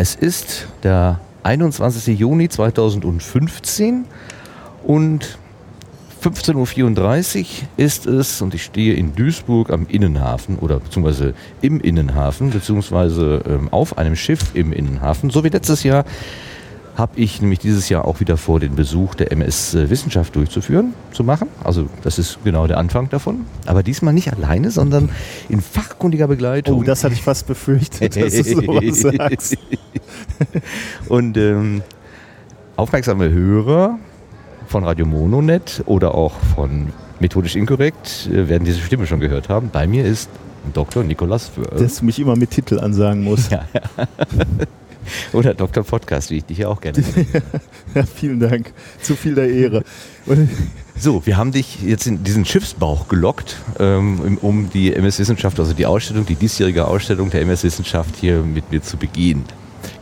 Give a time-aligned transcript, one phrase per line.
[0.00, 2.18] Es ist der 21.
[2.18, 4.06] Juni 2015
[4.82, 5.38] und
[6.24, 7.46] 15.34 Uhr
[7.76, 13.68] ist es und ich stehe in Duisburg am Innenhafen oder beziehungsweise im Innenhafen, beziehungsweise ähm,
[13.70, 16.06] auf einem Schiff im Innenhafen, so wie letztes Jahr
[17.00, 21.24] habe ich nämlich dieses Jahr auch wieder vor, den Besuch der MS Wissenschaft durchzuführen, zu
[21.24, 21.48] machen.
[21.64, 23.46] Also das ist genau der Anfang davon.
[23.66, 25.08] Aber diesmal nicht alleine, sondern
[25.48, 26.80] in fachkundiger Begleitung.
[26.80, 29.56] Oh, das hatte ich fast befürchtet, dass du sowas sagst.
[31.08, 31.82] Und ähm,
[32.76, 33.98] aufmerksame Hörer
[34.66, 39.70] von Radio Mononet oder auch von Methodisch Inkorrekt äh, werden diese Stimme schon gehört haben.
[39.70, 40.30] Bei mir ist
[40.72, 41.04] Dr.
[41.04, 41.78] Nikolas Wörl.
[41.78, 43.50] Dass du mich immer mit Titel ansagen musst.
[43.50, 43.82] Ja, ja.
[45.32, 45.82] Oder Dr.
[45.82, 47.02] Podcast, wie ich dich ja auch gerne
[47.94, 48.72] ja, vielen Dank.
[49.00, 49.82] Zu viel der Ehre.
[50.96, 55.72] so, wir haben dich jetzt in diesen Schiffsbauch gelockt, ähm, um die MS Wissenschaft, also
[55.72, 59.44] die Ausstellung, die diesjährige Ausstellung der MS Wissenschaft hier mit mir zu begehen.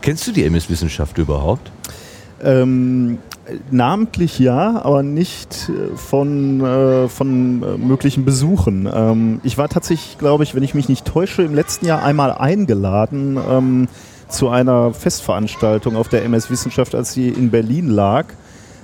[0.01, 1.71] Kennst du die MS Wissenschaft überhaupt?
[2.43, 3.19] Ähm,
[3.71, 8.89] namentlich ja, aber nicht äh, von, äh, von äh, möglichen Besuchen.
[8.93, 12.33] Ähm, ich war tatsächlich, glaube ich, wenn ich mich nicht täusche, im letzten Jahr einmal
[12.33, 13.89] eingeladen ähm,
[14.29, 18.27] zu einer Festveranstaltung auf der MS Wissenschaft, als sie in Berlin lag.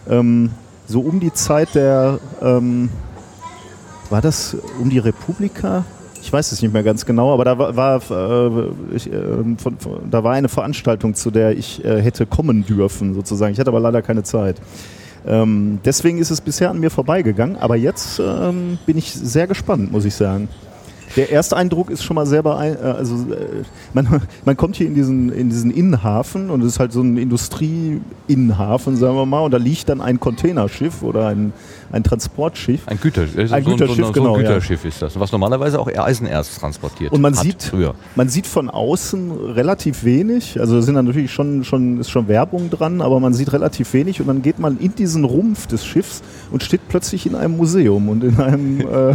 [0.09, 0.51] Ähm,
[0.87, 2.91] so um die Zeit der, ähm,
[4.11, 5.85] war das um die Republika?
[6.25, 9.20] Ich weiß es nicht mehr ganz genau, aber da war, war äh, ich, äh,
[9.58, 13.53] von, von, da war eine Veranstaltung, zu der ich äh, hätte kommen dürfen, sozusagen.
[13.53, 14.56] Ich hatte aber leider keine Zeit.
[15.27, 19.92] Ähm, deswegen ist es bisher an mir vorbeigegangen, aber jetzt ähm, bin ich sehr gespannt,
[19.92, 20.48] muss ich sagen
[21.17, 22.95] der erste Eindruck ist schon mal sehr beeindruckend.
[22.95, 26.80] Äh, also äh, man, man kommt hier in diesen, in diesen Innenhafen und es ist
[26.80, 31.52] halt so ein Industrie-Innenhafen, sagen wir mal, und da liegt dann ein Containerschiff oder ein,
[31.95, 32.87] ein Transportschiff.
[32.87, 34.34] Ein, Güter, ein so, Güterschiff, so, so, genau.
[34.34, 34.89] ein Güterschiff ja.
[34.89, 37.12] ist das, was normalerweise auch Eisenerz transportiert.
[37.12, 37.95] Und man sieht, früher.
[38.17, 40.61] man sieht von außen relativ wenig.
[40.61, 44.20] Also sind da natürlich schon, schon, ist schon Werbung dran, aber man sieht relativ wenig
[44.20, 48.08] und dann geht man in diesen Rumpf des Schiffs und steht plötzlich in einem Museum
[48.08, 49.14] und in einem äh,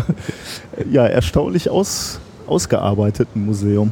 [0.90, 3.92] ja, erstaunlich aus, ausgearbeiteten Museum.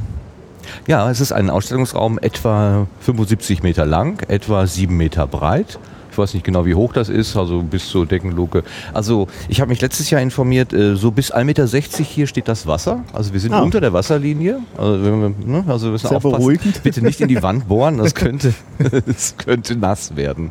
[0.87, 5.79] Ja, es ist ein Ausstellungsraum etwa 75 Meter lang, etwa 7 Meter breit.
[6.17, 8.63] Ich weiß nicht genau, wie hoch das ist, also bis zur Deckenluke.
[8.91, 12.65] Also ich habe mich letztes Jahr informiert, äh, so bis 1,60 Meter hier steht das
[12.65, 13.03] Wasser.
[13.13, 13.61] Also wir sind ah.
[13.61, 14.61] unter der Wasserlinie.
[14.75, 15.11] Also wir,
[15.45, 16.37] ne, also wir müssen Sehr aufpassen.
[16.39, 16.81] Beruhigend.
[16.81, 18.55] Bitte nicht in die Wand bohren, das könnte,
[19.05, 20.49] das könnte nass werden.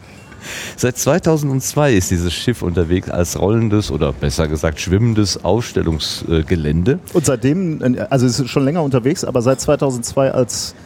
[0.76, 7.00] Seit 2002 ist dieses Schiff unterwegs als rollendes oder besser gesagt schwimmendes Ausstellungsgelände.
[7.12, 10.76] Und seitdem, also es ist schon länger unterwegs, aber seit 2002 als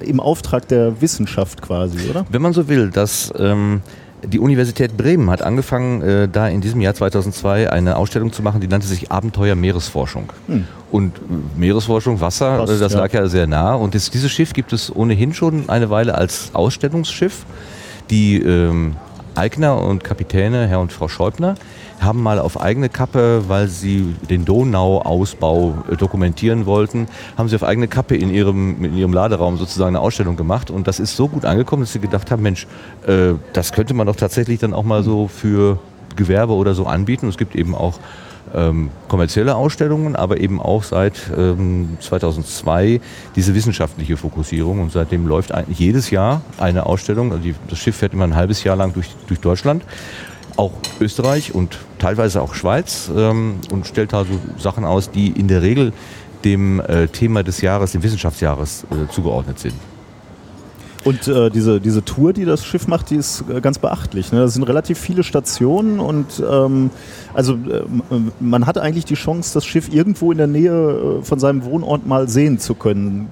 [0.00, 2.26] im Auftrag der Wissenschaft quasi, oder?
[2.28, 3.80] Wenn man so will, dass ähm,
[4.24, 8.60] die Universität Bremen hat angefangen, äh, da in diesem Jahr 2002 eine Ausstellung zu machen,
[8.60, 10.32] die nannte sich Abenteuer Meeresforschung.
[10.46, 10.66] Hm.
[10.90, 11.20] Und äh,
[11.58, 13.22] Meeresforschung, Wasser, Passt, das lag ja.
[13.22, 13.74] ja sehr nah.
[13.74, 17.44] Und das, dieses Schiff gibt es ohnehin schon eine Weile als Ausstellungsschiff.
[18.10, 18.96] Die ähm,
[19.34, 21.56] Eigner und Kapitäne, Herr und Frau Schäubner,
[22.00, 27.62] haben mal auf eigene Kappe, weil sie den Donauausbau äh, dokumentieren wollten, haben sie auf
[27.62, 30.70] eigene Kappe in ihrem, in ihrem Laderaum sozusagen eine Ausstellung gemacht.
[30.70, 32.66] Und das ist so gut angekommen, dass sie gedacht haben, Mensch,
[33.06, 35.78] äh, das könnte man doch tatsächlich dann auch mal so für
[36.16, 37.28] Gewerbe oder so anbieten.
[37.28, 37.98] Es gibt eben auch
[38.54, 43.00] ähm, kommerzielle Ausstellungen, aber eben auch seit ähm, 2002
[43.34, 44.80] diese wissenschaftliche Fokussierung.
[44.80, 47.32] Und seitdem läuft eigentlich jedes Jahr eine Ausstellung.
[47.32, 49.82] Also die, das Schiff fährt immer ein halbes Jahr lang durch, durch Deutschland,
[50.56, 55.48] auch Österreich und teilweise auch Schweiz ähm, und stellt da so Sachen aus, die in
[55.48, 55.92] der Regel
[56.44, 59.74] dem äh, Thema des Jahres, dem Wissenschaftsjahres äh, zugeordnet sind.
[61.06, 64.32] Und äh, diese, diese Tour, die das Schiff macht, die ist äh, ganz beachtlich.
[64.32, 64.40] Ne?
[64.40, 66.90] Das sind relativ viele Stationen und ähm,
[67.32, 67.84] also äh,
[68.40, 72.08] man hat eigentlich die Chance, das Schiff irgendwo in der Nähe äh, von seinem Wohnort
[72.08, 73.28] mal sehen zu können.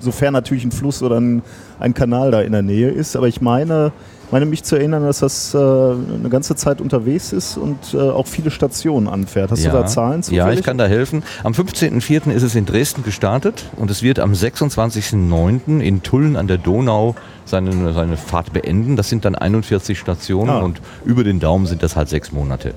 [0.00, 1.42] Sofern natürlich ein Fluss oder ein,
[1.78, 3.14] ein Kanal da in der Nähe ist.
[3.14, 3.92] Aber ich meine,
[4.32, 8.26] meine mich zu erinnern, dass das äh, eine ganze Zeit unterwegs ist und äh, auch
[8.26, 9.50] viele Stationen anfährt.
[9.50, 9.70] Hast ja.
[9.70, 10.34] du da Zahlen zu?
[10.34, 11.22] Ja, ich kann da helfen.
[11.44, 12.32] Am 15.04.
[12.32, 15.80] ist es in Dresden gestartet und es wird am 26.09.
[15.80, 17.14] in Tulln an der Donau
[17.44, 18.96] seine, seine Fahrt beenden.
[18.96, 20.60] Das sind dann 41 Stationen ah.
[20.60, 22.74] und über den Daumen sind das halt sechs Monate.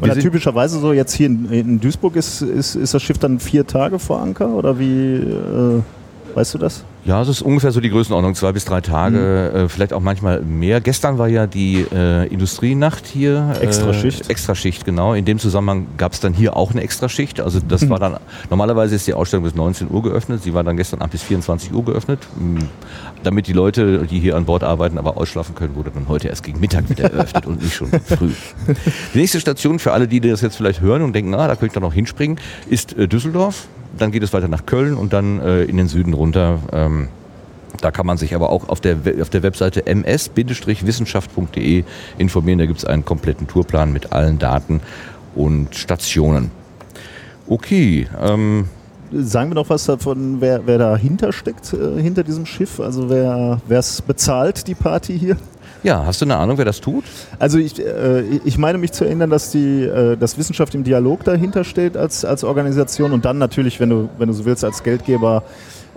[0.00, 3.66] Und typischerweise so jetzt hier in, in Duisburg ist, ist, ist das Schiff dann vier
[3.66, 5.82] Tage vor Anker oder wie äh,
[6.34, 6.84] weißt du das?
[7.06, 9.60] Ja, es ist ungefähr so die Größenordnung, zwei bis drei Tage, mhm.
[9.60, 10.80] äh, vielleicht auch manchmal mehr.
[10.80, 13.54] Gestern war ja die äh, Industrienacht hier.
[13.60, 14.28] Extraschicht.
[14.28, 15.14] Äh, Extraschicht, genau.
[15.14, 17.40] In dem Zusammenhang gab es dann hier auch eine Extraschicht.
[17.40, 17.90] Also das mhm.
[17.90, 18.16] war dann,
[18.50, 20.42] normalerweise ist die Ausstellung bis 19 Uhr geöffnet.
[20.42, 22.26] Sie war dann gestern Abend bis 24 Uhr geöffnet.
[23.22, 26.42] Damit die Leute, die hier an Bord arbeiten, aber ausschlafen können, wurde dann heute erst
[26.42, 28.32] gegen Mittag wieder eröffnet und nicht schon früh.
[29.14, 31.66] Die nächste Station für alle, die das jetzt vielleicht hören und denken, ah, da könnte
[31.66, 32.38] ich dann noch hinspringen,
[32.68, 33.68] ist äh, Düsseldorf.
[33.98, 36.58] Dann geht es weiter nach Köln und dann äh, in den Süden runter.
[36.72, 37.08] Ähm,
[37.80, 41.84] Da kann man sich aber auch auf der, auf der Webseite ms-wissenschaft.de
[42.16, 42.58] informieren.
[42.58, 44.80] Da gibt es einen kompletten Tourplan mit allen Daten
[45.34, 46.50] und Stationen.
[47.48, 48.08] Okay.
[48.20, 48.68] Ähm,
[49.12, 52.80] Sagen wir noch was davon, wer, wer dahinter steckt, äh, hinter diesem Schiff?
[52.80, 55.36] Also wer es bezahlt, die Party hier?
[55.82, 57.04] Ja, hast du eine Ahnung, wer das tut?
[57.38, 61.24] Also ich, äh, ich meine mich zu erinnern, dass die äh, dass Wissenschaft im Dialog
[61.24, 64.82] dahinter steht als, als Organisation und dann natürlich, wenn du, wenn du so willst, als
[64.82, 65.42] Geldgeber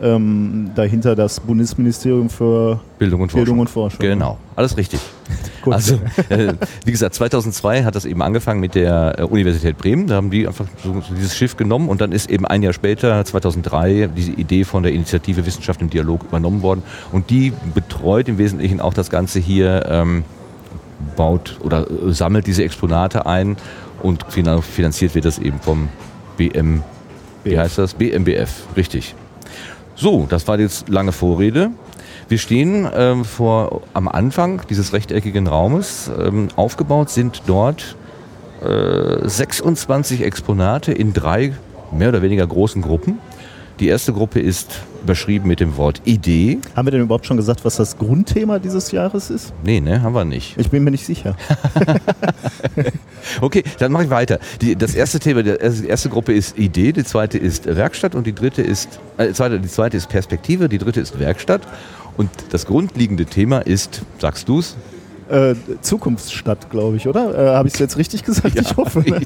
[0.02, 3.60] ähm, dahinter das Bundesministerium für Bildung und, Bildung Forschung.
[3.60, 4.00] und Forschung.
[4.00, 5.00] Genau, alles richtig.
[5.66, 6.00] also,
[6.30, 6.54] äh,
[6.86, 10.08] wie gesagt, 2002 hat das eben angefangen mit der äh, Universität Bremen.
[10.08, 12.74] Da haben die einfach so, so dieses Schiff genommen und dann ist eben ein Jahr
[12.74, 16.84] später, 2003, diese Idee von der Initiative Wissenschaft im Dialog übernommen worden.
[17.12, 20.24] Und die betreut im Wesentlichen auch das Ganze hier, ähm,
[21.16, 23.58] baut oder äh, sammelt diese Exponate ein
[24.02, 25.90] und finanziert wird das eben vom
[26.38, 26.84] BM,
[27.44, 27.94] wie heißt das?
[27.94, 29.16] BMBF, richtig.
[30.02, 31.72] So, das war jetzt lange Vorrede.
[32.30, 36.10] Wir stehen ähm, vor, am Anfang dieses rechteckigen Raumes.
[36.18, 37.98] Ähm, aufgebaut sind dort
[38.64, 41.52] äh, 26 Exponate in drei
[41.92, 43.20] mehr oder weniger großen Gruppen.
[43.80, 46.60] Die erste Gruppe ist überschrieben mit dem Wort Idee.
[46.76, 49.54] Haben wir denn überhaupt schon gesagt, was das Grundthema dieses Jahres ist?
[49.64, 50.58] Nee, ne, haben wir nicht.
[50.58, 51.38] Ich bin mir nicht sicher.
[53.42, 54.40] okay, dann mache ich weiter.
[54.60, 55.52] Die, das erste Thema, die
[55.88, 59.70] erste Gruppe ist Idee, die zweite ist Werkstatt und die dritte ist, äh, zweite, die
[59.70, 61.62] zweite ist Perspektive, die dritte ist Werkstatt.
[62.18, 64.76] Und das grundlegende Thema ist, sagst du es?
[65.30, 67.38] Äh, Zukunftsstadt, glaube ich, oder?
[67.38, 68.56] Äh, Habe ich es jetzt richtig gesagt?
[68.56, 69.00] Ja, ich hoffe.
[69.00, 69.22] Ne?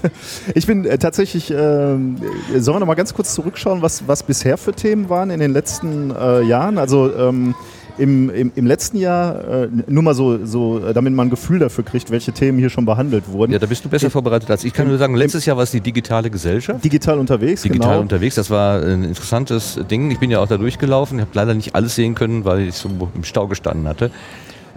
[0.54, 2.06] Ich bin äh, tatsächlich, äh, sollen
[2.52, 6.10] wir noch mal ganz kurz zurückschauen, was, was bisher für Themen waren in den letzten
[6.10, 6.78] äh, Jahren?
[6.78, 7.54] Also ähm,
[7.98, 11.84] im, im, im, letzten Jahr, äh, nur mal so, so, damit man ein Gefühl dafür
[11.84, 13.52] kriegt, welche Themen hier schon behandelt wurden.
[13.52, 14.68] Ja, da bist du besser vorbereitet als ich.
[14.68, 16.84] Ich kann nur sagen, letztes Jahr war es die digitale Gesellschaft.
[16.84, 18.00] Digital unterwegs, Digital genau.
[18.02, 20.10] unterwegs, das war ein interessantes Ding.
[20.10, 22.74] Ich bin ja auch da durchgelaufen, ich habe leider nicht alles sehen können, weil ich
[22.74, 24.10] so im Stau gestanden hatte.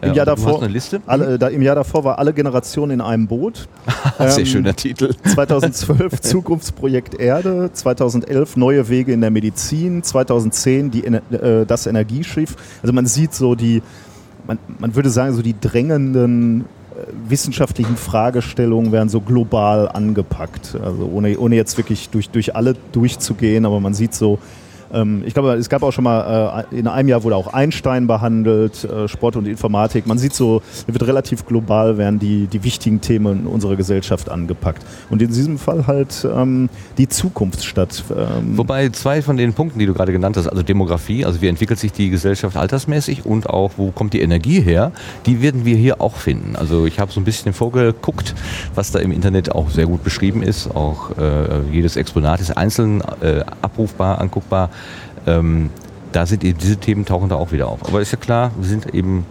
[0.01, 0.61] Im, Jahr davor,
[1.05, 3.67] alle, da, Im Jahr davor war alle Generationen in einem Boot.
[4.17, 5.13] Sehr ähm, schöner Titel.
[5.23, 12.55] 2012 Zukunftsprojekt Erde, 2011 Neue Wege in der Medizin, 2010 die, äh, das Energieschiff.
[12.81, 13.81] Also man sieht so die,
[14.47, 16.63] man, man würde sagen, so die drängenden äh,
[17.27, 20.77] wissenschaftlichen Fragestellungen werden so global angepackt.
[20.83, 24.39] Also ohne, ohne jetzt wirklich durch, durch alle durchzugehen, aber man sieht so,
[24.93, 28.07] ähm, ich glaube, es gab auch schon mal, äh, in einem Jahr wurde auch Einstein
[28.07, 30.07] behandelt, äh, Sport und Informatik.
[30.07, 34.85] Man sieht so, wird relativ global werden die, die wichtigen Themen unserer Gesellschaft angepackt.
[35.09, 38.03] Und in diesem Fall halt ähm, die Zukunftsstadt.
[38.15, 41.47] Ähm Wobei zwei von den Punkten, die du gerade genannt hast, also Demografie, also wie
[41.47, 44.91] entwickelt sich die Gesellschaft altersmäßig und auch wo kommt die Energie her,
[45.25, 46.55] die werden wir hier auch finden.
[46.55, 48.35] Also ich habe so ein bisschen vorgeguckt,
[48.75, 50.75] was da im Internet auch sehr gut beschrieben ist.
[50.75, 54.69] Auch äh, jedes Exponat ist einzeln äh, abrufbar, anguckbar.
[55.27, 55.69] Ähm,
[56.11, 57.85] da sind eben diese Themen tauchen da auch wieder auf.
[57.87, 59.25] Aber ist ja klar, wir sind eben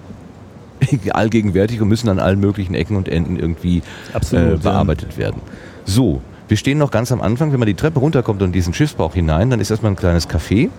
[1.10, 3.82] allgegenwärtig und müssen an allen möglichen Ecken und Enden irgendwie
[4.12, 5.18] Absolut, äh, bearbeitet ja.
[5.18, 5.42] werden.
[5.84, 7.52] So, wir stehen noch ganz am Anfang.
[7.52, 10.70] Wenn man die Treppe runterkommt und diesen Schiffsbauch hinein, dann ist erstmal ein kleines Café.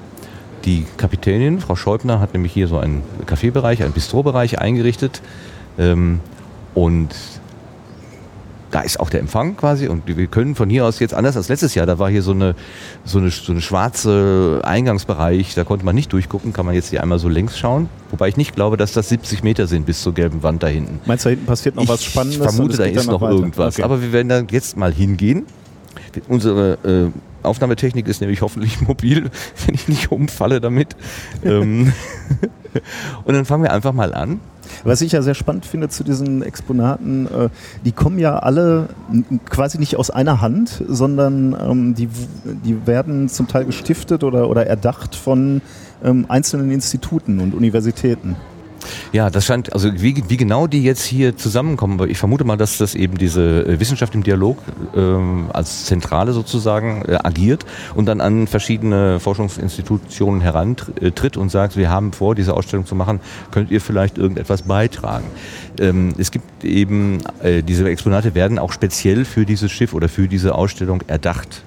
[0.65, 5.21] Die Kapitänin, Frau Scheubner, hat nämlich hier so einen Kaffeebereich, einen Bistrobereich eingerichtet.
[5.77, 6.19] Ähm,
[6.73, 7.09] und
[8.71, 11.49] da ist auch der Empfang quasi und wir können von hier aus jetzt anders als
[11.49, 12.55] letztes Jahr, da war hier so eine,
[13.03, 17.01] so eine, so eine schwarze Eingangsbereich, da konnte man nicht durchgucken, kann man jetzt hier
[17.01, 17.89] einmal so längs schauen.
[18.11, 20.99] Wobei ich nicht glaube, dass das 70 Meter sind bis zur gelben Wand da hinten.
[21.05, 22.39] Meinst du, da hinten passiert noch ich was Spannendes?
[22.39, 23.75] Ich vermute, da ist noch, noch irgendwas.
[23.75, 23.83] Okay.
[23.83, 25.45] Aber wir werden da jetzt mal hingehen.
[26.27, 29.29] Unsere äh, Aufnahmetechnik ist nämlich hoffentlich mobil,
[29.65, 30.95] wenn ich nicht umfalle damit.
[31.43, 31.93] Ähm,
[33.23, 34.39] und dann fangen wir einfach mal an.
[34.83, 37.49] Was ich ja sehr spannend finde zu diesen Exponaten, äh,
[37.85, 38.89] die kommen ja alle
[39.49, 42.07] quasi nicht aus einer Hand, sondern ähm, die,
[42.63, 45.61] die werden zum Teil gestiftet oder, oder erdacht von
[46.03, 48.35] ähm, einzelnen Instituten und Universitäten.
[49.11, 52.77] Ja, das scheint, also wie, wie genau die jetzt hier zusammenkommen, ich vermute mal, dass
[52.77, 54.57] das eben diese äh, Wissenschaft im Dialog
[54.95, 57.65] ähm, als Zentrale sozusagen äh, agiert
[57.95, 63.19] und dann an verschiedene Forschungsinstitutionen herantritt und sagt, wir haben vor, diese Ausstellung zu machen,
[63.51, 65.25] könnt ihr vielleicht irgendetwas beitragen.
[65.79, 70.27] Ähm, es gibt eben, äh, diese Exponate werden auch speziell für dieses Schiff oder für
[70.27, 71.63] diese Ausstellung erdacht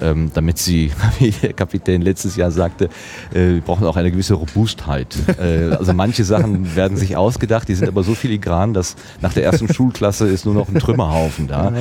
[0.00, 2.88] ähm, damit sie, wie der Kapitän letztes Jahr sagte,
[3.34, 5.16] äh, brauchen auch eine gewisse Robustheit.
[5.40, 9.44] Äh, also manche Sachen werden sich ausgedacht, die sind aber so filigran, dass nach der
[9.44, 11.72] ersten Schulklasse ist nur noch ein Trümmerhaufen da.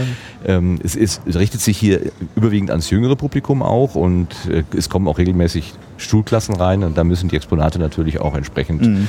[0.46, 4.90] Ähm, es, ist, es richtet sich hier überwiegend ans jüngere Publikum auch und äh, es
[4.90, 9.08] kommen auch regelmäßig Schulklassen rein und da müssen die Exponate natürlich auch entsprechend mhm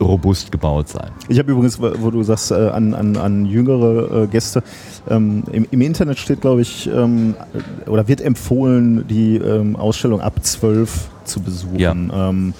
[0.00, 1.10] robust gebaut sein.
[1.28, 4.62] Ich habe übrigens, wo du sagst, äh, an, an, an jüngere äh, Gäste,
[5.08, 7.34] ähm, im, im, Internet steht, glaube ich, ähm,
[7.86, 11.78] oder wird empfohlen, die ähm, Ausstellung ab 12 zu besuchen.
[11.78, 11.92] Ja.
[11.92, 12.54] Ähm,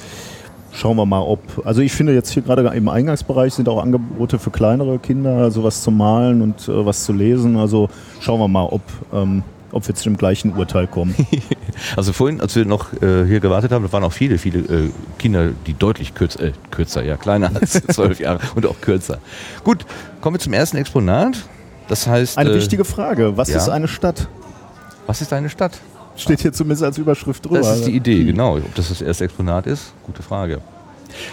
[0.72, 1.40] schauen wir mal, ob.
[1.64, 5.76] Also ich finde jetzt hier gerade im Eingangsbereich sind auch Angebote für kleinere Kinder, sowas
[5.76, 7.56] also zu malen und äh, was zu lesen.
[7.56, 7.88] Also
[8.20, 9.42] schauen wir mal, ob, ähm,
[9.74, 11.14] ob wir zu dem gleichen Urteil kommen.
[11.96, 14.90] also vorhin, als wir noch äh, hier gewartet haben, da waren auch viele, viele äh,
[15.18, 19.18] Kinder, die deutlich kürzer, äh, kürzer, ja, kleiner als zwölf Jahre und auch kürzer.
[19.64, 19.84] Gut,
[20.20, 21.36] kommen wir zum ersten Exponat.
[21.88, 22.38] Das heißt.
[22.38, 23.36] Eine äh, wichtige Frage.
[23.36, 23.58] Was ja?
[23.58, 24.28] ist eine Stadt?
[25.06, 25.72] Was ist eine Stadt?
[26.16, 27.58] Steht hier zumindest als Überschrift drüber.
[27.58, 28.56] Das ist die Idee, genau.
[28.56, 30.60] Ob das das erste Exponat ist, gute Frage.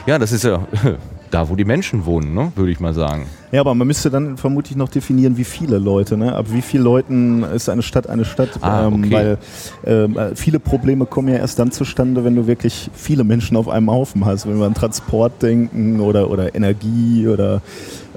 [0.05, 0.67] Ja, das ist ja
[1.31, 2.51] da, wo die Menschen wohnen, ne?
[2.55, 3.25] würde ich mal sagen.
[3.51, 6.17] Ja, aber man müsste dann vermutlich noch definieren, wie viele Leute.
[6.17, 6.33] Ne?
[6.35, 8.59] Ab wie vielen Leuten ist eine Stadt eine Stadt?
[8.61, 9.37] Ah, ähm, okay.
[9.85, 13.67] Weil äh, viele Probleme kommen ja erst dann zustande, wenn du wirklich viele Menschen auf
[13.67, 14.47] einem Haufen hast.
[14.47, 17.61] Wenn wir an Transport denken oder, oder Energie oder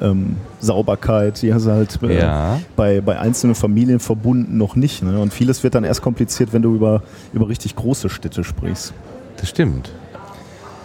[0.01, 2.61] ähm, Sauberkeit, die hast du halt äh, ja.
[2.77, 5.03] bei, bei einzelnen Familien verbunden noch nicht.
[5.03, 5.19] Ne?
[5.19, 7.03] Und vieles wird dann erst kompliziert, wenn du über,
[7.33, 8.93] über richtig große Städte sprichst.
[9.37, 9.91] Das stimmt.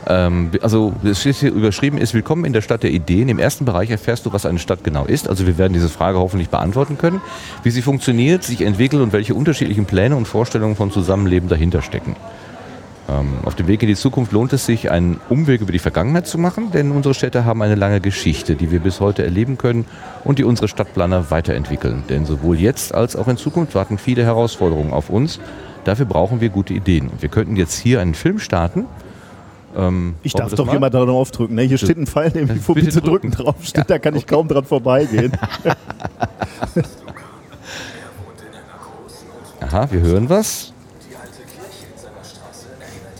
[0.08, 3.30] Ähm, also es steht hier überschrieben ist Willkommen in der Stadt der Ideen.
[3.30, 5.28] Im ersten Bereich erfährst du, was eine Stadt genau ist.
[5.28, 7.22] Also wir werden diese Frage hoffentlich beantworten können,
[7.64, 12.16] wie sie funktioniert, sich entwickelt und welche unterschiedlichen Pläne und Vorstellungen von Zusammenleben dahinter stecken.
[13.10, 16.28] Ähm, auf dem Weg in die Zukunft lohnt es sich, einen Umweg über die Vergangenheit
[16.28, 19.86] zu machen, denn unsere Städte haben eine lange Geschichte, die wir bis heute erleben können
[20.24, 22.04] und die unsere Stadtplaner weiterentwickeln.
[22.10, 25.40] Denn sowohl jetzt als auch in Zukunft warten viele Herausforderungen auf uns.
[25.86, 27.10] Dafür brauchen wir gute Ideen.
[27.20, 28.86] Wir könnten jetzt hier einen Film starten.
[29.76, 31.56] Ähm, ich darf doch jemand da drauf drücken.
[31.56, 31.64] Ne?
[31.64, 34.20] Hier steht ein Pfeil, den ich bitte, bitte drücken drauf steht, ja, da kann okay.
[34.20, 35.32] ich kaum dran vorbeigehen.
[39.62, 40.74] Aha, wir hören was.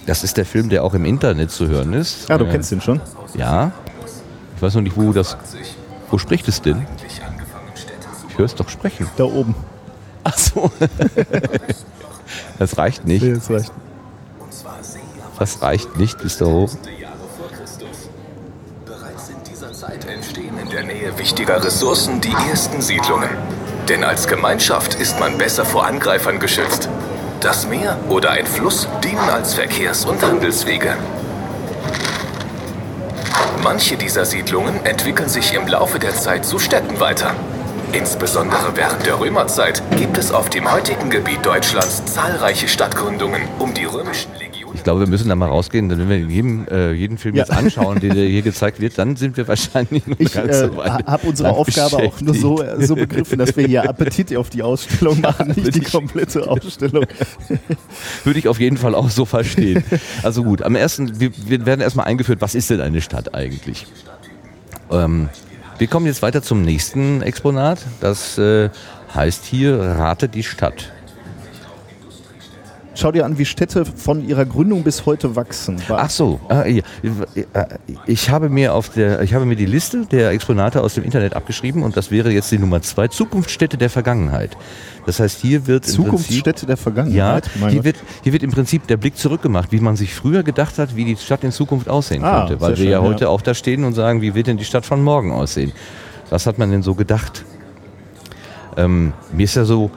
[0.08, 2.28] Das ist der Film, der auch im Internet zu hören ist.
[2.30, 3.00] Ja, du äh, kennst den schon.
[3.36, 3.72] Ja.
[4.56, 5.38] Ich weiß noch nicht, wo das.
[6.10, 6.88] Wo spricht es denn?
[8.28, 9.08] Ich höre es doch sprechen.
[9.18, 9.54] Da oben.
[10.24, 10.72] Ach so.
[12.60, 13.24] das reicht nicht.
[13.24, 13.72] Nee, das reicht.
[15.40, 16.70] Das reicht nicht bis da hoch.
[18.86, 23.30] Bereits in dieser Zeit entstehen in der Nähe wichtiger Ressourcen die ersten Siedlungen.
[23.88, 26.90] Denn als Gemeinschaft ist man besser vor Angreifern geschützt.
[27.40, 30.98] Das Meer oder ein Fluss dienen als Verkehrs- und Handelswege.
[33.64, 37.34] Manche dieser Siedlungen entwickeln sich im Laufe der Zeit zu Städten weiter.
[37.94, 43.86] Insbesondere während der Römerzeit gibt es auf dem heutigen Gebiet Deutschlands zahlreiche Stadtgründungen, um die
[43.86, 47.18] römischen Legionen ich glaube, wir müssen da mal rausgehen, denn wenn wir jedem, äh, jeden
[47.18, 47.44] Film ja.
[47.44, 50.78] jetzt anschauen, der hier gezeigt wird, dann sind wir wahrscheinlich noch ich, ganz äh, so
[50.78, 51.02] weit.
[51.02, 54.50] Ich habe unsere Aufgabe auch nur so, äh, so begriffen, dass wir hier Appetit auf
[54.50, 57.06] die Ausstellung machen, nicht die komplette Ausstellung.
[58.24, 59.84] Würde ich auf jeden Fall auch so verstehen.
[60.24, 63.88] Also gut, am ersten, wir, wir werden erstmal eingeführt, was ist denn eine Stadt eigentlich?
[64.92, 65.30] Ähm,
[65.78, 67.80] wir kommen jetzt weiter zum nächsten Exponat.
[68.02, 68.70] Das äh,
[69.14, 70.92] heißt hier Rate die Stadt
[73.00, 75.78] schau dir an, wie Städte von ihrer Gründung bis heute wachsen.
[75.90, 76.82] Ach so, äh,
[78.06, 81.36] ich habe mir auf der, ich habe mir die Liste der Exponate aus dem Internet
[81.36, 84.58] abgeschrieben und das wäre jetzt die Nummer zwei, Zukunftsstädte der Vergangenheit.
[85.06, 87.50] Das heißt, hier wird Zukunftsstädte der Vergangenheit.
[87.60, 90.78] Ja, hier wird, hier wird im Prinzip der Blick zurückgemacht, wie man sich früher gedacht
[90.78, 93.30] hat, wie die Stadt in Zukunft aussehen ah, könnte, weil wir schön, ja heute ja.
[93.30, 95.72] auch da stehen und sagen, wie wird denn die Stadt von morgen aussehen?
[96.30, 97.44] Was hat man denn so gedacht?
[98.78, 99.90] Ähm, mir ist ja so,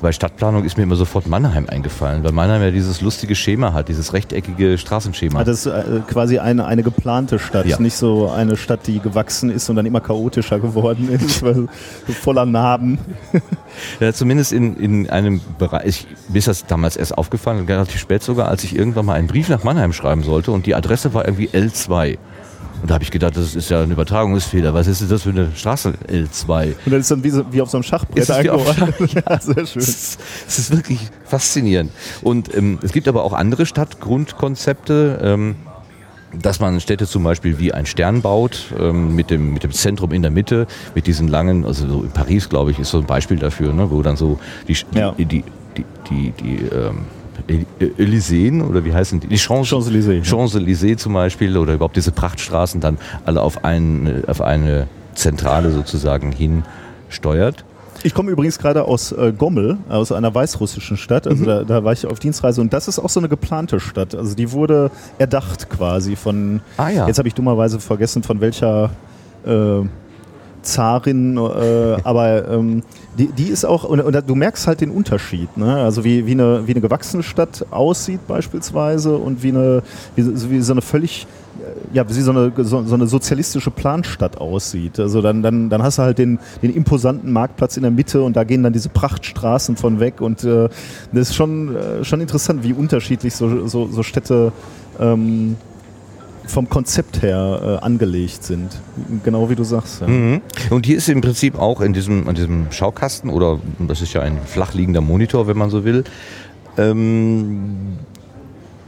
[0.00, 3.88] bei Stadtplanung ist mir immer sofort Mannheim eingefallen, weil Mannheim ja dieses lustige Schema hat,
[3.88, 5.40] dieses rechteckige Straßenschema.
[5.40, 7.78] Ah, das ist quasi eine, eine geplante Stadt, ja.
[7.80, 11.68] nicht so eine Stadt, die gewachsen ist und dann immer chaotischer geworden ist, weil
[12.06, 12.98] voller Narben.
[14.00, 18.48] ja, zumindest in, in einem Bereich, mir ist das damals erst aufgefallen, relativ spät sogar,
[18.48, 21.48] als ich irgendwann mal einen Brief nach Mannheim schreiben sollte und die Adresse war irgendwie
[21.48, 22.18] L2.
[22.80, 24.72] Und da habe ich gedacht, das ist ja ein Übertragungsfehler.
[24.74, 26.74] Was ist das für eine Straße L2?
[26.84, 28.94] Und dann ist dann wie, so, wie auf so einem Schachbrett eingeordnet.
[29.14, 29.82] ja, sehr schön.
[29.82, 31.92] Es ist wirklich faszinierend.
[32.22, 35.20] Und ähm, es gibt aber auch andere Stadtgrundkonzepte.
[35.22, 35.56] Ähm,
[36.42, 40.12] dass man Städte zum Beispiel wie ein Stern baut, ähm, mit, dem, mit dem Zentrum
[40.12, 43.06] in der Mitte, mit diesen langen, also so in Paris, glaube ich, ist so ein
[43.06, 45.12] Beispiel dafür, ne, wo dann so die, ja.
[45.12, 45.44] die, die,
[45.76, 47.06] die, die, die ähm,
[47.98, 49.28] Elyseen oder wie heißen die?
[49.28, 50.24] Die Champs-Élysées.
[50.24, 56.32] Champs-Élysées zum Beispiel oder überhaupt diese Prachtstraßen dann alle auf, ein, auf eine Zentrale sozusagen
[56.32, 56.64] hin
[57.08, 57.64] steuert.
[58.04, 61.26] Ich komme übrigens gerade aus äh, Gommel, aus einer weißrussischen Stadt.
[61.26, 61.46] Also mhm.
[61.46, 64.14] da, da, war ich auf Dienstreise und das ist auch so eine geplante Stadt.
[64.14, 66.60] Also die wurde erdacht quasi von.
[66.76, 67.06] Ah, ja.
[67.08, 68.90] Jetzt habe ich dummerweise vergessen, von welcher.
[69.44, 69.82] Äh,
[70.62, 72.82] Zarin, äh, aber ähm,
[73.18, 75.76] die, die ist auch, und, und, du merkst halt den Unterschied, ne?
[75.76, 79.82] also wie, wie, eine, wie eine gewachsene Stadt aussieht beispielsweise und wie, eine,
[80.14, 81.26] wie, wie so eine völlig,
[81.58, 85.00] äh, ja, wie so eine, so, so, eine sozialistische Planstadt aussieht.
[85.00, 88.36] Also dann, dann, dann hast du halt den, den imposanten Marktplatz in der Mitte und
[88.36, 90.68] da gehen dann diese Prachtstraßen von weg und äh,
[91.12, 94.52] das ist schon, äh, schon interessant, wie unterschiedlich so, so, so Städte
[95.00, 95.56] ähm,
[96.48, 98.70] vom Konzept her äh, angelegt sind.
[99.24, 100.00] Genau wie du sagst.
[100.00, 100.08] Ja.
[100.08, 100.40] Mhm.
[100.70, 104.22] Und hier ist im Prinzip auch in diesem, an diesem Schaukasten, oder das ist ja
[104.22, 106.04] ein flach liegender Monitor, wenn man so will,
[106.76, 107.98] ähm,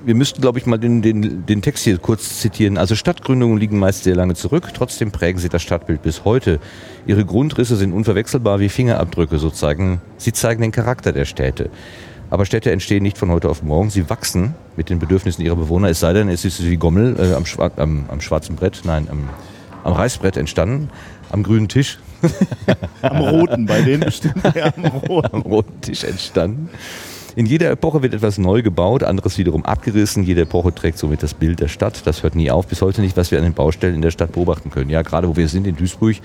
[0.04, 2.78] wir müssten, glaube ich, mal den, den, den Text hier kurz zitieren.
[2.78, 6.58] Also Stadtgründungen liegen meist sehr lange zurück, trotzdem prägen sie das Stadtbild bis heute.
[7.06, 10.00] Ihre Grundrisse sind unverwechselbar wie Fingerabdrücke, sozusagen.
[10.16, 11.70] Sie zeigen den Charakter der Städte.
[12.30, 13.90] Aber Städte entstehen nicht von heute auf morgen.
[13.90, 15.88] Sie wachsen mit den Bedürfnissen ihrer Bewohner.
[15.88, 19.08] Es sei denn, es ist wie Gommel äh, am, Schwar am, am, schwarzen Brett, nein,
[19.10, 19.28] am,
[19.82, 20.90] am Reißbrett entstanden,
[21.30, 21.98] am grünen Tisch.
[23.02, 25.34] am roten, bei denen bestimmt ja, am roten.
[25.34, 26.70] am roten Tisch entstanden.
[27.34, 30.22] In jeder Epoche wird etwas neu gebaut, anderes wiederum abgerissen.
[30.24, 32.06] Jede Epoche trägt somit das Bild der Stadt.
[32.06, 32.66] Das hört nie auf.
[32.66, 34.90] Bis heute nicht, was wir an den Baustellen in der Stadt beobachten können.
[34.90, 36.16] Ja, gerade wo wir sind in Duisburg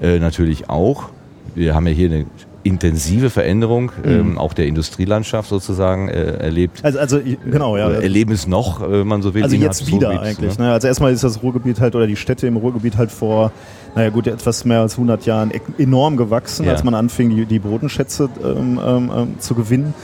[0.00, 1.10] äh, natürlich auch.
[1.54, 2.26] Wir haben ja hier eine
[2.64, 4.10] intensive Veränderung mhm.
[4.10, 6.80] ähm, auch der Industrielandschaft sozusagen äh, erlebt.
[6.82, 7.90] Also, also genau, ja.
[7.90, 9.44] Erleben es noch, äh, wenn man so will.
[9.44, 10.58] Also jetzt wieder eigentlich.
[10.58, 10.72] Ne?
[10.72, 13.52] Also erstmal ist das Ruhrgebiet halt oder die Städte im Ruhrgebiet halt vor,
[13.94, 16.72] naja gut, etwas mehr als 100 Jahren e-, enorm gewachsen, ja.
[16.72, 19.94] als man anfing, die, die Bodenschätze ähm, ähm, ähm, zu gewinnen.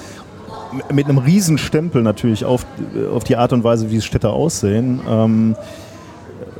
[0.92, 2.64] Mit einem Riesenstempel natürlich auf,
[3.12, 5.00] auf die Art und Weise, wie Städte aussehen.
[5.08, 5.56] Ähm,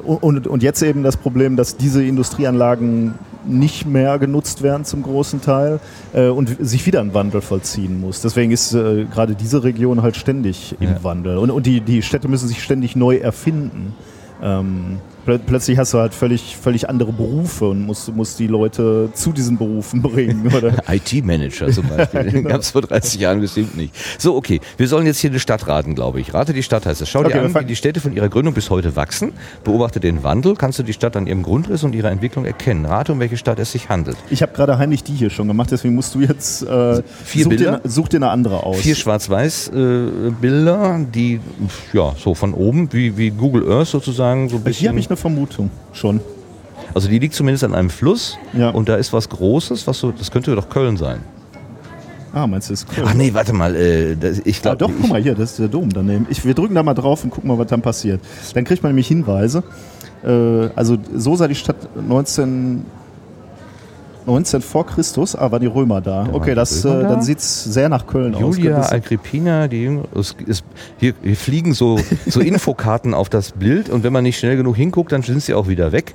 [0.04, 3.14] und, und jetzt eben das Problem, dass diese Industrieanlagen
[3.47, 5.80] nicht mehr genutzt werden zum großen Teil
[6.12, 8.21] äh, und sich wieder ein Wandel vollziehen muss.
[8.21, 11.04] Deswegen ist äh, gerade diese Region halt ständig im ja.
[11.04, 11.38] Wandel.
[11.38, 13.95] Und, und die, die Städte müssen sich ständig neu erfinden.
[14.42, 19.33] Ähm, plötzlich hast du halt völlig, völlig andere Berufe und musst, musst die Leute zu
[19.33, 20.50] diesen Berufen bringen.
[20.89, 22.25] IT-Manager zum Beispiel.
[22.25, 22.49] ja, genau.
[22.49, 23.95] Gab es vor 30 Jahren bestimmt nicht.
[24.19, 24.61] So, okay.
[24.77, 26.35] Wir sollen jetzt hier eine Stadt raten, glaube ich.
[26.35, 27.09] Rate die Stadt heißt es.
[27.09, 29.33] Schau okay, dir an, wie die Städte von ihrer Gründung bis heute wachsen.
[29.65, 30.55] Beobachte den Wandel.
[30.57, 32.87] Kannst du die Stadt an ihrem Grundriss und ihrer Entwicklung erkennen.
[32.87, 34.17] Rate, um welche Stadt es sich handelt.
[34.31, 37.50] Ich habe gerade heimlich die hier schon gemacht, deswegen musst du jetzt äh, Vier such,
[37.50, 37.79] Bilder?
[37.79, 38.79] Dir, such dir eine andere aus.
[38.79, 41.40] Vier Schwarz-Weiß-Bilder, äh, die
[41.92, 44.81] ja so von oben, wie, wie Google Earth sozusagen, so ein bisschen.
[44.81, 46.20] Hier habe ich eine Vermutung schon.
[46.94, 48.70] Also die liegt zumindest an einem Fluss ja.
[48.70, 51.20] und da ist was Großes, was so, das könnte doch Köln sein.
[52.33, 53.07] Ah, meinst du, das ist Köln?
[53.09, 54.85] Ach nee, warte mal, äh, das, ich glaube.
[54.85, 56.27] Ah, doch, guck mal hier, das ist der Dom daneben.
[56.31, 58.20] Ich, wir drücken da mal drauf und gucken mal, was dann passiert.
[58.55, 59.64] Dann kriegt man nämlich Hinweise.
[60.25, 62.85] Äh, also so sah die Stadt 19,
[64.26, 66.26] 19 vor Christus, ah, waren die Römer da.
[66.26, 68.56] Ja, okay, das, äh, dann sieht es sehr nach Köln Julia aus.
[68.56, 70.06] Julia Agrippina, die Jüngere,
[70.98, 74.76] hier, hier, fliegen so, so Infokarten auf das Bild und wenn man nicht schnell genug
[74.76, 76.14] hinguckt, dann sind sie auch wieder weg.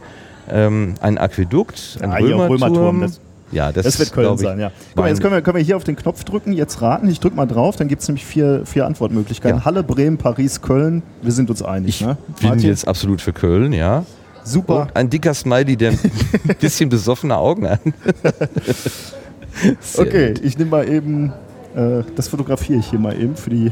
[0.49, 2.51] Ähm, ein Aquädukt, ein ah, Römerturm.
[2.51, 3.19] Römerturm das,
[3.51, 4.71] ja, das, das wird Köln sein, ja.
[4.89, 7.07] Guck mal, jetzt können wir, können wir hier auf den Knopf drücken, jetzt raten.
[7.07, 9.59] Ich drücke mal drauf, dann gibt es nämlich vier, vier Antwortmöglichkeiten.
[9.59, 9.65] Ja.
[9.65, 11.03] Halle, Bremen, Paris, Köln.
[11.21, 12.01] Wir sind uns einig.
[12.01, 12.17] Ich ne?
[12.41, 14.03] bin jetzt absolut für Köln, ja.
[14.45, 14.81] Super.
[14.81, 15.99] Und ein dicker Smiley, der ein
[16.59, 17.79] bisschen besoffene Augen hat.
[19.97, 20.45] okay, gut.
[20.45, 21.33] ich nehme mal eben,
[21.75, 23.71] äh, das fotografiere ich hier mal eben für die,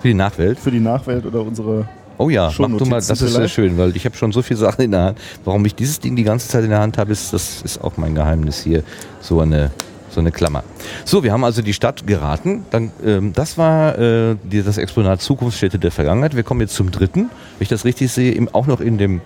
[0.00, 0.58] für die Nachwelt.
[0.58, 1.88] Für die Nachwelt oder unsere.
[2.18, 4.58] Oh ja, mach du mal, das ist sehr schön, weil ich habe schon so viele
[4.58, 5.18] Sachen in der Hand.
[5.44, 7.96] Warum ich dieses Ding die ganze Zeit in der Hand habe, ist, das ist auch
[7.96, 8.82] mein Geheimnis hier.
[9.20, 9.70] So eine,
[10.10, 10.64] so eine Klammer.
[11.04, 12.64] So, wir haben also die Stadt geraten.
[12.70, 16.34] Dann, ähm, das war äh, die, das Exponat Zukunftsstädte der Vergangenheit.
[16.34, 17.28] Wir kommen jetzt zum dritten, wenn
[17.60, 19.20] ich das richtig sehe, im, auch noch in dem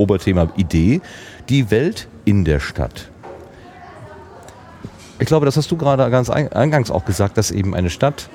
[0.00, 1.00] Oberthema Idee,
[1.48, 3.10] die Welt in der Stadt.
[5.18, 8.30] Ich glaube, das hast du gerade ganz eingangs auch gesagt, dass eben eine Stadt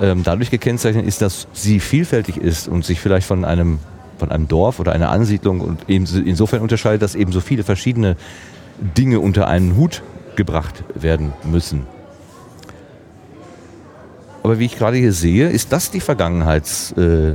[0.00, 3.78] ähm, dadurch gekennzeichnet ist, dass sie vielfältig ist und sich vielleicht von einem,
[4.18, 8.16] von einem Dorf oder einer Ansiedlung und eben insofern unterscheidet, dass eben so viele verschiedene
[8.98, 10.02] Dinge unter einen Hut
[10.36, 11.86] gebracht werden müssen.
[14.42, 17.30] Aber wie ich gerade hier sehe, ist das die Vergangenheits, äh,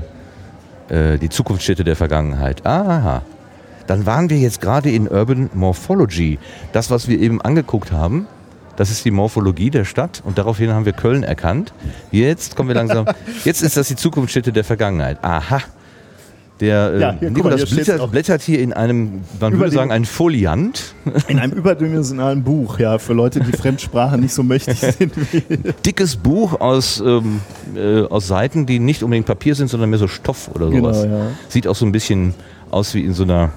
[0.89, 2.65] äh, die Zukunftsstätte der Vergangenheit.
[2.67, 3.23] Aha
[3.87, 6.39] dann waren wir jetzt gerade in Urban Morphology.
[6.73, 8.27] Das, was wir eben angeguckt haben,
[8.75, 11.73] das ist die Morphologie der Stadt und daraufhin haben wir Köln erkannt.
[12.11, 13.05] Jetzt kommen wir langsam.
[13.43, 15.23] Jetzt ist das die Zukunftsstätte der Vergangenheit.
[15.23, 15.61] Aha.
[16.61, 20.93] Der ja, äh, Nikolas blättert, blättert, hier in einem, man würde sagen, ein Foliant.
[21.27, 25.11] In einem überdimensionalen Buch, ja, für Leute, die Fremdsprachen nicht so mächtig sind.
[25.85, 27.41] Dickes Buch aus, ähm,
[27.75, 31.03] äh, aus Seiten, die nicht unbedingt Papier sind, sondern mehr so Stoff oder genau, sowas.
[31.03, 31.25] Genau, ja.
[31.49, 32.35] Sieht auch so ein bisschen
[32.69, 33.49] aus wie in so einer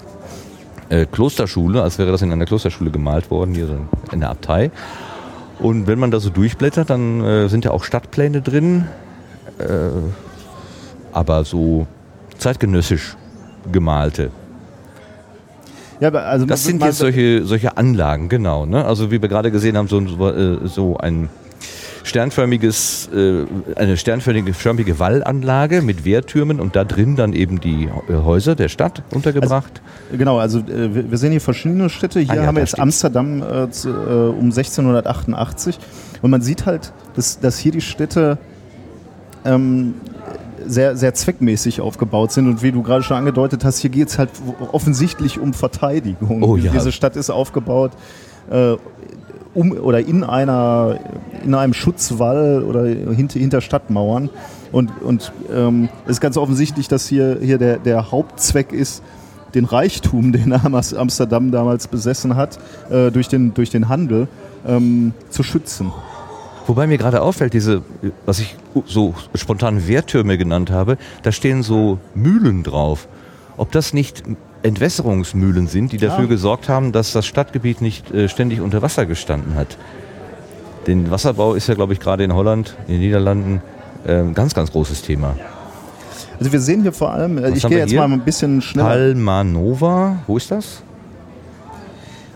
[0.88, 3.76] äh, Klosterschule, als wäre das in einer Klosterschule gemalt worden, hier so
[4.12, 4.70] in der Abtei.
[5.58, 8.86] Und wenn man da so durchblättert, dann äh, sind ja auch Stadtpläne drin,
[9.58, 9.64] äh,
[11.12, 11.86] aber so
[12.38, 13.16] zeitgenössisch
[13.70, 14.30] gemalte.
[16.00, 18.66] Ja, also das sind jetzt solche, solche Anlagen, genau.
[18.66, 18.84] Ne?
[18.84, 21.28] Also wie wir gerade gesehen haben, so, so, äh, so ein
[22.04, 28.12] sternförmiges, äh, eine sternförmige förmige Wallanlage mit Wehrtürmen und da drin dann eben die äh,
[28.12, 29.80] Häuser der Stadt untergebracht.
[30.06, 32.20] Also, genau, also äh, wir sehen hier verschiedene Städte.
[32.20, 35.78] Hier ah, ja, haben wir jetzt Amsterdam äh, zu, äh, um 1688
[36.22, 38.38] und man sieht halt, dass, dass hier die Städte
[39.44, 39.94] ähm,
[40.66, 42.48] sehr, sehr zweckmäßig aufgebaut sind.
[42.48, 44.30] Und wie du gerade schon angedeutet hast, hier geht es halt
[44.72, 46.42] offensichtlich um Verteidigung.
[46.42, 46.72] Oh, ja.
[46.72, 47.92] Diese Stadt ist aufgebaut
[48.50, 48.76] äh,
[49.54, 50.98] um oder in einer
[51.44, 54.30] in einem Schutzwall oder hinter, hinter Stadtmauern.
[54.72, 59.02] Und, und ähm, es ist ganz offensichtlich, dass hier, hier der, der Hauptzweck ist,
[59.54, 62.58] den Reichtum, den Amsterdam damals besessen hat,
[62.90, 64.28] äh, durch, den, durch den Handel
[64.66, 65.92] ähm, zu schützen.
[66.66, 67.82] Wobei mir gerade auffällt, diese,
[68.24, 73.06] was ich so spontan Wehrtürme genannt habe, da stehen so Mühlen drauf.
[73.58, 74.22] Ob das nicht
[74.64, 76.30] Entwässerungsmühlen sind, die dafür ja.
[76.30, 79.76] gesorgt haben, dass das Stadtgebiet nicht äh, ständig unter Wasser gestanden hat.
[80.86, 83.62] Den Wasserbau ist ja, glaube ich, gerade in Holland, in den Niederlanden,
[84.06, 85.36] äh, ein ganz, ganz großes Thema.
[86.38, 88.00] Also wir sehen hier vor allem, äh, Was ich gehe jetzt hier?
[88.00, 88.88] mal ein bisschen schneller.
[88.88, 90.82] Palmanova, wo ist das?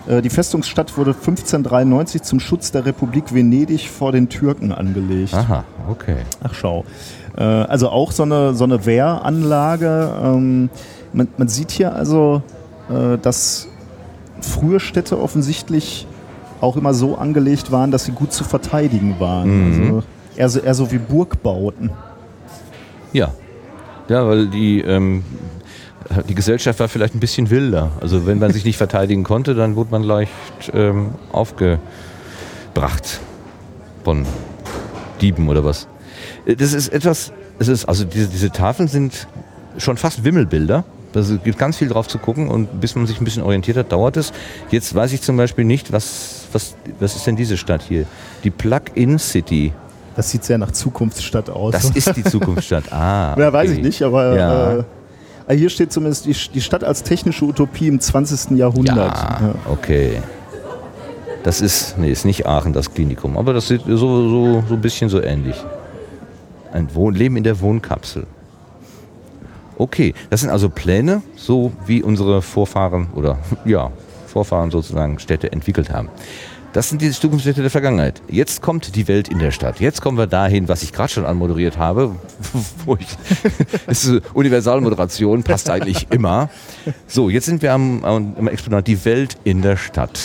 [0.06, 5.34] Äh, die Festungsstadt wurde 1593 zum Schutz der Republik Venedig vor den Türken angelegt.
[5.34, 6.16] Aha, okay.
[6.42, 6.84] Ach schau.
[7.36, 10.12] Äh, also auch so eine, so eine Wehranlage.
[10.22, 10.70] Ähm,
[11.12, 12.42] man, man sieht hier also,
[13.22, 13.68] dass
[14.40, 16.06] frühe Städte offensichtlich
[16.60, 19.48] auch immer so angelegt waren, dass sie gut zu verteidigen waren.
[19.48, 19.94] Mhm.
[19.94, 20.02] Also
[20.36, 21.90] eher, so, eher so wie Burgbauten.
[23.12, 23.32] Ja.
[24.08, 25.22] Ja, weil die ähm,
[26.28, 27.90] die Gesellschaft war vielleicht ein bisschen wilder.
[28.00, 30.32] Also wenn man sich nicht verteidigen konnte, dann wurde man leicht
[30.72, 31.80] ähm, aufgebracht
[34.04, 34.24] von
[35.20, 35.88] Dieben oder was.
[36.46, 39.28] Äh, das ist etwas, es ist, also diese, diese Tafeln sind
[39.76, 40.84] schon fast Wimmelbilder.
[41.14, 43.76] Also es gibt ganz viel drauf zu gucken und bis man sich ein bisschen orientiert
[43.76, 44.32] hat, dauert es.
[44.70, 48.04] Jetzt weiß ich zum Beispiel nicht, was, was, was ist denn diese Stadt hier?
[48.44, 49.72] Die Plug-in City.
[50.16, 51.72] Das sieht sehr nach Zukunftsstadt aus.
[51.72, 52.84] Das ist die Zukunftsstadt.
[52.92, 53.32] Ah.
[53.32, 53.40] Okay.
[53.42, 54.72] Ja, weiß ich nicht, aber ja.
[54.78, 54.84] äh,
[55.48, 58.58] Ah, hier steht zumindest die, die Stadt als technische Utopie im 20.
[58.58, 59.16] Jahrhundert.
[59.16, 59.54] Ja, ja.
[59.64, 60.20] okay.
[61.42, 64.80] Das ist, nee, ist nicht Aachen, das Klinikum, aber das sieht so, so, so ein
[64.82, 65.56] bisschen so ähnlich.
[66.70, 68.26] Ein Wohn Leben in der Wohnkapsel.
[69.78, 73.92] Okay, das sind also Pläne, so wie unsere Vorfahren oder ja,
[74.26, 76.08] Vorfahren sozusagen Städte entwickelt haben.
[76.72, 78.20] Das sind die Zukunftsstädte der Vergangenheit.
[78.28, 79.80] Jetzt kommt die Welt in der Stadt.
[79.80, 82.14] Jetzt kommen wir dahin, was ich gerade schon anmoderiert habe.
[82.84, 83.06] Wo ich,
[83.86, 86.50] ist Universalmoderation, passt eigentlich immer.
[87.06, 90.20] So, jetzt sind wir am, am Exponat die Welt in der Stadt.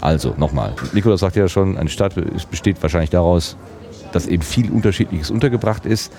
[0.00, 0.74] Also, nochmal.
[0.94, 2.14] Nikolaus sagt ja schon, eine Stadt
[2.50, 3.56] besteht wahrscheinlich daraus,
[4.12, 6.12] dass eben viel Unterschiedliches untergebracht ist.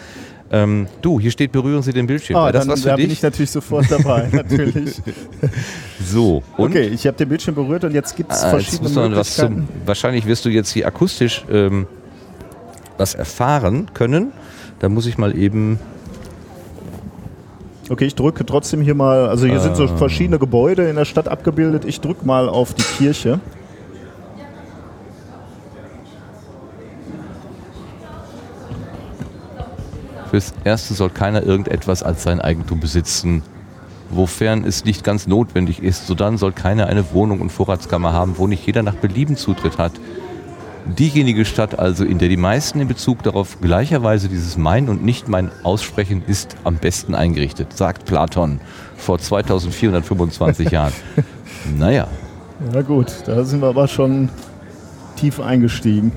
[0.51, 2.37] Ähm, du, hier steht, berühren Sie den Bildschirm.
[2.37, 3.05] Oh, das dann, was für da dich?
[3.05, 4.99] bin ich natürlich sofort dabei, natürlich.
[6.03, 6.69] so, und?
[6.69, 9.55] Okay, ich habe den Bildschirm berührt und jetzt gibt es ah, verschiedene Möglichkeiten.
[9.55, 11.85] Zum, wahrscheinlich wirst du jetzt hier akustisch ähm,
[12.97, 14.31] was erfahren können.
[14.79, 15.79] Da muss ich mal eben...
[17.89, 19.97] Okay, ich drücke trotzdem hier mal, also hier äh, sind so ah.
[19.97, 21.85] verschiedene Gebäude in der Stadt abgebildet.
[21.85, 23.39] Ich drücke mal auf die Kirche.
[30.29, 33.41] Fürs Erste soll keiner irgendetwas als sein Eigentum besitzen,
[34.11, 36.05] wofern es nicht ganz notwendig ist.
[36.05, 39.93] Sodann soll keiner eine Wohnung und Vorratskammer haben, wo nicht jeder nach Belieben Zutritt hat.
[40.85, 45.51] Diejenige Stadt also, in der die meisten in Bezug darauf gleicherweise dieses Mein und Nicht-Mein
[45.63, 48.59] aussprechen, ist am besten eingerichtet, sagt Platon
[48.97, 50.93] vor 2425 Jahren.
[51.77, 52.07] Naja.
[52.73, 54.29] Ja gut, da sind wir aber schon
[55.17, 56.13] tief eingestiegen.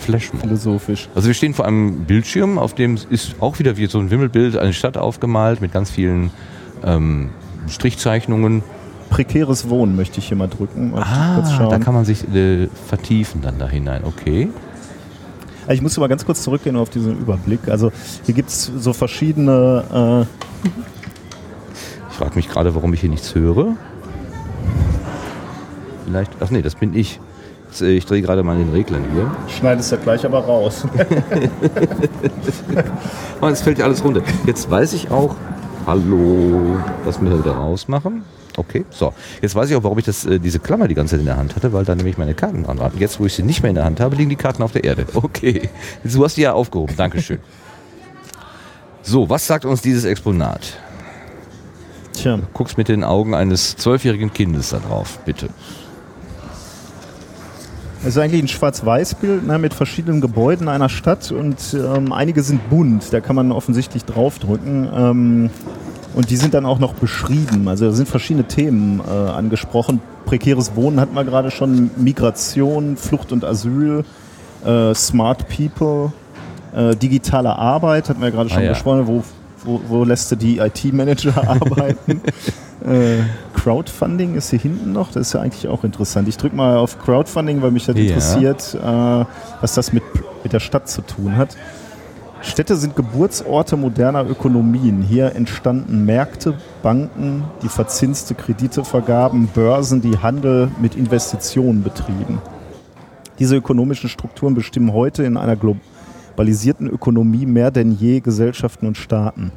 [0.00, 0.42] Flashmob.
[0.42, 1.08] Philosophisch.
[1.14, 4.56] Also wir stehen vor einem Bildschirm, auf dem ist auch wieder wie so ein Wimmelbild
[4.56, 6.30] eine Stadt aufgemalt mit ganz vielen
[6.84, 7.30] ähm,
[7.68, 8.62] Strichzeichnungen.
[9.10, 10.94] Prekäres Wohnen möchte ich hier mal drücken.
[10.96, 14.02] Ah, da kann man sich äh, vertiefen dann da hinein.
[14.04, 14.48] Okay.
[15.68, 17.68] Ich muss mal ganz kurz zurückgehen auf diesen Überblick.
[17.68, 17.92] Also
[18.24, 20.26] hier gibt es so verschiedene...
[20.64, 20.68] Äh
[22.10, 23.76] ich frage mich gerade, warum ich hier nichts höre.
[26.06, 27.20] Vielleicht, ach nee, das bin ich.
[27.80, 29.30] Äh, ich drehe gerade mal den Reglern hier.
[29.48, 30.86] Schneidest ja gleich aber raus.
[33.40, 34.22] oh, es fällt ja alles runter.
[34.46, 35.36] Jetzt weiß ich auch,
[35.86, 38.22] hallo, das müssen wir wieder rausmachen.
[38.56, 39.14] Okay, so.
[39.40, 41.36] Jetzt weiß ich auch, warum ich das, äh, diese Klammer die ganze Zeit in der
[41.36, 42.92] Hand hatte, weil da nämlich meine Karten dran waren.
[42.98, 44.84] Jetzt, wo ich sie nicht mehr in der Hand habe, liegen die Karten auf der
[44.84, 45.06] Erde.
[45.14, 45.70] Okay.
[46.04, 46.94] Du hast die ja aufgehoben.
[46.96, 47.38] Dankeschön.
[49.02, 50.78] So, was sagt uns dieses Exponat?
[52.12, 52.36] Tja.
[52.36, 55.48] Du guckst mit den Augen eines zwölfjährigen Kindes da drauf, bitte.
[58.02, 62.70] Es ist eigentlich ein Schwarz-Weiß-Bild ne, mit verschiedenen Gebäuden einer Stadt und ähm, einige sind
[62.70, 64.88] bunt, da kann man offensichtlich draufdrücken.
[64.94, 65.50] Ähm,
[66.14, 67.68] und die sind dann auch noch beschrieben.
[67.68, 70.00] Also da sind verschiedene Themen äh, angesprochen.
[70.24, 74.04] Prekäres Wohnen hatten wir gerade schon, Migration, Flucht und Asyl,
[74.64, 76.12] äh, Smart People,
[76.74, 78.70] äh, digitale Arbeit hatten wir gerade schon ah, ja.
[78.70, 79.06] besprochen.
[79.06, 79.22] Wo,
[79.64, 82.20] wo, wo lässt du die IT-Manager arbeiten?
[82.84, 83.18] Äh,
[83.54, 85.12] Crowdfunding ist hier hinten noch.
[85.12, 86.28] Das ist ja eigentlich auch interessant.
[86.28, 88.02] Ich drücke mal auf Crowdfunding, weil mich das ja.
[88.02, 89.24] interessiert, äh,
[89.60, 90.02] was das mit,
[90.42, 91.56] mit der Stadt zu tun hat.
[92.42, 95.02] Städte sind Geburtsorte moderner Ökonomien.
[95.02, 102.40] Hier entstanden Märkte, Banken, die verzinste Kredite vergaben, Börsen, die Handel mit Investitionen betrieben.
[103.38, 105.56] Diese ökonomischen Strukturen bestimmen heute in einer
[106.40, 109.52] globalisierten Ökonomie mehr denn je Gesellschaften und Staaten.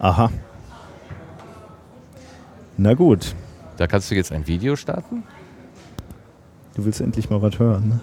[0.00, 0.28] Aha.
[2.76, 3.32] Na gut.
[3.76, 5.22] Da kannst du jetzt ein Video starten?
[6.74, 8.00] Du willst endlich mal was hören, ne?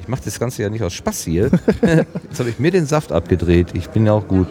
[0.00, 1.50] Ich mache das Ganze ja nicht aus Spaß hier.
[1.82, 3.68] Jetzt habe ich mir den Saft abgedreht.
[3.74, 4.48] Ich bin ja auch gut.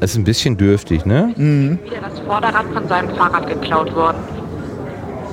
[0.00, 1.32] Es ist ein bisschen dürftig, ne?
[1.34, 1.78] Mhm.
[1.82, 4.18] Wieder das Vorderrad von seinem Fahrrad geklaut worden.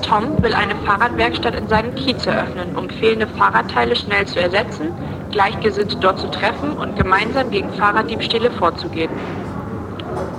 [0.02, 4.90] Tom will eine Fahrradwerkstatt in seinem Kiez eröffnen, um fehlende Fahrradteile schnell zu ersetzen,
[5.32, 9.12] Gleichgesinnte dort zu treffen und gemeinsam gegen Fahrraddiebstähle vorzugehen.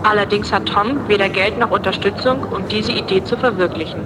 [0.02, 4.00] Allerdings hat Tom weder Geld noch Unterstützung, um diese Idee zu verwirklichen.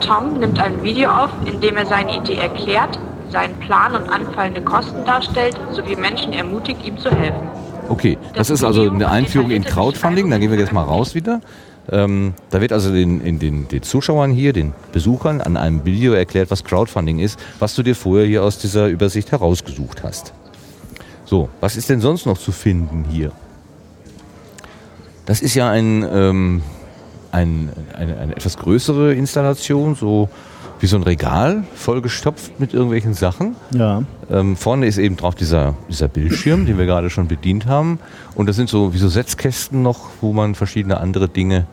[0.00, 2.98] Tom nimmt ein Video auf, in dem er seine Idee erklärt,
[3.30, 7.48] seinen Plan und anfallende Kosten darstellt, sowie Menschen ermutigt, ihm zu helfen.
[7.88, 10.30] Okay, das, das ist also eine Einführung in Crowdfunding.
[10.30, 11.40] Da gehen wir jetzt mal raus wieder.
[11.90, 16.12] Ähm, da wird also den, in den, den, Zuschauern hier, den Besuchern, an einem Video
[16.12, 20.32] erklärt, was Crowdfunding ist, was du dir vorher hier aus dieser Übersicht herausgesucht hast.
[21.26, 23.32] So, was ist denn sonst noch zu finden hier?
[25.26, 26.62] Das ist ja ein, ähm,
[27.32, 30.28] ein, eine, eine etwas größere Installation, so
[30.80, 33.56] wie so ein Regal, vollgestopft mit irgendwelchen Sachen.
[33.72, 34.02] Ja.
[34.30, 37.98] Ähm, vorne ist eben drauf dieser, dieser Bildschirm, den wir gerade schon bedient haben.
[38.34, 41.66] Und das sind so wie so Setzkästen noch, wo man verschiedene andere Dinge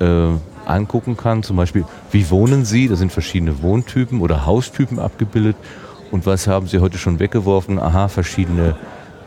[0.00, 0.28] äh,
[0.66, 1.42] angucken kann.
[1.42, 2.88] Zum Beispiel, wie wohnen Sie?
[2.88, 5.56] Da sind verschiedene Wohntypen oder Haustypen abgebildet.
[6.10, 7.78] Und was haben Sie heute schon weggeworfen?
[7.78, 8.76] Aha, verschiedene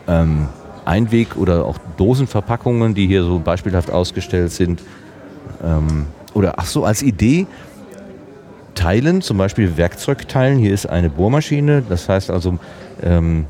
[0.08, 0.48] ähm,
[0.84, 4.82] Einweg- oder auch Dosenverpackungen, die hier so beispielhaft ausgestellt sind.
[5.62, 7.46] Ähm, oder ach so, als Idee
[8.74, 10.58] teilen, zum Beispiel Werkzeugteilen.
[10.58, 12.58] Hier ist eine Bohrmaschine, das heißt also,
[13.02, 13.46] ähm,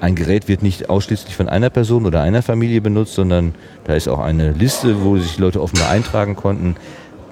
[0.00, 4.08] ein Gerät wird nicht ausschließlich von einer Person oder einer Familie benutzt, sondern da ist
[4.08, 6.76] auch eine Liste, wo sich Leute offenbar eintragen konnten,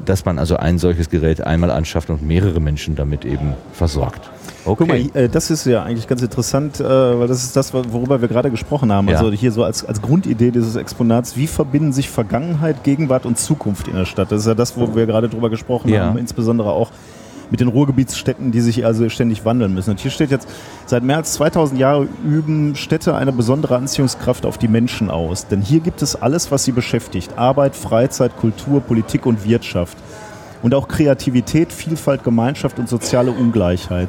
[0.05, 4.31] dass man also ein solches Gerät einmal anschafft und mehrere Menschen damit eben versorgt.
[4.65, 4.77] Okay.
[4.79, 8.21] Guck mal, äh, das ist ja eigentlich ganz interessant, äh, weil das ist das, worüber
[8.21, 9.09] wir gerade gesprochen haben.
[9.09, 9.19] Ja.
[9.19, 13.89] Also hier so als, als Grundidee dieses Exponats, wie verbinden sich Vergangenheit, Gegenwart und Zukunft
[13.89, 14.31] in der Stadt?
[14.31, 16.07] Das ist ja das, wo wir gerade drüber gesprochen ja.
[16.07, 16.91] haben, insbesondere auch
[17.53, 19.91] mit den Ruhrgebietsstädten, die sich also ständig wandeln müssen.
[19.91, 20.49] Und hier steht jetzt,
[20.87, 25.47] seit mehr als 2000 Jahren üben Städte eine besondere Anziehungskraft auf die Menschen aus.
[25.47, 27.37] Denn hier gibt es alles, was sie beschäftigt.
[27.37, 29.99] Arbeit, Freizeit, Kultur, Politik und Wirtschaft.
[30.63, 34.09] Und auch Kreativität, Vielfalt, Gemeinschaft und soziale Ungleichheit.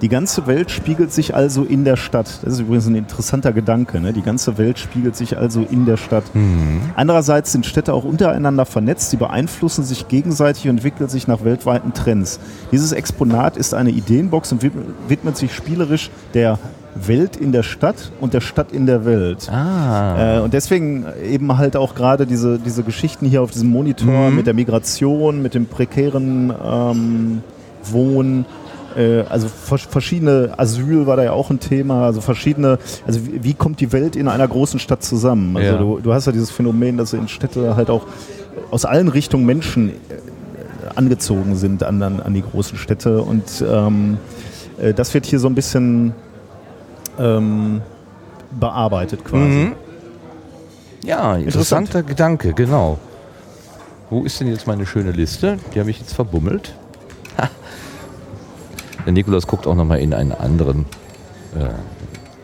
[0.00, 2.40] Die ganze Welt spiegelt sich also in der Stadt.
[2.42, 4.00] Das ist übrigens ein interessanter Gedanke.
[4.00, 4.12] Ne?
[4.12, 6.24] Die ganze Welt spiegelt sich also in der Stadt.
[6.34, 6.80] Mhm.
[6.96, 9.10] Andererseits sind Städte auch untereinander vernetzt.
[9.10, 12.40] Sie beeinflussen sich gegenseitig und entwickeln sich nach weltweiten Trends.
[12.72, 14.62] Dieses Exponat ist eine Ideenbox und
[15.08, 16.58] widmet sich spielerisch der
[16.94, 19.48] Welt in der Stadt und der Stadt in der Welt.
[19.50, 20.38] Ah.
[20.38, 24.36] Äh, und deswegen eben halt auch gerade diese, diese Geschichten hier auf diesem Monitor mhm.
[24.36, 27.42] mit der Migration, mit dem prekären ähm,
[27.84, 28.44] Wohnen
[29.00, 33.54] äh, also verschiedene Asyl war da ja auch ein Thema, also verschiedene, also wie, wie
[33.54, 35.56] kommt die Welt in einer großen Stadt zusammen?
[35.56, 35.78] Also ja.
[35.78, 38.06] du, du, hast ja dieses Phänomen, dass in Städte halt auch
[38.70, 39.92] aus allen Richtungen Menschen äh,
[40.94, 44.18] angezogen sind an, an, die großen Städte und ähm,
[44.80, 46.12] äh, das wird hier so ein bisschen
[47.18, 47.80] ähm,
[48.58, 49.42] bearbeitet quasi.
[49.42, 49.72] Mhm.
[51.04, 52.98] Ja, interessanter Gedanke, genau.
[54.10, 55.58] Wo ist denn jetzt meine schöne Liste?
[55.74, 56.74] Die habe ich jetzt verbummelt.
[59.06, 60.86] Der Nikolaus guckt auch nochmal in einen anderen.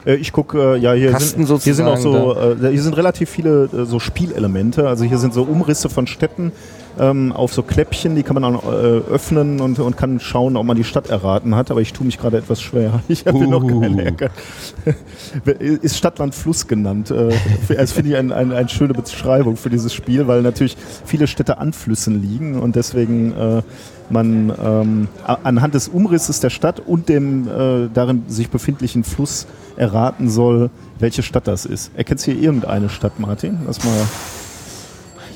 [0.07, 2.97] Äh, ich gucke, äh, ja, hier Kasten sind, hier sind auch so, äh, hier sind
[2.97, 4.88] relativ viele äh, so Spielelemente.
[4.88, 6.53] Also hier sind so Umrisse von Städten
[6.99, 10.64] ähm, auf so Kläppchen, die kann man auch äh, öffnen und, und kann schauen, ob
[10.64, 11.71] man die Stadt erraten hat.
[11.71, 13.01] Aber ich tue mich gerade etwas schwer.
[13.09, 13.51] Ich habe uh.
[13.51, 14.31] noch keine Ecke.
[15.59, 17.11] Ist Stadtland Fluss genannt.
[17.11, 17.33] Äh,
[17.69, 21.59] das finde ich eine ein, ein schöne Beschreibung für dieses Spiel, weil natürlich viele Städte
[21.59, 23.62] an Flüssen liegen und deswegen äh,
[24.11, 30.29] man ähm, anhand des Umrisses der Stadt und dem äh, darin sich befindlichen Fluss erraten
[30.29, 31.90] soll, welche Stadt das ist.
[31.97, 33.59] Erkennst du hier irgendeine Stadt, Martin?
[33.66, 33.92] Lass mal.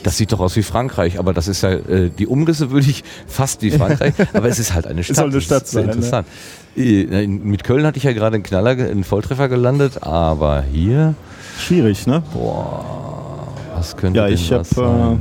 [0.03, 3.05] Das sieht doch aus wie Frankreich, aber das ist ja, äh, die Umrisse würde ich
[3.27, 5.17] fast wie Frankreich, aber es ist halt eine Stadt.
[5.17, 5.87] Es soll eine Stadt sein.
[5.87, 5.93] Ne?
[5.93, 6.27] Interessant.
[6.75, 7.27] Ne?
[7.27, 11.15] Mit Köln hatte ich ja gerade einen Knaller, einen Volltreffer gelandet, aber hier.
[11.59, 12.23] Schwierig, ne?
[12.33, 15.21] Boah, was könnte ja, denn ich das hab, sein?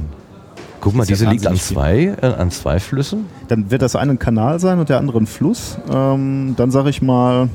[0.82, 3.26] Guck mal, diese liegt an zwei, äh, an zwei Flüssen.
[3.48, 5.78] Dann wird das eine ein Kanal sein und der andere ein Fluss.
[5.92, 7.50] Ähm, dann sage ich mal.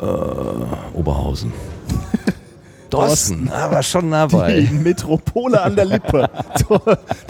[0.00, 0.04] Äh,
[0.96, 1.52] Oberhausen.
[2.90, 4.62] Dorsten, aber schon nah bei.
[4.62, 6.28] Die Metropole an der Lippe.
[6.68, 6.80] So,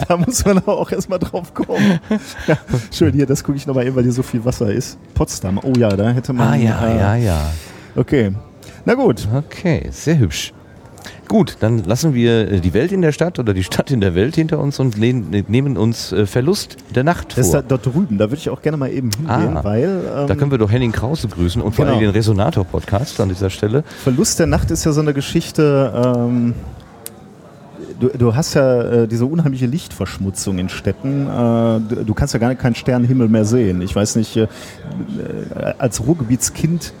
[0.07, 1.99] da muss man auch erstmal drauf kommen.
[2.47, 2.57] Ja,
[2.91, 4.97] schön, hier, das gucke ich nochmal eben, weil hier so viel Wasser ist.
[5.13, 6.47] Potsdam, oh ja, da hätte man.
[6.47, 7.51] Ah ja, äh, ja, ja.
[7.95, 8.33] Okay.
[8.85, 9.27] Na gut.
[9.33, 10.53] Okay, sehr hübsch.
[11.27, 14.15] Gut, dann lassen wir äh, die Welt in der Stadt oder die Stadt in der
[14.15, 17.61] Welt hinter uns und nehmen uns äh, Verlust der Nacht Das ist vor.
[17.61, 20.35] da, dort drüben, da würde ich auch gerne mal eben hingehen, Ah, weil ähm, Da
[20.35, 21.97] können wir doch Henning Krause grüßen und vor Genau.
[21.97, 23.83] allem den Resonator-Podcast an dieser Stelle.
[24.03, 26.13] Verlust der Nacht ist ja so eine Geschichte.
[26.17, 26.53] Ähm,
[27.99, 31.27] du, du hast ja äh, diese unheimliche Lichtverschmutzung in Städten.
[31.27, 31.29] Äh,
[31.95, 33.81] du, du kannst ja gar nicht keinen Sternenhimmel mehr sehen.
[33.81, 34.47] Ich weiß nicht, äh, äh,
[35.77, 36.93] als Ruhrgebietskind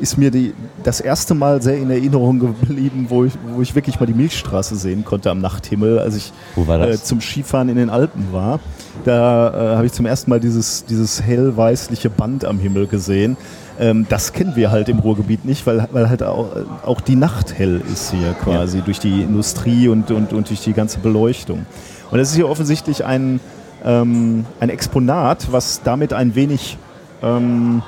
[0.00, 3.98] ist mir die, das erste Mal sehr in Erinnerung geblieben, wo ich, wo ich wirklich
[3.98, 6.32] mal die Milchstraße sehen konnte am Nachthimmel, als ich?
[6.56, 8.60] Äh, zum Skifahren in den Alpen war.
[9.04, 13.36] Da äh, habe ich zum ersten Mal dieses, dieses hellweißliche Band am Himmel gesehen.
[13.78, 17.16] Ähm, das kennen wir halt im Ruhrgebiet nicht, weil, weil halt auch, äh, auch die
[17.16, 21.66] Nacht hell ist hier quasi durch die Industrie und, und, und durch die ganze Beleuchtung.
[22.10, 23.40] Und das ist hier offensichtlich ein,
[23.84, 26.76] ähm, ein Exponat, was damit ein wenig
[27.22, 27.82] ähm,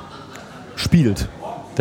[0.76, 1.28] spielt.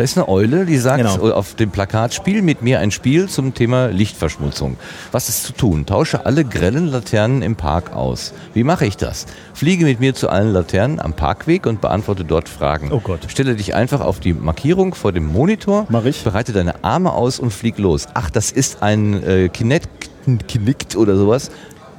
[0.00, 1.30] Da ist eine Eule, die sagt Genau.
[1.32, 4.78] auf dem Plakat, spiel mit mir ein Spiel zum Thema Lichtverschmutzung.
[5.12, 5.84] Was ist zu tun?
[5.84, 8.32] Tausche alle grellen Laternen im Park aus.
[8.54, 9.26] Wie mache ich das?
[9.52, 12.90] Fliege mit mir zu allen Laternen am Parkweg und beantworte dort Fragen.
[12.92, 13.26] Oh Gott.
[13.28, 16.24] Stelle dich einfach auf die Markierung vor dem Monitor, Mach ich.
[16.24, 18.06] bereite deine Arme aus und flieg los.
[18.14, 20.08] Ach, das ist ein äh, Kinect,
[20.48, 21.50] Kinect oder sowas.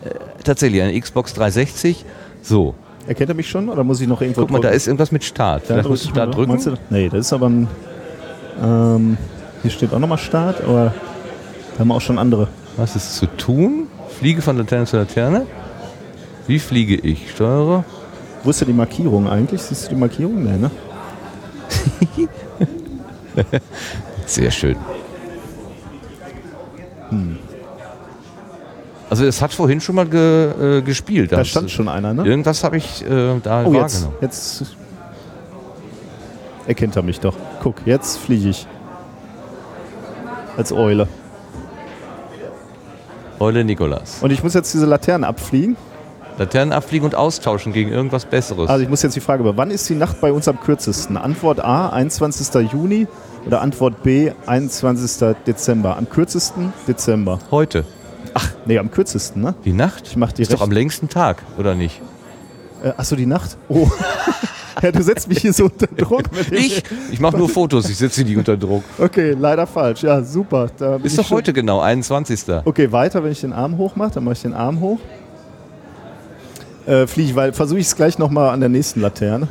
[0.03, 2.03] Äh, tatsächlich, eine Xbox 360.
[2.41, 2.73] So,
[3.07, 4.77] Erkennt er mich schon oder muss ich noch irgendwo guck mal, da drücken?
[4.77, 5.63] ist irgendwas mit Start.
[5.67, 6.57] Vielleicht musst du da drücken.
[6.63, 6.73] Du?
[6.89, 7.67] Nee, das ist aber ein.
[8.61, 9.17] Ähm,
[9.61, 10.93] hier steht auch nochmal Start, aber
[11.73, 12.47] da haben wir auch schon andere.
[12.77, 13.87] Was ist zu tun?
[14.19, 15.45] Fliege von Laterne zu Laterne.
[16.47, 17.31] Wie fliege ich?
[17.31, 17.83] Steuere.
[18.43, 19.61] Wo ist denn die Markierung eigentlich?
[19.61, 20.43] Siehst du die Markierung?
[20.43, 20.71] Nee, ne?
[24.25, 24.75] Sehr schön.
[29.09, 31.31] Also es hat vorhin schon mal ge, äh, gespielt.
[31.31, 32.25] Da stand schon einer, ne?
[32.25, 34.15] Irgendwas habe ich äh, da Oh, jetzt, wahrgenommen.
[34.21, 34.63] jetzt
[36.67, 37.35] erkennt er mich doch.
[37.61, 38.67] Guck, jetzt fliege ich.
[40.57, 41.07] Als Eule.
[43.39, 44.19] Eule Nikolas.
[44.21, 45.75] Und ich muss jetzt diese Laternen abfliegen.
[46.37, 48.69] Laternen abfliegen und austauschen gegen irgendwas Besseres.
[48.69, 51.17] Also ich muss jetzt die Frage über, wann ist die Nacht bei uns am kürzesten?
[51.17, 52.71] Antwort A, 21.
[52.71, 53.07] Juni
[53.45, 55.35] oder Antwort B, 21.
[55.45, 55.97] Dezember?
[55.97, 57.39] Am kürzesten Dezember.
[57.49, 57.85] Heute.
[58.65, 59.55] Nee, am kürzesten, ne?
[59.65, 60.07] Die Nacht?
[60.07, 61.99] Ich mach die ist doch recht- am längsten Tag, oder nicht?
[62.83, 63.57] Äh, achso, die Nacht?
[63.67, 63.89] Oh.
[64.81, 66.23] ja, du setzt mich hier so unter Druck.
[66.51, 66.83] Ich?
[67.11, 68.83] Ich mache nur Fotos, ich setze die unter Druck.
[68.97, 70.03] Okay, leider falsch.
[70.03, 70.69] Ja, super.
[71.03, 72.43] Ist doch heute genau, 21.
[72.65, 74.99] Okay, weiter, wenn ich den Arm hoch mache, dann mache ich den Arm hoch.
[76.85, 79.47] Äh, fliege ich, weil versuche ich es gleich nochmal an der nächsten Laterne.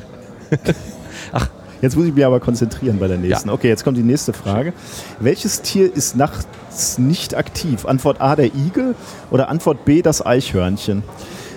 [1.32, 1.48] Ach.
[1.82, 3.48] Jetzt muss ich mich aber konzentrieren bei der nächsten.
[3.48, 3.54] Ja.
[3.54, 4.74] Okay, jetzt kommt die nächste Frage.
[5.18, 7.86] Welches Tier ist nachts nicht aktiv?
[7.86, 8.94] Antwort A, der Igel
[9.30, 11.02] oder Antwort B, das Eichhörnchen?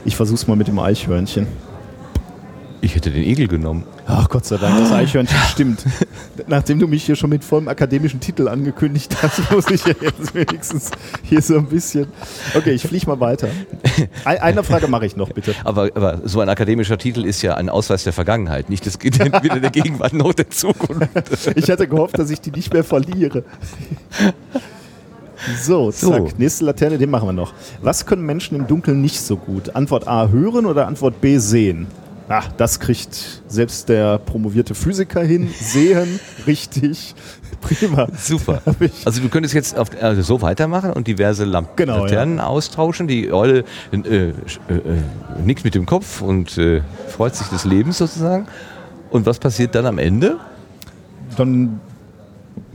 [0.05, 1.47] Ich versuche es mal mit dem Eichhörnchen.
[2.83, 3.83] Ich hätte den Igel genommen.
[4.07, 5.85] Ach Gott sei Dank, das Eichhörnchen stimmt.
[6.47, 10.35] Nachdem du mich hier schon mit vollem akademischen Titel angekündigt hast, muss ich ja jetzt
[10.35, 10.91] wenigstens
[11.23, 12.07] hier so ein bisschen.
[12.53, 13.47] Okay, ich fliege mal weiter.
[14.25, 15.55] Ein- Eine Frage mache ich noch, bitte.
[15.63, 19.59] Aber, aber so ein akademischer Titel ist ja ein Ausweis der Vergangenheit, nicht des, weder
[19.61, 21.07] der Gegenwart noch der Zukunft.
[21.55, 23.45] Ich hatte gehofft, dass ich die nicht mehr verliere.
[25.61, 25.99] So, zack.
[26.01, 26.29] So.
[26.37, 27.53] Nächste Laterne, den machen wir noch.
[27.81, 29.73] Was können Menschen im Dunkeln nicht so gut?
[29.73, 31.87] Antwort A hören oder Antwort B sehen?
[32.29, 35.49] Ach, das kriegt selbst der promovierte Physiker hin.
[35.59, 37.15] Sehen, richtig.
[37.61, 38.07] Prima.
[38.17, 38.61] Super.
[39.05, 43.07] Also du könntest jetzt auf, also so weitermachen und diverse Lamp Genau, Laternen austauschen.
[43.07, 44.33] Die Eule äh, äh, äh,
[45.45, 48.47] nickt mit dem Kopf und äh, freut sich des Lebens sozusagen.
[49.11, 50.37] Und was passiert dann am Ende?
[51.37, 51.79] Dann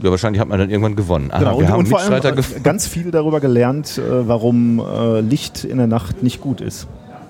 [0.01, 1.29] Ja, wahrscheinlich hat man dann irgendwann gewonnen.
[1.31, 2.63] Aha, Genau, wir und, haben und vor allem äh, gefunden.
[2.63, 6.87] ganz viel darüber gelernt, äh, warum äh, Licht in der Nacht nicht gut ist.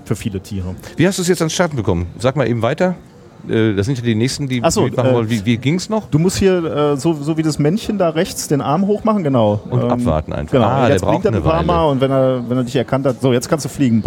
[0.09, 0.75] Für viele Tiere.
[0.97, 2.07] Wie hast du es jetzt ans Starten bekommen?
[2.17, 2.95] Sag mal eben weiter.
[3.47, 5.29] Äh, Das sind ja die nächsten, die Ach so, mitmachen äh, wollen.
[5.29, 6.09] Wie, wie ging es noch?
[6.09, 9.61] Du musst hier, äh, so, so wie das Männchen da rechts, den Arm hochmachen, genau.
[9.69, 10.53] Und abwarten einfach.
[10.53, 11.61] Genau, Ah, der jetzt braucht blinkt er ein paar.
[11.61, 14.03] Mal und wenn er, wenn er dich erkannt hat, so, jetzt kannst du fliegen.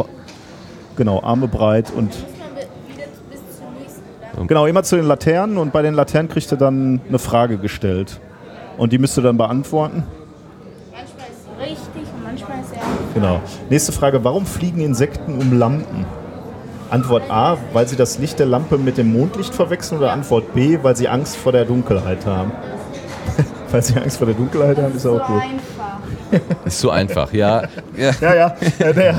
[0.97, 2.11] Genau, Arme breit und
[4.49, 8.19] genau, immer zu den Laternen und bei den Laternen kriegst du dann eine Frage gestellt.
[8.77, 10.03] Und die müsst du dann beantworten.
[10.91, 13.02] Manchmal ist sie richtig und manchmal ist er.
[13.15, 13.41] Genau.
[13.71, 16.05] Nächste Frage, warum fliegen Insekten um Lampen?
[16.91, 20.79] Antwort A, weil sie das Licht der Lampe mit dem Mondlicht verwechseln oder Antwort B,
[20.83, 22.53] weil sie Angst vor der Dunkelheit haben?
[23.71, 25.43] weil sie Angst vor der Dunkelheit haben, ist So auch gut.
[25.43, 26.67] einfach.
[26.67, 27.63] Ist so einfach, ja.
[27.97, 28.11] ja.
[28.21, 29.15] Ja, ja, der, der,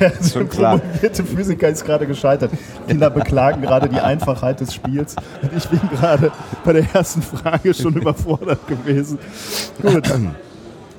[0.00, 0.78] der Schon klar.
[0.78, 2.50] promovierte Physiker ist gerade gescheitert.
[2.86, 5.14] Kinder beklagen gerade die Einfachheit des Spiels.
[5.42, 6.30] Und ich bin gerade
[6.64, 9.18] bei der ersten Frage schon überfordert gewesen.
[9.82, 10.08] Gut.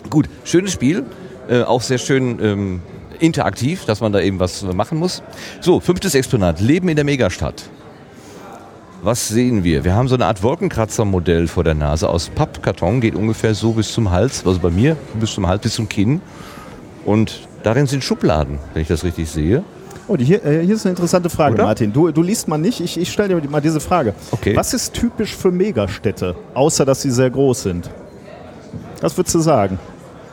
[0.09, 1.05] Gut, schönes Spiel,
[1.49, 2.81] äh, auch sehr schön ähm,
[3.19, 5.23] interaktiv, dass man da eben was machen muss.
[5.61, 7.63] So, fünftes Exponat, Leben in der Megastadt.
[9.01, 9.85] Was sehen wir?
[9.85, 13.93] Wir haben so eine Art Wolkenkratzer-Modell vor der Nase aus Pappkarton, geht ungefähr so bis
[13.93, 16.21] zum Hals, also bei mir bis zum Hals, bis zum Kinn.
[17.05, 19.63] Und darin sind Schubladen, wenn ich das richtig sehe.
[20.09, 21.63] Oh, die hier, äh, hier ist eine interessante Frage, Oder?
[21.63, 21.93] Martin.
[21.93, 24.13] Du, du liest mal nicht, ich, ich stelle dir mal diese Frage.
[24.31, 24.55] Okay.
[24.55, 27.89] Was ist typisch für Megastädte, außer dass sie sehr groß sind?
[29.01, 29.79] Was würdest du sagen?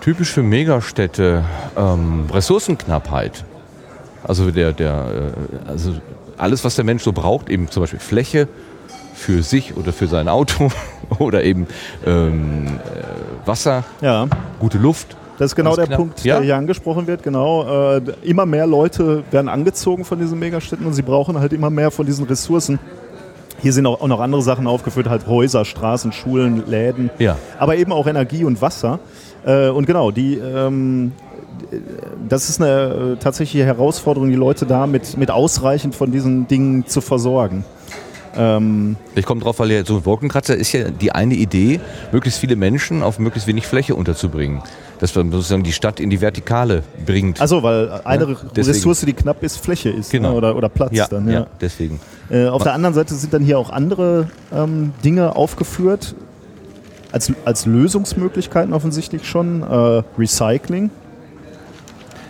[0.06, 1.44] Typisch für Megastädte
[1.76, 3.44] ähm, Ressourcenknappheit.
[4.22, 5.32] Also, der, der,
[5.66, 5.94] äh, also
[6.38, 8.46] alles, was der Mensch so braucht, eben zum Beispiel Fläche
[9.14, 10.70] für sich oder für sein Auto
[11.18, 11.66] oder eben
[12.06, 14.28] ähm, äh, Wasser, Ja,
[14.60, 15.16] gute Luft.
[15.38, 15.98] das ist genau Ganz der knapp.
[15.98, 16.36] Punkt, Ja?
[16.36, 17.24] der hier angesprochen wird.
[17.24, 21.70] Genau, äh, immer mehr Leute werden angezogen von diesen Megastädten und sie brauchen halt immer
[21.70, 22.78] mehr von diesen Ressourcen.
[23.60, 27.36] Hier sind auch, auch noch andere Sachen aufgeführt, halt Häuser, Straßen, Schulen, Läden, Ja.
[27.58, 29.00] aber eben auch Energie und Wasser.
[29.46, 31.12] Äh, und genau, die, ähm,
[32.28, 36.86] das ist eine äh, tatsächliche Herausforderung, die Leute da mit, mit ausreichend von diesen Dingen
[36.86, 37.64] zu versorgen.
[38.36, 41.80] Ähm, Ich komme drauf, weil ja so ein Wolkenkratzer ist ja die eine Idee,
[42.12, 44.62] möglichst viele Menschen auf möglichst wenig Fläche unterzubringen.
[44.98, 47.40] Dass man sozusagen die Stadt in die Vertikale bringt.
[47.40, 48.36] also, weil eine Ja.
[48.56, 50.30] Ressource, die knapp ist, Fläche ist Genau.
[50.30, 50.36] ne?
[50.36, 51.26] oder, oder Platz ja, dann.
[51.28, 51.40] ja.
[51.40, 51.46] Ja.
[51.60, 52.00] deswegen.
[52.30, 56.14] Äh, auf der anderen Seite sind dann hier auch andere ähm, Dinge aufgeführt,
[57.12, 59.62] als, als Lösungsmöglichkeiten offensichtlich schon.
[59.62, 60.90] Äh, Recycling.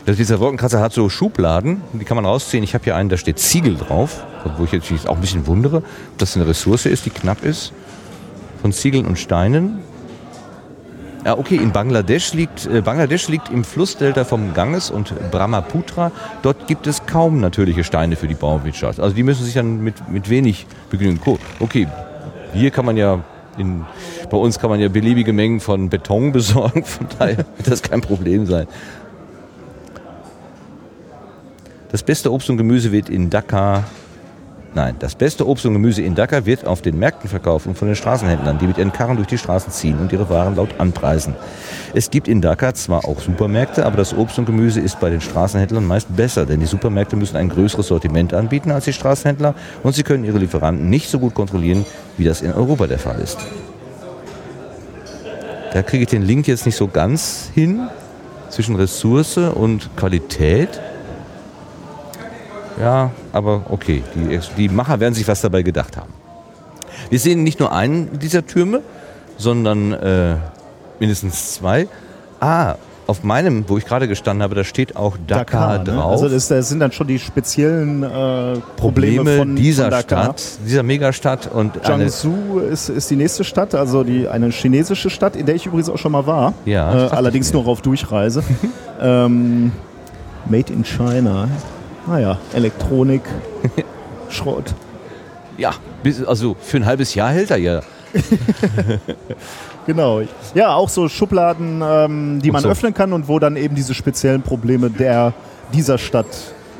[0.07, 2.63] Das, dieser Wolkenkratzer hat so Schubladen, die kann man rausziehen.
[2.63, 4.25] Ich habe hier einen, da steht Ziegel drauf,
[4.57, 7.73] wo ich jetzt auch ein bisschen wundere, ob das eine Ressource ist, die knapp ist,
[8.63, 9.81] von Ziegeln und Steinen.
[11.25, 16.13] Ja, okay, in Bangladesch liegt, äh, Bangladesch liegt im Flussdelta vom Ganges und Brahmaputra.
[16.43, 19.01] Dort gibt es kaum natürliche Steine für die Bauwirtschaft.
[19.01, 21.19] Also die müssen sich dann mit, mit wenig begnügen.
[21.59, 21.89] Okay,
[22.55, 23.25] hier kann man ja,
[23.59, 23.85] in,
[24.31, 28.01] bei uns kann man ja beliebige Mengen von Beton besorgen, von daher wird das kein
[28.01, 28.67] Problem sein.
[31.91, 33.85] Das beste Obst und Gemüse wird in Dhaka.
[34.75, 37.89] Nein, das beste Obst und Gemüse in Dhaka wird auf den Märkten verkauft und von
[37.89, 41.35] den Straßenhändlern, die mit ihren Karren durch die Straßen ziehen und ihre Waren laut anpreisen.
[41.95, 45.23] Es gibt in Dhaka zwar auch Supermärkte, aber das Obst und Gemüse ist bei den
[45.23, 49.95] Straßenhändlern meist besser, denn die Supermärkte müssen ein größeres Sortiment anbieten als die Straßenhändler und
[49.95, 51.87] sie können ihre Lieferanten nicht so gut kontrollieren,
[52.19, 53.39] wie das in Europa der Fall ist.
[55.73, 57.89] Da kriege ich den Link jetzt nicht so ganz hin
[58.51, 60.69] zwischen Ressource und Qualität.
[62.81, 66.13] Ja, aber okay, die, die Macher werden sich was dabei gedacht haben.
[67.11, 68.83] Wir sehen nicht nur einen dieser Türme,
[69.37, 70.37] sondern äh,
[70.99, 71.89] mindestens zwei.
[72.41, 75.85] Ah, auf meinem, wo ich gerade gestanden habe, da steht auch Dakar, ne?
[75.85, 76.11] drauf.
[76.13, 80.25] Also das, das sind dann schon die speziellen äh, Probleme, Probleme von dieser von Dakar.
[80.25, 85.37] Stadt, dieser Megastadt und Jiangsu ist, ist die nächste Stadt, also die, eine chinesische Stadt,
[85.37, 86.53] in der ich übrigens auch schon mal war.
[86.65, 88.43] Ja, äh, allerdings nur auf Durchreise.
[89.01, 89.71] ähm,
[90.49, 91.49] made in China.
[92.07, 93.23] Naja, Elektronik,
[94.31, 94.75] Schrott.
[95.59, 97.81] ja, bis, also für ein halbes Jahr hält er ja.
[99.87, 100.21] Genau.
[100.55, 102.69] Ja, auch so Schubladen, ähm, die Und man so.
[102.69, 105.33] öffnen kann und wo dann eben diese speziellen Probleme der,
[105.73, 106.27] dieser Stadt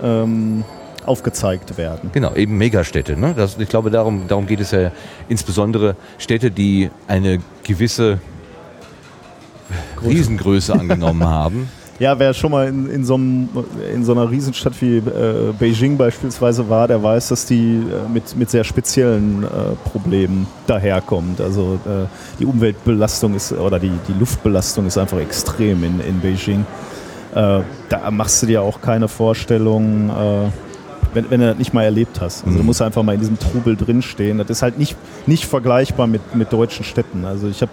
[0.03, 0.65] ähm,
[1.05, 2.11] aufgezeigt werden.
[2.13, 3.17] Genau, eben Megastädte.
[3.17, 3.33] Ne?
[3.37, 4.91] Das, ich glaube, darum, darum geht es ja
[5.29, 8.19] insbesondere Städte, die eine gewisse
[10.05, 11.69] Riesengröße angenommen haben.
[11.99, 13.49] Ja, wer schon mal in, in, so, einem,
[13.95, 18.37] in so einer Riesenstadt wie äh, Beijing beispielsweise war, der weiß, dass die äh, mit,
[18.37, 19.49] mit sehr speziellen äh,
[19.91, 21.41] Problemen daherkommt.
[21.41, 22.07] Also äh,
[22.39, 26.67] die Umweltbelastung ist oder die, die Luftbelastung ist einfach extrem in, in Beijing.
[27.35, 30.51] Äh, da machst du dir auch keine Vorstellung, äh,
[31.15, 32.45] wenn, wenn du das nicht mal erlebt hast.
[32.45, 32.67] Also du Mhm.
[32.67, 34.37] musst einfach mal in diesem Trubel drinstehen.
[34.37, 37.25] Das ist halt nicht, nicht vergleichbar mit, mit deutschen Städten.
[37.25, 37.73] Also ich habe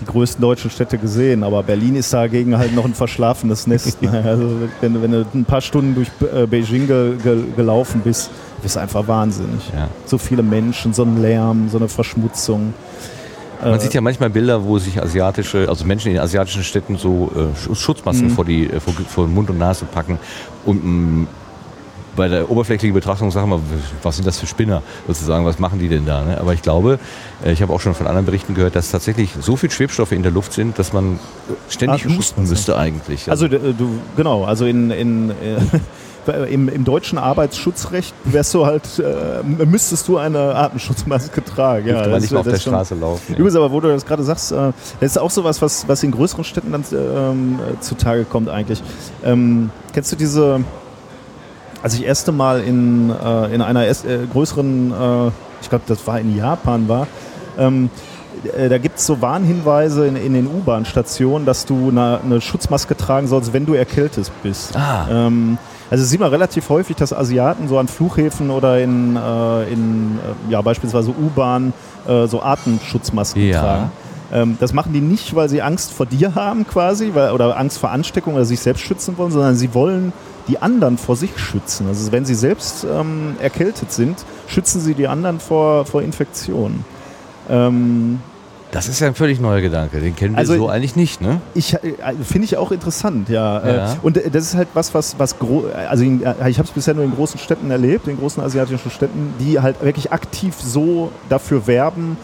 [0.00, 4.00] die größten deutschen Städte gesehen, aber Berlin ist dagegen halt noch ein verschlafenes Nest.
[4.02, 4.22] Ne?
[4.24, 8.30] Also wenn, du- wenn du ein paar Stunden durch äh, Beijing ge, ge, gelaufen bist,
[8.62, 9.60] bist du einfach wahnsinnig.
[9.74, 9.88] Ja.
[10.06, 12.74] So viele Menschen, so ein Lärm, so eine Verschmutzung.
[13.62, 17.30] Man Äh, sieht ja manchmal Bilder, wo sich asiatische, also Menschen in asiatischen Städten so
[17.36, 18.30] äh, Sch- Schutzmasken Mhm.
[18.32, 20.18] vor, die, äh, vor, vor Mund und Nase packen.
[20.64, 21.26] Und mh,
[22.20, 23.60] bei der oberflächlichen Betrachtung sagen wir,
[24.02, 26.22] was sind das für Spinner sozusagen, was machen die denn da?
[26.22, 26.38] Ne?
[26.38, 26.98] Aber ich glaube,
[27.42, 30.22] äh, ich habe auch schon von anderen Berichten gehört, dass tatsächlich so viel Schwebstoffe in
[30.22, 31.18] der Luft sind, dass man
[31.70, 33.30] ständig Atemschutz- husten müsste eigentlich.
[33.30, 35.32] Also äh, du, genau, also in, in äh,
[36.52, 41.88] im, im deutschen Arbeitsschutzrecht wärst du halt, äh, müsstest du eine Atemschutzmaske tragen.
[41.88, 43.24] Ja, das- nicht mehr auf das der schon- Straße laufen.
[43.32, 43.38] Ja.
[43.38, 44.56] Übrigens, aber wo du das gerade sagst, äh,
[45.00, 48.82] das ist auch sowas, was, was in größeren Städten dann ähm, äh, zutage kommt eigentlich.
[49.24, 50.60] Ähm, kennst du diese,
[51.82, 55.30] als ich erste Mal in, äh, in einer erst, äh, größeren, äh,
[55.62, 57.06] ich glaube, das war in Japan war,
[57.58, 57.90] ähm,
[58.56, 62.96] äh, da gibt es so Warnhinweise in, in den U-Bahn-Stationen, dass du eine, eine Schutzmaske
[62.96, 64.76] tragen sollst, wenn du erkältet bist.
[64.76, 65.06] Ah.
[65.10, 65.58] Ähm,
[65.90, 70.18] also sieht man relativ häufig, dass Asiaten so an Flughäfen oder in, äh, in
[70.48, 71.72] äh, ja, beispielsweise U-Bahn
[72.06, 73.60] äh, so Atemschutzmasken Ja.
[73.60, 73.92] tragen.
[74.32, 77.78] Ähm, das machen die nicht, weil sie Angst vor dir haben quasi weil, oder Angst
[77.78, 80.12] vor Ansteckung oder sich selbst schützen wollen, sondern sie wollen
[80.50, 81.86] die anderen vor sich schützen.
[81.86, 84.16] Also wenn sie selbst ähm, erkältet sind,
[84.48, 86.84] schützen sie die anderen vor, vor Infektionen.
[87.48, 88.20] Ähm,
[88.72, 90.00] Das ist ja ein völlig neuer Gedanke.
[90.00, 91.40] Den kennen wir Also- so eigentlich nicht, ne?
[91.54, 91.78] ich äh,
[92.22, 93.58] finde ich auch interessant, ja.
[93.58, 93.96] Äh, Ja.
[94.02, 95.34] Und äh, das ist halt was, was, was
[95.88, 99.58] also ich habe es bisher nur in großen Städten erlebt, in großen asiatischen Städten, die
[99.60, 102.16] halt wirklich aktiv so dafür werben,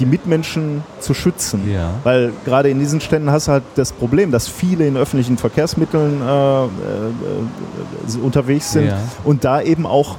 [0.00, 1.70] die Mitmenschen zu schützen.
[1.70, 1.90] Ja.
[2.02, 6.20] Weil gerade in diesen Städten hast du halt das Problem, dass viele in öffentlichen Verkehrsmitteln
[6.22, 8.98] äh, äh, äh, unterwegs sind Ja.
[9.24, 10.16] und da eben auch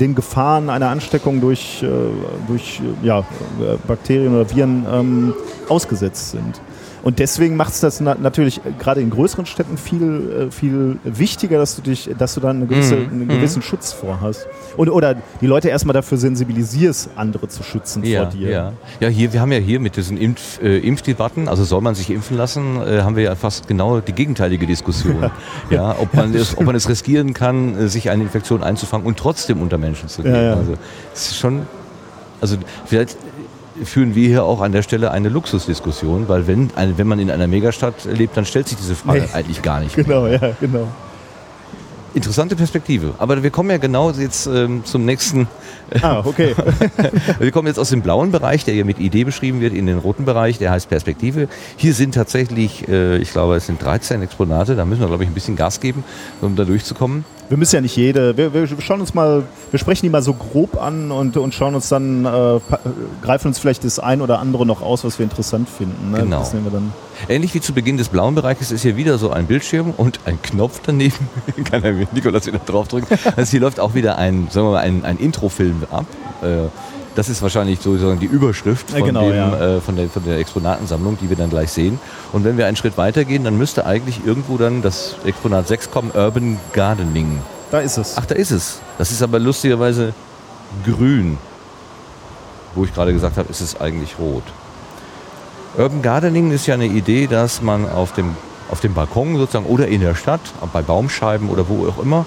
[0.00, 1.86] den Gefahren einer Ansteckung durch, äh,
[2.46, 3.24] durch äh, ja,
[3.86, 5.34] Bakterien oder Viren ähm,
[5.68, 6.60] ausgesetzt sind.
[7.02, 10.98] Und deswegen macht es das na natürlich äh, gerade in größeren Städten viel, äh, viel
[11.04, 13.12] wichtiger, dass du dich, dass du dann eine gewisse, Mhm.
[13.12, 14.46] einen gewissen Schutz vorhast.
[14.76, 18.50] Und, oder die Leute erstmal dafür sensibilisierst, andere zu schützen Ja, vor dir.
[18.50, 18.72] ja.
[19.00, 22.10] ja, hier, wir haben ja hier mit diesen Impf, äh, Impfdebatten, also soll man sich
[22.10, 25.30] impfen lassen, äh, haben wir ja fast genau die gegenteilige Diskussion.
[25.70, 29.18] ja, ob, man es, ob man es riskieren kann, äh, sich eine Infektion einzufangen und
[29.18, 30.34] trotzdem unter Menschen zu gehen.
[30.34, 30.54] Ja, ja.
[30.54, 30.74] Also
[31.14, 31.62] es ist schon,
[32.40, 33.16] also vielleicht
[33.84, 37.46] führen wir hier auch an der Stelle eine Luxusdiskussion, weil wenn, wenn man in einer
[37.46, 39.26] Megastadt lebt, dann stellt sich diese Frage Nee.
[39.32, 39.96] eigentlich gar nicht.
[39.96, 40.04] mehr.
[40.04, 40.88] Genau, ja, genau.
[42.14, 43.14] Interessante Perspektive.
[43.18, 45.46] Aber wir kommen ja genau jetzt ähm, zum nächsten
[46.02, 46.54] Ah, okay.
[47.40, 49.98] Wir kommen jetzt aus dem blauen Bereich, der hier mit Idee beschrieben wird, in den
[49.98, 51.48] roten Bereich, der heißt Perspektive.
[51.76, 55.30] Hier sind tatsächlich, äh, ich glaube, es sind 13 Exponate, da müssen wir, glaube ich,
[55.30, 56.04] ein bisschen Gas geben,
[56.42, 57.24] um da durchzukommen.
[57.48, 59.42] Wir müssen ja nicht jede, wir, wir schauen uns mal,
[59.72, 62.78] wir sprechen die mal so grob an und, und schauen uns dann, äh, pa-
[63.22, 66.12] greifen uns vielleicht das ein oder andere noch aus, was wir interessant finden.
[66.12, 66.18] Ne?
[66.20, 66.38] Genau.
[66.38, 66.92] Das nehmen wir dann.
[67.28, 70.40] Ähnlich wie zu Beginn des blauen Bereiches ist hier wieder so ein Bildschirm und ein
[70.42, 71.28] Knopf daneben.
[71.70, 73.18] Kann der Nikolas wieder draufdrücken.
[73.36, 76.06] Also hier läuft auch wieder ein, sagen wir mal, ein, ein Introfilm ab.
[76.42, 76.68] Äh,
[77.16, 79.76] Das ist wahrscheinlich sozusagen die Überschrift von, genau, dem, ja.
[79.76, 81.98] äh, von, der, von der Exponatensammlung, die wir dann gleich sehen.
[82.32, 86.12] Und wenn wir einen Schritt weitergehen, dann müsste eigentlich irgendwo dann das Exponat 6 kommen,
[86.14, 87.40] Urban Gardening.
[87.72, 88.16] Da ist es.
[88.16, 88.80] Ach, da ist es.
[88.96, 90.14] Das ist aber lustigerweise
[90.84, 91.36] grün.
[92.76, 94.44] Wo ich gerade gesagt habe, ist es eigentlich rot.
[95.76, 98.34] Urban Gardening ist ja eine Idee, dass man auf dem,
[98.70, 100.40] auf dem Balkon sozusagen oder in der Stadt,
[100.72, 102.26] bei Baumscheiben oder wo auch immer,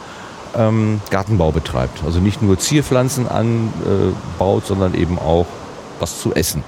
[0.56, 2.04] ähm, Gartenbau betreibt.
[2.06, 5.46] Also nicht nur Zierpflanzen anbaut, sondern eben auch
[6.00, 6.64] was zu essen.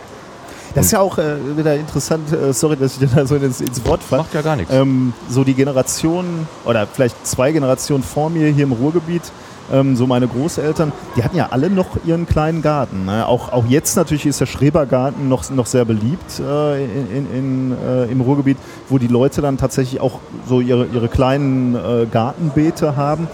[0.74, 3.86] Das ist ja auch äh, wieder interessant, äh, sorry, dass ich da so ins, ins
[3.86, 4.24] Wort falle.
[4.24, 4.74] Macht ja gar nichts.
[4.74, 9.24] Ähm, so die Generation oder vielleicht zwei Generationen vor mir hier im Ruhrgebiet,
[9.72, 13.06] ähm, so meine Großeltern, die hatten ja alle noch ihren kleinen Garten.
[13.06, 13.28] Ne?
[13.28, 18.06] Auch, auch jetzt natürlich ist der Schrebergarten noch, noch sehr beliebt äh, in, in, äh,
[18.06, 18.58] im Ruhrgebiet,
[18.90, 23.28] wo die Leute dann tatsächlich auch so ihre, ihre kleinen äh, Gartenbeete haben.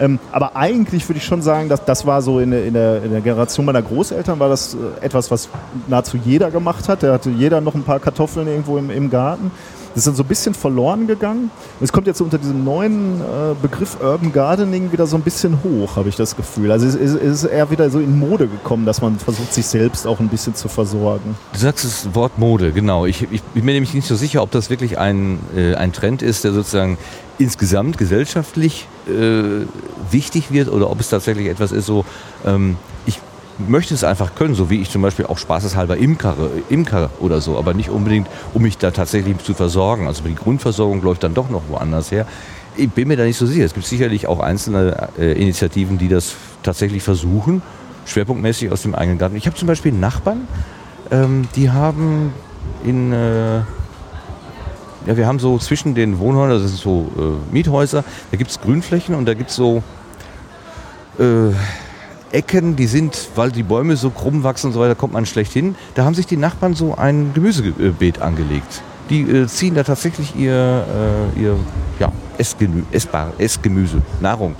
[0.00, 3.02] Ähm, aber eigentlich würde ich schon sagen, dass das war so in der, in, der,
[3.02, 5.48] in der Generation meiner Großeltern war das äh, etwas, was
[5.86, 7.02] nahezu jeder gemacht hat.
[7.02, 9.50] Da hatte jeder noch ein paar Kartoffeln irgendwo im, im Garten.
[9.94, 11.52] Das ist dann so ein bisschen verloren gegangen.
[11.80, 15.94] Es kommt jetzt unter diesem neuen äh, Begriff Urban Gardening wieder so ein bisschen hoch,
[15.94, 16.72] habe ich das Gefühl.
[16.72, 19.66] Also es ist, es ist eher wieder so in Mode gekommen, dass man versucht, sich
[19.66, 21.36] selbst auch ein bisschen zu versorgen.
[21.52, 23.06] Du sagst das Wort Mode, genau.
[23.06, 26.22] Ich, ich bin mir nämlich nicht so sicher, ob das wirklich ein, äh, ein Trend
[26.22, 26.98] ist, der sozusagen
[27.38, 29.66] insgesamt gesellschaftlich äh,
[30.10, 32.04] wichtig wird oder ob es tatsächlich etwas ist, so
[32.44, 32.76] ähm,
[33.06, 33.20] ich
[33.58, 37.56] möchte es einfach können, so wie ich zum Beispiel auch spaßeshalber Imkere, Imker oder so,
[37.58, 40.06] aber nicht unbedingt, um mich da tatsächlich zu versorgen.
[40.06, 42.26] Also die Grundversorgung läuft dann doch noch woanders her.
[42.76, 43.64] Ich bin mir da nicht so sicher.
[43.64, 47.62] Es gibt sicherlich auch einzelne äh, Initiativen, die das tatsächlich versuchen,
[48.06, 49.36] schwerpunktmäßig aus dem eigenen Garten.
[49.36, 50.48] Ich habe zum Beispiel Nachbarn,
[51.10, 52.32] ähm, die haben
[52.84, 53.58] in, äh,
[55.06, 58.60] ja, wir haben so zwischen den Wohnhäusern, das sind so äh, Miethäuser, da gibt es
[58.60, 59.82] Grünflächen und da gibt es so
[61.18, 61.52] äh,
[62.34, 65.52] Ecken, die sind, weil die Bäume so krumm wachsen und so weiter, kommt man schlecht
[65.52, 65.76] hin.
[65.94, 68.82] Da haben sich die Nachbarn so ein Gemüsebeet angelegt.
[69.10, 70.84] Die äh, ziehen da tatsächlich ihr,
[71.36, 71.56] äh, ihr
[72.00, 74.56] ja, Essgemü essbar, Essgemüse, Nahrung,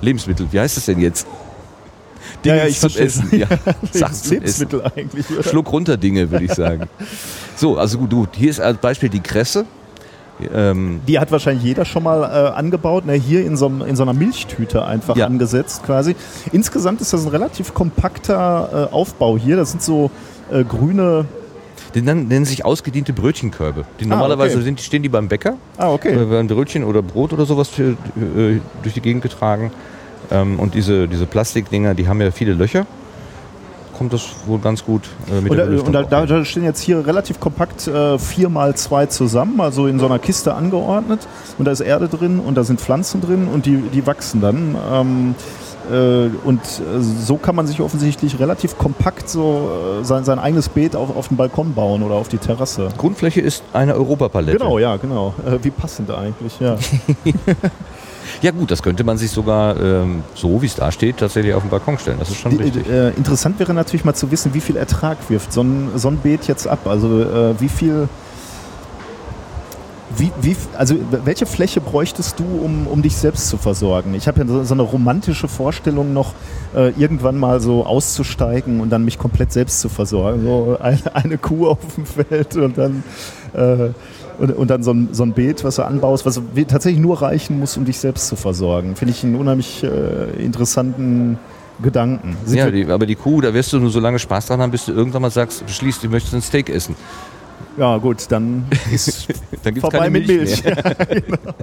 [0.00, 0.46] Lebensmittel.
[0.50, 1.26] Wie heißt das denn jetzt?
[2.44, 3.06] Dinge zum verstehe.
[3.06, 3.38] Essen.
[3.38, 3.46] Ja,
[3.92, 4.68] Sachen zum Essen.
[4.68, 5.30] Lebensmittel eigentlich.
[5.30, 5.42] Oder?
[5.42, 6.88] Schluck runter Dinge, würde ich sagen.
[7.56, 9.64] So, also gut, du, hier ist als Beispiel die Kresse.
[10.54, 13.14] Ähm, Die hat wahrscheinlich jeder schon mal äh, angebaut, ne?
[13.14, 15.26] hier in so, in so einer Milchtüte einfach Ja.
[15.26, 16.14] angesetzt quasi.
[16.52, 19.56] Insgesamt ist das ein relativ kompakter äh, Aufbau hier.
[19.56, 20.10] Das sind so
[20.52, 21.24] äh, grüne.
[21.94, 23.84] die nennen, nennen sich ausgediente Brötchenkörbe.
[24.00, 24.64] Die Ah, normalerweise okay.
[24.64, 25.54] sind, stehen die beim Bäcker.
[25.78, 26.14] Ah, okay.
[26.14, 29.70] Da werden Brötchen oder Brot oder sowas für, äh, durch die Gegend getragen.
[30.30, 32.84] Ähm, und diese, diese Plastikdinger, die haben ja viele Löcher.
[33.96, 37.06] Kommt das wohl ganz gut äh, mit Und, der und da, da, stehen jetzt hier
[37.06, 41.26] relativ kompakt äh, vier mal zwei zusammen, also in so einer Kiste angeordnet.
[41.58, 44.76] Und da ist Erde drin und da sind Pflanzen drin und die, die wachsen dann.
[44.92, 45.34] Ähm,
[45.90, 49.70] äh, und äh, so kann man sich offensichtlich relativ kompakt so
[50.00, 52.88] äh, sein, sein eigenes Beet auf, auf den Balkon bauen oder auf die Terrasse.
[52.98, 54.58] Grundfläche ist eine Europapalette.
[54.58, 55.34] Genau, ja, genau.
[55.62, 56.76] Wie passend eigentlich, ja.
[58.42, 61.62] Ja gut, das könnte man sich sogar ähm, so, wie es da steht, tatsächlich auf
[61.62, 62.18] den Balkon stellen.
[62.18, 62.88] Das ist schon richtig.
[62.88, 66.18] äh, interessant wäre natürlich mal zu wissen, wie viel Ertrag wirft so ein, so ein
[66.18, 66.86] Beet jetzt ab.
[66.86, 68.08] Also äh, wie viel.
[70.18, 74.14] Wie, wie, also welche Fläche bräuchtest du, um, um dich selbst zu versorgen?
[74.14, 76.32] Ich habe ja so, so eine romantische Vorstellung noch,
[76.74, 80.42] äh, irgendwann mal so auszusteigen und dann mich komplett selbst zu versorgen.
[80.42, 83.02] So eine, eine Kuh auf dem Feld und dann,
[83.52, 83.90] äh,
[84.38, 87.58] und, und dann so ein, so ein Beet, was du anbaust, was tatsächlich nur reichen
[87.58, 88.96] muss, um dich selbst zu versorgen.
[88.96, 91.38] Finde ich einen unheimlich äh, interessanten
[91.82, 92.36] Gedanken.
[92.44, 94.70] Sind Ja, die, aber die Kuh, da wirst du nur so lange Spaß dran haben,
[94.70, 96.96] bis du irgendwann mal sagst, beschließt, du möchtest ein Steak essen.
[97.76, 99.28] Ja, gut, dann ist
[99.62, 100.64] Dann gibt's vorbei keine mit Milch Milch.
[100.76, 101.54] Ja, genau.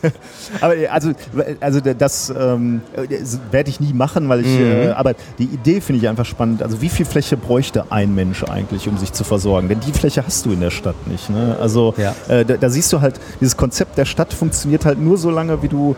[0.60, 1.12] aber äh, also,
[1.60, 4.46] also das ähm, das werde ich nie machen, weil ich.
[4.46, 4.64] Mhm.
[4.64, 6.62] Äh, aber die Idee finde ich einfach spannend.
[6.62, 9.68] Also wie viel Fläche bräuchte ein Mensch eigentlich, um sich zu versorgen?
[9.68, 11.28] Denn die Fläche hast du in der Stadt nicht.
[11.30, 11.56] Ne?
[11.60, 12.14] Also Ja.
[12.28, 15.62] äh, da, da siehst du halt, dieses Konzept der Stadt funktioniert halt nur so lange,
[15.62, 15.96] wie du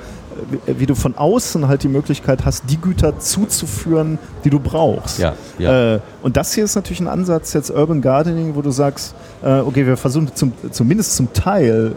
[0.66, 5.18] wie- du von außen halt die Möglichkeit hast, die Güter zuzuführen, die du brauchst.
[5.18, 5.95] Ja, ja.
[5.97, 9.61] Äh, und das hier ist natürlich ein Ansatz jetzt Urban Gardening, wo du sagst, äh,
[9.61, 11.93] okay, wir versuchen zum, zumindest zum Teil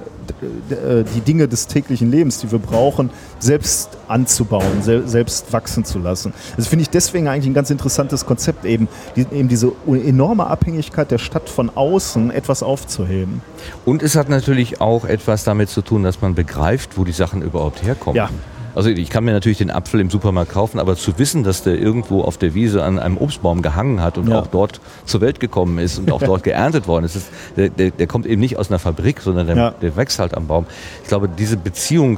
[1.16, 3.10] die Dinge des täglichen Lebens, die wir brauchen,
[3.40, 6.34] selbst anzubauen, sel selbst wachsen zu lassen.
[6.56, 11.12] Das finde ich deswegen eigentlich ein ganz interessantes Konzept, eben, die, eben diese enorme Abhängigkeit
[11.12, 13.42] der Stadt von außen etwas aufzuheben.
[13.86, 17.42] Und es hat natürlich auch etwas damit zu tun, dass man begreift, wo die Sachen
[17.42, 18.18] überhaupt herkommen.
[18.18, 18.30] Ja.
[18.76, 21.78] Also ich kann mir natürlich den Apfel im Supermarkt kaufen, aber zu wissen, dass der
[21.78, 24.40] irgendwo auf der Wiese an einem Obstbaum gehangen hat und Ja.
[24.40, 27.92] auch dort zur Welt gekommen ist und auch dort geerntet worden ist, ist der, der,
[27.92, 29.70] der kommt eben nicht aus einer Fabrik, sondern der, Ja.
[29.72, 30.66] der wächst halt am Baum.
[31.04, 32.18] Ich glaube, diese Beziehung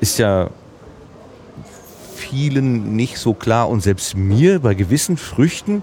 [0.00, 0.50] ist ja
[2.14, 5.82] vielen nicht so klar und selbst mir bei gewissen Früchten,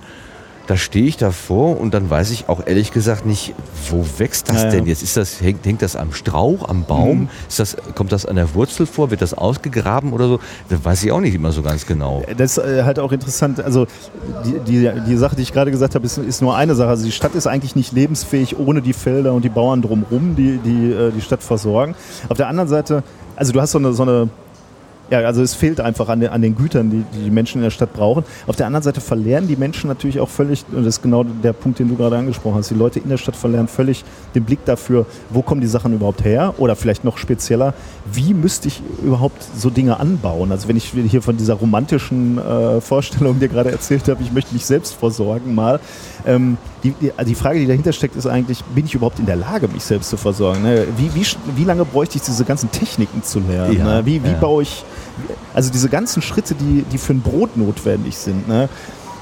[0.68, 3.54] da stehe ich davor und dann weiß ich auch ehrlich gesagt nicht,
[3.90, 5.04] wo wächst das Ja, denn jetzt?
[5.04, 7.22] Ist das, hängt, hängt das am Strauch, am Baum?
[7.22, 7.30] Mhm.
[7.50, 9.12] Ist das, kommt das an der Wurzel vor?
[9.12, 10.40] Wird das ausgegraben oder so?
[10.70, 12.24] Das weiß ich auch nicht immer so ganz genau.
[12.38, 13.60] Das ist äh, halt auch interessant.
[13.60, 13.88] Also
[14.46, 16.90] die, die, die Sache, die ich gerade gesagt habe, ist, ist nur eine Sache.
[16.90, 20.60] Also die Stadt ist eigentlich nicht lebensfähig ohne die Felder und die Bauern drumherum, die
[20.64, 21.96] die, äh, die Stadt versorgen.
[22.30, 23.04] Auf der anderen Seite,
[23.36, 24.30] also du hast so eine, so eine
[25.10, 27.72] ja, also es fehlt einfach an den, an den Gütern, die, die Menschen in der
[27.72, 28.24] Stadt brauchen.
[28.48, 31.54] Auf der anderen Seite verlernen die Menschen natürlich auch völlig, und das ist genau der
[31.54, 34.64] Punkt, den du gerade angesprochen hast, die Leute in der Stadt verlernen völlig den Blick
[34.66, 36.56] dafür, wo kommen die Sachen überhaupt her?
[36.58, 37.74] Oder vielleicht noch spezieller,
[38.06, 40.52] wie müsste ich überhaupt so Dinge anbauen?
[40.52, 44.54] Also wenn ich hier von dieser romantischen äh, Vorstellung dir gerade erzählt habe, ich möchte
[44.54, 45.80] mich selbst versorgen mal,
[46.26, 49.26] ähm, die, die, also die Frage, die dahinter steckt, ist eigentlich, bin ich überhaupt in
[49.26, 50.64] der Lage, mich selbst zu versorgen?
[50.64, 50.86] Ne?
[50.98, 51.26] Wie, wie,
[51.56, 53.78] wie lange bräuchte ich diese ganzen Techniken zu lernen?
[53.78, 54.06] Ja, ne?
[54.06, 54.38] Wie, wie ja.
[54.38, 54.84] baue ich,
[55.54, 58.68] also diese ganzen Schritte, die, die für ein Brot notwendig sind, ne?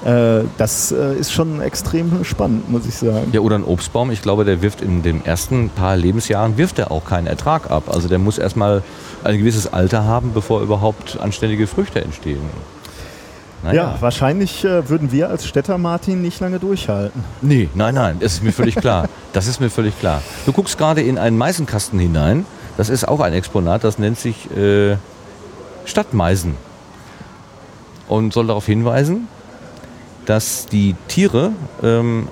[0.06, 3.30] Äh, das äh, ist schon extrem spannend, muss ich sagen.
[3.32, 6.92] Ja, oder ein Obstbaum, ich glaube, der wirft in den ersten paar Lebensjahren, wirft er
[6.92, 7.84] auch keinen Ertrag ab.
[7.88, 8.82] Also der muss erstmal
[9.24, 12.42] ein gewisses Alter haben, bevor überhaupt anständige Früchte entstehen.
[13.72, 17.24] Ja, wahrscheinlich äh, würden wir als Städter, Martin, nicht lange durchhalten.
[17.44, 19.08] Nee, nein, nein, das ist mir völlig klar.
[19.34, 20.24] Das ist mir völlig klar.
[20.48, 22.46] Du guckst gerade in einen Meisenkasten hinein.
[22.78, 24.98] Das ist auch ein Exponat, das nennt sich äh,
[25.86, 26.56] Stadtmeisen.
[28.08, 29.28] Und soll darauf hinweisen,
[30.26, 31.52] dass die Tiere
[31.84, 32.28] ähm,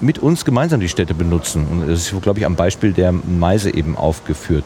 [0.00, 1.66] mit uns gemeinsam die Städte benutzen.
[1.70, 4.64] Und das ist, glaube ich, am Beispiel der Meise eben aufgeführt.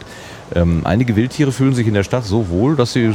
[0.55, 3.15] Ähm, einige Wildtiere fühlen sich in der Stadt so wohl, dass sie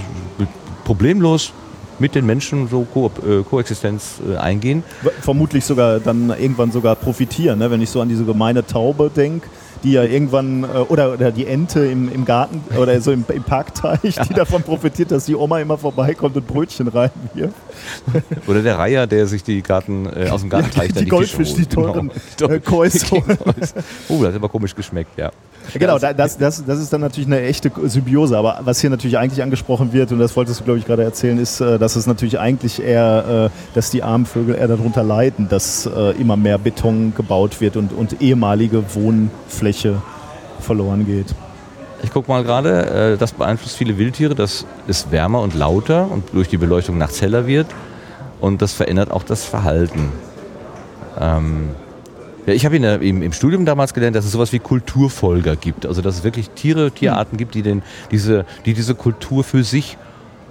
[0.83, 1.51] problemlos
[1.99, 4.83] mit den Menschen so Ko äh, Koexistenz äh, eingehen.
[5.21, 7.69] Vermutlich sogar dann irgendwann sogar profitieren, ne?
[7.71, 9.47] wenn ich so an diese gemeine Taube denke,
[9.83, 13.43] die ja irgendwann, äh, oder, oder die Ente im, im Garten oder so im, im
[13.43, 17.53] Parkteich, die davon profitiert, dass die Oma immer vorbeikommt und Brötchen reinwirft.
[18.47, 21.53] Oder der Reiher, der sich die Garten äh, aus dem Gartenteich dann die Fische Goldfisch,
[21.53, 21.71] die holt.
[21.71, 22.53] teuren Genau.
[22.53, 23.37] äh, Kois Die holen.
[23.37, 23.73] Kois.
[24.09, 25.31] Oh, das hat aber komisch geschmeckt, ja.
[25.73, 28.37] Genau, da- das, das, das ist dann natürlich eine echte Symbiose.
[28.37, 31.39] Aber was hier natürlich eigentlich angesprochen wird, und das wolltest du, glaube ich, gerade erzählen,
[31.39, 35.47] ist, äh, dass es natürlich eigentlich eher, äh, dass die armen Vögel eher darunter leiden,
[35.49, 40.01] dass äh, immer mehr Beton gebaut wird und, und ehemalige Wohnfläche
[40.59, 41.27] verloren geht.
[42.03, 46.49] Ich gucke mal gerade, das beeinflusst viele Wildtiere, dass es wärmer und lauter und durch
[46.49, 47.67] die Beleuchtung nachts heller wird.
[48.41, 50.11] Und das verändert auch das Verhalten.
[51.17, 51.69] Ähm,
[52.45, 55.55] ja, ich habe in der- im, im Studium damals gelernt, dass es sowas wie Kulturfolger
[55.55, 55.85] gibt.
[55.85, 57.81] Also dass es wirklich Tiere, Tierarten gibt, die, den,
[58.11, 59.97] diese, die diese Kultur für sich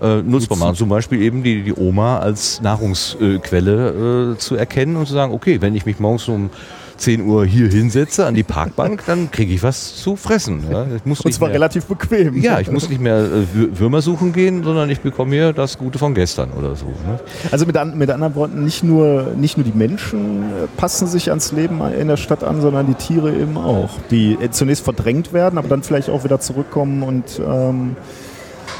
[0.01, 0.74] äh, nutzbar machen.
[0.76, 5.61] Zum Beispiel eben die, die Oma als Nahrungsquelle äh, zu erkennen und zu sagen, okay,
[5.61, 6.51] wenn ich mich morgens um
[6.97, 10.64] 10 Uhr hier hinsetze an die Parkbank, dann kriege ich was zu fressen.
[10.70, 10.86] Ja.
[10.97, 12.36] Ich muss Und zwar mehr, relativ bequem.
[12.40, 15.78] Ja, ich muss nicht mehr äh, Wür- Würmer suchen gehen, sondern ich bekomme hier das
[15.78, 16.86] Gute von gestern oder so.
[16.86, 17.18] Ne?
[17.51, 21.30] Also mit, an, mit anderen Worten, nicht nur, nicht nur die Menschen äh, passen sich
[21.30, 25.32] ans Leben in der Stadt an, sondern die Tiere eben auch, die äh, zunächst verdrängt
[25.32, 27.97] werden, aber dann vielleicht auch wieder zurückkommen und ähm,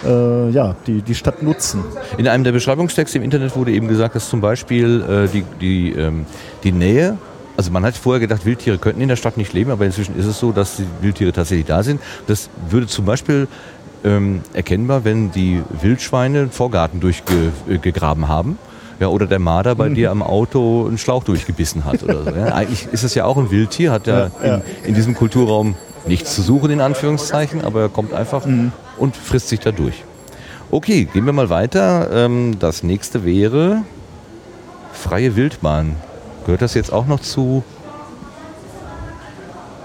[0.04, 1.84] äh, ja, die, die Stadt nutzen.
[2.18, 5.92] In einem der Beschreibungstexte im Internet wurde eben gesagt, dass zum Beispiel äh, die, die,
[5.92, 6.26] ähm,
[6.64, 7.18] die Nähe,
[7.57, 10.26] also man hat vorher gedacht, Wildtiere könnten in der Stadt nicht leben, aber inzwischen ist
[10.26, 12.00] es so, dass die Wildtiere tatsächlich da sind.
[12.26, 13.48] Das würde zum Beispiel
[14.05, 18.59] ähm, erkennbar, wenn die Wildschweine einen Vorgarten durchgegraben haben.
[19.00, 22.30] Ja, oder der Marder bei dir am Auto einen Schlauch durchgebissen hat oder so.
[22.30, 22.46] Ja.
[22.55, 24.57] Eigentlich ist es ja auch ein Wildtier, hat ja, Ja.
[24.57, 25.74] In, in diesem Kulturraum
[26.07, 28.46] nichts zu suchen, in Anführungszeichen, aber er kommt einfach
[28.98, 30.05] und frisst sich da durch.
[30.70, 32.11] Okay, gehen wir mal weiter.
[32.12, 33.82] Ähm, das nächste wäre
[34.92, 35.96] freie Wildbahn.
[36.45, 37.62] Gehört das jetzt auch noch zu.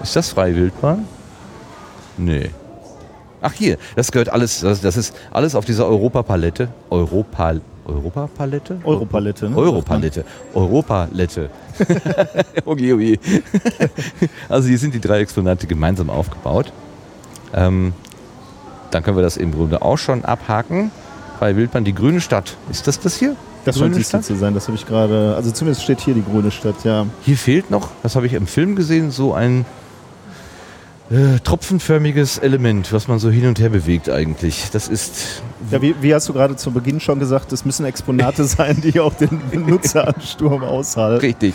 [0.02, 1.06] Ist das freie Wildbahn?
[2.16, 2.50] Nee.
[3.40, 6.68] Ach hier, das gehört alles, das, das ist alles auf dieser Europapalette.
[6.90, 7.54] Europa,
[7.84, 8.80] Europapalette?
[8.84, 9.56] Europalette, ne?
[9.56, 10.24] Europalette.
[10.54, 11.50] Europalette.
[12.64, 13.20] okay, okay.
[14.48, 16.72] also hier sind die drei Exponate gemeinsam aufgebaut.
[17.54, 17.92] Ähm,
[18.90, 20.90] dann können wir das im Grunde auch schon abhaken.
[21.38, 22.56] Freie Wildbahn, die grüne Stadt.
[22.70, 23.36] Ist das das hier?
[23.68, 26.14] Das Die scheint grüne wichtig zu sein, das habe ich gerade, also zumindest steht hier
[26.14, 27.06] die grüne Stadt, ja.
[27.22, 29.64] Hier fehlt noch, das habe ich im Film gesehen, so ein
[31.10, 34.70] äh, tropfenförmiges Element, was man so hin und her bewegt eigentlich.
[34.72, 38.44] Das ist Ja, wie, wie hast du gerade zu Beginn schon gesagt, es müssen Exponate
[38.44, 41.20] sein, die auch den Benutzeransturm aushalten.
[41.20, 41.54] richtig.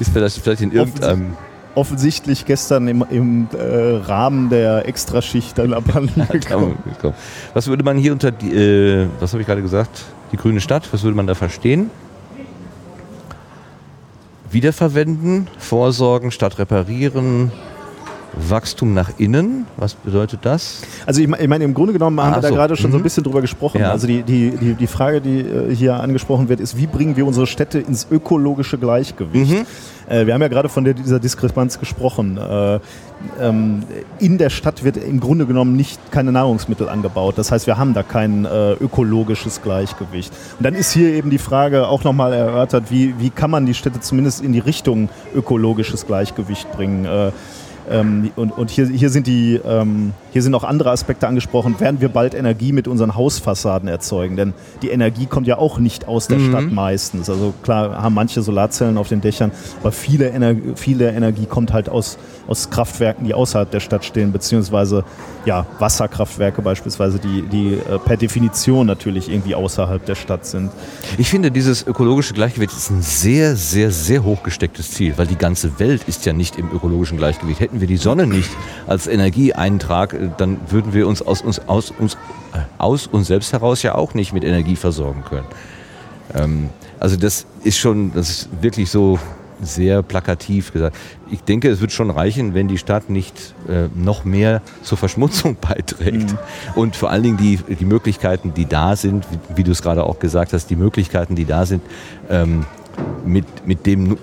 [0.00, 1.36] Ist vielleicht, vielleicht in irgendeinem
[1.76, 6.78] Offensichtlich gestern im, im äh, Rahmen der Extraschicht dann abhanden gekommen.
[7.02, 7.12] Komm.
[7.52, 10.06] Was würde man hier unter die, äh, was habe ich gerade gesagt?
[10.32, 11.90] Die grüne Stadt, was würde man da verstehen?
[14.50, 17.50] Wiederverwenden, vorsorgen statt reparieren,
[18.48, 20.82] Wachstum nach innen, was bedeutet das?
[21.06, 22.54] Also ich, me- ich meine, im Grunde genommen haben Ah, wir da so.
[22.54, 23.04] gerade schon so ein Mhm.
[23.04, 23.80] bisschen drüber gesprochen.
[23.80, 23.90] Ja.
[23.90, 27.26] Also die, die, die, die Frage, die äh, hier angesprochen wird, ist, wie bringen wir
[27.26, 29.52] unsere Städte ins ökologische Gleichgewicht?
[29.52, 29.66] Mhm.
[30.08, 32.38] Äh, wir haben ja gerade von der, dieser Diskrepanz gesprochen.
[32.38, 32.80] Äh,
[33.40, 33.82] ähm,
[34.18, 37.38] in der Stadt wird im Grunde genommen nicht keine Nahrungsmittel angebaut.
[37.38, 40.32] Das heißt, wir haben da kein äh, ökologisches Gleichgewicht.
[40.58, 43.74] Und dann ist hier eben die Frage auch nochmal erörtert, wie, wie kann man die
[43.74, 47.04] Städte zumindest in die Richtung ökologisches Gleichgewicht bringen?
[47.04, 47.32] Äh,
[47.88, 51.80] ähm, und und hier, hier, sind die, ähm, hier sind auch andere Aspekte angesprochen.
[51.80, 54.36] Werden wir bald Energie mit unseren Hausfassaden erzeugen?
[54.36, 57.30] Denn die Energie kommt ja auch nicht aus der Stadt meistens.
[57.30, 61.88] Also klar haben manche Solarzellen auf den Dächern, aber viele, Ener viele Energie kommt halt
[61.88, 62.18] aus,
[62.48, 65.04] aus Kraftwerken, die außerhalb der Stadt stehen, beziehungsweise
[65.46, 70.70] ja, Wasserkraftwerke beispielsweise, die, die äh, per Definition natürlich irgendwie außerhalb der Stadt sind.
[71.16, 75.36] Ich finde, dieses ökologische Gleichgewicht ist ein sehr, sehr, sehr hoch gestecktes Ziel, weil die
[75.36, 77.60] ganze Welt ist ja nicht im ökologischen Gleichgewicht.
[77.60, 78.50] Hätten wir die Sonne nicht
[78.86, 82.16] als Energieeintrag, äh, dann würden wir uns aus uns, aus uns,
[82.78, 85.46] aus uns selbst heraus ja auch nicht mit Energie versorgen können.
[86.34, 89.18] Ähm, also das ist schon, das ist wirklich so
[89.60, 90.96] sehr plakativ gesagt.
[91.30, 95.56] Ich denke, es wird schon reichen, wenn die Stadt nicht äh, noch mehr zur Verschmutzung
[95.60, 96.34] beiträgt.
[96.74, 100.04] Und vor allen Dingen die, die Möglichkeiten, die da sind, wie, wie du es gerade
[100.04, 101.82] auch gesagt hast, die Möglichkeiten, die da sind,
[102.28, 102.66] ähm,
[103.24, 104.18] mit, mit dem,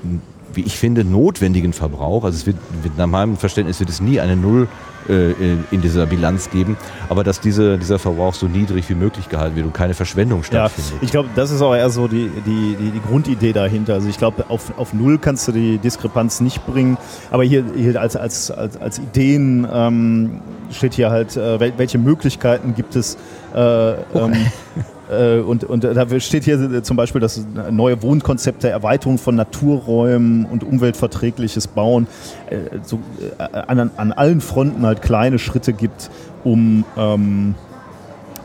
[0.53, 4.19] wie ich finde, notwendigen Verbrauch, also es wird, wird nach meinem Verständnis wird es nie
[4.19, 4.67] eine Null
[5.09, 6.77] äh, in, in dieser Bilanz geben,
[7.09, 10.45] aber dass diese, dieser Verbrauch so niedrig wie möglich gehalten wird und keine Verschwendung Ja,
[10.69, 10.93] stattfindet.
[11.01, 13.93] ich glaube, das ist auch eher so die, die, die, die Grundidee dahinter.
[13.95, 16.97] Also ich glaube, auf, auf Null kannst du die Diskrepanz nicht bringen.
[17.31, 20.41] Aber hier, hier als, als, als, als Ideen ähm,
[20.71, 23.17] steht hier halt, äh, wel- welche Möglichkeiten gibt es.
[23.53, 24.35] Äh, ähm, äh,
[25.09, 31.67] und, und da steht hier zum Beispiel das neue Wohnkonzepte, Erweiterung von Naturräumen und umweltverträgliches
[31.67, 32.07] Bauen
[32.49, 32.99] äh, so,
[33.37, 36.09] äh, an, an allen Fronten halt kleine Schritte gibt,
[36.43, 37.55] um ähm,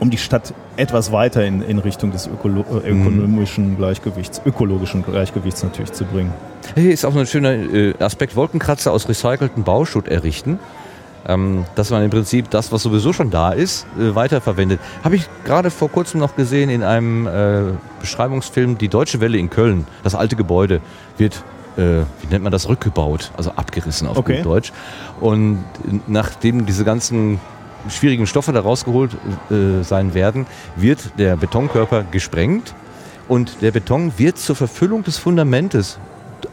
[0.00, 5.62] um die Stadt etwas weiter in, in Richtung des ökolo äh, ökonomischen Gleichgewichts, ökologischen Gleichgewichts
[5.62, 6.32] natürlich zu bringen.
[6.74, 10.58] Hier ist auch ein schöner äh, Aspekt, Wolkenkratzer aus recyceltem Bauschutt errichten.
[11.28, 14.80] Ähm, dass man im Prinzip das, was sowieso schon da ist, äh, weiterverwendet.
[15.04, 19.50] Habe ich gerade vor kurzem noch gesehen in einem äh, Beschreibungsfilm, die Deutsche Welle in
[19.50, 19.86] Köln.
[20.02, 20.80] Das alte Gebäude
[21.18, 21.44] wird,
[21.76, 21.80] äh,
[22.22, 24.36] wie nennt man das, rückgebaut, also abgerissen auf Okay.
[24.36, 24.72] gut Deutsch.
[25.20, 25.62] Und
[26.06, 27.40] nachdem diese ganzen
[27.90, 29.12] schwierigen Stoffe da rausgeholt
[29.50, 32.74] äh, sein werden, wird der Betonkörper gesprengt
[33.28, 35.98] und der Beton wird zur Verfüllung des Fundamentes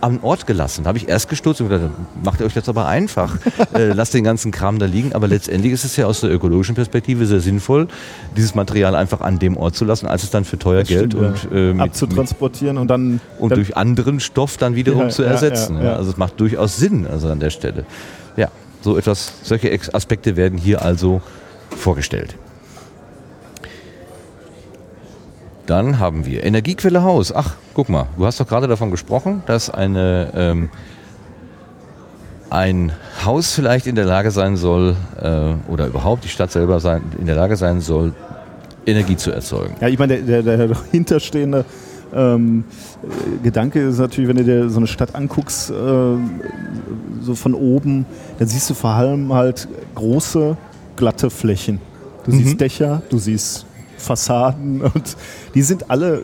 [0.02, 0.84] am Ort gelassen.
[0.84, 1.92] Da habe ich erst gestutzt und gedacht,
[2.24, 3.38] macht ihr euch das aber einfach.
[3.74, 5.14] äh, lasst den ganzen Kram da liegen.
[5.14, 7.88] Aber letztendlich ist es ja aus der ökologischen Perspektive sehr sinnvoll,
[8.36, 11.14] dieses Material einfach an dem Ort zu lassen, als es dann für teuer Das Geld
[11.14, 15.10] stimmt, und, äh, mit, abzutransportieren und dann, und dann durch anderen Stoff dann wiederum Ja,
[15.10, 15.78] zu ersetzen.
[15.78, 15.96] ja, Ja.
[15.96, 17.86] Also es macht durchaus Sinn also an der Stelle.
[18.38, 18.50] Ja,
[18.82, 21.22] so etwas, solche Aspekte werden hier also
[21.70, 22.36] vorgestellt.
[25.66, 27.34] Dann haben wir Energiequelle Haus.
[27.34, 30.70] Ach, guck mal, du hast doch gerade davon gesprochen, dass eine, ähm,
[32.50, 32.92] ein
[33.26, 37.26] Haus vielleicht in der Lage sein soll, äh, oder überhaupt die Stadt selber sein, in
[37.26, 38.14] der Lage sein soll,
[38.86, 39.76] Energie zu erzeugen.
[39.82, 41.66] Ja, ich meine, der, der, der dahinterstehende
[42.14, 42.64] ähm,
[43.04, 45.74] äh, Gedanke ist natürlich, wenn du dir so eine Stadt anguckst, äh,
[47.22, 48.06] so von oben,
[48.38, 50.56] dann siehst du vor allem halt große,
[50.96, 51.80] glatte Flächen.
[52.26, 53.66] Du siehst Dächer, du siehst
[54.06, 55.18] Fassaden und
[55.54, 56.24] die sind alle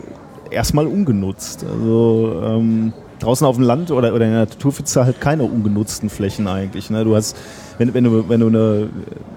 [0.50, 1.64] erstmal ungenutzt.
[1.70, 5.44] Also ähm, draußen auf dem Land oder, oder in der Natur findest du halt keine
[5.44, 6.90] ungenutzten Flächen eigentlich.
[6.90, 7.04] Ne?
[7.04, 7.38] Du hast,
[7.78, 8.90] wenn, wenn, du, wenn, du eine,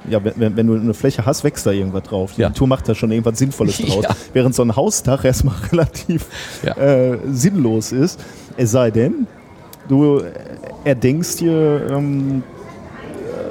[0.09, 2.33] ja, wenn, wenn du eine Fläche hast, wächst da irgendwas drauf.
[2.37, 2.49] Die Ja.
[2.49, 4.05] Natur macht da schon irgendwas Sinnvolles draus.
[4.05, 4.17] Ja.
[4.33, 6.27] Während so ein Hausdach erstmal relativ
[6.65, 6.77] Ja.
[6.77, 8.19] äh, sinnlos ist.
[8.57, 9.27] Es sei denn,
[9.89, 10.23] du
[10.85, 12.43] erdenkst dir ähm,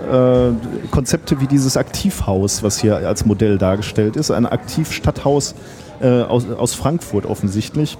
[0.03, 0.51] äh,
[0.91, 4.31] Konzepte wie dieses Aktivhaus, was hier als Modell dargestellt ist.
[4.31, 5.55] Ein Aktivstadthaus
[6.01, 7.97] äh, aus, aus Frankfurt offensichtlich,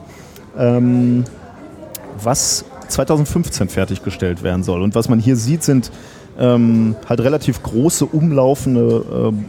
[0.58, 1.24] ähm,
[2.22, 4.82] was 2015 fertiggestellt werden soll.
[4.82, 5.92] Und was man hier sieht, sind
[6.38, 9.46] ähm, halt relativ große umlaufende ähm,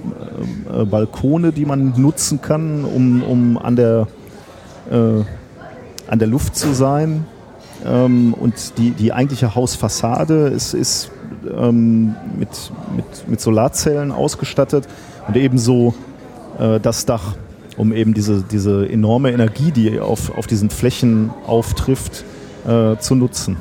[0.72, 4.07] äh, Balkone, die man nutzen kann, um, um an, der,
[4.90, 4.96] äh,
[6.09, 7.26] an der Luft zu sein.
[7.84, 11.11] Ähm, und die, die eigentliche Hausfassade ist, ist
[11.47, 12.49] ähm, mit,
[12.97, 14.86] mit, mit Solarzellen ausgestattet
[15.26, 15.95] und ebenso
[16.59, 17.36] äh, das Dach,
[17.76, 22.24] um eben diese, diese enorme Energie, die auf, auf diesen Flächen auftrifft,
[22.66, 23.57] äh, zu nutzen.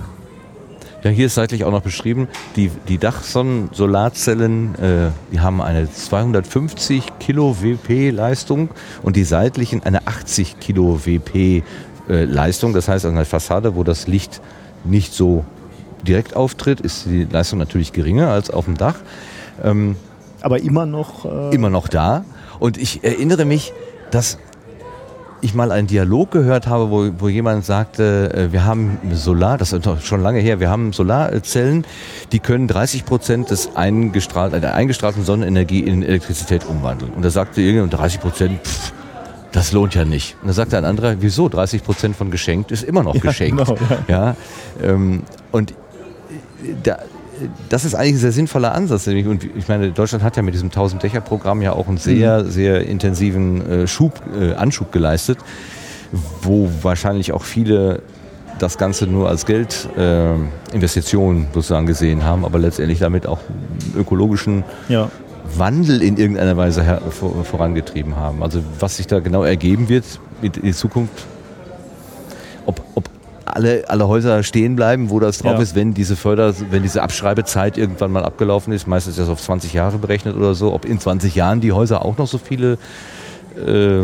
[1.03, 7.19] Ja, hier ist seitlich auch noch beschrieben, die, die Dachsonnen-Solarzellen, äh, die haben eine 250
[7.19, 8.69] Kilo WP Leistung
[9.01, 11.63] und die seitlichen eine 80 Kilo WP
[12.07, 12.71] äh, Leistung.
[12.71, 14.39] Das heißt, an der Fassade, wo das Licht
[14.85, 15.43] nicht so
[16.03, 18.95] direkt auftritt, ist die Leistung natürlich geringer als auf dem Dach.
[19.63, 19.95] Ähm,
[20.41, 21.25] Aber immer noch.
[21.25, 22.25] Äh, immer noch da.
[22.59, 23.73] Und ich erinnere mich,
[24.11, 24.37] dass
[25.43, 29.73] ich mal einen Dialog gehört habe, wo, wo jemand sagte, äh, wir haben Solar, das
[29.73, 31.85] ist doch schon lange her, wir haben Solarzellen,
[32.31, 37.11] die können 30 Prozent des der eingestrahlten Sonnenenergie in Elektrizität umwandeln.
[37.13, 38.93] Und da sagte irgendjemand, 30 Prozent, pff,
[39.51, 40.35] das lohnt ja nicht.
[40.41, 41.49] Und da sagte ein anderer, wieso?
[41.49, 43.65] 30 Prozent von geschenkt ist immer noch geschenkt.
[43.65, 43.77] genau,
[44.07, 44.35] ja.
[44.81, 45.73] ähm, und
[46.83, 46.99] da,
[47.69, 49.07] das ist eigentlich ein sehr sinnvoller Ansatz.
[49.07, 53.69] Und ich meine, Deutschland hat ja mit diesem 1000-Dächer-Programm ja auch einen sehr, sehr intensiven
[53.69, 55.39] äh, Schub, äh, Anschub geleistet,
[56.41, 58.01] wo wahrscheinlich auch viele
[58.59, 64.63] das Ganze nur als Geldinvestition äh, sozusagen gesehen haben, aber letztendlich damit auch einen ökologischen
[64.89, 65.09] ja.
[65.57, 68.43] Wandel in irgendeiner Weise her vor, vorangetrieben haben.
[68.43, 70.05] Also was sich da genau ergeben wird
[70.41, 71.25] in Zukunft,
[72.65, 73.09] ob, ob
[73.45, 75.61] alle, alle Häuser stehen bleiben, wo das drauf Ja.
[75.61, 79.41] ist, wenn diese Förder, wenn diese Abschreibezeit irgendwann mal abgelaufen ist, meistens ist das auf
[79.41, 82.77] 20 Jahre berechnet oder so, ob in 20 Jahren die Häuser auch noch so viele
[83.55, 84.01] äh,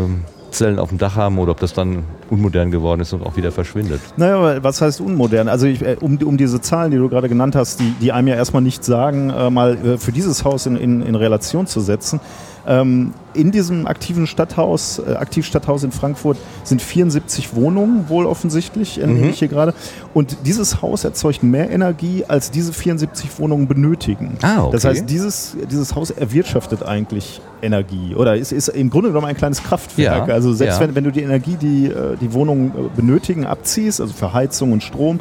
[0.50, 3.52] Zellen auf dem Dach haben oder ob das dann unmodern geworden ist und auch wieder
[3.52, 4.00] verschwindet.
[4.16, 5.48] Naja, aber was heißt unmodern?
[5.48, 8.28] Also ich, äh, um, um diese Zahlen, die du gerade genannt hast, die, die einem
[8.28, 11.80] ja erstmal nicht sagen, äh, mal äh, für dieses Haus in, in, in Relation zu
[11.80, 12.20] setzen.
[12.66, 19.30] Ähm, in diesem aktiven Stadthaus, äh, Aktivstadthaus in Frankfurt sind 74 Wohnungen, wohl offensichtlich, entnehme
[19.30, 19.72] ich hier gerade.
[20.14, 24.36] Und dieses Haus erzeugt mehr Energie, als diese 74 Wohnungen benötigen.
[24.42, 24.72] Ah, okay.
[24.72, 29.36] Das heißt, dieses, dieses Haus erwirtschaftet eigentlich Energie oder ist, ist im Grunde genommen ein
[29.36, 30.28] kleines Kraftwerk.
[30.28, 30.86] Ja, also selbst ja.
[30.86, 34.72] wenn, wenn du die Energie, die äh, die Wohnungen äh, benötigen, abziehst, also für Heizung
[34.72, 35.20] und Strom,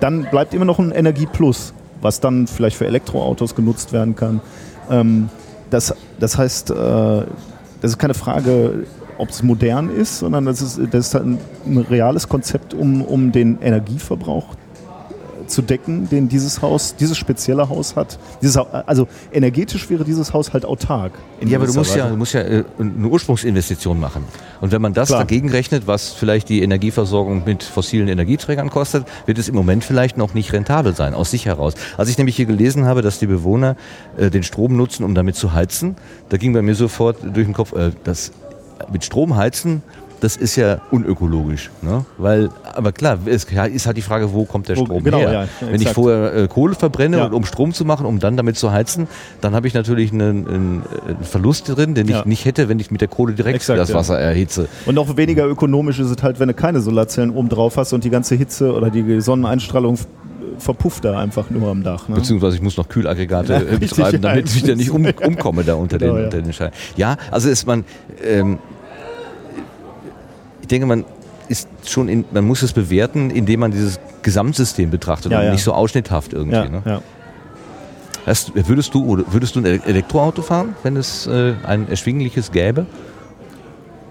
[0.00, 4.40] dann bleibt immer noch ein Energieplus, was dann vielleicht für Elektroautos genutzt werden kann.
[4.90, 5.28] Ähm,
[5.70, 8.86] das, das heißt, äh, das ist keine Frage,
[9.18, 13.02] ob es modern ist, sondern das ist, das ist halt ein, ein reales Konzept, um,
[13.02, 14.54] um den Energieverbrauch
[15.48, 18.18] zu decken, den dieses Haus, dieses spezielle Haus hat.
[18.40, 21.12] Dieses, also energetisch wäre dieses Haus halt autark.
[21.44, 24.24] Ja, aber du musst ja, du musst ja äh, eine Ursprungsinvestition machen.
[24.60, 25.20] Und wenn man das Klar.
[25.20, 30.16] dagegen rechnet, was vielleicht die Energieversorgung mit fossilen Energieträgern kostet, wird es im Moment vielleicht
[30.16, 31.74] noch nicht rentabel sein, aus sich heraus.
[31.96, 33.76] Als ich nämlich hier gelesen habe, dass die Bewohner
[34.16, 35.96] äh, den Strom nutzen, um damit zu heizen,
[36.28, 38.32] da ging bei mir sofort durch den Kopf, äh, das
[38.92, 39.82] mit Strom heizen,
[40.20, 41.70] das ist ja unökologisch.
[41.82, 42.04] Ne?
[42.16, 45.32] Weil, aber klar, es ist halt die Frage, wo kommt der Wo- Strom genau, her?
[45.60, 47.26] ja, Wenn ich vorher äh, Kohle verbrenne, Ja.
[47.26, 49.06] und, um Strom zu machen, um dann damit zu heizen,
[49.40, 50.82] dann habe ich natürlich einen, einen,
[51.22, 52.20] Verlust drin, den Ja.
[52.20, 53.94] ich nicht hätte, wenn ich mit der Kohle direkt Exakt, das.
[53.94, 54.68] Wasser erhitze.
[54.86, 58.04] Und noch weniger ökonomisch ist es halt, wenn du keine Solarzellen oben drauf hast und
[58.04, 59.98] die ganze Hitze oder die Sonneneinstrahlung
[60.58, 62.08] verpufft da einfach nur am Dach.
[62.08, 62.16] Ne?
[62.16, 65.74] Beziehungsweise ich muss noch Kühlaggregate Ja, äh, betreiben, damit ich wieder nicht um, umkomme da
[65.74, 66.70] unter Genau, den, unter den Schein.
[66.96, 67.84] Ja, also ist man,
[68.24, 68.58] ähm,
[70.68, 71.06] ich denke, man
[71.48, 75.52] ist schon in, man muss es bewerten, indem man dieses Gesamtsystem betrachtet Ja, und ja.
[75.52, 76.56] nicht so ausschnitthaft irgendwie.
[76.56, 77.00] Ja, ne?
[78.26, 82.84] Hast, würdest du würdest du ein Ele- Elektroauto fahren, wenn es äh, ein erschwingliches gäbe?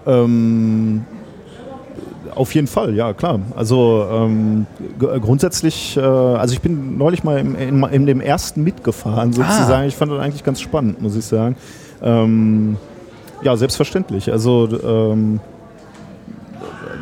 [0.04, 1.04] Ähm,
[2.34, 3.38] auf jeden Fall, ja klar.
[3.54, 4.66] Also ähm,
[4.98, 9.86] grundsätzlich, äh, also ich bin neulich mal im, in, in dem ersten mitgefahren sozusagen.
[9.86, 11.54] Ich fand das eigentlich ganz spannend, muss ich sagen.
[12.02, 12.76] Ähm,
[13.42, 14.32] ja, selbstverständlich.
[14.32, 15.38] Also ähm,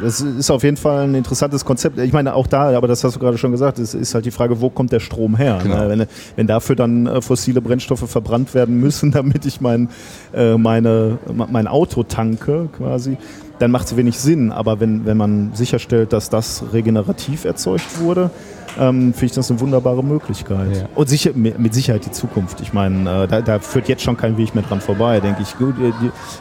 [0.03, 1.99] das ist auf jeden Fall ein interessantes Konzept.
[1.99, 4.31] Ich meine, auch da, aber das hast du gerade schon gesagt, es ist halt die
[4.31, 5.59] Frage, wo kommt der Strom her?
[5.63, 5.77] Genau.
[5.77, 5.89] Ne?
[5.89, 9.89] Wenn, wenn dafür dann äh, fossile Brennstoffe verbrannt werden müssen, damit ich mein,
[10.35, 13.17] äh, meine, mein Auto tanke quasi,
[13.59, 14.53] dann macht es wenig Sinn.
[14.53, 18.31] Aber wenn, wenn man sicherstellt, dass das regenerativ erzeugt wurde,
[18.79, 20.77] ähm, finde ich das eine wunderbare Möglichkeit.
[20.77, 20.89] Ja.
[20.95, 22.61] Und sicher, mit Sicherheit die Zukunft.
[22.61, 25.57] Ich meine, äh, da, da führt jetzt schon kein Weg mehr dran vorbei, denke ich.
[25.57, 25.93] Gut, äh,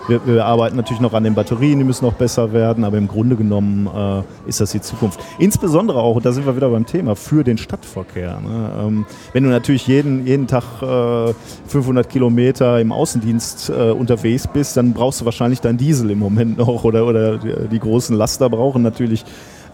[0.07, 3.07] wir, wir arbeiten natürlich noch an den Batterien, die müssen noch besser werden, aber im
[3.07, 5.19] Grunde genommen äh, ist das die Zukunft.
[5.39, 8.39] Insbesondere auch, und da sind wir wieder beim Thema, für den Stadtverkehr.
[8.41, 8.71] Ne?
[8.79, 11.33] Ähm, wenn du natürlich jeden, jeden Tag äh,
[11.67, 16.57] 500 Kilometer im Außendienst äh, unterwegs bist, dann brauchst du wahrscheinlich dein Diesel im Moment
[16.57, 19.23] noch oder, oder die, die großen Laster brauchen natürlich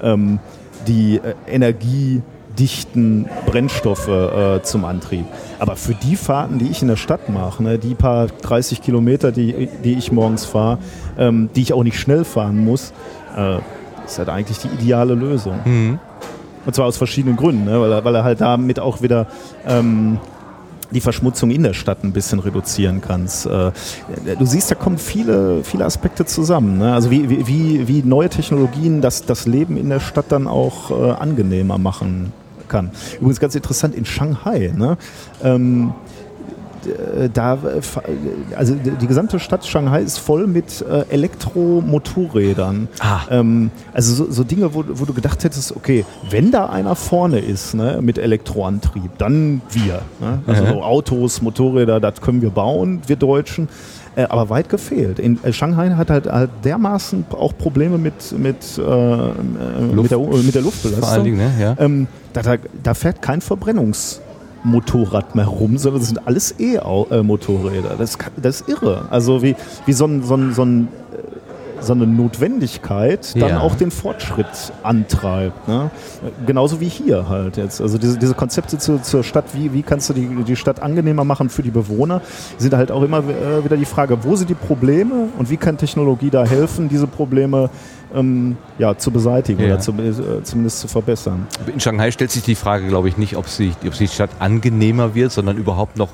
[0.02, 0.40] ähm,
[0.88, 1.36] die äh,
[2.52, 5.26] energiedichten Brennstoffe äh, zum Antrieb.
[5.60, 9.32] Aber für die Fahrten, die ich in der Stadt mache, ne, die paar 30 Kilometer,
[9.32, 10.78] die, die ich morgens fahre,
[11.18, 12.94] ähm, die ich auch nicht schnell fahren muss,
[13.38, 13.58] äh,
[14.06, 15.60] ist halt eigentlich die ideale Lösung.
[16.66, 17.80] Und zwar aus verschiedenen Gründen, ne?
[17.82, 19.28] weil, er, weil er halt damit auch wieder
[19.68, 20.20] ähm,
[20.92, 23.46] die Verschmutzung in der Stadt ein bisschen reduzieren kannst.
[23.46, 23.72] Äh,
[24.38, 26.78] du siehst, da kommen viele, viele Aspekte zusammen.
[26.78, 26.94] Ne?
[26.94, 30.92] Also wie, wie- wie, wie neue Technologien das, das Leben in der Stadt dann auch
[30.92, 32.34] äh, angenehmer machen
[32.72, 32.90] kann.
[33.20, 34.72] Übrigens ganz interessant in Shanghai.
[34.76, 34.98] Ne?
[35.44, 35.94] Ähm,
[36.86, 37.82] d- da, äh,
[38.56, 42.88] also die gesamte Stadt Shanghai ist voll mit äh, Elektromotorrädern.
[43.00, 43.20] Ah.
[43.30, 47.40] Ähm, also so, so Dinge, wo, wo du gedacht hättest, okay, wenn da einer vorne
[47.40, 50.02] ist ne, mit Elektroantrieb, dann wir.
[50.20, 50.40] Ne?
[50.48, 53.68] Also so Autos, Motorräder, das können wir bauen, wir Deutschen.
[54.16, 55.20] Äh, aber weit gefehlt.
[55.20, 59.34] In äh, Shanghai hat halt, halt dermaßen auch Probleme mit, mit, äh, äh,
[59.94, 61.04] mit, der, mit der Luftbelastung.
[61.04, 61.52] Vor allen Dingen, ne?
[61.60, 61.76] Ja.
[61.80, 67.96] Ähm, da, da, da fährt kein Verbrennungsmotorrad mehr rum, sondern das sind alles E-Motorräder.
[67.98, 69.06] Das, das ist irre.
[69.10, 69.56] Also wie,
[69.86, 70.90] wie so, ein, so, ein, so, ein,
[71.82, 73.60] so eine Notwendigkeit dann Ja.
[73.60, 74.48] auch den Fortschritt
[74.84, 75.68] antreibt.
[75.68, 75.90] Ne?
[76.46, 77.82] Genauso wie hier halt jetzt.
[77.82, 81.24] Also diese, diese Konzepte zu, zur Stadt, wie, wie kannst du die, die Stadt angenehmer
[81.24, 82.22] machen für die Bewohner,
[82.58, 85.78] sind halt auch immer äh, wieder die Frage, wo sind die Probleme und wie kann
[85.78, 87.70] Technologie da helfen, diese Probleme
[88.16, 89.68] ähm, ja, zu beseitigen Ja.
[89.68, 91.48] oder zu, äh, zumindest zu verbessern.
[91.72, 95.16] In Shanghai stellt sich die Frage, glaube ich, nicht, ob, sie, ob die Stadt angenehmer
[95.16, 96.10] wird, sondern überhaupt noch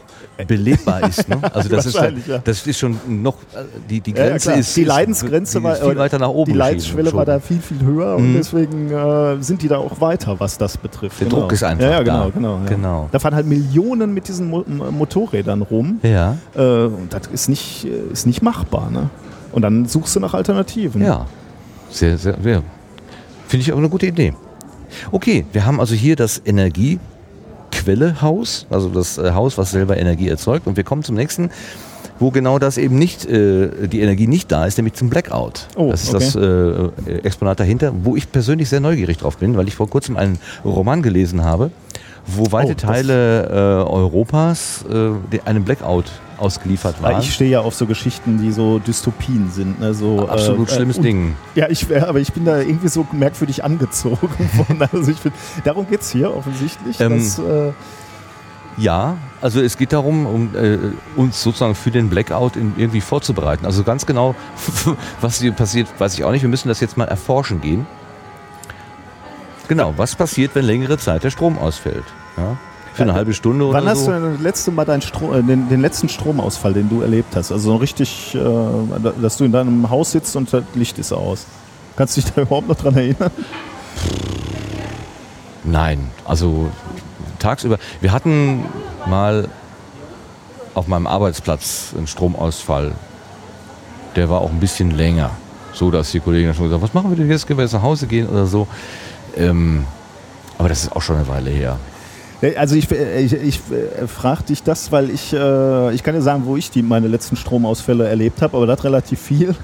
[0.48, 1.28] belebbar ist.
[1.28, 1.38] Ne?
[1.54, 2.38] Also das ist, ja.
[2.44, 4.60] das ist schon noch, äh, die, die Ja, ja, Grenze klar.
[4.60, 7.26] ist die ist- Leidensgrenze die war ist viel oder weiter nach oben Die Leidensschwelle war
[7.26, 11.20] da viel, viel höher und deswegen äh, sind die da auch weiter, was das betrifft.
[11.22, 12.26] Der Druck ist einfach ja, ja, da.
[12.30, 12.70] genau, genau, ja.
[12.70, 13.10] Genau.
[13.12, 16.00] Da fahren halt Millionen mit diesen Mo M- Motorrädern rum.
[16.04, 18.92] Ja, Äh, und das ist nicht, äh, ist nicht machbar.
[18.92, 19.10] Ne?
[19.52, 21.02] Und dann suchst du nach Alternativen.
[21.02, 21.26] ja.
[21.98, 22.64] Sehr, sehr, sehr.
[23.48, 24.34] Finde ich auch eine gute Idee.
[25.12, 30.68] Okay, wir haben also hier das Energiequellehaus, also das äh, Haus, was selber Energie erzeugt.
[30.68, 31.50] Und wir kommen zum nächsten,
[32.20, 35.70] wo genau das eben nicht, äh, die Energie nicht da ist, nämlich zum Blackout.
[35.76, 36.26] Oh, das ist okay.
[36.26, 36.90] das äh,
[37.24, 41.02] Exponat dahinter, wo ich persönlich sehr neugierig drauf bin, weil ich vor kurzem einen Roman
[41.02, 41.72] gelesen habe,
[42.28, 43.54] wo weite Oh, Teile äh,
[43.90, 45.14] Europas äh,
[45.46, 47.22] einem Blackout ausgeliefert waren.
[47.22, 49.80] ich stehe ja auf so Geschichten, die so Dystopien sind.
[49.80, 49.94] Ne?
[49.94, 51.36] So, Absolut äh, schlimmes und- Ding.
[51.56, 54.30] Ja, ich, aber ich bin da irgendwie so merkwürdig angezogen
[54.68, 54.82] von.
[54.92, 55.34] Also ich find,
[55.64, 57.00] darum geht es hier offensichtlich.
[57.00, 57.72] Ähm, dass, äh,
[58.78, 60.78] Ja, also es geht darum, um äh,
[61.16, 63.66] uns sozusagen für den Blackout in, irgendwie vorzubereiten.
[63.66, 64.36] Also ganz genau,
[65.22, 66.44] was hier passiert, weiß ich auch nicht.
[66.44, 67.88] Wir müssen das jetzt mal erforschen gehen.
[69.68, 72.06] Genau, was passiert, wenn längere Zeit der Strom ausfällt?
[72.38, 72.58] Ja?
[72.98, 74.12] Für eine halbe Stunde oder Wann hast so.
[74.12, 77.36] du denn das letzte Mal deinen Stro äh, den, den letzten Stromausfall, den du erlebt
[77.36, 77.52] hast?
[77.52, 81.46] Also so richtig, äh, dass du in deinem Haus sitzt und das Licht ist aus.
[81.96, 83.30] Kannst du dich da überhaupt noch dran erinnern?
[85.64, 86.72] Nein, also
[87.38, 87.78] tagsüber.
[88.02, 88.66] Wir hatten
[89.06, 89.48] mal
[90.74, 92.94] auf meinem Arbeitsplatz einen Stromausfall.
[94.16, 95.30] Der war auch ein bisschen länger.
[95.72, 97.46] so, dass die Kollegen dann schon gesagt was machen wir denn jetzt?
[97.46, 98.66] Können wir jetzt nach Hause gehen oder so?
[99.36, 99.86] Ähm,
[100.58, 101.78] aber das ist auch schon eine Weile her.
[102.58, 106.22] Also ich, äh, ich, ich äh, frage dich das, weil ich, äh, ich kann dir
[106.22, 109.56] sagen, wo ich die, meine letzten Stromausfälle erlebt habe, aber das relativ viel.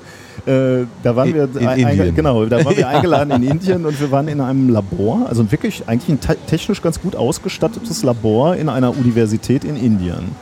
[0.46, 4.00] Äh, da waren In- wir in ein- genau, da waren wir eingeladen in Indien und
[4.02, 8.56] wir waren in einem Labor, also wirklich eigentlich ein te technisch ganz gut ausgestattetes Labor
[8.56, 10.36] in einer Universität in Indien.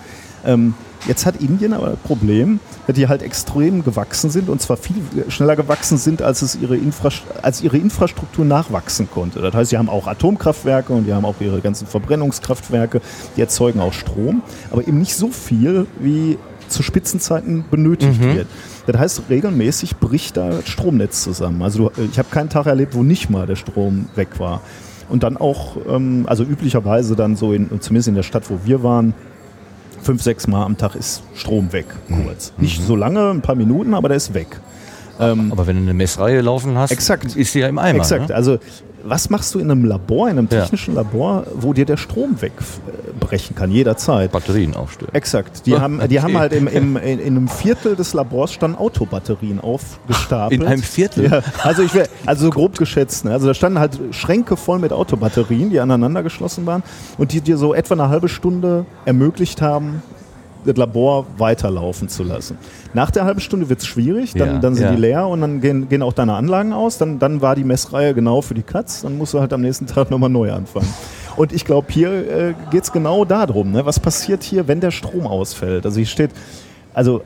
[0.46, 0.74] Ähm,
[1.08, 5.02] jetzt hat Indien aber das Problem, dass die halt extrem gewachsen sind und zwar viel
[5.30, 9.42] schneller gewachsen sind, als es ihre, Infrast als ihre Infrastruktur nachwachsen konnte.
[9.42, 13.02] Das heißt, sie haben auch Atomkraftwerke und die haben auch ihre ganzen Verbrennungskraftwerke,
[13.36, 14.42] die erzeugen auch Strom,
[14.72, 16.38] aber eben nicht so viel, wie
[16.68, 18.48] zu Spitzenzeiten benötigt wird.
[18.88, 21.62] Das heißt, regelmäßig bricht da das Stromnetz zusammen.
[21.62, 24.62] Also du, ich habe keinen Tag erlebt, wo nicht mal der Strom weg war.
[25.10, 28.82] Und dann auch, ähm, also üblicherweise dann so, in, zumindest in der Stadt, wo wir
[28.82, 29.14] waren,
[30.02, 32.54] fünf, sechs Mal am Tag ist Strom weg, kurz.
[32.58, 34.60] Nicht so lange, ein paar Minuten, aber der ist weg.
[35.22, 37.36] Aber wenn du eine Messreihe laufen hast, Exakt.
[37.36, 38.00] ist die ja im Eimer.
[38.00, 38.30] Exakt.
[38.30, 38.36] Ne?
[38.36, 38.58] Also
[39.04, 40.62] was machst du in einem Labor, in einem Ja.
[40.62, 44.32] technischen Labor, wo dir der Strom wegbrechen kann, jederzeit?
[44.32, 45.14] Batterien aufstellen.
[45.14, 45.66] Exakt.
[45.66, 49.60] Die, haben, die haben halt im, im, in, in einem Viertel des Labors standen Autobatterien
[49.60, 50.62] aufgestapelt.
[50.62, 51.32] In einem Viertel?
[51.32, 53.26] Ja, also, ich wär, also so grob geschätzt.
[53.26, 53.32] Ne?
[53.32, 56.84] Also da standen halt Schränke voll mit Autobatterien, die aneinander geschlossen waren
[57.18, 60.04] und die dir so etwa eine halbe Stunde ermöglicht haben,
[60.66, 62.58] Labor weiterlaufen zu lassen.
[62.94, 64.92] Nach der halben Stunde wird es schwierig, dann, Ja, dann sind ja.
[64.92, 66.98] die leer und dann gehen, gehen auch deine Anlagen aus.
[66.98, 69.88] Dann, dann war die Messreihe genau für die Katz, dann musst du halt am nächsten
[69.88, 70.88] Tag nochmal neu anfangen.
[71.38, 73.86] Und ich glaube, hier äh, geht es genau darum, ne?
[73.86, 75.86] was passiert hier, wenn der Strom ausfällt.
[75.86, 76.32] Also hier steht,
[76.94, 77.22] also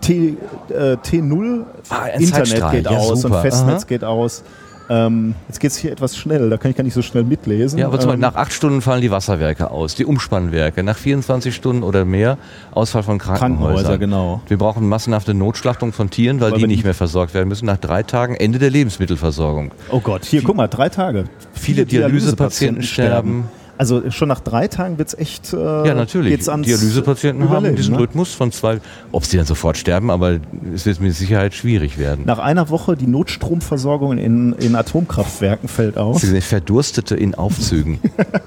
[0.00, 0.36] T,
[0.68, 3.36] äh, T0, Ah, Internet geht Ja, aus super.
[3.36, 3.88] und Festnetz Aha.
[3.88, 4.42] geht aus.
[4.90, 7.78] Ähm, jetzt geht es hier etwas schnell, da kann ich gar nicht so schnell mitlesen.
[7.78, 10.82] Ja, aber zum Beispiel Ähm, nach acht Stunden fallen die Wasserwerke aus, die Umspannwerke.
[10.82, 12.36] Nach 24 Stunden oder mehr
[12.72, 13.58] Ausfall von Krankenhäusern.
[13.58, 14.42] Krankenhäuser, genau.
[14.48, 17.66] Wir brauchen massenhafte Notschlachtung von Tieren, weil, Weil die nicht mehr versorgt werden müssen.
[17.66, 19.70] Nach drei Tagen Ende der Lebensmittelversorgung.
[19.90, 21.24] Oh Gott, hier, guck mal, drei Tage.
[21.52, 23.44] Viele Dialysepatienten sterben.
[23.82, 25.52] Also schon nach drei Tagen wird es echt.
[25.52, 26.30] Äh, Ja, natürlich.
[26.30, 27.98] Geht's ans Dialysepatienten haben diesen ne?
[27.98, 28.78] Rhythmus von zwei,
[29.10, 30.38] ob sie dann sofort sterben, aber
[30.72, 32.22] es wird mit Sicherheit schwierig werden.
[32.24, 36.20] Nach einer Woche die Notstromversorgung in, in Atomkraftwerken fällt aus.
[36.20, 37.98] Sie sind Verdurstete in Aufzügen.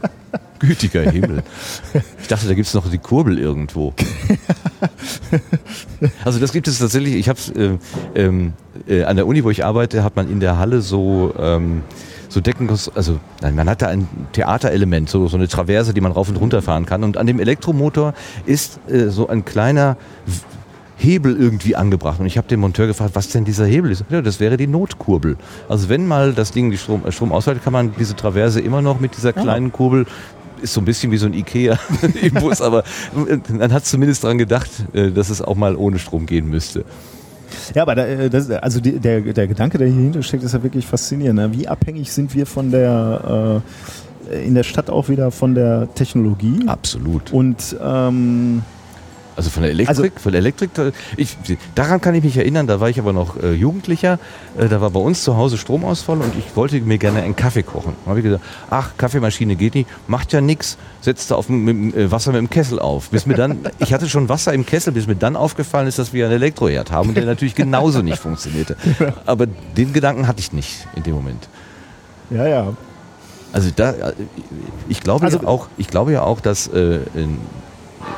[0.59, 1.43] Gütiger Himmel.
[2.21, 3.93] Ich dachte, da gibt es noch die Kurbel irgendwo.
[6.23, 7.15] Also das gibt es tatsächlich.
[7.15, 7.79] Ich habe es ähm,
[8.13, 8.53] ähm,
[8.87, 11.81] äh, an der Uni, wo ich arbeite, hat man in der Halle so ähm,
[12.35, 16.11] so Decken, also nein, man hat da ein Theaterelement, so, so eine Traverse, die man
[16.11, 17.05] rauf und runter fahren kann.
[17.05, 18.13] Und an dem Elektromotor
[18.45, 19.95] ist äh, so ein kleiner
[20.97, 22.19] Hebel irgendwie angebracht.
[22.19, 24.03] Und ich habe den Monteur gefragt, was denn dieser Hebel ist.
[24.09, 25.37] Ja, das wäre die Notkurbel.
[25.69, 28.81] Also wenn mal das Ding die Strom, äh, Strom ausfällt, kann man diese Traverse immer
[28.81, 30.05] noch mit dieser kleinen Kurbel
[30.61, 31.77] ist so ein bisschen wie so ein Ikea
[32.21, 32.83] im Bus, aber
[33.27, 36.83] äh, man hat zumindest daran gedacht, äh, dass es auch mal ohne Strom gehen müsste.
[37.73, 40.53] Ja, aber da, äh, das, also die, der, der Gedanke, der hier hinter steckt, ist
[40.53, 41.39] ja wirklich faszinierend.
[41.39, 41.53] Ne?
[41.53, 43.61] Wie abhängig sind wir von der,
[44.31, 46.59] äh, in der Stadt auch wieder von der Technologie?
[46.67, 47.31] Absolut.
[47.31, 48.61] Und ähm,
[49.35, 50.69] Also von der Elektrik, von der Elektrik,
[51.17, 51.35] ich,
[51.75, 54.17] daran kann ich mich erinnern, da war ich aber noch äh, Jugendlicher,
[54.57, 57.63] äh, da war bei uns zu Hause Stromausfall und ich wollte mir gerne einen Kaffee
[57.63, 57.95] kochen.
[58.05, 61.95] Da habe ich gesagt, ach, Kaffeemaschine geht nicht, macht ja nichts, setzt da auf mit,
[61.95, 63.09] äh, Wasser mit dem Kessel auf.
[63.09, 66.13] Bis mir dann, ich hatte schon Wasser im Kessel, bis mir dann aufgefallen ist, dass
[66.13, 68.77] wir einen Elektroherd haben und der natürlich genauso nicht funktionierte.
[69.25, 71.49] Aber den Gedanken hatte ich nicht in dem Moment.
[72.29, 72.73] ja, ja.
[73.51, 74.13] Also da, äh,
[74.89, 76.99] ich glaube Also- ja auch, ich glaube ja auch, dass äh,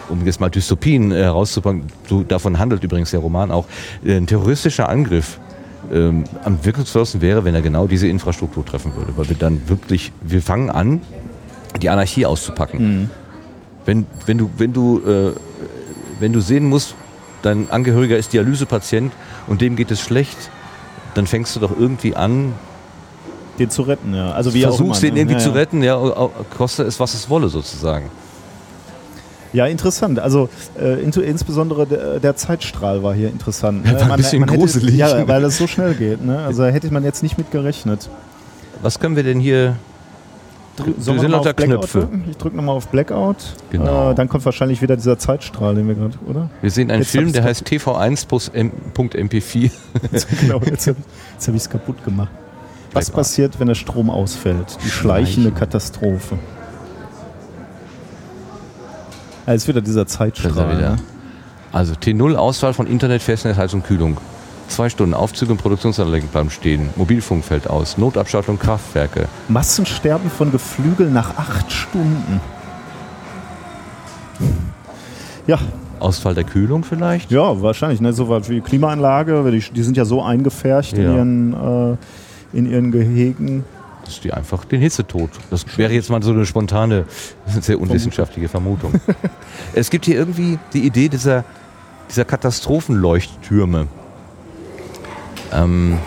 [0.09, 3.65] um jetzt mal Dystopien äh, herauszupacken, so, davon handelt übrigens der Roman auch,
[4.03, 5.39] äh, ein terroristischer Angriff
[5.91, 10.11] ähm, am wirkungsvollsten wäre, wenn er genau diese Infrastruktur treffen würde, weil wir dann wirklich,
[10.21, 11.01] wir fangen an,
[11.81, 13.09] die Anarchie auszupacken.
[13.85, 15.31] Wenn, wenn du, wenn du, äh,
[16.19, 16.95] wenn du sehen musst,
[17.41, 19.13] dein Angehöriger ist Dialysepatient
[19.47, 20.37] und dem geht es schlecht,
[21.13, 22.53] dann fängst du doch irgendwie an,
[23.59, 24.31] Den zu retten, ja.
[24.31, 25.21] Also wie versuchst den ne?
[25.21, 25.55] irgendwie ja, zu ja.
[25.55, 28.09] retten, ja, koste es, was es wolle sozusagen.
[29.57, 30.19] Ja, interessant.
[30.19, 33.83] Also äh, intu- insbesondere der, der Zeitstrahl war hier interessant.
[33.85, 33.93] ne?
[33.93, 34.95] Ja, war ein bisschen hätte, gruselig.
[34.95, 36.23] Ja, weil das so schnell geht.
[36.23, 36.37] Ne?
[36.39, 38.07] Also da hätte man jetzt nicht mit gerechnet.
[38.83, 39.75] Was können wir denn hier?
[40.99, 41.99] Sollen Wir sind lauter auf Blackout Knöpfe.
[42.01, 42.25] drücken?
[42.29, 43.37] Ich drücke nochmal auf Blackout.
[43.71, 44.11] Genau.
[44.11, 46.51] Äh, dann kommt wahrscheinlich wieder dieser Zeitstrahl, den wir gerade, oder?
[46.61, 49.71] Wir sehen einen Jetzt Film, der heißt TV1.mp4.
[50.41, 50.97] genau, jetzt habe
[51.39, 52.29] hab ich es kaputt gemacht.
[52.93, 54.77] Was passiert, wenn der Strom ausfällt?
[54.85, 55.55] Die schleichende Schleichen.
[55.55, 56.37] Katastrophe.
[59.47, 60.77] Ja, jetzt wieder dieser ist er Zeitstrahl.
[60.77, 60.97] wieder.
[61.71, 64.17] Also T0 Auswahl von Internet, Festnetz, Heizung, Kühlung.
[64.67, 66.89] Zwei Stunden Aufzüge und Produktionsanlagen bleiben stehen.
[66.97, 67.97] Mobilfunk fällt aus.
[67.97, 69.27] Notabschaltung Kraftwerke.
[69.47, 72.41] Massensterben von Geflügel nach acht Stunden.
[75.47, 75.57] Ja,
[75.99, 77.31] Ausfall der Kühlung vielleicht?
[77.31, 78.01] Ja, wahrscheinlich.
[78.01, 78.11] Ne?
[78.11, 81.15] So was wie Klimaanlage, die, die sind ja so eingefärcht in, Ja.
[81.15, 81.53] ihren,
[81.93, 83.63] äh, in ihren Gehegen.
[84.07, 85.29] Dass die einfach den Hitzetod.
[85.49, 87.05] Das wäre jetzt mal so eine spontane,
[87.61, 88.93] sehr unwissenschaftliche Vermutung.
[89.73, 91.43] es gibt hier irgendwie die Idee dieser,
[92.09, 93.87] dieser Katastrophenleuchttürme.
[95.53, 95.97] Ähm,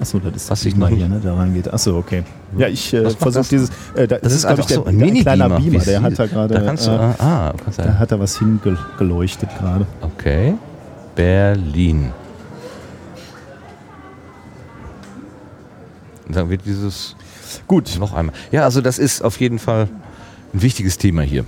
[0.00, 1.20] Achso, das ist Was das ich noch hier, ne?
[1.22, 1.72] Da rangeht.
[1.72, 2.24] Achso, okay.
[2.58, 3.70] Ja, ich äh, versuche dieses.
[3.94, 5.36] Äh, da, das ist glaub einfach ich, so der, ein der Mini-Beamer.
[5.36, 5.84] kleiner Beamer.
[5.84, 6.54] Der hat da gerade.
[6.54, 9.86] Da kannst du, äh, ah, kannst da hat er was hingeleuchtet gerade.
[10.00, 10.54] okay.
[11.14, 12.12] Berlin.
[16.32, 17.16] Dann wird dieses
[17.66, 17.98] Gut.
[17.98, 18.34] noch einmal.
[18.50, 19.88] Ja, also das ist auf jeden Fall
[20.52, 21.44] ein wichtiges Thema hier.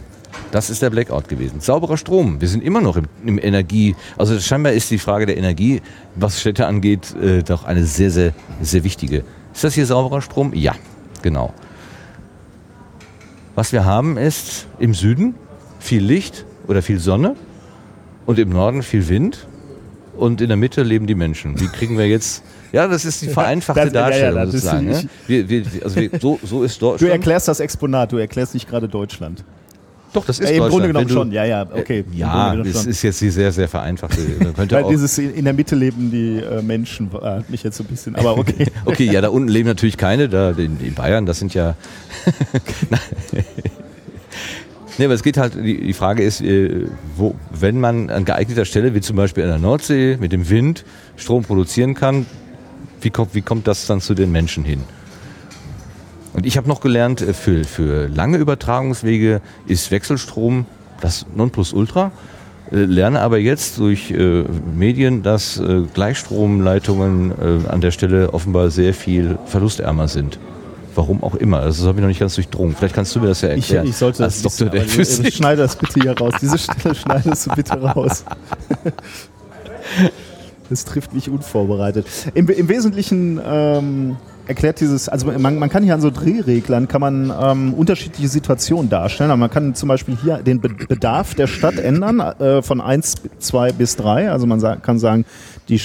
[0.50, 1.60] Das ist der Blackout gewesen.
[1.60, 2.40] Sauberer Strom.
[2.40, 3.96] Wir sind immer noch im, im Energie.
[4.16, 5.80] Also scheinbar ist die Frage der Energie,
[6.16, 9.24] was Städte angeht, äh, doch eine sehr, sehr, sehr wichtige.
[9.52, 10.52] Ist das hier sauberer Strom?
[10.54, 10.74] Ja,
[11.22, 11.54] genau.
[13.54, 15.34] Was wir haben ist im Süden
[15.78, 17.36] viel Licht oder viel Sonne
[18.26, 19.46] und im Norden viel Wind
[20.16, 21.60] und in der Mitte leben die Menschen.
[21.60, 22.42] Wie kriegen wir jetzt?
[22.74, 24.86] Ja, das ist die vereinfachte das- ja, ja, Darstellung das ist- sozusagen.
[24.88, 25.08] ne?
[25.26, 27.12] wir, wir, also wir, so, so ist Du Deutschland.
[27.12, 29.44] erklärst das Exponat, du erklärst nicht gerade Deutschland.
[30.12, 30.68] Doch, das ist Äh, Im.
[30.68, 32.04] Grunde genommen du- schon, ja, ja, okay.
[32.10, 34.20] Im Ja, das ist jetzt die sehr, sehr vereinfachte.
[34.42, 37.76] Man könnte Weil auch, dieses in der Mitte leben die äh, Menschen, äh, mich jetzt
[37.78, 38.66] so ein bisschen, aber okay.
[38.84, 41.74] okay, ja, da unten leben natürlich keine, da in, in Bayern, das sind ja.
[44.96, 46.86] Nee, aber es geht halt, die, die Frage ist, äh,
[47.16, 50.84] wo, wenn man an geeigneter Stelle, wie zum Beispiel an der Nordsee, mit dem Wind
[51.16, 52.26] Strom produzieren kann,
[53.04, 54.82] wie kommt, wie kommt das dann zu den Menschen hin?
[56.32, 60.66] Und ich habe noch gelernt, äh, für, für lange Übertragungswege ist Wechselstrom
[61.00, 62.10] das Nonplusultra.
[62.72, 64.44] Äh, Lerne aber jetzt durch äh,
[64.74, 70.38] Medien, dass äh, Gleichstromleitungen äh, an der Stelle offenbar sehr viel verlustärmer sind.
[70.96, 71.58] Warum auch immer.
[71.58, 72.74] Also das habe ich noch nicht ganz durchdrungen.
[72.76, 73.88] Vielleicht kannst du mir das ja Ich, erklären.
[73.88, 75.34] ich sollte das als Doktor wissen, der Physik.
[75.34, 76.34] Schneide das bitte hier raus.
[76.40, 78.24] Diese Stelle schneidest du bitte raus.
[80.70, 82.06] Das trifft mich unvorbereitet.
[82.34, 84.16] Im, im Wesentlichen ähm,
[84.46, 88.88] erklärt dieses, also man, man kann hier an so Drehreglern kann man ähm, unterschiedliche Situationen
[88.90, 89.30] darstellen.
[89.30, 93.14] Aber man kann zum Beispiel hier den Be Bedarf der Stadt ändern äh, von 1,
[93.38, 94.30] 2 bis 3.
[94.30, 95.24] Also man sa kann sagen,
[95.68, 95.80] die,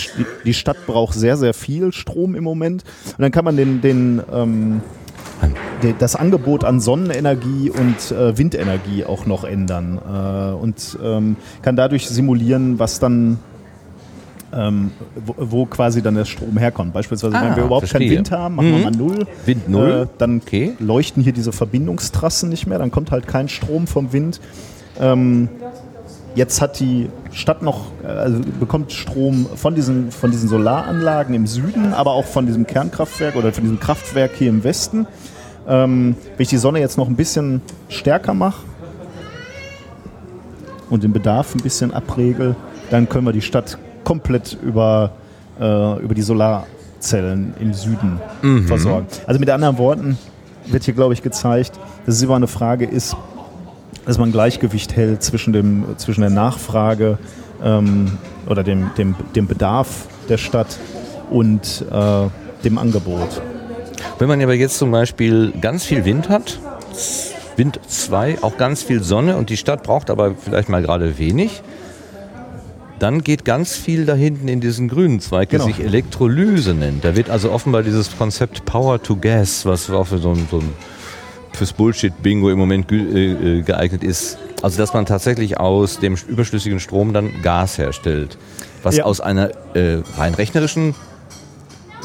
[0.45, 2.84] die, Stadt braucht sehr, sehr viel Strom im Moment.
[3.06, 4.81] Und dann kann man den, den ähm,
[5.99, 12.10] das Angebot an Sonnenenergie und äh, Windenergie auch noch ändern äh, und ähm, kann dadurch
[12.10, 13.39] simulieren, was dann
[14.53, 14.91] ähm,
[15.26, 16.93] wo, wo quasi dann der Strom herkommt.
[16.93, 18.07] Beispielsweise, Ah, wenn wir überhaupt verstehe.
[18.09, 18.84] keinen Wind haben, machen wir Mhm.
[18.84, 19.27] mal null.
[19.45, 20.07] Wind null.
[20.11, 20.73] Äh, dann Okay.
[20.80, 24.39] leuchten hier diese Verbindungstrassen nicht mehr, dann kommt halt kein Strom vom Wind.
[24.99, 25.49] Ähm,
[26.35, 31.47] jetzt hat die Stadt noch, äh, also bekommt Strom von diesen, von diesen Solaranlagen im
[31.47, 35.05] Süden, aber auch von diesem Kernkraftwerk oder von diesem Kraftwerk hier im Westen.
[35.67, 38.63] Ähm, wenn ich die Sonne jetzt noch ein bisschen stärker mache
[40.89, 42.55] und den Bedarf ein bisschen abregel,
[42.89, 45.11] dann können wir die Stadt komplett über,
[45.59, 48.19] äh, über die Solarzellen im Süden
[48.67, 49.07] versorgen.
[49.27, 50.17] Also mit anderen Worten
[50.65, 53.15] wird hier, glaube ich, gezeigt, dass es immer eine Frage ist,
[54.05, 57.17] dass man ein Gleichgewicht hält zwischen, dem, zwischen der Nachfrage
[57.63, 58.17] ähm,
[58.47, 60.77] oder dem, dem, dem Bedarf der Stadt
[61.30, 62.27] und äh,
[62.63, 63.41] dem Angebot.
[64.17, 66.59] Wenn man aber jetzt zum Beispiel ganz viel Wind hat,
[67.55, 71.61] Wind 2, auch ganz viel Sonne und die Stadt braucht aber vielleicht mal gerade wenig,
[72.99, 75.71] dann geht ganz viel da hinten in diesen grünen Zweig, der Genau.
[75.76, 77.03] sich Elektrolyse nennt.
[77.03, 80.57] Da wird also offenbar dieses Konzept Power to Gas, was auch für so ein, so
[80.59, 80.73] ein
[81.53, 84.38] fürs Bullshit-Bingo im Moment äh, äh, geeignet ist.
[84.61, 88.38] Also dass man tatsächlich aus dem überschüssigen Strom dann Gas herstellt.
[88.84, 89.05] Was Ja.
[89.05, 90.95] aus einer äh, rein rechnerischen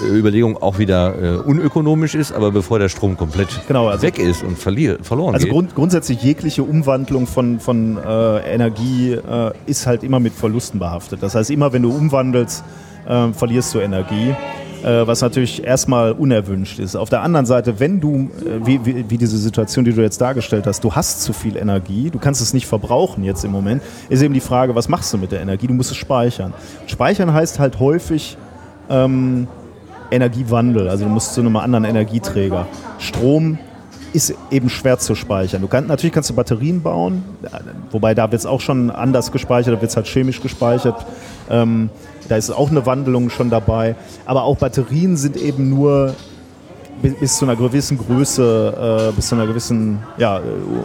[0.02, 4.42] Überlegung auch wieder äh, unökonomisch ist, aber bevor der Strom komplett Genau, also- weg ist
[4.42, 5.52] und verlier, verloren Also geht.
[5.52, 11.22] grund, grundsätzlich jegliche Umwandlung von, von äh, Energie äh, ist halt immer mit Verlusten behaftet.
[11.22, 12.64] Das heißt, immer wenn du umwandelst,
[13.06, 14.34] äh, verlierst du Energie,
[14.82, 16.96] äh, was natürlich erstmal unerwünscht ist.
[16.96, 20.20] Auf der anderen Seite, wenn du, äh, wie, wie, wie diese Situation, die du jetzt
[20.20, 23.82] dargestellt hast, du hast zu viel Energie, du kannst es nicht verbrauchen jetzt im Moment,
[24.08, 25.66] ist eben die Frage, was machst du mit der Energie?
[25.68, 26.52] Du musst es speichern.
[26.86, 28.36] Speichern heißt halt häufig,
[28.90, 29.46] ähm,
[30.14, 30.88] Energiewandel.
[30.88, 32.66] Also du musst zu einem anderen Energieträger.
[32.98, 33.58] Strom
[34.12, 35.60] ist eben schwer zu speichern.
[35.60, 37.24] Du kannst, natürlich kannst du Batterien bauen,
[37.90, 41.04] wobei da wird es auch schon anders gespeichert, da wird es halt chemisch gespeichert.
[41.50, 41.90] Ähm,
[42.28, 43.96] da ist auch eine Wandlung schon dabei.
[44.24, 46.14] Aber auch Batterien sind eben nur
[47.02, 50.40] bis, zu einer gewissen Größe, äh, bis zu einer gewissen ja,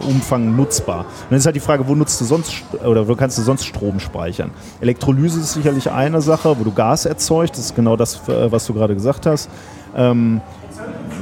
[0.06, 1.00] Umfang nutzbar.
[1.00, 3.42] Und dann ist halt die Frage, wo nutzt du sonst St- oder wo kannst du
[3.42, 4.50] sonst Strom speichern?
[4.80, 8.66] Elektrolyse ist sicherlich eine Sache, wo du Gas erzeugst, das ist genau das, äh, was
[8.66, 9.48] du gerade gesagt hast.
[9.96, 10.40] Ähm,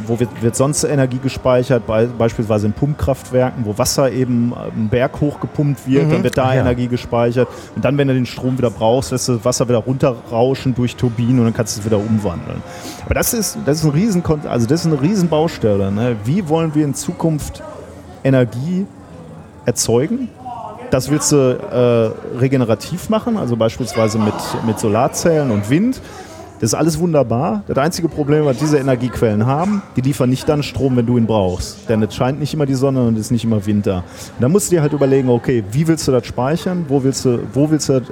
[0.08, 1.86] wo wird, wird sonst Energie gespeichert?
[1.86, 6.60] Bei, beispielsweise in Pumpkraftwerken, wo Wasser eben einen Berg hochgepumpt wird, dann wird da ja.
[6.62, 7.48] Energie gespeichert.
[7.76, 10.96] Und dann, wenn du den Strom wieder brauchst, lässt du das Wasser wieder runterrauschen durch
[10.96, 12.62] Turbinen und dann kannst du es wieder umwandeln.
[13.04, 15.92] Aber das ist, das ist, ein riesen, also das ist eine riesen Baustelle.
[15.92, 16.16] Ne?
[16.24, 17.62] Wie wollen wir in Zukunft
[18.24, 18.86] Energie
[19.66, 20.28] erzeugen?
[20.90, 24.34] Das willst du äh, regenerativ machen, also beispielsweise mit,
[24.66, 26.00] mit Solarzellen und Wind.
[26.60, 27.62] Das ist alles wunderbar.
[27.66, 31.26] Das einzige Problem, was diese Energiequellen haben, die liefern nicht dann Strom, wenn du ihn
[31.26, 31.88] brauchst.
[31.88, 33.98] Denn es scheint nicht immer die Sonne und es ist nicht immer Winter.
[34.36, 36.84] Und dann musst du dir halt überlegen, okay, wie willst du das speichern?
[36.88, 38.02] Wo willst du, wo willst du äh,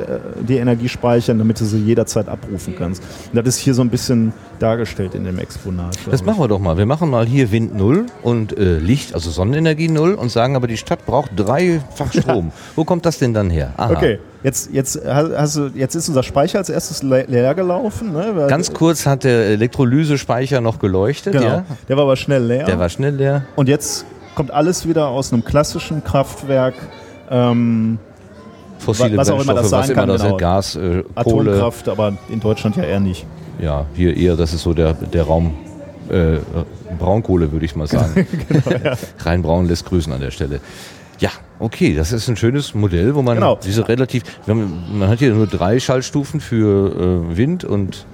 [0.46, 3.02] die Energie speichern, damit du sie jederzeit abrufen kannst?
[3.32, 5.98] Und das ist hier so ein bisschen dargestellt in dem Exponat.
[6.10, 6.78] Das machen wir doch mal.
[6.78, 10.66] Wir machen mal hier Wind 0 und äh, Licht, also Sonnenenergie 0 und sagen aber,
[10.66, 12.52] die Stadt braucht dreifach Strom.
[12.74, 13.72] Wo kommt das denn dann her?
[13.76, 13.92] Aha.
[13.92, 18.12] Okay, jetzt, jetzt, hast du, jetzt ist unser Speicher als erstes le leer gelaufen.
[18.12, 18.46] Ne?
[18.48, 21.32] Ganz kurz hat der Elektrolysespeicher noch geleuchtet.
[21.32, 21.46] genau.
[21.46, 21.64] Ja?
[21.88, 22.64] Der war aber schnell leer.
[22.64, 23.44] Der war schnell leer.
[23.56, 24.04] Und jetzt
[24.34, 26.74] kommt alles wieder aus einem klassischen Kraftwerk.
[27.30, 27.98] Ähm,
[28.78, 30.36] Fossile Was auch immer das was sein immer kann, das genau.
[30.36, 31.52] Gas, äh, Kohle.
[31.52, 33.26] Atomkraft, aber in Deutschland ja eher nicht.
[33.58, 35.54] Ja, hier eher, das ist so der, der Raum.
[36.08, 36.38] Äh,
[36.98, 38.26] Braunkohle würde ich mal sagen.
[38.48, 40.60] Genau, Rein braun lässt grüßen an der Stelle.
[41.18, 43.58] Ja, okay, das ist ein schönes Modell, wo man Genau.
[43.64, 48.06] diese relativ, man hat hier nur drei Schaltstufen für äh, Wind und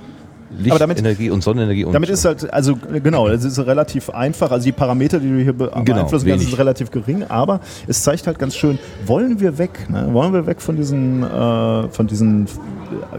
[0.58, 1.84] Lichtenergie und Sonnenenergie.
[1.84, 4.50] Und Damit ist halt, also genau, das ist relativ einfach.
[4.50, 6.48] Also die Parameter, die du hier Genau, beeinflussen kannst, wenig.
[6.48, 10.08] sind relativ gering, aber es zeigt halt ganz schön, wollen wir weg, ne?
[10.12, 12.48] wollen wir weg von diesen, äh, von diesen äh,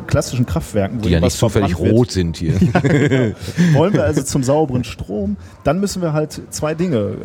[0.06, 2.54] klassischen Kraftwerken, wo die ja nicht zufällig rot sind hier.
[3.74, 7.16] Wollen wir also zum sauberen Strom, dann müssen wir halt zwei Dinge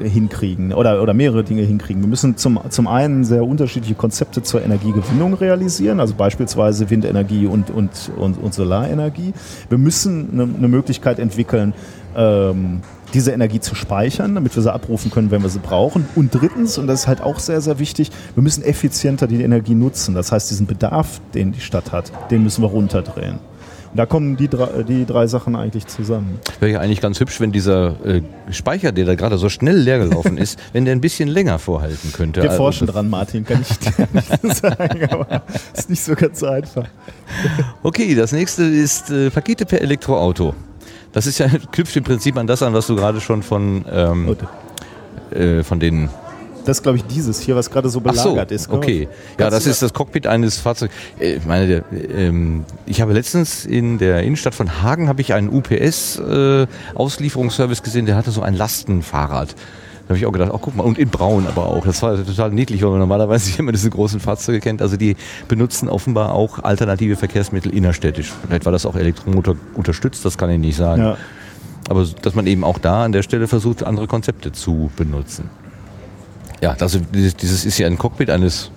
[0.00, 2.02] äh, hinkriegen oder, oder mehrere Dinge hinkriegen.
[2.02, 7.70] Wir müssen zum, zum einen sehr unterschiedliche Konzepte zur Energiegewinnung realisieren, also beispielsweise Windenergie und,
[7.70, 9.32] und, und, und Solarenergie.
[9.68, 11.74] Wir müssen eine, eine Möglichkeit entwickeln,
[12.16, 12.80] ähm,
[13.14, 16.06] diese Energie zu speichern, damit wir sie abrufen können, wenn wir sie brauchen.
[16.14, 19.74] Und drittens, und das ist halt auch sehr, sehr wichtig, wir müssen effizienter die Energie
[19.74, 20.14] nutzen.
[20.14, 23.38] Das heißt, diesen Bedarf, den die Stadt hat, den müssen wir runterdrehen.
[23.90, 26.38] Und da kommen die drei, die drei Sachen eigentlich zusammen.
[26.60, 29.98] Wäre ja eigentlich ganz hübsch, wenn dieser äh, Speicher, der da gerade so schnell leer
[29.98, 32.42] gelaufen ist, wenn der ein bisschen länger vorhalten könnte.
[32.42, 34.08] Wir Also, forschen dran, Martin, kann ich dir
[34.42, 35.42] nicht sagen, aber
[35.74, 36.86] ist nicht so ganz einfach.
[37.82, 40.54] Okay, das nächste ist äh, Pakete per Elektroauto.
[41.12, 44.36] Das ist ja knüpft im Prinzip an das an, was du gerade schon von, ähm,
[45.30, 46.08] äh, von den
[46.68, 48.68] Das ist, glaube ich, dieses hier, was gerade so Ach so, belagert ist.
[48.68, 49.08] okay.
[49.38, 50.92] Ja, das ist das Cockpit eines Fahrzeugs.
[51.18, 51.82] Äh, Ich meine,
[52.14, 56.66] ähm, ich habe letztens in der Innenstadt von Hagen habe ich einen UPS äh,
[57.82, 59.54] gesehen, der hatte so ein Lastenfahrrad.
[59.54, 61.86] Da habe ich auch gedacht, oh guck mal, und in Braun aber auch.
[61.86, 64.82] Das war total niedlich, weil man normalerweise immer diese großen Fahrzeuge kennt.
[64.82, 65.16] Also die
[65.48, 68.30] benutzen offenbar auch alternative Verkehrsmittel innerstädtisch.
[68.46, 71.00] Vielleicht war das auch Elektromotor unterstützt, das kann ich nicht sagen.
[71.00, 71.16] Ja.
[71.88, 75.48] Aber dass man eben auch da an der Stelle versucht, andere Konzepte zu benutzen.
[76.60, 78.70] Ja, also dieses, dieses ist ja ein Cockpit eines,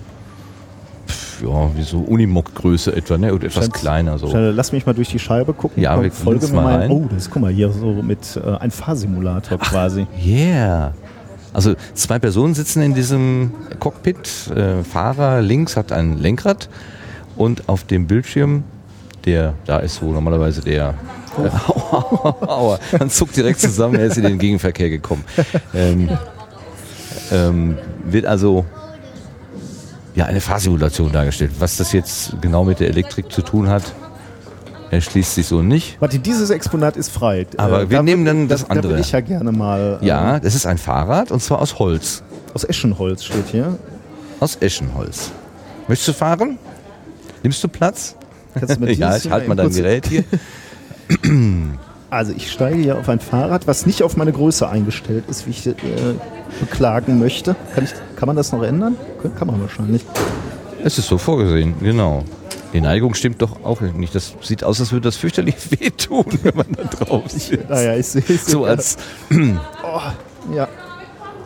[1.42, 3.34] ja, wie so Unimog-Größe etwa, ne?
[3.34, 4.32] Oder etwas kleiner so.
[4.36, 5.82] Lass mich mal durch die Scheibe gucken.
[5.82, 6.92] Ja, Komm, wir folge linsen mir mal rein.
[6.92, 10.06] Oh, das ist, guck mal, hier so mit äh, ein Fahrsimulator quasi.
[10.24, 10.94] Yeah.
[11.54, 14.52] Also zwei Personen sitzen in diesem Cockpit.
[14.56, 16.70] Äh, Fahrer links hat ein Lenkrad
[17.36, 18.64] und auf dem Bildschirm,
[19.26, 20.96] der da ist, wo normalerweise der
[22.42, 25.24] Aua, man zuckt direkt zusammen, er ist in den Gegenverkehr gekommen.
[25.74, 26.10] Ähm,
[27.32, 28.66] ähm, wird also
[30.16, 31.52] ja eine Fahrsimulation dargestellt.
[31.60, 33.84] Was das jetzt genau mit der Elektrik zu tun hat,
[34.92, 35.96] erschließt sich so nicht.
[36.02, 37.48] Warte, dieses Exponat ist frei.
[37.58, 38.94] Aber wir da nehmen dann das da, Da andere.
[38.94, 40.00] will ich ja gerne mal.
[40.02, 42.24] äh, Ja, das ist ein Fahrrad und zwar aus Holz.
[42.54, 43.78] Aus Eschenholz steht hier.
[44.42, 45.32] Aus Eschenholz.
[45.88, 46.58] Möchtest du fahren?
[47.44, 48.16] Nimmst du Platz?
[48.54, 50.24] Kannst du mir ja, ich halte mal dein Gerät hier.
[52.12, 55.52] Also ich steige hier auf ein Fahrrad, was nicht auf meine Größe eingestellt ist, wie
[55.52, 55.74] ich äh,
[56.60, 57.56] beklagen möchte.
[57.74, 58.98] Kann, ich, kann man das noch ändern?
[59.40, 60.04] Kann man wahrscheinlich.
[60.84, 62.26] Es ist so vorgesehen, genau.
[62.74, 64.14] Die Neigung stimmt doch auch nicht.
[64.14, 67.70] Das sieht aus, als würde das fürchterlich wehtun, wenn man da drauf sitzt.
[67.70, 68.46] Naja, ich sehe es.
[68.46, 68.98] So als
[70.54, 70.68] Ja.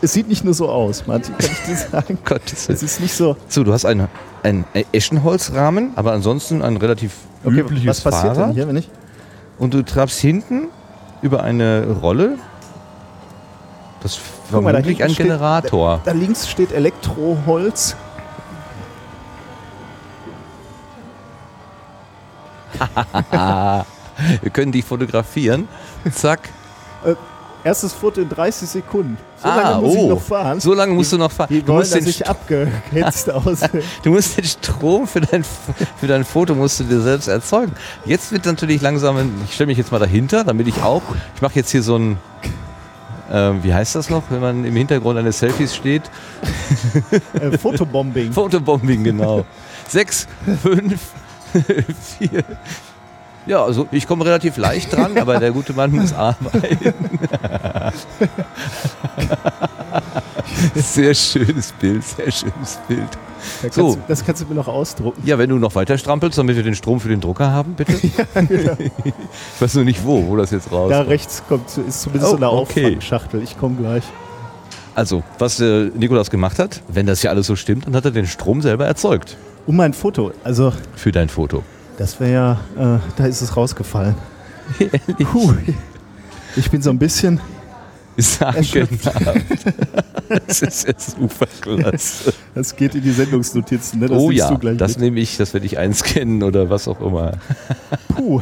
[0.02, 2.18] Es sieht nicht nur so aus, Martin, kann ich dir sagen.
[2.26, 3.38] Gottes Es ist nicht so.
[3.50, 4.08] So, du hast einen,
[4.42, 7.14] einen Eschenholzrahmen, aber ansonsten ein relativ
[7.44, 8.50] Okay, übliches was passiert Fahrrad.
[8.50, 8.90] denn hier, wenn ich.
[9.58, 10.68] Und du trabst hinten
[11.22, 12.38] über eine Rolle.
[14.02, 14.22] Das ist
[14.52, 16.02] Guck mal, da vermutlich ein steht- Generator.
[16.06, 17.96] Da links steht Elektroholz.
[24.42, 25.68] Wir können dich fotografieren.
[26.12, 26.50] Zack.
[27.66, 29.18] Äh, erstes Foto in 30 Sekunden.
[29.42, 30.10] So Ah, lange muss ich oh.
[30.10, 30.60] noch fahren.
[30.60, 31.48] So lange musst du noch fahren.
[31.50, 33.84] Die Du wollen, musst, dass den, ich abgehetzt aussehe.
[34.04, 37.74] du musst den Strom für dein, für dein Foto musst du dir selbst erzeugen.
[38.06, 41.02] Jetzt wird natürlich langsam, ich stelle mich jetzt mal dahinter, damit ich auch,
[41.36, 42.18] ich mache jetzt hier so ein,
[43.32, 46.04] Ähm, wie heißt das noch, wenn man im Hintergrund eines Selfies steht?
[47.34, 48.32] Äh, Fotobombing.
[48.32, 49.46] Fotobombing, genau.
[49.88, 50.28] Sechs,
[50.62, 51.00] fünf,
[52.20, 52.44] vier.
[53.48, 56.94] Ja, also ich komme relativ leicht dran, aber der gute Mann muss arbeiten.
[60.76, 63.10] sehr schönes Bild, sehr schönes Bild.
[63.62, 63.96] Da So.
[63.96, 65.22] du, das kannst du mir noch ausdrucken.
[65.26, 67.94] Ja, wenn du noch weiter strampelst, damit wir den Strom für den Drucker haben, bitte.
[68.04, 68.12] ich
[69.60, 70.90] weiß nur nicht wo, wo das jetzt raus.
[70.90, 72.86] Da rechts kommt, ist zumindest Oh, so eine okay.
[72.88, 73.44] Auffangschachtel.
[73.44, 74.04] Ich komme gleich.
[74.96, 78.12] Also, was äh, Nikolas gemacht hat, wenn das ja alles so stimmt, dann hat er
[78.12, 79.36] den Strom selber erzeugt
[79.68, 80.32] Um mein Foto.
[80.44, 81.64] Also, für dein Foto.
[81.98, 84.16] Das wäre ja, äh, da ist es rausgefallen.
[85.32, 85.54] Puh.
[86.56, 87.40] Ich bin so ein bisschen.
[88.18, 89.12] Sagenhaft.
[90.48, 92.34] das ist ja super klasse.
[92.54, 94.08] Das geht in die Sendungsnotizen, ne?
[94.08, 97.02] Das oh ja, du gleich das nehme ich, das werde ich einscannen oder was auch
[97.02, 97.34] immer.
[98.16, 98.42] Puh.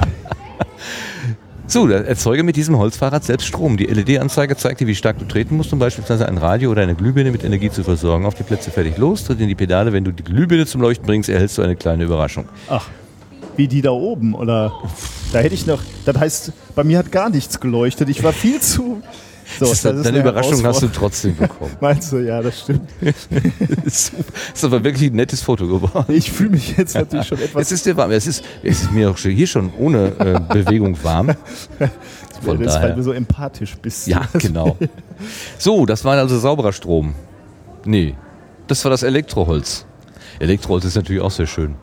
[1.65, 3.77] So, erzeuge mit diesem Holzfahrrad selbst Strom.
[3.77, 6.93] Die LED-Anzeige zeigt dir, wie stark du treten musst, um beispielsweise ein Radio oder eine
[6.93, 8.27] Glühbirne mit Energie zu versorgen.
[8.27, 9.91] Auf die Plätze fertig los, tritt in die Pedale.
[9.91, 12.45] Wenn du die Glühbirne zum Leuchten bringst, erhältst du eine kleine Überraschung.
[12.69, 12.87] Ach,
[13.55, 14.73] wie die da oben, oder?
[15.31, 15.81] Da hätte ich noch.
[16.05, 18.09] Das heißt, bei mir hat gar nichts geleuchtet.
[18.09, 19.01] Ich war viel zu.
[19.59, 21.71] So, Das ist, das deine eine Überraschung hast du trotzdem bekommen.
[21.81, 22.89] Meinst du, ja, das stimmt.
[23.83, 24.11] das
[24.53, 26.13] ist aber wirklich ein nettes Foto geworden.
[26.13, 27.63] Ich fühle mich jetzt natürlich schon etwas.
[27.63, 28.11] Es ist dir warm.
[28.11, 31.31] Es ist, es ist mir auch schon hier schon ohne äh, Bewegung warm.
[32.41, 32.95] Von das, weil daher.
[32.95, 34.07] du so empathisch bist.
[34.07, 34.77] Ja, genau.
[35.57, 37.13] So, das war also sauberer Strom.
[37.85, 38.15] Nee,
[38.67, 39.85] das war das Elektroholz.
[40.39, 41.75] Elektroholz ist natürlich auch sehr schön.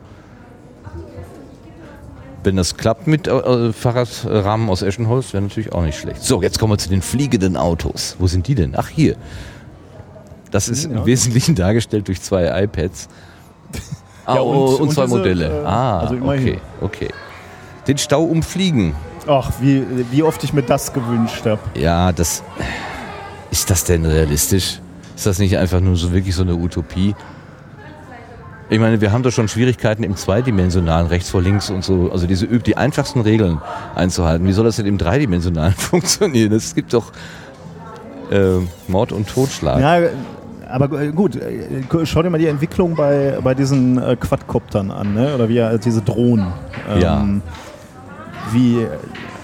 [2.43, 6.23] Wenn das klappt mit äh, äh, Fahrradrahmen aus Eschenholz, wäre natürlich auch nicht schlecht.
[6.23, 8.15] So, jetzt kommen wir zu den fliegenden Autos.
[8.19, 8.73] Wo sind die denn?
[8.75, 9.15] Ach, hier.
[10.49, 10.91] Das ist Ja.
[10.97, 13.07] im Wesentlichen dargestellt durch zwei iPads.
[14.23, 15.61] Ah, Ja, und, und- und, und zwei diese, Modelle.
[15.63, 17.09] äh, ah, also okay, okay.
[17.87, 18.93] Den Stau umfliegen.
[19.27, 21.59] Ach, wie, wie oft ich mir das gewünscht habe.
[21.73, 22.43] Ja, das.
[23.49, 24.79] Ist das denn realistisch?
[25.15, 27.15] Ist das nicht einfach nur so wirklich so eine Utopie?
[28.71, 32.25] Ich meine, wir haben doch schon Schwierigkeiten im zweidimensionalen, rechts vor links und so, also
[32.25, 33.59] diese die einfachsten Regeln
[33.95, 34.47] einzuhalten.
[34.47, 36.53] Wie soll das denn im dreidimensionalen funktionieren?
[36.53, 37.11] Es gibt doch
[38.31, 39.81] äh, Mord und Totschlag.
[39.81, 40.09] Ja,
[40.69, 45.15] aber äh, gut, äh, schau dir mal die Entwicklung bei, bei diesen äh, Quadcoptern an,
[45.15, 45.35] ne?
[45.35, 46.47] oder wie äh, diese Drohnen.
[46.97, 47.27] Ja.
[48.53, 48.87] Wie,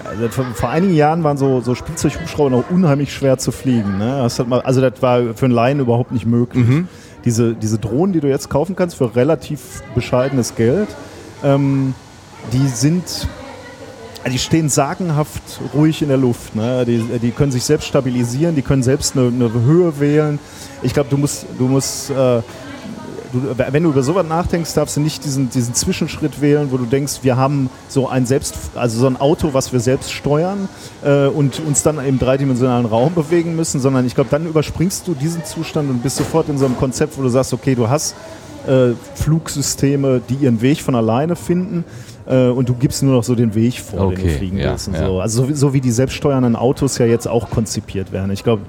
[0.08, 3.98] also vor, vor einigen Jahren waren so, so Spielzeughubschrauber noch unheimlich schwer zu fliegen.
[3.98, 4.20] Ne?
[4.22, 6.66] Das mal, also das war für einen Laien überhaupt nicht möglich.
[6.66, 6.88] Mhm.
[7.24, 10.88] Diese, diese Drohnen, die du jetzt kaufen kannst für relativ bescheidenes Geld,
[11.42, 11.94] ähm,
[12.52, 13.28] die sind
[14.26, 15.42] die stehen sagenhaft
[15.74, 16.54] ruhig in der Luft.
[16.54, 16.84] Ne?
[16.84, 20.38] Die, die können sich selbst stabilisieren, die können selbst eine, eine Höhe wählen.
[20.82, 22.42] Ich glaube, du musst, du musst äh,
[23.32, 26.84] du, wenn du über sowas nachdenkst, darfst du nicht diesen, diesen Zwischenschritt wählen, wo du
[26.84, 30.68] denkst, wir haben so ein selbst, also so ein Auto, was wir selbst steuern
[31.04, 35.14] äh, und uns dann im dreidimensionalen Raum bewegen müssen, sondern ich glaube, dann überspringst du
[35.14, 38.14] diesen Zustand und bist sofort in so einem Konzept, wo du sagst, okay, du hast
[38.66, 41.84] äh, Flugsysteme, die ihren Weg von alleine finden
[42.26, 44.70] äh, und du gibst nur noch so den Weg vor, den du Okay, fliegen ja,
[44.70, 45.06] willst und ja.
[45.06, 45.20] so.
[45.20, 48.30] Also so wie, so wie die selbststeuernden Autos ja jetzt auch konzipiert werden.
[48.30, 48.62] Ich glaube,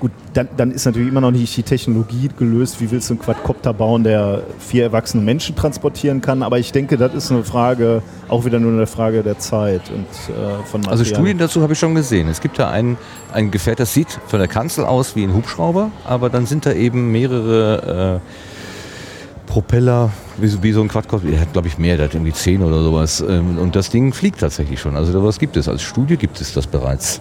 [0.00, 3.22] gut, dann, dann ist natürlich immer noch nicht die Technologie gelöst, wie willst du einen
[3.22, 8.02] Quadcopter bauen, der vier erwachsene Menschen transportieren kann, aber ich denke, das ist eine Frage,
[8.28, 11.04] auch wieder nur eine Frage der Zeit und äh, von Also.
[11.04, 12.28] Studien dazu habe ich schon gesehen.
[12.28, 12.96] Es gibt da ein,
[13.32, 16.72] ein Gefährt, das sieht von der Kanzel aus wie ein Hubschrauber, aber dann sind da
[16.72, 21.28] eben mehrere äh, Propeller, wie, so- wie so ein Quadcopter.
[21.28, 23.20] Der hat, glaube ich, mehr, der hat irgendwie zehn oder sowas.
[23.26, 24.96] Ähm, und das Ding fliegt tatsächlich schon.
[24.96, 25.68] Also was gibt es.
[25.68, 27.20] Als Studie gibt es das bereits.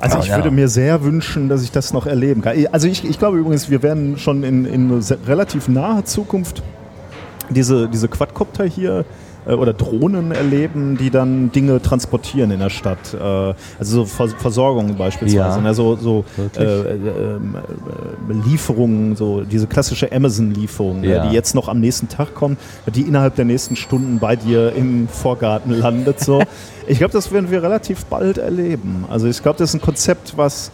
[0.00, 0.36] Also ich ja.
[0.36, 2.56] würde mir sehr wünschen, dass ich das noch erleben kann.
[2.72, 4.90] Also ich, ich glaube übrigens, wir werden schon in, in
[5.26, 6.62] relativ naher Zukunft
[7.50, 9.04] diese, diese Quadcopter hier
[9.46, 13.14] äh, oder Drohnen erleben, die dann Dinge transportieren in der Stadt.
[13.14, 15.36] Äh, also so Vers Versorgung beispielsweise.
[15.36, 15.60] Ja.
[15.60, 15.74] Ne?
[15.74, 16.24] So, so
[16.56, 21.24] äh, äh, ähm, äh, Lieferungen, so diese klassische Amazon-Lieferung, Ja.
[21.24, 22.58] äh, die jetzt noch am nächsten Tag kommt,
[22.94, 26.20] die innerhalb der nächsten Stunden bei dir im Vorgarten landet.
[26.20, 26.42] So.
[26.86, 29.04] Ich glaube, das werden wir relativ bald erleben.
[29.08, 30.72] Also ich glaube, das ist ein Konzept, was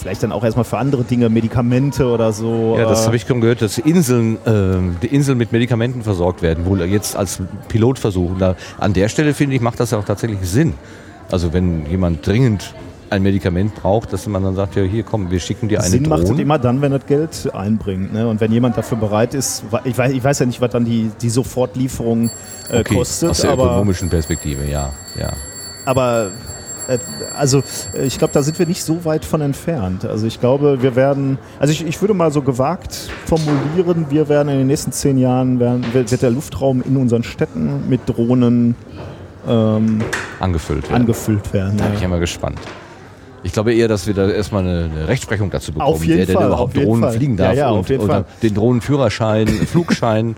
[0.00, 2.76] vielleicht dann auch erstmal für andere Dinge, Medikamente oder so.
[2.78, 6.42] Ja, das äh, habe ich schon gehört, dass Inseln, ähm, die Inseln mit Medikamenten versorgt
[6.42, 8.32] werden, wohl jetzt als Pilotversuch.
[8.38, 10.74] Da, an der Stelle finde ich, macht das ja auch tatsächlich Sinn.
[11.30, 12.74] Also wenn jemand dringend
[13.10, 16.08] ein Medikament braucht, dass man dann sagt, ja hier komm, wir schicken dir eine Sinn
[16.08, 16.42] macht es Drohne.
[16.42, 18.12] immer dann, wenn das Geld einbringt.
[18.12, 18.28] Ne?
[18.28, 21.10] Und wenn jemand dafür bereit ist, ich weiß, ich weiß ja nicht, was dann die,
[21.20, 22.30] die Sofortlieferung
[22.70, 25.32] äh, Okay, kostet, aus der aber, ökonomischen Perspektive, ja, ja.
[25.84, 26.30] aber äh,
[27.36, 27.62] also
[27.94, 30.04] äh, ich glaube, da sind wir nicht so weit von entfernt.
[30.04, 34.48] Also ich glaube, wir werden, also ich, ich würde mal so gewagt formulieren, wir werden
[34.48, 38.74] in den nächsten zehn Jahren, werden, wird der Luftraum in unseren Städten mit Drohnen
[39.48, 40.00] ähm,
[40.40, 41.02] Angefüllt werden.
[41.02, 41.76] angefüllt werden.
[41.78, 42.06] Da bin ich Ja.
[42.06, 42.58] immer gespannt.
[43.42, 46.26] Ich glaube eher, dass wir da erstmal eine, eine Rechtsprechung dazu bekommen, Auf jeden wer
[46.26, 47.12] denn Fall, überhaupt Drohnen Fall.
[47.14, 48.24] fliegen Ja, darf ja, und, oder Fall.
[48.42, 50.36] den Drohnenführerschein, Flugschein.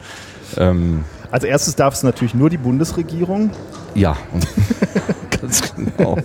[0.56, 3.50] ähm, Also erstes darf es natürlich nur die Bundesregierung.
[3.96, 4.46] ja, und
[5.60, 6.16] ganz genau.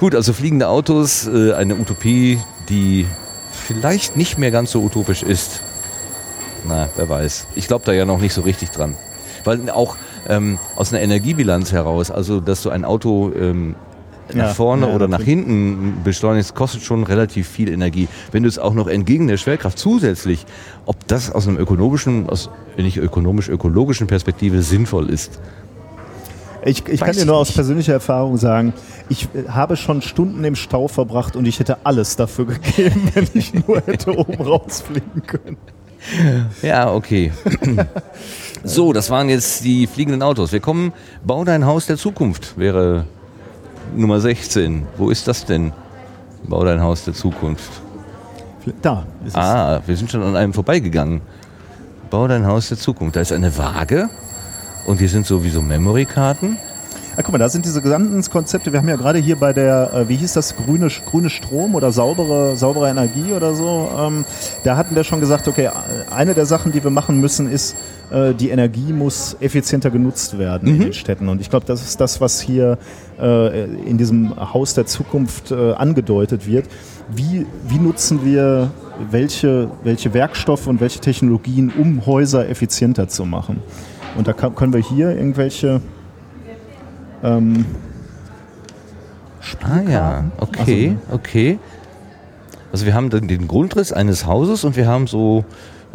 [0.00, 2.38] Gut, also fliegende Autos, äh, eine Utopie,
[2.68, 3.06] die
[3.52, 5.60] vielleicht nicht mehr ganz so utopisch ist.
[6.66, 7.46] Na, wer weiß.
[7.54, 8.94] Ich glaube da ja noch nicht so richtig dran.
[9.44, 9.96] Weil auch
[10.28, 13.74] ähm, aus einer Energiebilanz heraus, also dass du ein Auto ähm,
[14.32, 18.08] Ja, nach vorne ja, oder nach hinten beschleunigst, kostet schon relativ viel Energie.
[18.30, 20.44] Wenn du es auch noch entgegen der Schwerkraft zusätzlich,
[20.84, 25.40] ob das aus einem ökonomischen, aus nicht ökonomisch-ökologischen Perspektive sinnvoll ist.
[26.64, 28.72] Ich, ich kann dir nur aus persönlicher Erfahrung sagen,
[29.08, 33.28] ich äh, habe schon Stunden im Stau verbracht und ich hätte alles dafür gegeben, wenn
[33.34, 35.56] ich nur hätte oben rausfliegen können.
[36.62, 37.32] Ja, okay.
[38.64, 40.52] so, das waren jetzt die fliegenden Autos.
[40.52, 40.92] Wir kommen,
[41.24, 43.04] bau dein Haus der Zukunft wäre
[43.94, 44.86] Nummer 16.
[44.96, 45.72] Wo ist das denn?
[46.44, 47.70] Bau dein Haus der Zukunft.
[48.82, 49.34] Da ist es.
[49.34, 51.20] Ah, wir sind schon an einem vorbeigegangen.
[52.10, 53.16] Bau dein Haus der Zukunft.
[53.16, 54.08] Da ist eine Waage
[54.88, 56.56] und hier sind sowieso Memory-Karten.
[57.14, 58.72] Ah, guck mal, da sind diese gesamten Konzepte.
[58.72, 61.92] Wir haben ja gerade hier bei der, äh, wie hieß das, grüne, grüne Strom oder
[61.92, 63.90] saubere, saubere Energie oder so.
[63.98, 64.24] Ähm,
[64.64, 65.70] da hatten wir schon gesagt, okay, äh,
[66.14, 67.76] eine der Sachen, die wir machen müssen, ist,
[68.10, 71.28] äh, die Energie muss effizienter genutzt werden in den Städten.
[71.28, 72.78] Und ich glaube, das ist das, was hier
[73.20, 76.66] äh, in diesem Haus der Zukunft äh, angedeutet wird.
[77.08, 78.70] Wie, wie nutzen wir
[79.10, 83.60] welche, welche Werkstoffe und welche Technologien, um Häuser effizienter zu machen?
[84.16, 85.80] Und da können wir hier irgendwelche
[87.22, 87.64] ähm,
[89.62, 91.58] Ah ja, okay, okay.
[92.72, 95.44] Also wir haben den, den Grundriss eines Hauses und wir haben so,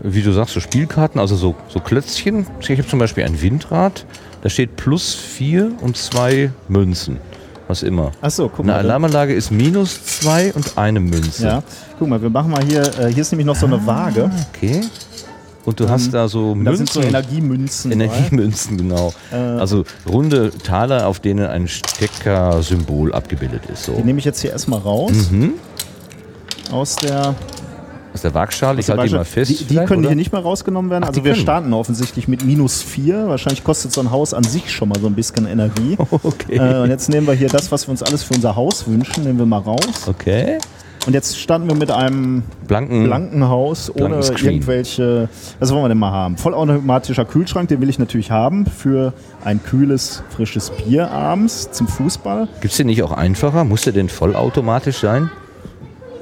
[0.01, 2.47] wie du sagst, so Spielkarten, also so, so Klötzchen.
[2.59, 4.05] Ich habe zum Beispiel ein Windrad,
[4.41, 7.17] da steht plus vier und zwei Münzen.
[7.67, 8.11] Was immer.
[8.21, 8.79] Achso, guck Eine mal.
[8.79, 11.45] Alarmanlage ist minus zwei und eine Münze.
[11.45, 11.63] Ja,
[11.97, 14.29] guck mal, wir machen mal hier, äh, hier ist nämlich noch so eine Waage.
[14.53, 14.81] Okay.
[15.65, 17.15] Und du hast da so Da sind so Münzen.
[17.15, 17.91] Energiemünzen.
[17.93, 19.13] Energiemünzen, genau.
[19.31, 19.35] Äh.
[19.35, 23.85] also runde Taler, auf denen ein Stecker-Symbol abgebildet ist.
[23.85, 23.93] So.
[23.93, 25.31] Die nehme ich jetzt hier erstmal raus.
[25.31, 25.53] Mhm.
[26.71, 27.35] Aus der.
[28.13, 29.49] Aus der Waagschale, ich aus halte die mal fest.
[29.51, 30.09] Die, die können oder?
[30.09, 31.03] hier nicht mehr rausgenommen werden.
[31.03, 31.41] Ach, also wir können.
[31.41, 33.27] starten offensichtlich mit minus 4.
[33.27, 35.97] Wahrscheinlich kostet so ein Haus an sich schon mal so ein bisschen Energie.
[36.23, 36.57] Okay.
[36.57, 39.23] Äh, und jetzt nehmen wir hier das, was wir uns alles für unser Haus wünschen,
[39.23, 40.07] nehmen wir mal raus.
[40.07, 40.59] Okay.
[41.05, 43.03] Und jetzt starten wir mit einem Blanken.
[43.03, 45.27] blanken Haus ohne Blanken irgendwelche.
[45.59, 46.37] Was wollen wir denn mal haben?
[46.37, 49.13] Vollautomatischer Kühlschrank, den will ich natürlich haben für
[49.43, 52.47] ein kühles, frisches Bier abends zum Fußball.
[52.61, 53.65] Gibt es den nicht auch einfacher?
[53.65, 55.29] Muss der denn vollautomatisch sein?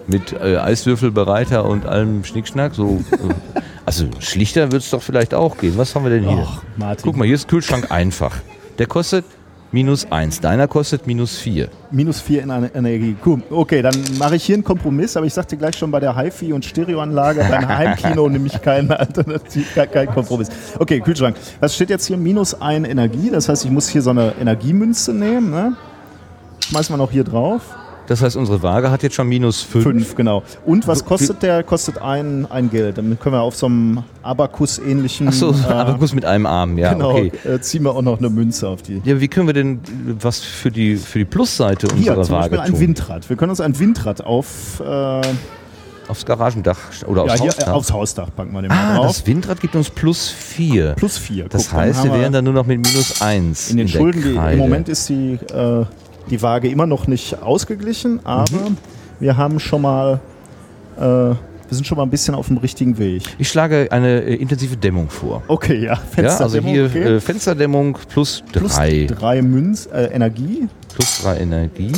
[0.07, 2.73] Mit äh, Eiswürfelbereiter und allem Schnickschnack?
[2.73, 3.03] So,
[3.85, 5.77] also schlichter wird es doch vielleicht auch gehen.
[5.77, 6.41] Was haben wir denn hier?
[6.41, 7.03] Och, Martin.
[7.03, 8.35] Guck mal, hier ist Kühlschrank einfach.
[8.79, 9.25] Der kostet
[9.71, 10.39] minus eins.
[10.39, 11.69] Deiner kostet minus vier.
[11.91, 13.15] Minus 4 in einer Energie.
[13.25, 13.41] Cool.
[13.49, 16.53] Okay, dann mache ich hier einen Kompromiss, aber ich sagte gleich schon bei der HiFi-
[16.53, 20.49] und Stereoanlage beim Heimkino nämlich kein Alternativ, kein, kein Kompromiss.
[20.79, 21.35] Okay, Kühlschrank.
[21.59, 22.17] Was steht jetzt hier?
[22.17, 23.29] Minus 1 Energie.
[23.29, 25.51] Das heißt, ich muss hier so eine Energiemünze nehmen.
[25.51, 25.75] Ne?
[26.59, 27.61] Schmeißen wir noch hier drauf.
[28.07, 29.83] Das heißt, unsere Waage hat jetzt schon minus fünf.
[29.83, 30.43] 5, genau.
[30.65, 31.63] Und was kostet der?
[31.63, 32.97] Kostet ein, ein Geld.
[32.97, 35.27] Damit können wir auf so einem Abakus-ähnlichen.
[35.27, 37.31] Achso, äh, aber muss mit einem Arm, ja, genau, okay.
[37.45, 39.01] äh, ziehen wir auch noch eine Münze auf die.
[39.05, 39.79] Ja, wie können wir denn
[40.19, 42.79] was für die, für die Plusseite Hier unserer zum Waage Beispiel ein?
[42.81, 43.29] Windrad.
[43.29, 45.21] Wir können uns ein Windrad auf, äh,
[46.11, 47.73] Aufs Garagendach oder aufs ja, hier, äh, Hausdach?
[47.73, 49.07] aufs Hausdach packen wir den mal ah, drauf.
[49.07, 50.93] das Windrad gibt uns plus vier.
[50.97, 51.47] Plus 4.
[51.47, 54.21] Das heißt, wir wären dann nur noch mit minus eins in den der Schulden.
[54.21, 54.53] Die.
[54.53, 55.85] Im Moment ist die, äh,
[56.29, 58.77] die Waage immer noch nicht ausgeglichen, aber Mhm.
[59.19, 60.19] wir haben schon mal,
[60.97, 61.35] äh, wir
[61.69, 63.23] sind schon mal ein bisschen auf dem richtigen Weg.
[63.37, 65.41] Ich schlage eine äh, intensive Dämmung vor.
[65.47, 65.81] Okay, ja.
[65.83, 67.03] Ja, also Fensterdämmung, hier okay.
[67.15, 69.07] äh, Fensterdämmung plus plus drei.
[69.07, 70.67] drei Münz, äh, Energie.
[70.93, 71.91] Plus drei Energie.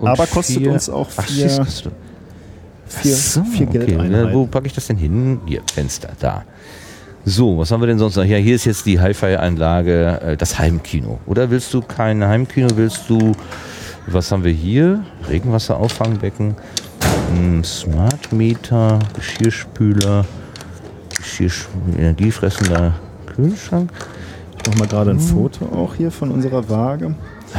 [0.00, 1.92] Aber kostet vier- uns auch Ach, vier- Schiss, kostet-
[2.86, 4.28] Vier, Ach so, vier okay.
[4.32, 5.40] Wo packe ich das denn hin?
[5.46, 6.42] Hier, Fenster, da.
[7.24, 8.24] So, was haben wir denn sonst noch?
[8.24, 11.18] Ja, hier ist jetzt die Hi-Fi-Anlage, äh, das Heimkino.
[11.26, 12.68] Oder willst du kein Heimkino?
[12.76, 13.32] Willst du,
[14.06, 15.04] was haben wir hier?
[15.28, 16.54] Regenwasserauffangbecken,
[17.34, 20.24] ein Smart Meter, Geschirrspüler,
[21.14, 21.68] Geschirrsch
[21.98, 22.94] energiefressender
[23.26, 23.92] Kühlschrank.
[24.62, 27.14] Ich mach mal gerade ein Foto auch hier von unserer Waage.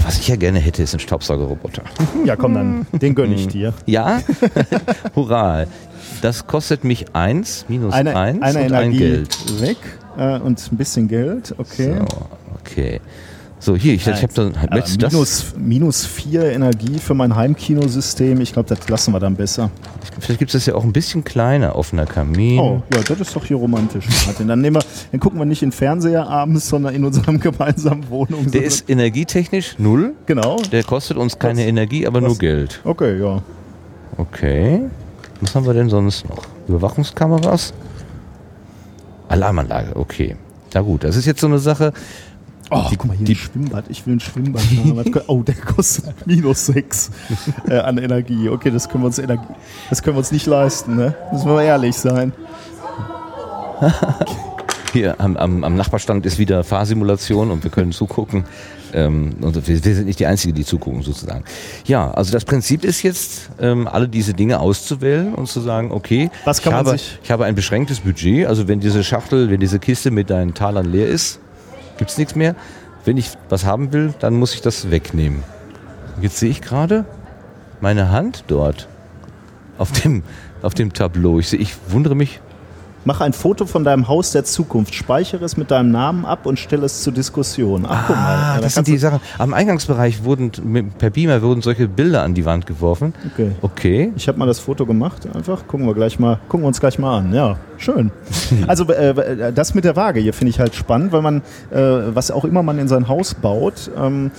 [0.05, 1.83] Was ich ja gerne hätte, ist ein Staubsaugerroboter.
[2.25, 3.73] Ja, komm dann, den gönn ich dir.
[3.85, 4.21] Ja?
[5.15, 5.65] Hurra.
[6.21, 9.61] Das kostet mich eins, minus Eine, eins eine und ein Energie Geld.
[9.61, 9.77] weg
[10.17, 11.95] äh, und ein bisschen Geld, okay.
[11.99, 12.27] So,
[12.59, 13.01] okay.
[13.63, 14.47] So, hier, ich, ich habe da.
[14.47, 15.13] Aber möchtest du das?
[15.13, 18.41] minus, minus 4 Energie für mein Heimkinosystem.
[18.41, 19.69] Ich glaube, das lassen wir dann besser.
[20.19, 22.59] Vielleicht gibt es das ja auch ein bisschen kleiner, offener Kamin.
[22.59, 24.05] Oh, ja, das ist doch hier romantisch.
[24.25, 24.47] Martin.
[24.47, 28.49] Dann, nehmen wir, dann gucken wir nicht in Fernseher abends, sondern in unserem gemeinsamen Wohnung.
[28.49, 30.15] Der ist energietechnisch null.
[30.25, 30.57] genau.
[30.71, 31.67] Der kostet uns keine Was?
[31.67, 32.39] Energie, aber nur Was?
[32.39, 32.81] Geld.
[32.83, 33.43] Okay, ja.
[34.17, 34.81] Okay.
[35.41, 36.43] Was haben wir denn sonst noch?
[36.67, 37.73] Überwachungskameras?
[39.27, 40.35] Alarmanlage, okay.
[40.73, 41.93] Na gut, das ist jetzt so eine Sache.
[42.69, 43.85] Oh, Die- guck mal hier, die- ein Schwimmbad.
[43.89, 44.63] Ich will ein Schwimmbad
[45.27, 47.11] oh, der kostet minus 6
[47.67, 48.49] äh, an Energie.
[48.49, 49.43] Okay, das können wir uns Energie,
[49.89, 51.13] das können wir uns nicht leisten, ne?
[51.33, 52.31] Müssen wir mal ehrlich sein.
[54.93, 58.43] Hier am, am, am Nachbarstand ist wieder Fahrsimulation und wir können zugucken.
[58.93, 61.43] Ähm, und wir, wir sind nicht die Einzigen, die zugucken sozusagen.
[61.85, 66.29] Ja, also das Prinzip ist jetzt, ähm, alle diese Dinge auszuwählen und zu sagen, okay,
[66.45, 68.47] ich, habe, ich habe ein beschränktes Budget.
[68.47, 71.39] Also wenn diese Schachtel, wenn diese Kiste mit deinen Talern leer ist,
[71.97, 72.55] gibt's nichts mehr.
[73.05, 75.43] Wenn ich was haben will, dann muss ich das wegnehmen.
[76.21, 77.05] Jetzt sehe ich gerade
[77.79, 78.87] meine Hand dort
[79.77, 80.23] auf dem,
[80.61, 81.39] auf dem Tableau.
[81.39, 82.39] Ich, sehe, ich wundere mich,
[83.03, 86.59] Mach ein Foto von deinem Haus der Zukunft, speichere es mit deinem Namen ab und
[86.59, 87.85] stelle es zur Diskussion.
[87.89, 88.35] Ach, guck mal.
[88.35, 89.19] Ah, da das sind die Sachen.
[89.39, 93.13] Am Eingangsbereich wurden mit- per Beamer wurden solche Bilder an die Wand geworfen.
[93.33, 93.51] Okay.
[93.63, 94.13] Okay.
[94.15, 95.65] Ich habe mal das Foto gemacht, einfach.
[95.67, 97.33] Gucken wir gleich mal, gucken wir uns gleich mal an.
[97.33, 98.11] Ja, schön.
[98.67, 101.37] Also äh, das mit der Waage hier finde ich halt spannend, weil man,
[101.71, 101.79] äh,
[102.13, 104.29] was auch immer man in sein Haus baut, ähm,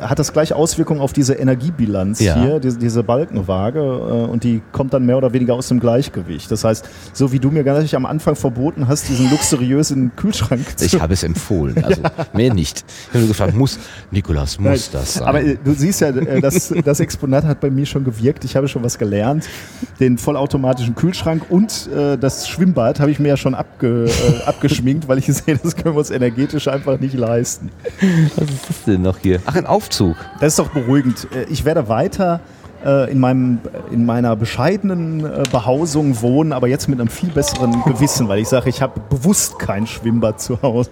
[0.00, 2.36] hat das gleich Auswirkungen auf diese Energiebilanz Ja.
[2.40, 3.82] hier, diese, diese Balkenwaage, äh,
[4.30, 6.50] und die kommt dann mehr oder weniger aus dem Gleichgewicht.
[6.50, 10.84] Das heißt, so wie du mir gleich am Anfang verboten hast, diesen luxuriösen Kühlschrank zu
[10.84, 11.82] Ich habe es empfohlen.
[11.84, 12.02] Also
[12.32, 12.84] mehr nicht.
[12.88, 13.78] Ich habe nur gefragt, muss,
[14.10, 15.28] Nikolas, muss das sein?
[15.28, 18.44] Aber äh, du siehst ja, äh, das, das Exponat hat bei mir schon gewirkt.
[18.44, 19.44] Ich habe schon was gelernt.
[20.00, 25.08] Den vollautomatischen Kühlschrank und äh, das Schwimmbad habe ich mir ja schon abge, äh, abgeschminkt,
[25.08, 27.70] weil ich sehe, das können wir uns energetisch einfach nicht leisten.
[28.36, 29.40] was ist das denn noch hier?
[29.46, 30.16] Ach, ein Aufzug.
[30.40, 31.26] Das ist doch beruhigend.
[31.34, 32.40] Äh, Ich werde weiter
[32.84, 33.58] äh, in, meinem,
[33.90, 38.48] in meiner bescheidenen äh, Behausung wohnen, aber jetzt mit einem viel besseren Gewissen, weil ich
[38.48, 40.90] sage, ich habe bewusst kein Schwimmbad zu Hause.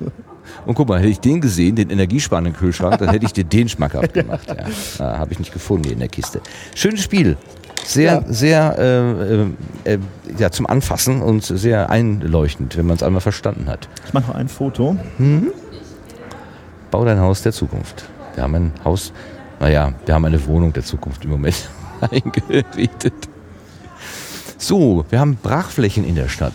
[0.66, 3.68] Und guck mal, hätte ich den gesehen, den energiesparenden Kühlschrank, dann hätte ich dir den
[3.68, 4.48] schmackhaft gemacht.
[4.48, 5.04] Ja.
[5.06, 6.40] Ah, habe ich nicht gefunden hier in der Kiste.
[6.74, 7.36] Schönes Spiel.
[7.84, 8.22] Sehr, Ja.
[8.28, 8.78] sehr
[9.84, 9.98] äh, äh,
[10.38, 13.88] ja, zum Anfassen und sehr einleuchtend, wenn man es einmal verstanden hat.
[14.06, 14.96] Ich mache noch ein Foto.
[16.90, 18.04] Bau dein Haus der Zukunft.
[18.34, 19.12] Wir haben ein Haus,
[19.60, 21.68] naja, wir haben eine Wohnung der Zukunft im Moment
[22.00, 23.14] eingerichtet.
[24.58, 26.54] So, wir haben Brachflächen in der Stadt.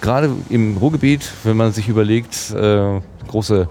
[0.00, 3.68] Gerade im Ruhrgebiet, wenn man sich überlegt, äh, große,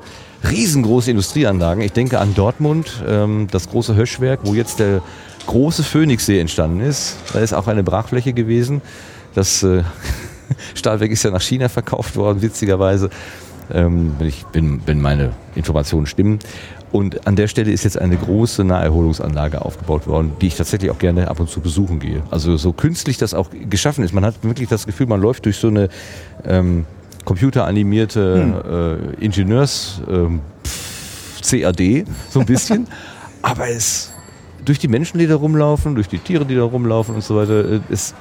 [0.49, 1.81] riesengroße Industrieanlagen.
[1.83, 5.01] Ich denke an Dortmund, ähm, das große Höschwerk, wo jetzt der
[5.45, 7.17] große Phoenixsee entstanden ist.
[7.33, 8.81] Da ist auch eine Brachfläche gewesen.
[9.33, 9.83] Das äh,
[10.75, 13.09] Stahlwerk ist ja nach China verkauft worden, witzigerweise
[13.73, 16.39] ähm, ich, wenn, wenn meine Informationen stimmen.
[16.91, 20.99] Und an der Stelle ist jetzt eine große Naherholungsanlage aufgebaut worden, die ich tatsächlich auch
[20.99, 22.23] gerne ab und zu besuchen gehe.
[22.31, 24.13] Also so künstlich das auch geschaffen ist.
[24.13, 25.89] Man hat wirklich das Gefühl, man läuft durch so eine
[26.45, 26.85] ähm,
[27.25, 30.39] computeranimierte äh, Ingenieurs ähm,
[31.41, 32.87] CAD, so ein bisschen.
[33.41, 34.13] Aber es
[34.67, 37.65] durch die Menschen, die da rumlaufen, durch die Tiere, die da rumlaufen und so weiter,
[37.65, 38.15] äh, ist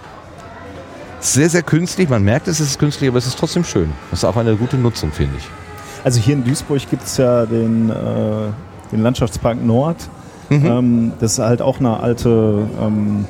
[1.20, 2.08] sehr, sehr künstlich.
[2.08, 3.92] Man merkt, es ist künstlich, aber es ist trotzdem schön.
[4.10, 5.65] Das ist auch eine gute Nutzung, finde ich.
[6.06, 7.94] Also hier in Duisburg gibt es ja den, äh,
[8.92, 9.96] den Landschaftspark Nord.
[10.50, 13.24] Ähm, das ist halt auch eine alte ähm,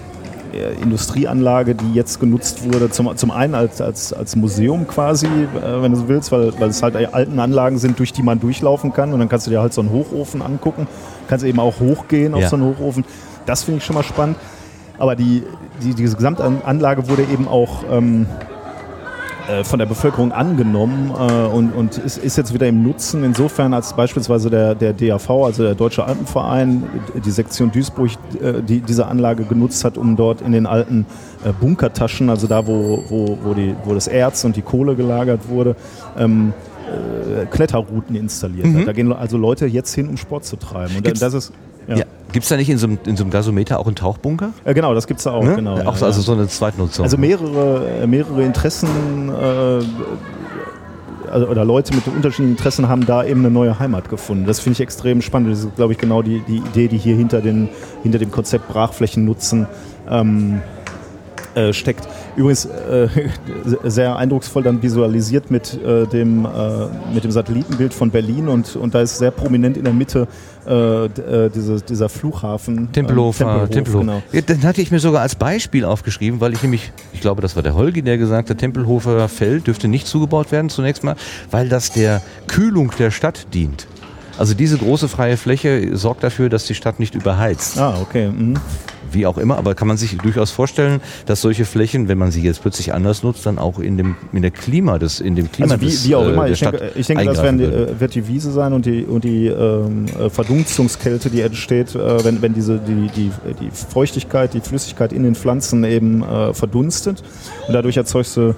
[0.53, 5.81] äh, Industrieanlage, die jetzt genutzt wurde, zum, zum einen als, als, als Museum quasi, äh,
[5.83, 8.93] wenn du so willst, weil, weil es halt alten Anlagen sind, durch die man durchlaufen
[8.93, 10.87] kann und dann kannst du dir halt so einen Hochofen angucken,
[11.29, 12.49] kannst eben auch hochgehen auf Ja.
[12.51, 13.07] so einen Hochofen.
[13.47, 14.37] Das finde ich schon mal spannend.
[14.99, 15.45] Aber die,
[15.83, 18.27] die, diese Gesamtanlage wurde eben auch ähm,
[19.49, 23.25] äh, von der Bevölkerung angenommen äh, und, und ist, ist jetzt wieder im Nutzen.
[23.25, 26.83] Insofern als beispielsweise der, der DAV, also der Deutsche Alpenverein,
[27.25, 28.11] die Sektion Duisburg,
[28.43, 31.07] äh, die diese Anlage genutzt hat, um dort in den alten
[31.45, 35.49] äh, Bunkertaschen, also da, wo, wo, wo, die, wo das Erz und die Kohle gelagert
[35.49, 35.77] wurde,
[36.19, 36.53] ähm,
[37.43, 38.87] äh, Kletterrouten installiert hat.
[38.89, 40.97] Da gehen also Leute jetzt hin, um Sport zu treiben.
[40.97, 41.53] Und Gibt's- das ist
[41.89, 41.97] ja.
[41.97, 42.05] Ja.
[42.33, 44.51] Gibt es da nicht in so, einem, in so einem Gasometer auch einen Tauchbunker?
[44.65, 45.45] Äh, genau, das gibt es da auch.
[45.45, 45.55] Ne?
[45.55, 47.05] Genau, auch ja, so, also so eine Zweitnutzung.
[47.05, 48.89] Also mehrere, äh, mehrere Interessen
[49.31, 49.83] äh,
[51.31, 54.47] also, oder Leute mit unterschiedlichen Interessen haben da eben eine neue Heimat gefunden.
[54.47, 55.53] Das finde ich extrem spannend.
[55.53, 57.69] Das ist, glaube ich, genau die, die Idee, die hier hinter, den,
[58.03, 59.67] hinter dem Konzept Brachflächen nutzen
[60.09, 60.61] ähm,
[61.57, 62.07] äh, steckt.
[62.37, 63.09] Übrigens äh,
[63.85, 66.49] sehr eindrucksvoll dann visualisiert mit, äh, dem, äh,
[67.15, 70.29] mit dem Satellitenbild von Berlin und, und da ist sehr prominent in der Mitte
[70.67, 71.09] äh,
[71.55, 72.93] diese, dieser Flughafen.
[72.93, 74.01] Tempelhofer, ähm, Tempelhof.
[74.01, 74.23] Genau.
[74.33, 77.57] Ja, den hatte ich mir sogar als Beispiel aufgeschrieben, weil ich nämlich, ich glaube, das
[77.57, 81.17] war der Holgi, der gesagt hat, Tempelhofer Feld dürfte nicht zugebaut werden zunächst mal,
[81.51, 83.87] weil das der Kühlung der Stadt dient.
[84.39, 87.79] Also diese große freie Fläche sorgt dafür, dass die Stadt nicht überheizt.
[87.79, 88.29] Ah, okay.
[88.29, 88.59] Mhm.
[89.13, 92.43] Wie auch immer, aber kann man sich durchaus vorstellen, dass solche Flächen, wenn man sie
[92.43, 95.73] jetzt plötzlich anders nutzt, dann auch in dem, in der Klima des, in dem Klima
[95.75, 98.15] Also wie, des, wie auch äh, immer, ich denke, ich denke das werden, äh, wird
[98.15, 102.55] die Wiese sein und die, und die ähm, äh, Verdunstungskälte, die entsteht, äh, wenn, wenn
[102.55, 103.31] diese, die, die,
[103.61, 107.23] die Feuchtigkeit, die Flüssigkeit in den Pflanzen eben äh, verdunstet
[107.69, 108.55] und dadurch erzeugst du,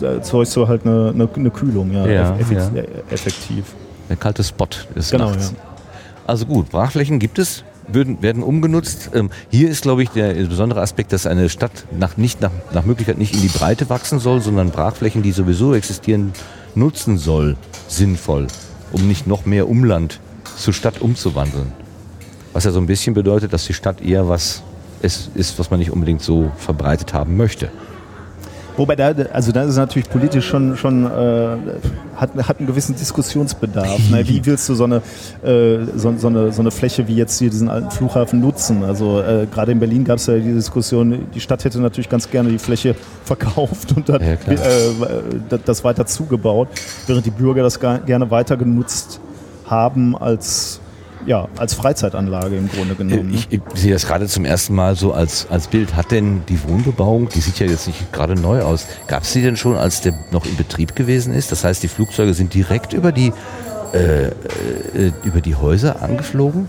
[0.00, 2.68] äh, erzeugst du halt eine, eine, eine Kühlung, ja, Ja, eff- ja.
[2.68, 3.64] eff- effektiv.
[4.08, 5.54] Der kalte Spot ist Genau, nachts.
[6.26, 9.10] Also gut, Brachflächen gibt es, würden, werden umgenutzt.
[9.14, 12.84] Ähm, hier ist, glaube ich, der besondere Aspekt, dass eine Stadt nach, nicht nach, nach
[12.84, 16.32] Möglichkeit nicht in die Breite wachsen soll, sondern Brachflächen, die sowieso existieren,
[16.74, 17.56] nutzen soll,
[17.88, 18.46] sinnvoll,
[18.92, 20.20] um nicht noch mehr Umland
[20.56, 21.72] zur Stadt umzuwandeln.
[22.52, 24.62] Was ja so ein bisschen bedeutet, dass die Stadt eher was
[25.02, 27.70] es ist, was man nicht unbedingt so verbreitet haben möchte.
[28.76, 31.56] Wobei da, also da ist natürlich politisch schon, schon äh,
[32.16, 34.10] hat, hat einen gewissen Diskussionsbedarf.
[34.10, 34.26] ne?
[34.26, 34.96] Wie willst du so eine,
[35.44, 38.82] äh, so, so, eine, so eine Fläche wie jetzt hier diesen alten Flughafen nutzen?
[38.84, 42.30] Also äh, gerade in Berlin gab es ja die Diskussion, die Stadt hätte natürlich ganz
[42.30, 42.94] gerne die Fläche
[43.24, 44.58] verkauft und hat, Ja, äh,
[45.48, 46.68] das- das weiter zugebaut,
[47.06, 49.20] während die Bürger das gar, gerne weiter genutzt
[49.66, 50.80] haben als,
[51.26, 53.30] ja, als Freizeitanlage im Grunde genommen.
[53.30, 53.36] ne?
[53.36, 55.94] Ich, ich sehe das gerade zum ersten Mal so als, als Bild.
[55.94, 59.42] Hat denn die Wohnbebauung, die sieht ja jetzt nicht gerade neu aus, gab es die
[59.42, 61.52] denn schon, als der noch in Betrieb gewesen ist?
[61.52, 63.32] Das heißt, die Flugzeuge sind direkt über die,
[63.94, 64.32] äh, äh,
[65.24, 66.68] über die Häuser angeflogen?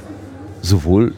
[0.62, 1.14] Sowohl,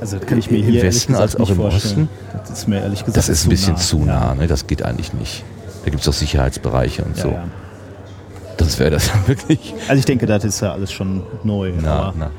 [0.00, 2.08] Also kann ich mir im hier Westen als auch im vorstellen.
[2.36, 3.78] Das ist mir ehrlich gesagt das ist ein bisschen nah.
[3.78, 4.04] zu Ja.
[4.04, 4.46] nah, ne?
[4.48, 5.44] das geht eigentlich nicht.
[5.84, 7.28] Da gibt es auch Sicherheitsbereiche und Ja, so.
[7.30, 7.44] ja.
[8.56, 9.72] Das wäre das wirklich.
[9.88, 11.72] Also ich denke, das ist ja alles schon neu.
[11.80, 12.30] Na, na.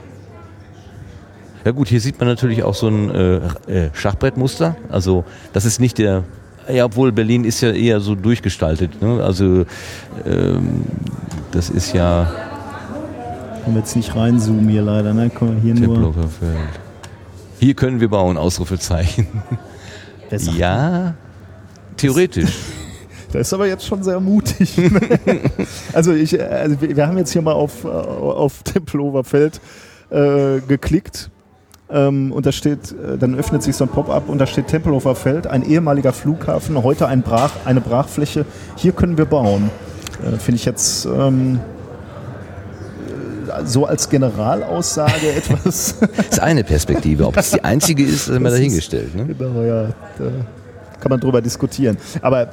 [1.66, 3.36] Ja gut, hier sieht man natürlich auch so ein äh,
[3.68, 4.76] äh, Schachbrettmuster.
[4.90, 5.24] Also
[5.54, 6.24] das ist nicht der,
[6.72, 9.02] ja obwohl Berlin ist ja eher so durchgestaltet.
[9.02, 9.24] Ne?
[9.24, 9.66] Also
[10.26, 10.84] ähm,
[11.52, 12.32] das ist ja
[13.64, 15.14] können wir jetzt nicht reinzoomen hier leider.
[15.14, 15.30] Ne?
[15.30, 15.96] Können wir hier nur.
[15.96, 16.58] Tempelhofer Feld.
[17.60, 19.28] Hier können wir bauen, Ausrufezeichen.
[20.58, 21.16] Ja,
[21.98, 22.52] theoretisch.
[23.32, 24.78] Das ist aber jetzt schon sehr mutig.
[24.78, 24.92] ne?
[25.94, 29.60] also, ich, äh, also wir wir haben jetzt hier mal auf, äh, auf Tempelhofer Feld
[30.12, 31.32] äh, geklickt.
[31.94, 35.14] Ähm, und da steht, äh, dann öffnet sich so ein Pop-up und da steht Tempelhofer
[35.16, 38.46] Feld, ein ehemaliger Flughafen, heute ein Brach, eine Brachfläche.
[38.76, 39.70] Hier können wir bauen.
[40.26, 41.60] Äh, Finde ich jetzt ähm,
[43.48, 45.96] äh, so als Generalaussage etwas.
[46.00, 47.28] Das ist eine Perspektive.
[47.28, 49.16] Ob es die einzige ist, ist ist- dahingestellt.
[49.16, 49.26] Ne?
[49.28, 49.84] Genau, ja.
[50.18, 50.26] Da
[51.00, 51.98] kann man drüber diskutieren.
[52.22, 52.48] Aber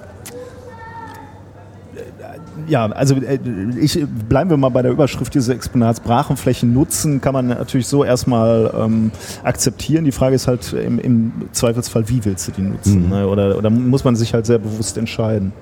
[2.70, 3.38] ja, also äh,
[3.80, 6.00] ich, bleiben wir mal bei der Überschrift dieses Exponats.
[6.00, 9.10] Brachenflächen nutzen kann man natürlich so erstmal ähm,
[9.42, 10.04] akzeptieren.
[10.04, 13.04] Die Frage ist halt im, im Zweifelsfall, wie willst du die nutzen?
[13.04, 13.08] Mhm.
[13.10, 13.28] Ne?
[13.28, 15.52] Oder, oder muss man sich halt sehr bewusst entscheiden.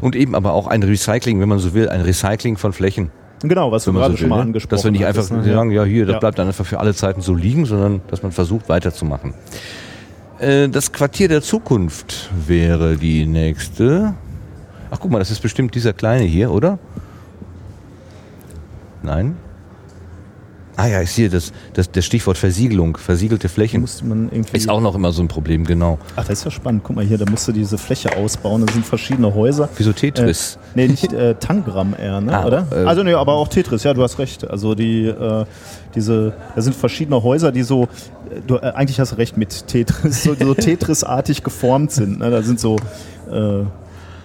[0.00, 3.10] Und eben aber auch ein Recycling, wenn man so will, ein Recycling von Flächen.
[3.42, 5.44] Genau, was du wenn man gerade so schon mal angesprochen Dass wir nicht einfach ne?
[5.44, 6.18] sagen, ja hier, das Ja.
[6.20, 9.34] bleibt dann einfach für alle Zeiten so liegen, sondern dass man versucht weiterzumachen.
[10.38, 14.14] Äh, Das Quartier der Zukunft wäre die nächste.
[14.94, 16.78] Ach guck mal, das ist bestimmt dieser kleine hier, oder?
[19.02, 19.34] Nein?
[20.76, 23.82] Ah ja, ich sehe das, das, das Stichwort Versiegelung, versiegelte Flächen.
[24.52, 25.98] Ist auch noch immer so ein Problem, genau.
[26.14, 26.84] Ach, das ist ja spannend.
[26.84, 28.64] Guck mal hier, da musst du diese Fläche ausbauen.
[28.64, 29.68] Da sind verschiedene Häuser.
[29.76, 30.54] Wie so Tetris.
[30.54, 32.38] Äh, nee, nicht äh, Tangram eher, ne?
[32.38, 32.66] Ah, oder?
[32.70, 34.48] äh, also nee, aber auch Tetris, ja, du hast recht.
[34.48, 35.44] Also die, äh,
[35.96, 39.66] diese, da sind verschiedene Häuser, die so, äh, du, äh, eigentlich hast du recht mit
[39.66, 42.20] Tetris, so, so Tetris-artig geformt sind.
[42.20, 42.30] Ne?
[42.30, 42.76] Da sind so,
[43.28, 43.64] äh,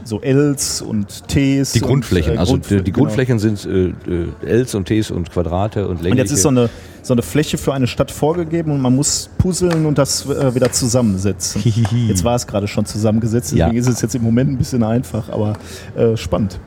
[0.03, 1.73] so Ls und Ts.
[1.73, 2.97] Die Grundflächen, und, äh, also Grundf- die, genau.
[2.97, 6.11] Grundflächen sind äh, äh, Ls und Ts und Quadrate und längliche.
[6.11, 6.69] Und jetzt ist so eine,
[7.01, 10.71] so eine Fläche für eine Stadt vorgegeben und man muss puzzeln und das äh, wieder
[10.71, 11.61] zusammensetzen.
[12.07, 13.79] jetzt war es gerade schon zusammengesetzt, deswegen Ja.
[13.79, 15.53] ist es jetzt im Moment ein bisschen einfach, aber
[15.95, 16.59] äh, spannend.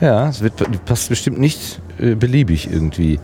[0.00, 0.54] Ja, es wird,
[0.84, 3.20] passt bestimmt nicht äh, beliebig irgendwie.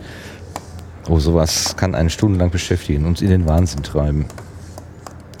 [1.09, 4.25] Oh, sowas kann einen stundenlang beschäftigen, uns in den Wahnsinn treiben.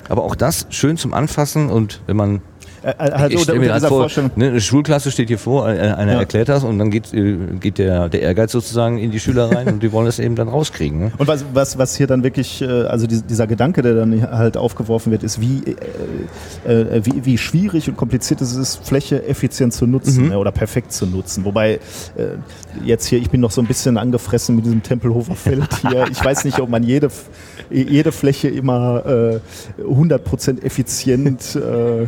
[0.09, 2.41] Aber auch das schön zum Anfassen und wenn man
[2.83, 6.13] Äh, halt ich unter, mir unter vor, ne, eine Schulklasse steht hier vor, äh, einer
[6.13, 6.19] Ja.
[6.19, 9.67] erklärt das und dann geht, äh, geht der, der Ehrgeiz sozusagen in die Schüler rein
[9.67, 10.99] und die wollen das eben dann rauskriegen.
[10.99, 11.11] Ne?
[11.17, 15.11] Und was, was, was hier dann wirklich, also dies- dieser Gedanke, der dann halt aufgeworfen
[15.11, 15.61] wird, ist, wie,
[16.67, 20.29] äh, wie, wie schwierig und kompliziert es ist, Fläche effizient zu nutzen Mhm.
[20.29, 21.45] ne, oder perfekt zu nutzen.
[21.45, 21.79] Wobei
[22.85, 26.05] jetzt hier, ich bin noch so ein bisschen angefressen mit diesem Tempelhofer Feld hier.
[26.11, 27.09] Ich weiß nicht, ob man jede,
[27.69, 29.39] jede Fläche immer äh,
[29.83, 32.07] 100% effizient äh,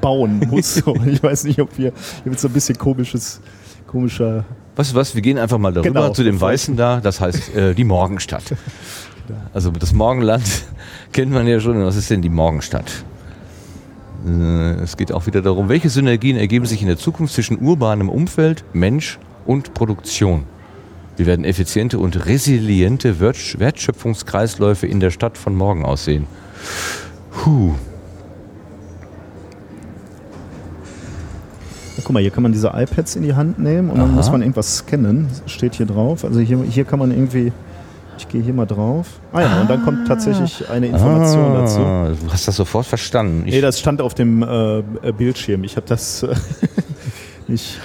[0.00, 0.82] bebauen muss.
[1.06, 1.92] Ich weiß nicht, ob wir,
[2.24, 3.40] wird so ein bisschen komisches,
[3.86, 4.44] komischer
[4.76, 7.54] Weißt du was, wir gehen einfach mal darüber Genau, zu dem Weißen da, das heißt
[7.56, 8.44] äh, die Morgenstadt.
[9.52, 10.42] Also das Morgenland
[11.12, 11.84] kennt man ja schon.
[11.84, 13.04] Was ist denn die Morgenstadt?
[14.26, 18.08] Äh, Es geht auch wieder darum, welche Synergien ergeben sich in der Zukunft zwischen urbanem
[18.08, 20.44] Umfeld, Mensch und Produktion.
[21.18, 26.26] Wie werden effiziente und resiliente Wert- Wertschöpfungskreisläufe in der Stadt von morgen aussehen?
[27.32, 27.74] Puh.
[32.08, 34.16] Guck mal, hier kann man diese iPads in die Hand nehmen und dann Aha.
[34.16, 35.28] muss man irgendwas scannen.
[35.44, 36.24] Steht hier drauf.
[36.24, 37.52] Also hier, hier kann man irgendwie.
[38.16, 39.06] Ich gehe hier mal drauf.
[39.32, 41.80] Ah ja, und dann kommt tatsächlich eine Information dazu.
[41.80, 43.42] Ah, Du hast das sofort verstanden.
[43.46, 44.82] Ich, Nee, das stand auf dem äh, äh,
[45.16, 45.62] Bildschirm.
[45.64, 46.34] Ich habe das äh,
[47.46, 47.78] nicht.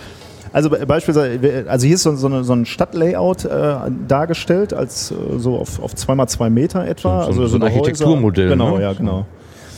[0.53, 3.75] Also be- beispielsweise, also hier ist so, so, eine, so ein Stadtlayout äh,
[4.07, 7.25] dargestellt, als äh, so auf, auf 2x2 Meter etwa.
[7.25, 8.83] So- so- also so ein Architekturmodell, Genau, ne?
[8.83, 9.25] ja, genau.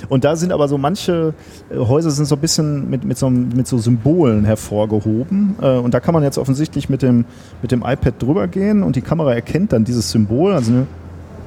[0.10, 1.34] Und da sind aber so manche
[1.70, 5.56] äh, Häuser sind so ein bisschen mit, mit, so, mit so Symbolen hervorgehoben.
[5.62, 7.26] Äh, und da kann man jetzt offensichtlich mit dem,
[7.62, 10.54] mit dem iPad drüber gehen und die Kamera erkennt dann dieses Symbol.
[10.54, 10.88] Also eine,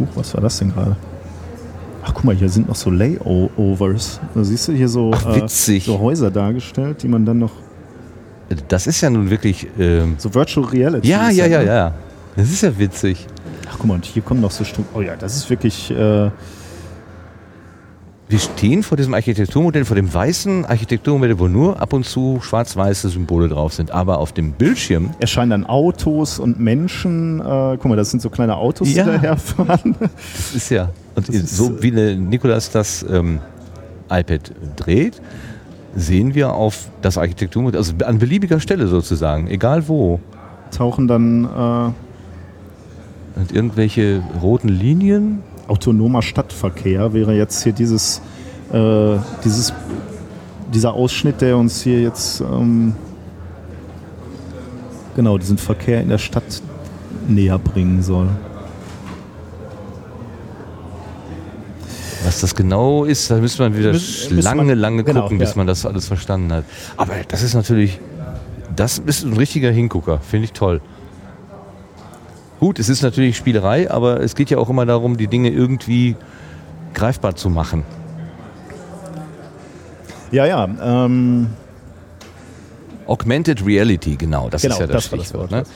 [0.00, 0.96] Huch, was war das denn gerade?
[2.04, 4.20] Ach, guck mal, hier sind noch so Layovers.
[4.34, 5.84] Da siehst du hier so, Ach, witzig.
[5.84, 7.52] so Häuser dargestellt, die man dann noch.
[8.68, 9.66] das ist ja nun wirklich.
[9.78, 11.08] Ähm, So Virtual Reality.
[11.08, 11.66] ja, ja, das, ja, ne?
[11.66, 11.94] ja.
[12.36, 13.26] Das ist ja witzig.
[13.68, 14.88] Ach, guck mal, und hier kommen noch so Stunden.
[14.94, 15.90] Oh ja, das ist wirklich.
[15.90, 16.30] Äh,
[18.30, 23.08] Wir stehen vor diesem Architekturmodell, vor dem weißen Architekturmodell, wo nur ab und zu schwarz-weiße
[23.08, 23.90] Symbole drauf sind.
[23.90, 27.40] Aber auf dem Bildschirm, erscheinen dann Autos und Menschen.
[27.40, 29.04] Äh, guck mal, das sind so kleine Autos, Ja.
[29.04, 29.96] die daherfahren.
[29.98, 30.90] das ist ja.
[31.14, 33.40] Und ist, so äh, wie Nikolas das ähm,
[34.10, 35.22] iPad dreht,
[35.96, 40.20] sehen wir auf das Architekturmodell, also an beliebiger Stelle sozusagen, egal wo.
[40.70, 45.42] Tauchen dann äh, Und irgendwelche roten Linien.
[45.68, 48.20] Autonomer Stadtverkehr wäre jetzt hier dieses,
[48.72, 49.72] äh, dieses
[50.72, 52.94] dieser Ausschnitt, der uns hier jetzt ähm,
[55.16, 56.60] genau diesen Verkehr in der Stadt
[57.26, 58.28] näher bringen soll.
[62.24, 65.38] Was das genau ist, da müsste man wieder Müssen- müssen lange, man- lange genau, gucken,
[65.38, 65.56] bis ja.
[65.56, 66.64] man das alles verstanden hat.
[66.96, 67.98] Aber das ist natürlich,
[68.76, 70.80] das ist ein richtiger Hingucker, finde ich toll.
[72.60, 76.16] Gut, es ist natürlich Spielerei, aber es geht ja auch immer darum, die Dinge irgendwie
[76.94, 77.84] greifbar zu machen.
[80.32, 80.68] Ja, ja.
[80.82, 81.48] Ähm,
[83.06, 85.52] Augmented Reality, genau, das Genau, ist ja das, das das Stichwort.
[85.52, 85.72] Wort, ne?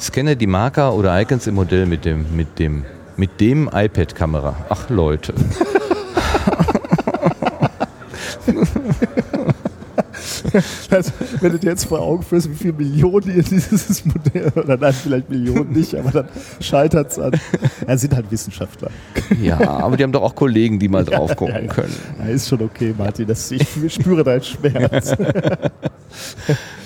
[0.00, 2.84] Scanne die Marker oder Icons im Modell mit dem, mit dem,
[3.16, 4.56] mit dem iPad-Kamera.
[4.68, 5.34] Ach Leute.
[10.90, 14.76] Also, wenn du dir jetzt vor Augen führst, wie viele Millionen hier dieses Modell, oder
[14.76, 16.28] nein, vielleicht Millionen nicht, aber dann
[16.60, 17.32] scheitert es an.
[17.86, 18.90] Ja, sind halt Wissenschaftler.
[19.40, 21.72] Ja, aber die haben doch auch Kollegen, die mal drauf gucken ja, ja.
[21.72, 21.94] können.
[22.18, 23.26] Ja, ist schon okay, Martin.
[23.26, 25.16] Das, ich spüre deinen Schmerz.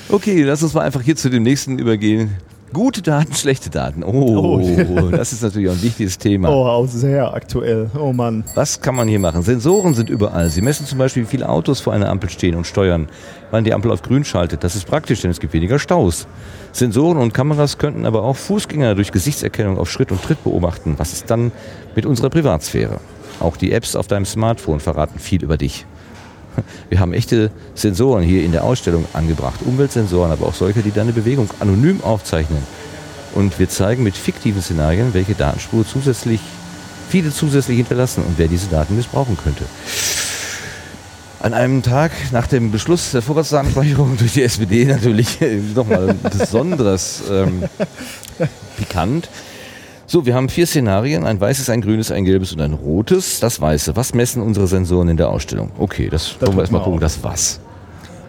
[0.09, 2.36] Okay, lass uns mal einfach hier zu dem nächsten übergehen.
[2.72, 4.02] Gute Daten, schlechte Daten.
[4.02, 5.10] Oh, Oh.
[5.10, 6.48] das ist natürlich auch ein wichtiges Thema.
[6.51, 7.88] Oh, auch sehr aktuell.
[7.98, 8.44] Oh Mann.
[8.55, 9.43] Was kann man hier machen?
[9.43, 10.51] Sensoren sind überall.
[10.51, 13.09] Sie messen zum Beispiel, wie viele Autos vor einer Ampel stehen und steuern,
[13.51, 14.64] wann die Ampel auf grün schaltet.
[14.64, 16.26] Das ist praktisch, denn es gibt weniger Staus.
[16.72, 20.94] Sensoren und Kameras könnten aber auch Fußgänger durch Gesichtserkennung auf Schritt und Tritt beobachten.
[20.98, 21.52] Was ist dann
[21.94, 22.98] mit unserer Privatsphäre?
[23.40, 25.86] Auch die Apps auf deinem Smartphone verraten viel über dich.
[26.89, 29.61] Wir haben echte Sensoren hier in der Ausstellung angebracht.
[29.65, 32.62] Umweltsensoren, aber auch solche, die deine Bewegung anonym aufzeichnen.
[33.35, 36.41] Und wir zeigen mit fiktiven Szenarien, welche Datenspur zusätzlich,
[37.11, 39.65] viele zusätzlich hinterlassen und wer diese Daten missbrauchen könnte.
[41.41, 45.39] An einem Tag nach dem Beschluss der Vorratsdatenspeicherung durch die SPD natürlich
[45.74, 47.65] nochmal besonders ähm,
[48.78, 49.28] pikant.
[50.09, 53.41] So, wir haben vier Szenarien, ein weißes, ein grünes, ein gelbes und ein rotes.
[53.41, 53.97] Das weiße.
[53.97, 55.73] Was messen unsere Sensoren in der Ausstellung?
[55.78, 56.99] Okay, das wollen wir erstmal gucken.
[56.99, 57.01] auch.
[57.01, 57.59] Das was?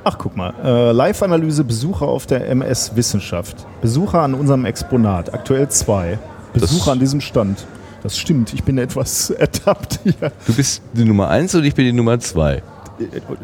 [0.04, 0.54] Ach, guck mal.
[0.64, 3.68] Äh, Live-Analyse Besucher auf der MS Wissenschaft.
[3.82, 5.34] Besucher an unserem Exponat.
[5.34, 6.18] Aktuell zwei.
[6.54, 7.66] Besucher Das- an diesem Stand.
[8.02, 8.54] Das stimmt.
[8.54, 10.32] Ich bin etwas ertappt hier.
[10.48, 12.64] Du bist die Nummer eins und ich bin die Nummer zwei.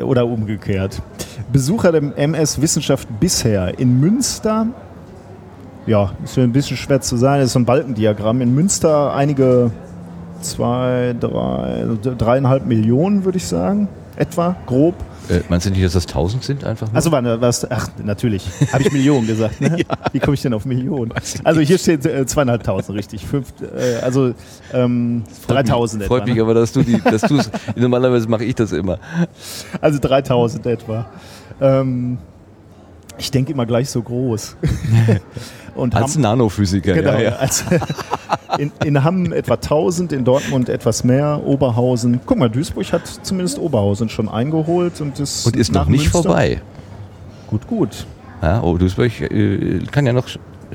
[0.03, 1.01] Oder umgekehrt.
[1.51, 4.67] Besucher der MS Wissenschaft bisher in Münster.
[5.85, 7.39] Ja, ist mir ein bisschen schwer zu sagen.
[7.39, 8.41] Das ist so ein Balkendiagramm.
[8.41, 9.71] In Münster einige
[10.41, 11.85] zwei, drei,
[12.17, 13.89] dreieinhalb Millionen, würde ich sagen.
[14.15, 14.95] Etwa, grob.
[15.29, 16.87] Äh, meinst du nicht, dass das tausend sind einfach?
[16.87, 16.95] nur?
[16.95, 17.69] Also was?
[17.71, 18.45] Ach, natürlich.
[18.71, 19.59] Habe ich Millionen gesagt.
[19.61, 19.77] Ne?
[20.11, 21.13] Wie komme ich denn auf Millionen?
[21.43, 23.25] Also hier steht äh, zweieinhalbtausend, richtig.
[23.25, 24.33] Fünf, äh, also
[24.73, 26.27] ähm, 3000 Freut etwa.
[26.27, 26.41] mich ne?
[26.43, 27.39] aber, dass du die, dass du
[27.75, 28.99] normalerweise mache ich das immer.
[29.81, 31.05] Also 3000 etwa.
[31.61, 32.17] Ähm,
[33.17, 34.55] ich denke immer gleich so groß.
[35.75, 37.29] Und Als Hamm, Nanophysiker, genau, ja, ja.
[37.37, 37.65] als-
[38.59, 42.19] in, in Hamm etwa 1000, in Dortmund etwas mehr, Oberhausen.
[42.25, 46.23] Guck mal, Duisburg hat zumindest Oberhausen schon eingeholt und ist, Und ist noch nicht Münster-
[46.23, 46.61] vorbei.
[47.47, 48.05] Gut, gut.
[48.43, 50.27] Ja, oh, Duisburg äh, kann ja noch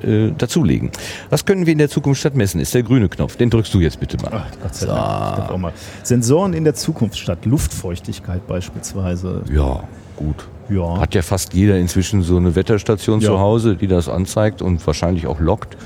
[0.02, 0.90] äh, dazulegen.
[1.30, 2.60] Was können wir in der Zukunft statt messen?
[2.60, 3.36] Ist der grüne Knopf.
[3.36, 4.30] Den drückst du jetzt bitte mal.
[4.32, 5.50] Ach, Gott sei Dank.
[5.50, 5.72] Auch mal.
[6.02, 9.42] Sensoren in der Zukunft statt Luftfeuchtigkeit beispielsweise.
[9.52, 9.84] Ja,
[10.16, 10.48] gut.
[10.68, 11.00] Ja.
[11.00, 13.28] Hat ja fast jeder inzwischen so eine Wetterstation Ja.
[13.28, 15.76] zu Hause, die das anzeigt und wahrscheinlich auch lockt.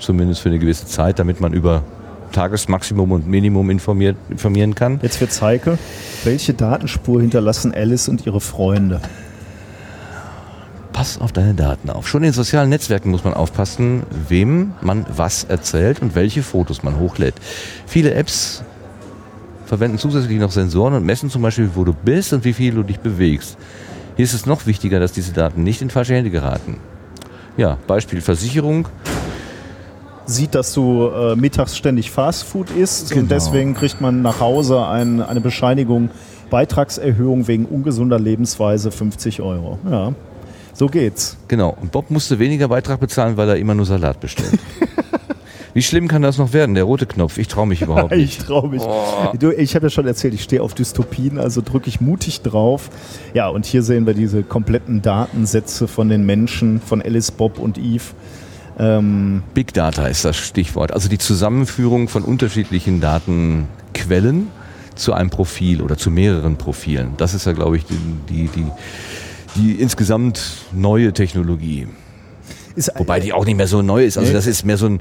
[0.00, 1.82] zumindest für eine gewisse Zeit, damit man über
[2.32, 4.98] Tagesmaximum und Minimum informiert, informieren kann.
[5.02, 5.78] Jetzt wird Zeike.
[6.24, 9.00] Welche Datenspur hinterlassen Alice und ihre Freunde?
[10.92, 12.06] Pass auf deine Daten auf.
[12.06, 16.98] Schon in sozialen Netzwerken muss man aufpassen, wem man was erzählt und welche Fotos man
[17.00, 17.34] hochlädt.
[17.86, 18.62] Viele Apps
[19.66, 22.82] verwenden zusätzlich noch Sensoren und messen zum Beispiel, wo du bist und wie viel du
[22.82, 23.56] dich bewegst.
[24.16, 26.78] Hier ist es noch wichtiger, dass diese Daten nicht in falsche Hände geraten.
[27.56, 28.88] Ja, Beispiel Versicherung.
[30.26, 33.22] Sieht, dass du äh, mittags ständig Fastfood isst Genau.
[33.22, 36.10] und deswegen kriegt man nach Hause ein, eine Bescheinigung,
[36.50, 39.78] Beitragserhöhung wegen ungesunder Lebensweise 50 Euro.
[39.90, 40.14] Ja,
[40.72, 41.36] so geht's.
[41.48, 41.76] Genau.
[41.80, 44.58] Und Bob musste weniger Beitrag bezahlen, weil er immer nur Salat bestellt.
[45.74, 46.74] Wie schlimm kann das noch werden?
[46.74, 47.36] Der rote Knopf.
[47.36, 48.46] Ich traue mich überhaupt Ich nicht.
[48.46, 48.82] traue mich.
[49.38, 52.88] Du, ich habe ja schon erzählt, ich stehe auf Dystopien, also drücke ich mutig drauf.
[53.34, 57.76] Ja, und hier sehen wir diese kompletten Datensätze von den Menschen, von Alice, Bob und
[57.76, 58.04] Eve.
[58.78, 60.92] Ähm, Big Data ist das Stichwort.
[60.92, 64.48] Also die Zusammenführung von unterschiedlichen Datenquellen
[64.94, 67.14] zu einem Profil oder zu mehreren Profilen.
[67.16, 67.98] Das ist ja, glaube ich, die,
[68.28, 68.66] die, die,
[69.56, 70.40] die insgesamt
[70.72, 71.88] neue Technologie.
[72.76, 74.18] Ist, Wobei die auch nicht mehr so neu ist.
[74.18, 75.00] Also das ist mehr so ein,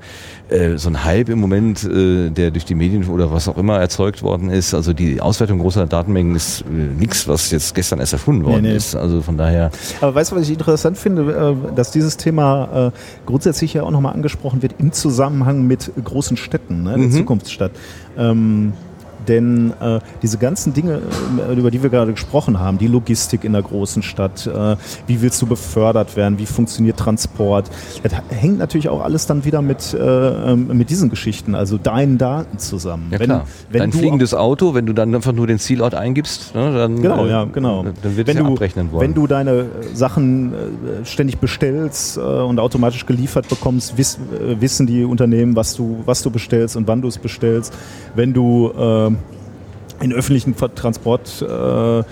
[0.50, 3.80] äh, so ein Hype im Moment, äh, der durch die Medien oder was auch immer
[3.80, 4.74] erzeugt worden ist.
[4.74, 8.70] Also die Auswertung großer Datenmengen ist äh, nichts, was jetzt gestern erst erfunden worden Nee,
[8.70, 8.76] nee.
[8.76, 8.96] ist.
[8.96, 9.72] Also von daher,
[10.02, 12.92] Aber weißt du, was ich interessant finde, äh, dass dieses Thema äh,
[13.26, 17.12] grundsätzlich ja auch nochmal angesprochen wird im Zusammenhang mit großen Städten, ne, der Mhm.
[17.12, 17.72] Zukunftsstadt.
[18.18, 18.74] Ähm,
[19.28, 21.02] denn äh, diese ganzen Dinge,
[21.50, 24.76] äh, über die wir gerade gesprochen haben, die Logistik in der großen Stadt, äh,
[25.08, 27.70] wie willst du befördert werden, wie funktioniert Transport,
[28.02, 32.18] das hängt natürlich auch alles dann wieder mit, äh, ähm, mit diesen Geschichten, also deinen
[32.18, 33.08] Daten zusammen.
[33.12, 33.46] ja klar.
[33.72, 37.26] Dein du fliegendes Auto, wenn du dann einfach nur den Zielort eingibst, ne, dann, Genau,
[37.26, 37.84] äh, ja, genau.
[37.84, 39.02] dann wird wenn es ja du, abrechnen wollen.
[39.02, 44.60] Wenn du deine äh, Sachen äh, ständig bestellst äh, und automatisch geliefert bekommst, wiss, äh,
[44.62, 47.74] wissen die Unternehmen, was du, was du bestellst und wann du es bestellst.
[48.16, 49.13] Wenn du äh,
[50.04, 52.04] in öffentlichen Transport äh,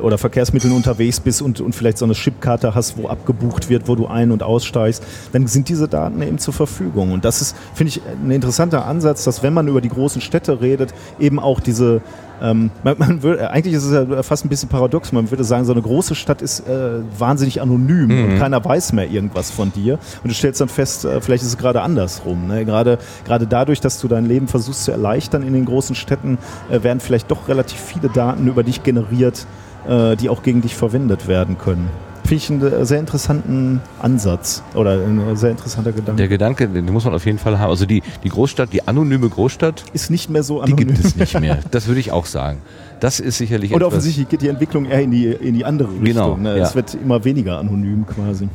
[0.00, 3.94] oder Verkehrsmitteln unterwegs bist und, und vielleicht so eine Chipkarte hast, wo abgebucht wird, wo
[3.94, 5.02] du ein- und aussteigst,
[5.32, 7.12] dann sind diese Daten eben zur Verfügung.
[7.12, 10.60] Und das ist, finde ich, ein interessanter Ansatz, dass wenn man über die großen Städte
[10.60, 12.02] redet, eben auch diese
[12.40, 15.12] ähm, man, man würde, eigentlich ist es ja fast ein bisschen paradox.
[15.12, 19.10] Man würde sagen, so eine große Stadt ist äh, wahnsinnig anonym und keiner weiß mehr
[19.10, 19.98] irgendwas von dir.
[20.22, 22.46] Und du stellst dann fest, äh, vielleicht ist es gerade andersrum.
[22.46, 22.64] Ne?
[22.64, 26.38] Gerade, gerade dadurch, dass du dein Leben versuchst zu erleichtern in den großen Städten,
[26.70, 29.46] äh, werden vielleicht doch relativ viele Daten über dich generiert,
[29.88, 31.88] äh, die auch gegen dich verwendet werden können.
[32.24, 36.16] Finde ich einen äh, sehr interessanten Ansatz oder ein äh, sehr interessanter Gedanke.
[36.16, 37.70] Der Gedanke, den muss man auf jeden Fall haben.
[37.70, 40.88] Also die, die Großstadt, die anonyme Großstadt, ist nicht mehr so die anonym.
[40.88, 41.58] gibt es nicht mehr.
[41.70, 42.58] Das würde ich auch sagen.
[42.98, 45.88] Das ist sicherlich Und etwas- offensichtlich geht die Entwicklung eher in die, in die andere
[45.90, 46.04] Richtung.
[46.04, 46.58] Genau, ne?
[46.58, 46.64] ja.
[46.64, 48.48] Es wird immer weniger anonym quasi.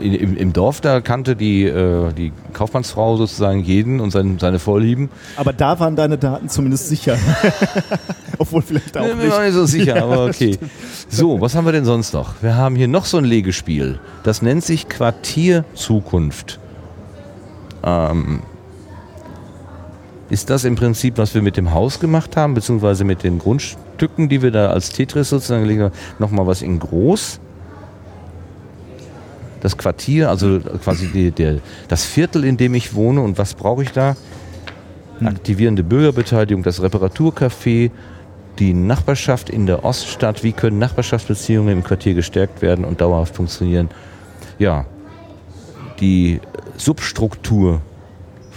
[0.00, 5.10] In- Im, Dorf, da kannte die, äh, die Kaufmannsfrau sozusagen jeden und sein, seine Vorlieben.
[5.36, 7.16] Aber da waren deine Daten zumindest sicher.
[8.38, 9.34] Obwohl vielleicht auch Ich bin mir nicht.
[9.36, 10.58] noch nicht so sicher, aber okay.
[11.08, 12.34] So, was haben wir denn sonst noch?
[12.42, 13.98] Wir haben hier noch so ein Legespiel.
[14.22, 16.58] Das nennt sich Quartierzukunft.
[17.84, 18.40] Ähm,
[20.30, 24.28] ist das im Prinzip, was wir mit dem Haus gemacht haben, beziehungsweise mit den Grundstücken,
[24.28, 27.40] die wir da als Tetris sozusagen gelegt haben, nochmal was in groß?
[29.60, 31.58] Das Quartier, also quasi die, der,
[31.88, 34.16] das Viertel, in dem ich wohne und was brauche ich da?
[35.20, 37.90] Aktivierende Bürgerbeteiligung, das Reparaturcafé,
[38.58, 43.88] die Nachbarschaft in der Oststadt, wie können Nachbarschaftsbeziehungen im Quartier gestärkt werden und dauerhaft funktionieren?
[44.58, 44.86] Ja,
[46.00, 46.40] die
[46.76, 47.80] Substruktur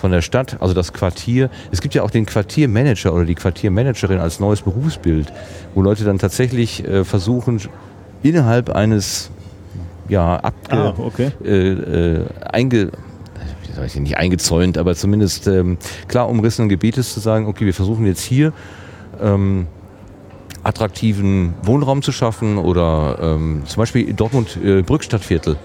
[0.01, 1.49] von der Stadt, also das Quartier.
[1.71, 5.31] Es gibt ja auch den Quartiermanager oder die Quartiermanagerin als neues Berufsbild,
[5.75, 7.61] wo Leute dann tatsächlich äh, versuchen,
[8.23, 9.29] innerhalb eines
[10.11, 11.31] ja, abge, Ah, okay.
[11.43, 12.91] äh, äh, einge,
[13.85, 15.77] ich nicht eingezäunt, aber zumindest ähm,
[16.09, 18.51] klar umrissenen Gebietes zu sagen, okay, wir versuchen jetzt hier
[19.21, 19.67] ähm,
[20.63, 25.55] attraktiven Wohnraum zu schaffen oder ähm, zum Beispiel Dortmund äh, Brückstadtviertel.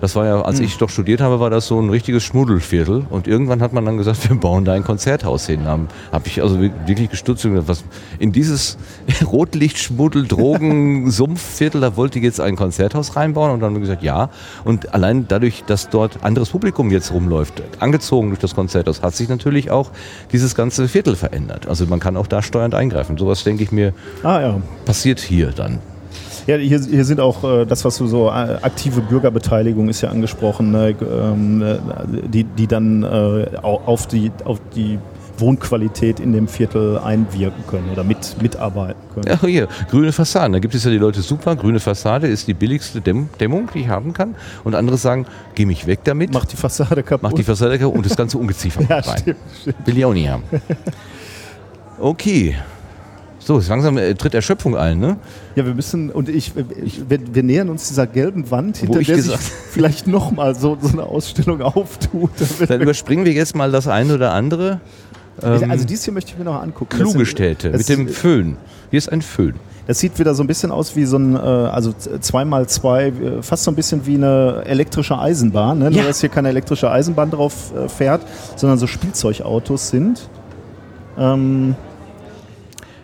[0.00, 3.06] Das war ja, als ich doch studiert habe, war das so ein richtiges Schmuddelviertel.
[3.08, 5.66] Und irgendwann hat man dann gesagt, wir bauen da ein Konzerthaus hin.
[5.66, 7.84] Habe hab ich also wirklich gestutzt und gesagt, was
[8.18, 8.76] in dieses
[9.26, 13.52] Rotlichtschmuddel, Drogen, Sumpfviertel, da wollte ich jetzt ein Konzerthaus reinbauen.
[13.52, 14.30] Und dann haben wir gesagt, ja.
[14.64, 19.28] Und allein dadurch, dass dort anderes Publikum jetzt rumläuft, angezogen durch das Konzerthaus, hat sich
[19.28, 19.90] natürlich auch
[20.32, 21.66] dieses ganze Viertel verändert.
[21.66, 23.16] Also man kann auch da steuernd eingreifen.
[23.16, 23.92] Sowas, denke ich mir,
[24.22, 24.60] Ah ja.
[24.84, 25.78] passiert hier dann.
[26.46, 28.30] Ja, hier, hier sind auch äh, das, was du so äh,
[28.62, 31.78] aktive Bürgerbeteiligung ist ja angesprochen, ne, ähm, äh,
[32.28, 33.06] die, die dann äh,
[33.62, 34.98] au- auf, die, auf die
[35.38, 39.26] Wohnqualität in dem Viertel einwirken können oder mit, mitarbeiten können.
[39.26, 40.52] Ja, hier, grüne Fassaden.
[40.52, 43.80] Da gibt es ja die Leute, super, grüne Fassade ist die billigste Dämm Dämmung, die
[43.80, 44.34] ich haben kann.
[44.64, 47.22] Und andere sagen, geh mich weg damit, Macht die Fassade kaputt.
[47.24, 49.18] mach die Fassade kaputt und das ganze Ungeziefer ja, rein.
[49.18, 49.76] stimmt, stimmt.
[49.86, 50.44] Will ich auch nie haben.
[51.98, 52.54] Okay.
[53.46, 55.18] So, langsam äh, tritt Erschöpfung ein, ne?
[55.54, 56.52] Ja, wir müssen, und ich,
[56.84, 59.36] ich wir, wir nähern uns dieser gelben Wand, hinter ich der sich
[59.70, 62.30] vielleicht nochmal so, so eine Ausstellung auftut.
[62.68, 64.80] Dann überspringen wir jetzt mal das eine oder andere.
[65.40, 66.88] Ähm, also dies hier möchte ich mir noch angucken.
[66.90, 68.56] Das kluge sind- Städte das, mit dem Föhn.
[68.90, 69.54] Hier ist ein Föhn.
[69.86, 73.70] Das sieht wieder so ein bisschen aus wie so ein, äh, also 2x2, fast so
[73.70, 75.78] ein bisschen wie eine elektrische Eisenbahn.
[75.78, 75.90] Ne?
[75.92, 76.06] Nur, Ja.
[76.08, 78.22] dass hier keine elektrische Eisenbahn drauf äh, fährt,
[78.56, 80.28] sondern so Spielzeugautos sind.
[81.16, 81.76] Ähm,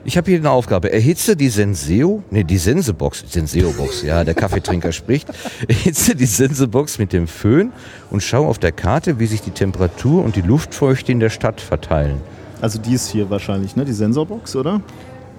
[0.04, 0.92] Ich habe hier eine Aufgabe.
[0.92, 5.28] Erhitze die Senseo, nee, die Sensebox, Senseo-Box, ja, der Kaffeetrinker spricht.
[5.68, 7.72] Erhitze die Sensebox mit dem Föhn
[8.10, 11.60] und schau auf der Karte, wie sich die Temperatur und die Luftfeuchte in der Stadt
[11.60, 12.20] verteilen.
[12.60, 13.84] also die ist hier wahrscheinlich, ne?
[13.84, 14.80] die Sensorbox, oder?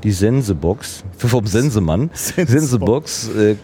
[0.04, 3.56] Die Sensebox, vom Sensemann, Sensebox äh,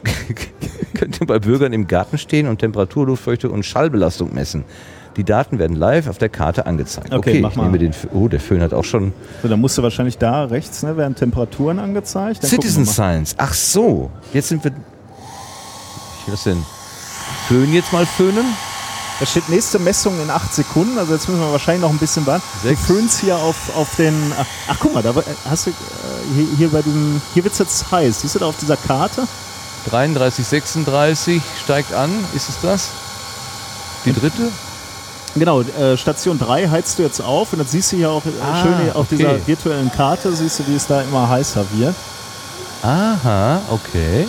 [0.96, 4.66] könnte bei Bürgern im Garten stehen und Temperatur, Luftfeuchte und Schallbelastung messen.
[5.20, 7.14] Die Daten werden live auf der Karte angezeigt.
[7.14, 7.64] Okay, mach ich mal.
[7.66, 7.92] nehme den.
[7.92, 10.96] Fö- Oh, der Föhn hat auch schon So, dann musst du wahrscheinlich da rechts, ne,
[10.96, 12.42] werden Temperaturen angezeigt.
[12.42, 12.86] Dann Citizen.
[12.86, 13.36] Science.
[13.38, 14.72] Ach so, jetzt sind wir.
[16.28, 16.64] Was denn?
[17.50, 18.46] Föhn jetzt mal föhnen?
[19.20, 22.26] Da steht nächste Messung in acht Sekunden, also jetzt müssen wir wahrscheinlich noch ein bisschen
[22.26, 22.44] warten.
[22.64, 24.16] Du föhnst hier auf, auf den.
[24.40, 25.14] Ach, ach guck mal, da
[25.50, 25.74] hast du äh,
[26.34, 27.22] hier, hier bei dem.
[27.34, 28.22] Hier wird es jetzt heiß.
[28.22, 29.28] Siehst du da auf dieser Karte?
[29.90, 32.10] 33, 36 steigt an.
[32.34, 32.92] Ist es das?
[34.06, 34.50] Die dritte?
[35.36, 38.30] Genau, äh, Station 3 heizt du jetzt auf und das siehst du hier auch äh,
[38.42, 39.16] Ah, schön auf okay.
[39.18, 41.96] dieser virtuellen Karte, siehst du, wie es da immer heißer wird.
[42.82, 44.28] Aha, okay.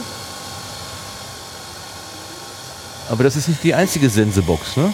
[3.11, 4.93] Aber das ist nicht die einzige Sensebox, ne?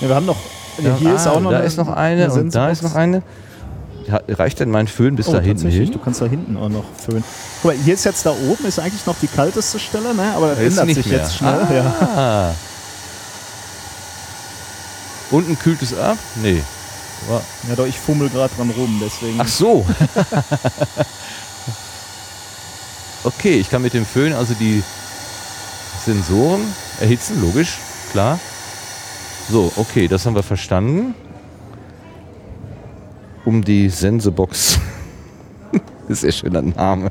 [0.00, 0.36] Ja, wir haben noch.
[0.82, 2.94] Ja, hier ah, ist auch noch da eine, ist noch eine und da ist noch
[2.94, 3.22] eine.
[4.06, 5.90] Ja, Reicht denn mein Föhn bis Oh, da hinten hin?
[5.92, 7.22] du kannst da hinten auch noch föhnen.
[7.62, 10.32] Guck mal, hier ist jetzt da oben, ist eigentlich noch die kalteste Stelle, ne?
[10.34, 11.18] aber das ändert sich mehr.
[11.18, 11.66] jetzt schnell.
[11.70, 12.54] Ja.
[15.30, 16.18] Unten kühlt es ab?
[16.42, 16.62] Nee.
[17.68, 19.40] Ja, doch, ich fummel gerade dran rum, deswegen.
[19.40, 19.84] Ach so.
[23.24, 24.82] okay, ich kann mit dem Föhn also die
[26.04, 26.62] Sensoren
[27.00, 27.78] erhitzen, logisch,
[28.12, 28.38] klar.
[29.50, 31.14] So, okay, das haben wir verstanden.
[33.44, 34.78] Um die Sensebox.
[36.08, 37.10] ist sehr schöner Name.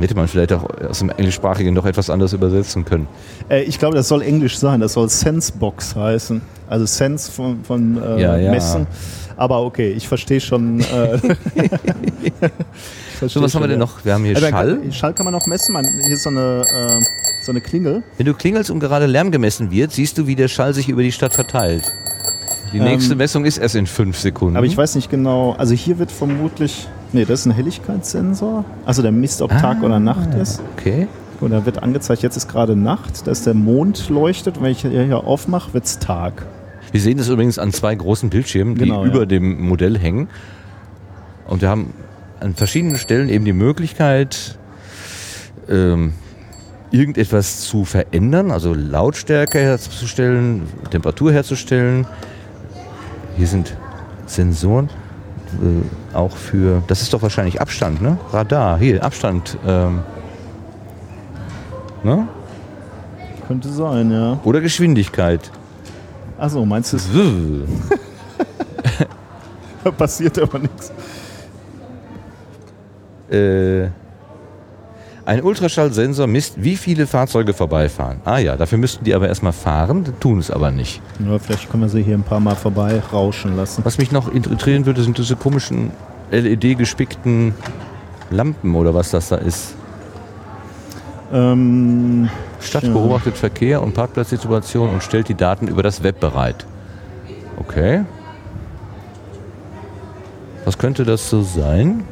[0.00, 3.06] Hätte man vielleicht auch aus dem Englischsprachigen noch etwas anders übersetzen können.
[3.48, 6.40] Äh, ich glaube, das soll Englisch sein, das soll Sensebox heißen.
[6.68, 8.50] Also Sense von, von äh, Ja, ja.
[8.50, 8.86] Messen.
[9.36, 10.80] Aber okay, ich verstehe schon.
[10.80, 10.84] Äh,
[11.54, 12.32] ich
[13.18, 14.04] versteh So, was haben wir schon, denn noch?
[14.04, 14.78] Wir haben hier Also, Schall.
[14.90, 15.72] Schall kann man noch messen.
[15.72, 17.00] Man, hier ist so eine, äh,
[17.44, 18.02] so eine Klingel.
[18.16, 21.02] Wenn du klingelst und gerade Lärm gemessen wird, siehst du, wie der Schall sich über
[21.02, 21.84] die Stadt verteilt.
[22.72, 24.56] Die Ähm, nächste Messung ist erst in fünf Sekunden.
[24.56, 25.52] Aber ich weiß nicht genau.
[25.56, 26.88] Also hier wird vermutlich.
[27.14, 28.64] Nee, das ist ein Helligkeitssensor.
[28.84, 29.84] Also der misst, ob Tag Ah.
[29.86, 30.60] oder Nacht ist.
[30.76, 31.06] Okay.
[31.40, 34.60] Und da wird angezeigt, jetzt ist gerade Nacht, dass der Mond leuchtet.
[34.60, 36.44] Wenn ich hier aufmache, wird es Tag.
[36.92, 39.10] Wir sehen das übrigens an zwei großen Bildschirmen, die Genau, ja.
[39.10, 40.28] über dem Modell hängen.
[41.46, 41.92] Und wir haben
[42.40, 44.58] an verschiedenen Stellen eben die Möglichkeit,
[45.68, 46.12] ähm,
[46.90, 52.06] irgendetwas zu verändern, also Lautstärke herzustellen, Temperatur herzustellen.
[53.36, 53.76] Hier sind
[54.26, 54.88] Sensoren,
[55.62, 58.18] äh, auch für, das ist doch wahrscheinlich Abstand, ne?
[58.32, 59.58] Radar, hier, Abstand.
[59.66, 60.00] Ähm,
[62.02, 62.28] ne?
[63.46, 64.38] Könnte sein, ja.
[64.44, 65.50] Oder Geschwindigkeit.
[66.38, 67.08] Achso, meinst du, es
[69.98, 70.92] passiert aber nichts?
[73.30, 73.88] Äh,
[75.26, 78.20] ein Ultraschallsensor misst, wie viele Fahrzeuge vorbeifahren.
[78.24, 81.00] Ah ja, dafür müssten die aber erstmal fahren, tun es aber nicht.
[81.26, 83.84] Ja, vielleicht können wir sie hier ein paar Mal vorbei rauschen lassen.
[83.84, 85.90] Was mich noch interessieren würde, sind diese komischen
[86.30, 87.54] LED-gespickten
[88.30, 89.74] Lampen oder was das da ist.
[91.32, 92.28] Ähm,
[92.60, 92.92] Stadt Ja.
[92.92, 96.66] beobachtet Verkehr und Parkplatzsituation und stellt die Daten über das Web bereit.
[97.58, 98.04] Okay.
[100.64, 102.04] Was könnte das so sein?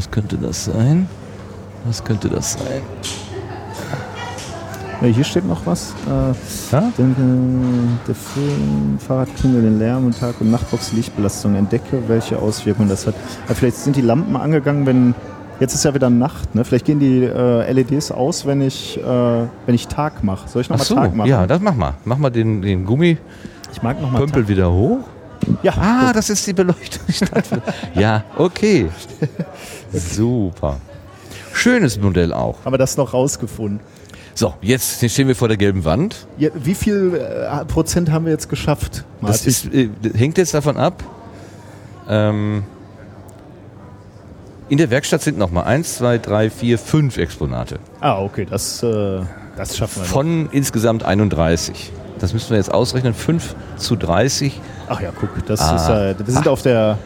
[0.00, 1.06] Was könnte das sein?
[1.84, 2.80] Was könnte das sein?
[5.02, 5.92] ja, hier steht noch was.
[6.08, 6.90] Äh, Ja?
[6.96, 7.20] denke,
[8.08, 11.54] der Film, Fahrradklingel, den Lärm und Tag- und Nachtbox Lichtbelastung.
[11.54, 13.14] Entdecke, welche Auswirkungen das hat.
[13.46, 15.14] Ja, vielleicht sind die Lampen angegangen, wenn.
[15.58, 16.64] Jetzt ist ja wieder Nacht, ne?
[16.64, 20.48] Vielleicht gehen die äh, LEDs aus, wenn ich, äh, wenn ich Tag mache.
[20.48, 21.28] Soll ich nochmal so, Tag machen?
[21.28, 21.92] ja, das mach mal.
[22.06, 23.22] Mach mal den, den Gummipömpel
[23.70, 24.48] Ich mag nochmal Tag.
[24.48, 25.00] wieder hoch.
[25.62, 27.02] Ja, Ah, das ist die Beleuchtung.
[27.94, 28.88] ja, okay.
[29.92, 30.78] Super.
[31.52, 32.56] Schönes Modell auch.
[32.64, 33.80] haben wir das noch rausgefunden.
[34.34, 36.26] So, jetzt stehen wir vor der gelben Wand.
[36.38, 39.04] Ja, wie viel äh, Prozent haben wir jetzt geschafft?
[39.20, 41.02] Das ist, äh, hängt jetzt davon ab.
[42.08, 42.62] Ähm,
[44.68, 47.78] in der Werkstatt sind nochmal 1, 2, 3, 4, 5 Exponate.
[48.00, 49.20] ah, okay, das, äh,
[49.56, 50.08] das schaffen wir noch.
[50.12, 51.90] Von insgesamt 31.
[52.20, 53.14] Das müssen wir jetzt ausrechnen.
[53.14, 54.60] 5 zu 30
[54.92, 55.76] Ach ja, guck, das Ah.
[55.76, 55.88] ist,
[56.20, 56.98] äh, wir sind auf der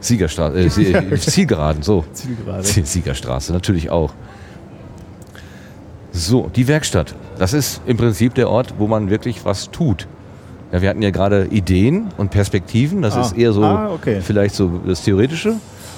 [0.00, 2.04] Siegerstraße, äh, Sie- Zielgeraden, so.
[2.12, 2.62] Zielgerade.
[2.62, 4.12] Sie- Siegerstraße, natürlich auch.
[6.12, 7.14] So, die Werkstatt.
[7.38, 10.06] Das ist im Prinzip der Ort, wo man wirklich was tut.
[10.70, 13.00] Ja, wir hatten ja gerade Ideen und Perspektiven.
[13.02, 13.22] Das Ah.
[13.22, 14.20] ist eher so Ah, okay.
[14.20, 15.54] vielleicht so das Theoretische.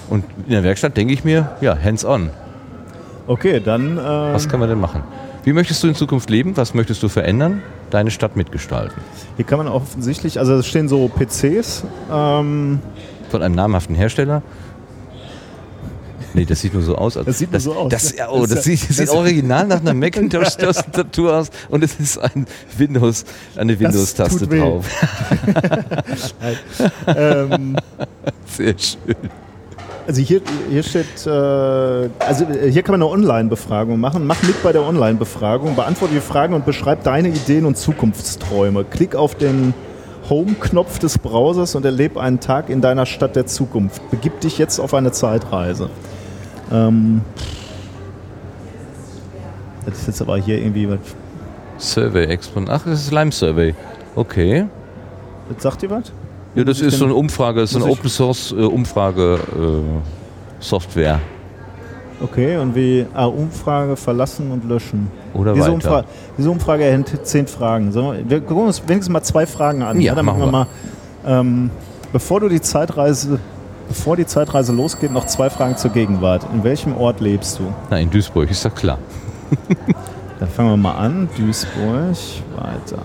[0.08, 2.30] Und in der Werkstatt denke ich mir, ja, hands-on.
[3.26, 3.98] Okay, dann.
[3.98, 5.02] Äh, Was kann man denn machen?
[5.44, 6.56] Wie möchtest du in Zukunft leben?
[6.56, 7.62] Was möchtest du verändern?
[7.94, 9.00] Deine Stadt mitgestalten.
[9.36, 11.84] hier kann man offensichtlich, also es stehen so PCs.
[12.10, 12.80] Ähm,
[13.30, 14.42] Von einem namhaften Hersteller?
[16.32, 17.14] Nee, das sieht nur so aus.
[17.14, 17.92] Das sieht nur so aus.
[17.92, 22.18] Das, oh, das, Das- sieht, das sieht original nach einer Macintosh-Tastatur aus und es ist
[22.18, 22.46] ein
[22.76, 24.86] Windows, eine Windows-Taste drauf.
[27.06, 27.76] ähm,
[28.56, 29.16] Sehr schön.
[30.06, 30.40] Also hier,
[30.70, 34.26] hier steht, äh, also äh, hier kann man eine Online-Befragung machen.
[34.26, 38.84] Mach mit bei der Online-Befragung, beantworte die Fragen und beschreib deine Ideen und Zukunftsträume.
[38.84, 39.74] Klick auf den
[40.28, 44.10] Home-Knopf des Browsers und erlebe einen Tag in deiner Stadt der Zukunft.
[44.10, 45.90] Begib dich jetzt auf eine Zeitreise.
[46.72, 47.20] Ähm,
[49.84, 50.98] das ist jetzt aber hier irgendwie, was,
[51.78, 52.70] Survey Exponent.
[52.70, 53.74] Ach, das ist Lime Survey.
[54.14, 54.66] Okay.
[55.48, 56.12] was sagt ihr was?
[56.54, 61.20] Ja, das ist so eine Umfrage, das ist eine Open Source äh, Umfrage äh, Software.
[62.20, 65.10] Okay, und wie, ah, Umfrage verlassen und löschen.
[65.34, 65.74] Oder Diese, weiter.
[65.74, 66.06] Umfrage,
[66.38, 67.90] diese Umfrage enthält zehn Fragen.
[67.90, 70.00] So, wir gucken uns wenigstens mal zwei Fragen an.
[70.00, 70.66] Ja, dann machen wir mal,
[71.26, 71.70] ähm,
[72.12, 73.40] bevor du die Zeitreise,
[73.88, 76.46] bevor die Zeitreise losgeht, noch zwei Fragen zur Gegenwart.
[76.54, 77.64] In welchem Ort lebst du?
[77.90, 78.98] Na, in Duisburg, ist doch klar.
[80.40, 81.28] Dann fangen wir mal an.
[81.36, 82.16] Duisburg,
[82.56, 83.02] weiter.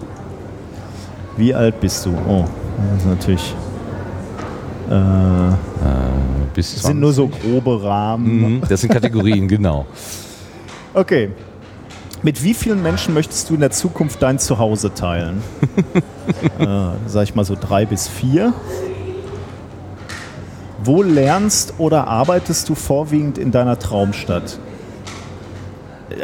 [1.36, 2.14] Wie alt bist du?
[2.28, 2.46] Oh,
[2.92, 3.56] das ist natürlich.
[4.90, 5.56] Äh,
[6.54, 8.56] Bis das sind nur so grobe Rahmen.
[8.56, 9.86] Mhm, das sind Kategorien, genau.
[10.94, 11.30] Okay.
[12.22, 15.42] Mit wie vielen Menschen möchtest du in der Zukunft dein Zuhause teilen?
[16.60, 16.66] äh,
[17.06, 18.54] sag ich mal so drei bis vier.
[20.84, 24.60] Wo lernst oder arbeitest du vorwiegend in deiner Traumstadt?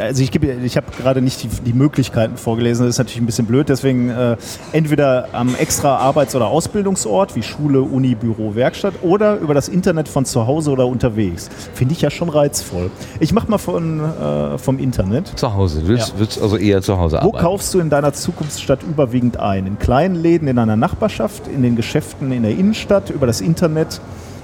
[0.00, 3.26] Also ich, gebe- ich habe gerade nicht die, die Möglichkeiten vorgelesen, das ist natürlich ein
[3.26, 4.36] bisschen blöd, deswegen äh,
[4.72, 10.08] entweder am extra Arbeits- oder Ausbildungsort wie Schule, Uni, Büro, Werkstatt oder über das Internet
[10.08, 11.48] von zu Hause oder unterwegs.
[11.74, 12.90] Finde ich ja schon reizvoll.
[13.20, 15.32] Ich mache mal von, äh, vom Internet.
[15.38, 15.80] Zu Hause.
[15.82, 16.14] Du willst, Ja.
[16.18, 17.38] willst also eher zu Hause Wo arbeiten.
[17.44, 19.66] kaufst du in deiner Zukunftsstadt überwiegend ein?
[19.66, 24.00] In kleinen Läden in deiner Nachbarschaft, in den Geschäften in der Innenstadt, über das Internet,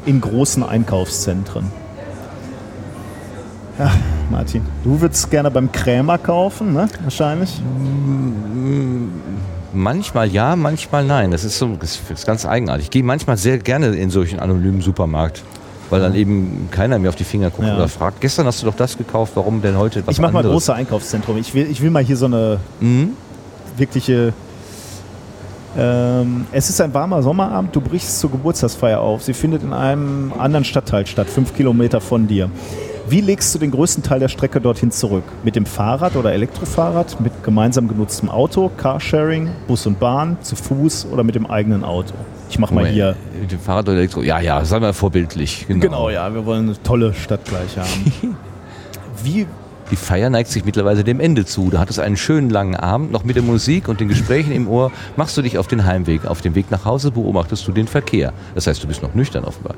[0.07, 1.65] in großen Einkaufszentren?
[3.79, 3.91] Ja,
[4.31, 6.89] Martin, du würdest gerne beim Krämer kaufen, ne?
[7.03, 7.61] Wahrscheinlich.
[9.73, 11.31] Manchmal ja, manchmal nein.
[11.31, 12.85] Das ist so das ist ganz eigenartig.
[12.87, 15.43] Ich gehe manchmal sehr gerne in solchen anonymen Supermarkt,
[15.89, 17.77] weil dann eben keiner mir auf die Finger guckt Ja.
[17.77, 20.43] oder fragt, gestern hast du doch das gekauft, warum denn heute was ich mache mal
[20.43, 21.39] große Einkaufszentrum.
[21.39, 23.11] Ich will, ich will mal hier so eine Mhm.
[23.79, 24.35] wirkliche.
[25.75, 29.23] Ähm, es ist ein warmer Sommerabend, du brichst zur Geburtstagsfeier auf.
[29.23, 32.51] Sie findet in einem anderen Stadtteil statt, fünf Kilometer von dir.
[33.13, 35.25] Wie legst du den größten Teil der Strecke dorthin zurück?
[35.45, 41.09] Mit dem Fahrrad oder Elektrofahrrad, mit gemeinsam genutztem Auto, Carsharing, Bus und Bahn, zu Fuß
[41.13, 42.15] oder mit dem eigenen Auto?
[42.49, 43.15] Ich mache mal Moment, hier.
[43.39, 44.23] Mit dem Fahrrad oder Elektro.
[44.23, 45.67] Ja, ja, sei mal vorbildlich.
[45.69, 45.81] Genau.
[45.81, 48.13] Genau, ja, wir wollen eine tolle Stadt gleich haben.
[49.23, 49.47] Wie
[49.91, 51.69] Die Feier neigt sich mittlerweile dem Ende zu.
[51.69, 54.91] Du hattest einen schönen langen Abend, noch mit der Musik und den Gesprächen im Ohr.
[55.17, 56.25] Machst du dich auf den Heimweg.
[56.25, 58.33] Auf dem Weg nach Hause beobachtest du den Verkehr.
[58.55, 59.75] Das heißt, du bist noch nüchtern offenbar.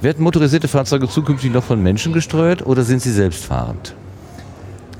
[0.00, 3.96] Werden motorisierte Fahrzeuge zukünftig noch von Menschen gesteuert oder sind sie selbstfahrend?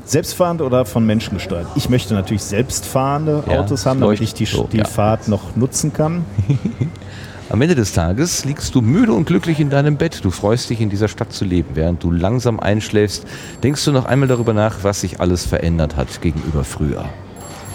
[0.05, 1.69] Selbstfahrend oder von Menschen gesteuert?
[1.77, 4.85] Ich möchte natürlich selbstfahrende Ja, Autos haben, damit ich die, so, die ja.
[4.85, 6.25] Fahrt noch nutzen kann.
[7.51, 10.25] Am Ende des Tages liegst du müde und glücklich in deinem Bett.
[10.25, 11.71] Du freust dich, in dieser Stadt zu leben.
[11.75, 13.25] Während du langsam einschläfst,
[13.63, 17.05] denkst du noch einmal darüber nach, was sich alles verändert hat gegenüber früher.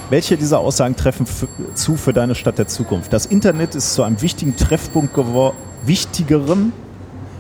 [0.10, 1.26] Welche dieser Aussagen treffen
[1.74, 3.14] zu für deine Stadt der Zukunft?
[3.14, 5.56] Das Internet ist zu einem wichtigen Treffpunkt geworden,
[5.86, 6.74] wichtigeren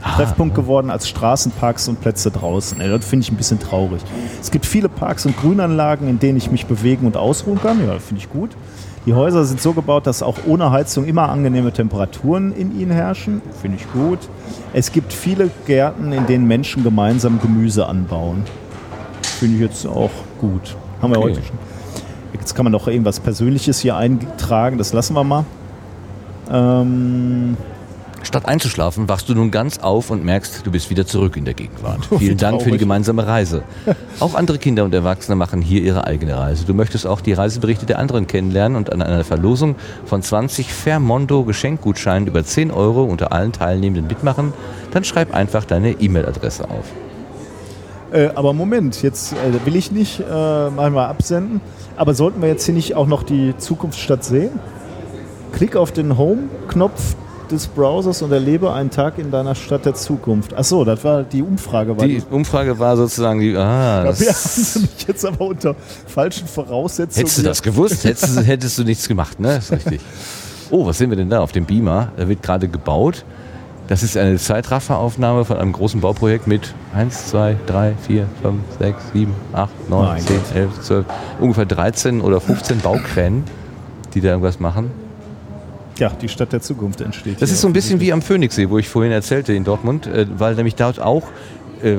[0.03, 2.77] Treffpunkt geworden als Straßen, Parks und Plätze draußen.
[2.79, 4.01] Das finde ich ein bisschen traurig.
[4.41, 7.85] Es gibt viele Parks und Grünanlagen, in denen ich mich bewegen und ausruhen kann.
[7.85, 8.51] Ja, finde ich gut.
[9.05, 13.41] Die Häuser sind so gebaut, dass auch ohne Heizung immer angenehme Temperaturen in ihnen herrschen.
[13.61, 14.19] Finde ich gut.
[14.73, 18.43] Es gibt viele Gärten, in denen Menschen gemeinsam Gemüse anbauen.
[19.39, 20.75] Finde ich jetzt auch gut.
[21.01, 21.31] Haben wir Okay.
[21.31, 21.57] heute schon.
[22.33, 25.45] Jetzt kann man noch irgendwas Persönliches hier eintragen, das lassen wir mal.
[26.51, 27.55] Ähm,
[28.23, 31.53] Statt einzuschlafen, wachst du nun ganz auf und merkst, du bist wieder zurück in der
[31.53, 32.07] Gegenwart.
[32.17, 33.63] Vielen Dank für die gemeinsame Reise.
[34.21, 36.65] Auch andere Kinder und Erwachsene machen hier ihre eigene Reise.
[36.65, 39.75] Du möchtest auch die Reiseberichte der anderen kennenlernen und an einer Verlosung
[40.05, 44.53] von 20 Fairmondo Geschenkgutscheinen über 10 Euro unter allen Teilnehmenden mitmachen?
[44.91, 46.85] Dann schreib einfach deine E-Mail-Adresse auf.
[48.13, 50.23] Äh, aber Moment, jetzt äh, will ich nicht äh,
[50.69, 51.59] mal absenden.
[51.97, 54.51] Aber sollten wir jetzt hier nicht auch noch die Zukunftsstadt sehen?
[55.51, 57.15] Klick auf den Home-Knopf
[57.53, 60.53] des Browsers und erlebe einen Tag in deiner Stadt der Zukunft.
[60.53, 61.97] Achso, das war die Umfrage.
[61.97, 65.45] War Die Umfrage war sozusagen die, ah, Ja, wir haben das, sie mich jetzt aber
[65.45, 65.75] unter
[66.07, 67.15] falschen Voraussetzungen.
[67.25, 69.57] hättest du das gewusst, hättest, du- hättest du nichts gemacht, ne?
[69.57, 70.01] Ist richtig.
[70.71, 72.11] Oh, was sehen wir denn da auf dem Beamer?
[72.17, 73.23] Da wird gerade gebaut.
[73.87, 78.95] Das ist eine Zeitrafferaufnahme von einem großen Bauprojekt mit 1, 2, 3, 4, 5, 6,
[79.13, 81.05] 7, 8, 9, Mein 10, 11, 12,
[81.41, 83.43] ungefähr 13 oder 15 Baukränen,
[84.13, 84.89] die da irgendwas machen.
[85.99, 87.41] Ja, die Stadt der Zukunft entsteht.
[87.41, 90.25] Das ist so ein bisschen wie am Phoenixsee, wo ich vorhin erzählte in Dortmund, äh,
[90.37, 91.23] weil nämlich dort auch
[91.83, 91.97] äh,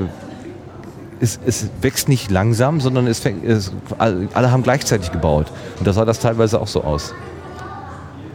[1.21, 5.47] es, es wächst nicht langsam, sondern es fängt, es, all- alle haben gleichzeitig gebaut.
[5.79, 7.15] Und da sah das teilweise auch so aus.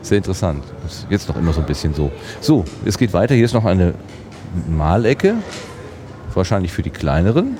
[0.01, 0.63] Sehr interessant.
[0.87, 2.09] Ist jetzt noch immer so ein bisschen so.
[2.39, 3.35] So, es geht weiter.
[3.35, 3.93] Hier ist noch eine
[4.69, 5.35] Malecke.
[6.33, 7.57] Wahrscheinlich für die kleineren.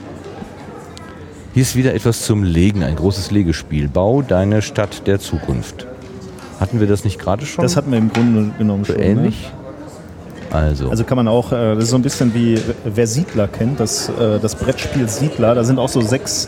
[1.54, 3.90] Hier ist wieder etwas zum Legen, ein großes Legespiel.
[3.90, 5.86] Bau deine Stadt der Zukunft.
[6.60, 7.64] Hatten wir das nicht gerade schon?
[7.64, 9.02] Das hatten wir im Grunde genommen so schon.
[9.02, 9.52] ähnlich.
[10.52, 10.92] Also, Ne?
[10.92, 14.10] Also kann man auch, äh, das ist so ein bisschen wie, wer Siedler kennt, das,
[14.10, 16.48] äh, das Brettspiel Siedler, da sind auch so sechs,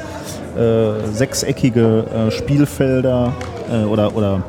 [0.57, 3.31] äh, sechseckige äh, Spielfelder
[3.71, 4.41] äh, oder, oder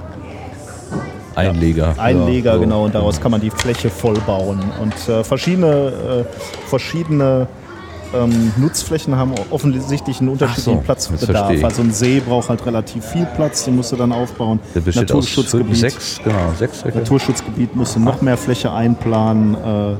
[1.34, 1.94] Einleger.
[1.98, 2.60] Einleger, Ja, so.
[2.62, 4.60] genau, und daraus kann man die Fläche voll bauen.
[4.80, 7.46] Und äh, verschiedene, äh, verschiedene
[8.14, 11.64] ähm, Nutzflächen haben offensichtlich einen unterschiedlichen so, Platzbedarf.
[11.64, 14.60] Also ein See braucht halt relativ viel Platz, den musst du dann aufbauen.
[14.74, 15.76] Der besteht aus Naturschutzgebiet.
[15.76, 16.82] sechs, genau, sechs.
[16.82, 16.98] Ecke.
[16.98, 19.54] Naturschutzgebiet musst du noch mehr Fläche einplanen.
[19.54, 19.96] Äh,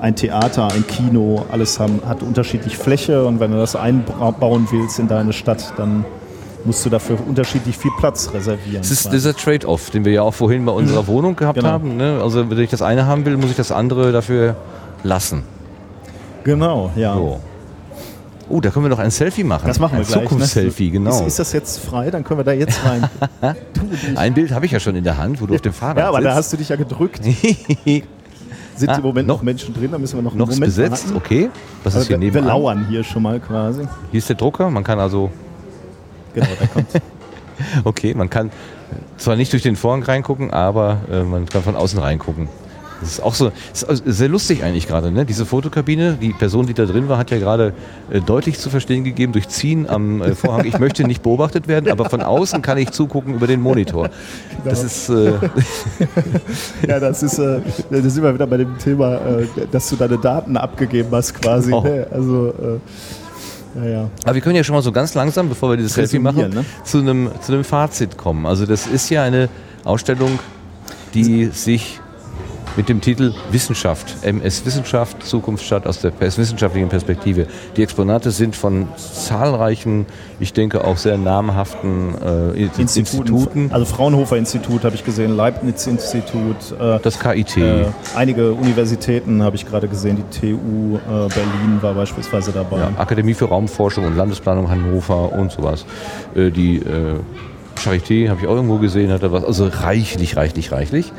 [0.00, 4.98] ein Theater, ein Kino, alles haben, hat unterschiedlich Fläche und wenn du das einbauen willst
[4.98, 6.04] in deine Stadt, dann
[6.64, 8.82] musst du dafür unterschiedlich viel Platz reservieren.
[8.82, 11.68] Das ist dieser Trade-off, den wir ja auch vorhin bei unserer Wohnung gehabt Genau.
[11.70, 11.96] haben.
[11.96, 12.18] Ne?
[12.20, 14.56] Also wenn ich das eine haben will, muss ich das andere dafür
[15.04, 15.44] lassen.
[16.44, 17.14] Genau, ja.
[17.14, 17.40] So.
[18.48, 19.66] Oh, da können wir noch ein Selfie machen.
[19.66, 20.22] Das machen wir ein gleich.
[20.24, 20.90] Zukunftsselfie, ne?
[20.90, 21.10] genau.
[21.10, 22.10] Ist, ist das jetzt frei?
[22.10, 23.08] Dann können wir da jetzt rein.
[23.40, 23.54] du
[24.18, 26.08] ein Bild habe ich ja schon in der Hand, wo du auf dem Fahrrad Ja,
[26.08, 26.36] aber da sitzt.
[26.38, 27.20] hast du dich ja gedrückt.
[28.74, 29.90] Sind Ah, im Moment noch- noch Menschen drin?
[29.92, 31.16] Da müssen wir noch einen noch besetzt, warten.
[31.16, 31.50] okay.
[31.84, 33.86] Was ist hier wir, wir lauern hier schon mal quasi.
[34.10, 35.30] Hier ist der Drucker, man kann also,
[36.34, 36.86] Genau, da kommt.
[37.84, 38.50] okay, man kann
[39.18, 42.48] zwar nicht durch den Vorhang reingucken, aber äh, man kann von außen reingucken.
[43.02, 45.24] Das ist auch so, ist also sehr lustig eigentlich gerade, ne?
[45.26, 47.74] Diese Fotokabine, die Person, die da drin war, hat ja gerade
[48.10, 51.90] äh, deutlich zu verstehen gegeben durch Ziehen am äh, Vorhang, ich möchte nicht beobachtet werden,
[51.90, 54.08] aber von außen kann ich zugucken über den Monitor.
[54.64, 55.32] Das ist, äh,
[56.88, 57.60] Ja, das ist, äh,
[57.90, 61.72] das sind wir wieder bei dem Thema, äh, dass du deine Daten abgegeben hast quasi.
[61.72, 61.82] Oh.
[61.82, 62.06] Ne?
[62.10, 64.10] Also, äh, naja.
[64.24, 66.64] aber wir können ja schon mal so ganz langsam, bevor wir dieses Selfie machen, ne?
[66.84, 68.46] zu, einem, zu einem Fazit kommen.
[68.46, 69.48] Also das ist ja eine
[69.84, 70.38] Ausstellung,
[71.14, 72.00] die sich
[72.76, 77.46] mit dem Titel Wissenschaft, MS Wissenschaft, Zukunftsstadt aus der wissenschaftlichen Perspektive.
[77.76, 80.06] Die Exponate sind von zahlreichen,
[80.40, 82.14] ich denke auch sehr namhaften
[82.54, 82.98] äh, Instituten.
[83.00, 83.70] Instituten.
[83.72, 87.56] Also Fraunhofer Institut habe ich gesehen, Leibniz Institut, äh, Das KIT.
[87.58, 87.84] äh,
[88.16, 92.78] einige Universitäten habe ich gerade gesehen, die TU äh, Berlin war beispielsweise dabei.
[92.78, 95.84] Ja, Akademie für Raumforschung und Landesplanung Hannover und sowas.
[96.34, 97.16] Äh, die äh,
[97.76, 99.44] Charité habe ich auch irgendwo gesehen, hat da was.
[99.44, 101.12] Also reichlich, reichlich, reichlich.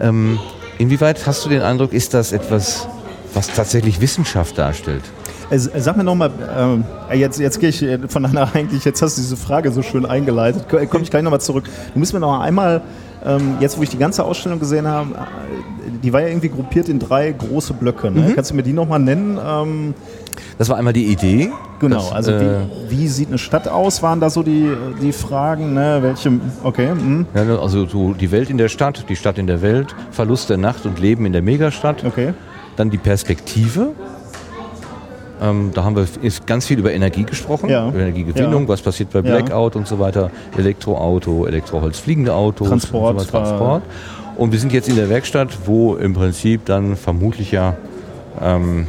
[0.00, 0.38] Ähm,
[0.78, 2.88] inwieweit hast du den Eindruck, ist das etwas,
[3.34, 5.02] was tatsächlich Wissenschaft darstellt?
[5.50, 9.18] Also, sag mir nochmal, ähm, jetzt, jetzt gehe ich äh, von einer eigentlich, jetzt hast
[9.18, 11.64] du diese Frage so schön eingeleitet, komme ich gleich nochmal zurück.
[11.92, 12.82] Du musst mir noch einmal,
[13.24, 15.18] ähm, jetzt wo ich die ganze Ausstellung gesehen habe, äh,
[16.02, 18.10] die war ja irgendwie gruppiert in drei große Blöcke.
[18.10, 18.32] Ne?
[18.34, 19.38] Kannst du mir die nochmal nennen?
[19.44, 19.94] Ähm,
[20.60, 21.50] Das war einmal die Idee.
[21.78, 22.58] genau, dass, also äh,
[22.90, 24.70] wie, wie sieht eine Stadt aus, waren da so die,
[25.00, 26.00] die Fragen, ne?
[26.02, 26.32] welche,
[26.62, 29.62] okay, hm, ja, ne, also so die Welt in der Stadt, die Stadt in der
[29.62, 32.04] Welt, Verlust der Nacht und Leben in der Megastadt.
[32.04, 32.34] okay.
[32.76, 33.92] Dann die Perspektive.
[35.40, 37.88] Ähm, da haben wir ist ganz viel über Energie gesprochen, Ja.
[37.88, 38.68] über Energiegewinnung, Ja.
[38.68, 39.22] was passiert bei.
[39.22, 43.82] Blackout und so weiter, Elektroauto, Elektroholz, fliegende Autos, Transport, und, so weiter, Transport.
[44.36, 47.76] und wir sind jetzt in der Werkstatt, wo im Prinzip dann vermutlich ja,
[48.42, 48.86] ähm,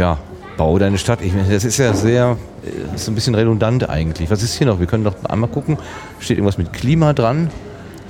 [0.00, 0.18] ja
[0.56, 1.20] bau deine Stadt.
[1.22, 4.30] Ich meine, das ist ja sehr, äh, ist ein bisschen redundant eigentlich.
[4.30, 4.80] Was ist hier noch?
[4.80, 5.78] Wir können doch einmal gucken.
[6.18, 7.50] Steht irgendwas mit Klima dran?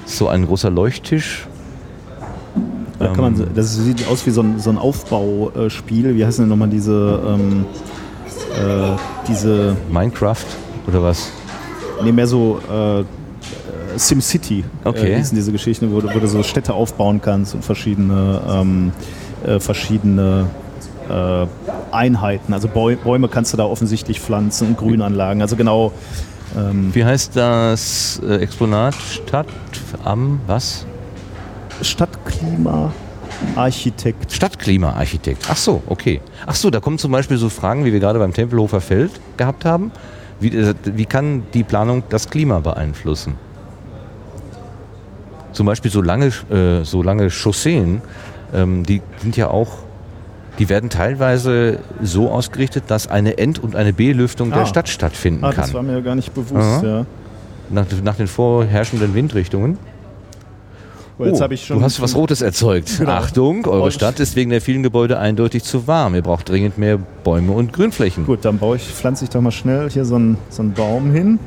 [0.07, 1.47] So ein großer Leuchttisch.
[2.99, 6.15] Da kann man, das sieht aus wie so ein, so ein Aufbauspiel.
[6.17, 7.65] Wie heißen denn nochmal diese, ähm,
[8.57, 8.97] äh,
[9.29, 10.45] diese, Minecraft
[10.87, 11.31] oder was?
[12.03, 13.05] nee, mehr so, äh, äh,
[13.97, 15.13] SimCity Okay.
[15.15, 18.93] äh, diese Geschichten, wo, du- wo du so Städte aufbauen kannst und verschiedene, ähm,
[19.47, 20.47] äh, verschiedene
[21.11, 21.47] äh,
[21.93, 22.53] Einheiten.
[22.55, 25.43] Also Bäu Bäume kannst du da offensichtlich pflanzen und Grünanlagen.
[25.43, 25.93] Also genau
[26.93, 28.95] Wie heißt das äh, Exponat?
[28.95, 29.47] Stadt
[30.05, 30.85] am was?
[31.83, 32.93] Stadtklima,
[33.57, 34.33] Architekt.
[34.33, 35.47] Stadtklimaarchitekt.
[35.49, 36.21] Ach so, okay.
[36.47, 39.65] Ach so, da kommen zum Beispiel so Fragen, wie wir gerade beim Tempelhofer Feld gehabt
[39.65, 39.93] haben.
[40.41, 43.35] Wie, äh, wie kann die Planung das Klima beeinflussen?
[45.53, 48.03] Zum Beispiel so lange, äh, so lange Chausseen,
[48.55, 49.71] ähm, die sind ja auch,
[50.61, 54.59] die werden teilweise so ausgerichtet, dass eine End- und eine B-Lüftung Ah.
[54.59, 55.93] der Stadt stattfinden Ah, das war kann.
[55.93, 56.83] mir gar nicht bewusst.
[56.85, 57.07] Ja.
[57.71, 59.79] Nach, nach den vorherrschenden Windrichtungen.
[61.19, 61.79] Oh, jetzt Oh, habe ich schon.
[61.79, 62.93] du hast was Rotes erzeugt.
[62.99, 63.11] Genau.
[63.13, 66.15] Achtung, eure Und- Stadt ist wegen der vielen Gebäude eindeutig zu warm.
[66.15, 68.27] Ihr braucht dringend mehr Bäume und Grünflächen.
[68.27, 71.11] Gut, dann baue ich, pflanze ich doch mal schnell hier so einen, so einen Baum
[71.13, 71.39] hin.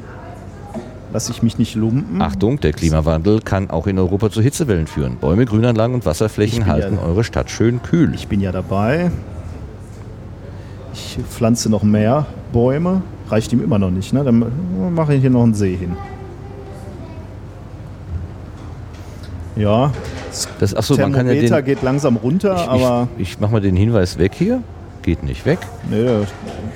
[1.14, 2.22] Lass ich mich nicht lumpen.
[2.22, 5.18] Achtung, der Klimawandel kann auch in Europa zu Hitzewellen führen.
[5.18, 8.14] Bäume, Grünanlagen und Wasserflächen halten ja- eure Stadt schön kühl.
[8.16, 9.12] Ich bin ja dabei.
[10.94, 13.04] Ich pflanze noch mehr Bäume.
[13.30, 14.24] Reicht ihm immer noch nicht, ne?
[14.24, 14.44] Dann
[14.94, 15.96] mache ich hier noch einen See hin.
[19.56, 19.92] Ja,
[20.60, 23.52] das achso, man kann ja Thermometer den, geht langsam runter, ich, aber ich, ich mache
[23.52, 24.64] mal den Hinweis weg hier.
[25.04, 25.60] Geht nicht weg.
[25.92, 26.06] nee,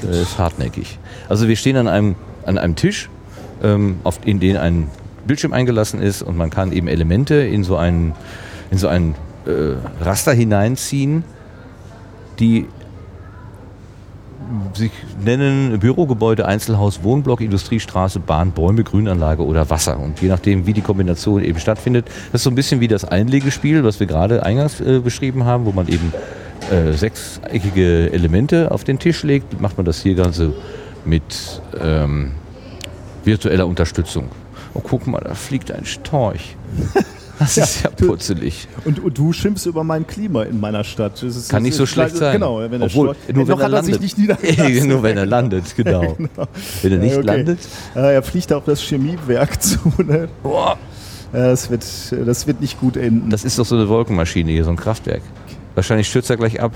[0.02, 1.00] Das ist hartnäckig.
[1.30, 2.16] Also wir stehen an einem,
[2.46, 3.10] an einem Tisch,
[3.64, 4.90] ähm, auf, in den ein
[5.26, 8.14] Bildschirm eingelassen ist und man kann eben Elemente in so einen,
[8.72, 9.16] in so ein
[9.46, 11.24] äh, Raster hineinziehen,
[12.40, 12.68] die
[14.74, 14.92] sich
[15.24, 20.00] nennen Bürogebäude, Einzelhaus, Wohnblock, Industriestraße, Bahn, Bäume, Grünanlage oder Wasser.
[20.00, 23.04] Und je nachdem, wie die Kombination eben stattfindet, das ist so ein bisschen wie das
[23.04, 26.14] Einlegespiel, was wir gerade eingangs äh, beschrieben haben, wo man eben
[26.72, 30.54] äh, sechseckige Elemente auf den Tisch legt, macht man das hier Ganze
[31.06, 32.32] mit ähm,
[33.28, 34.30] virtueller Unterstützung.
[34.74, 36.56] Oh, guck mal, da fliegt ein Storch.
[37.38, 38.68] Das ist ja putzelig.
[38.86, 41.14] Und, und du schimpfst über mein Klima in meiner Stadt.
[41.22, 42.34] Das ist, Kann nicht so schlecht sein.
[42.34, 44.02] Genau, wenn er Obwohl, stolz- nur noch wenn er hat er sich landet.
[44.02, 44.88] nicht niedergelassen.
[44.90, 46.18] nur wenn er landet, genau.
[46.82, 47.26] Wenn er nicht Ja, okay.
[47.28, 47.60] landet,
[47.96, 49.78] Ja, er fliegt auf das Chemiewerk zu.
[50.04, 50.28] Ne?
[50.42, 50.78] boah,
[51.34, 51.84] Ja, das, wird,
[52.26, 53.30] das wird nicht gut enden.
[53.30, 55.22] das ist doch so eine Wolkenmaschine hier, so ein Kraftwerk.
[55.76, 56.72] Wahrscheinlich stürzt er gleich ab.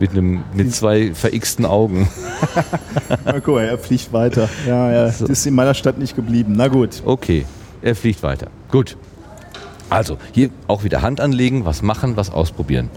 [0.00, 2.08] Mit, einem, mit zwei verixten Augen.
[3.24, 4.48] Na, guck mal, er fliegt weiter.
[4.66, 5.26] Ja, ja, So.
[5.26, 6.54] das ist in meiner Stadt nicht geblieben.
[6.56, 7.02] Na gut.
[7.04, 7.44] Okay,
[7.82, 8.48] er fliegt weiter.
[8.70, 8.96] Gut.
[9.90, 12.90] Also, hier auch wieder Hand anlegen, was machen, was ausprobieren.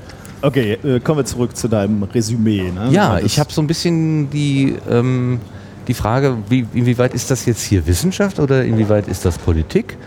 [0.43, 2.71] Okay, äh, kommen wir zurück zu deinem Resümee.
[2.71, 2.89] Ne?
[2.91, 5.39] Ja, ich habe so ein bisschen die, ähm,
[5.87, 9.97] die Frage, wie, inwieweit ist das jetzt hier Wissenschaft oder inwieweit ist das Politik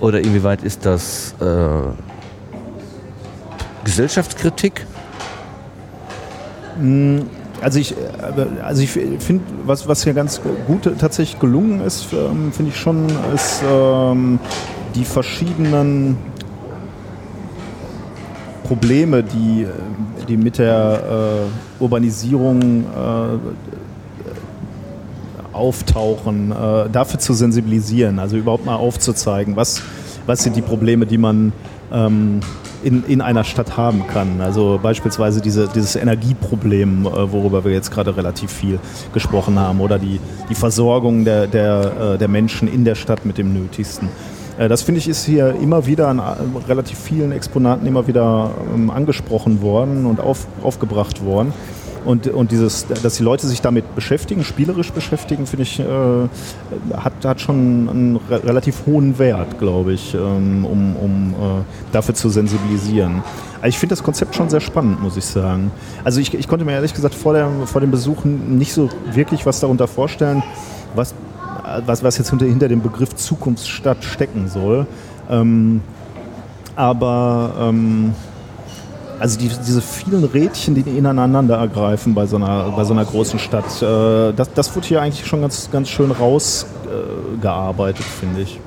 [0.00, 1.44] oder inwieweit ist das äh,
[3.84, 4.86] Gesellschaftskritik?
[7.62, 7.96] Also ich, äh,
[8.62, 13.06] also ich finde, was, was hier ganz gut tatsächlich gelungen ist, ähm, finde ich schon,
[13.34, 14.38] ist ähm,
[14.94, 16.16] die verschiedenen
[18.64, 19.68] Probleme, die, äh,
[20.28, 21.46] die mit der
[21.80, 23.38] äh, Urbanisierung äh,
[25.52, 29.82] auftauchen, äh, dafür zu sensibilisieren, also überhaupt mal aufzuzeigen, was,
[30.26, 31.52] was sind die Probleme, die man
[31.92, 32.40] ähm,
[32.84, 34.40] in, in einer Stadt haben kann.
[34.40, 38.78] Also beispielsweise diese, dieses Energieproblem, äh, worüber wir jetzt gerade relativ viel
[39.12, 43.38] gesprochen haben, oder die, die Versorgung der, der, äh, der Menschen in der Stadt mit
[43.38, 44.08] dem Nötigsten.
[44.58, 46.20] Äh, Das finde ich ist hier immer wieder an
[46.68, 51.52] relativ vielen Exponaten immer wieder ähm, angesprochen worden und auf, aufgebracht worden.
[52.04, 55.84] Und, und dieses, dass die Leute sich damit beschäftigen, spielerisch beschäftigen, finde ich, äh,
[56.96, 61.62] hat, hat schon einen re relativ hohen Wert, glaube ich, ähm, um, um äh,
[61.92, 63.22] dafür zu sensibilisieren.
[63.56, 65.70] Also ich finde das Konzept schon sehr spannend, muss ich sagen.
[66.04, 69.46] Also ich, ich konnte mir ehrlich gesagt vor, der, vor dem Besuch nicht so wirklich
[69.46, 70.42] was darunter vorstellen,
[70.94, 71.14] was,
[71.86, 74.86] was, was jetzt hinter, hinter dem Begriff Zukunftsstadt stecken soll.
[75.30, 75.80] Ähm,
[76.76, 78.12] aber ähm,
[79.18, 83.38] also die, diese vielen Rädchen, die ineinander ergreifen bei so einer, bei so einer großen
[83.38, 88.60] Stadt, äh, das, das wurde hier eigentlich schon ganz, ganz schön rausgearbeitet, äh, finde ich.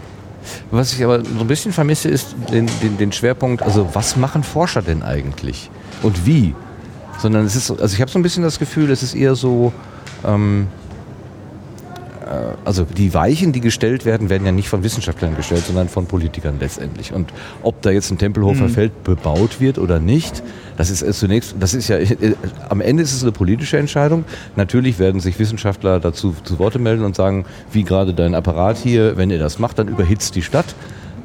[0.71, 4.43] Was ich aber so ein bisschen vermisse, ist den, den, den Schwerpunkt, also was machen
[4.43, 5.69] Forscher denn eigentlich?
[6.03, 6.55] Und wie?
[7.19, 9.35] Sondern es ist, so- also ich habe so ein bisschen das Gefühl, es ist eher
[9.35, 9.73] so,
[10.25, 10.86] ähm, äh,
[12.65, 16.57] also die Weichen, die gestellt werden, werden ja nicht von Wissenschaftlern gestellt, sondern von Politikern
[16.59, 17.13] letztendlich.
[17.13, 17.31] Und
[17.63, 20.43] ob da jetzt ein Tempelhofer Feld bebaut wird oder nicht,
[20.77, 22.35] das ist zunächst, das ist ja, äh,
[22.69, 24.25] am Ende ist es eine politische Entscheidung.
[24.55, 29.17] Natürlich werden sich Wissenschaftler dazu zu Worte melden und sagen, wie gerade dein Apparat hier,
[29.17, 30.75] wenn ihr das macht, dann überhitzt die Stadt.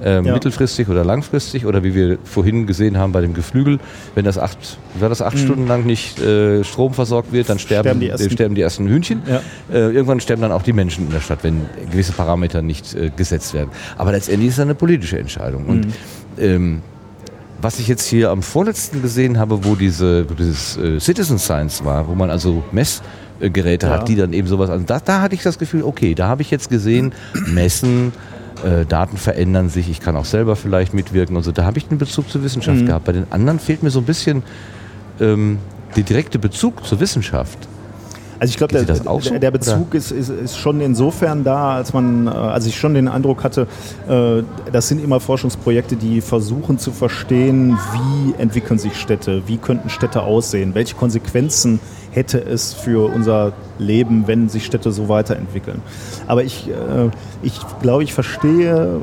[0.05, 0.33] Ähm, Ja.
[0.35, 3.79] mittelfristig oder langfristig oder wie wir vorhin gesehen haben bei dem Geflügel,
[4.15, 7.85] wenn das acht, war das acht Stunden lang nicht äh, Strom versorgt wird, dann sterben,
[7.87, 9.23] Sterben die ersten- ersten, sterben die ersten Hühnchen.
[9.27, 9.41] Ja.
[9.73, 13.11] Äh, irgendwann sterben dann auch die Menschen in der Stadt, wenn gewisse Parameter nicht äh,
[13.17, 13.71] gesetzt werden.
[13.97, 15.67] Aber letztendlich ist das eine politische Entscheidung.
[15.67, 15.87] Und
[16.39, 16.81] ähm,
[17.61, 22.09] was ich jetzt hier am vorletzten gesehen habe, wo diese dieses äh, Citizen Science war,
[22.09, 23.93] wo man also Messgeräte Ja.
[23.93, 26.43] hat, die dann eben sowas, also da, da hatte ich das Gefühl, okay, da habe
[26.43, 27.13] ich jetzt gesehen,
[27.47, 28.13] Messen,
[28.65, 31.87] äh, Daten verändern sich, ich kann auch selber vielleicht mitwirken und so, da habe ich
[31.89, 32.87] den Bezug zur Wissenschaft Mhm.
[32.87, 33.05] gehabt.
[33.05, 34.43] Bei den anderen fehlt mir so ein bisschen
[35.21, 35.59] ähm,
[35.97, 37.59] der direkte Bezug zur Wissenschaft.
[38.39, 42.27] Also ich glaube, der, so, der, Bezug ist, ist, ist schon insofern da, als man,
[42.27, 43.69] äh, als ich schon den Eindruck hatte,
[44.09, 49.91] äh, das sind immer Forschungsprojekte, die versuchen zu verstehen, wie entwickeln sich Städte, wie könnten
[49.91, 51.79] Städte aussehen, welche Konsequenzen
[52.13, 55.81] hätte es für unser Leben, wenn sich Städte so weiterentwickeln.
[56.27, 57.11] Aber ich, äh,
[57.43, 58.99] ich glaube, ich verstehe, äh,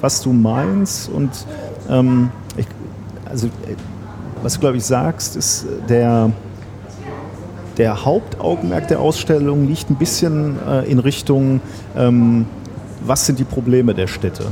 [0.00, 1.30] was du meinst und
[1.88, 2.66] ähm, ich,
[3.24, 3.74] also äh,
[4.42, 6.30] was du glaube ich sagst, ist äh, der
[7.76, 11.62] der Hauptaugenmerk der Ausstellung liegt ein bisschen äh, in Richtung,
[11.96, 12.44] ähm,
[13.06, 14.44] was sind die Probleme der Städte?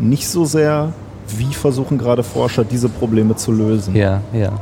[0.00, 0.92] Nicht so sehr,
[1.28, 3.94] wie versuchen gerade Forscher, diese Probleme zu lösen.
[3.94, 4.52] Ja, ja.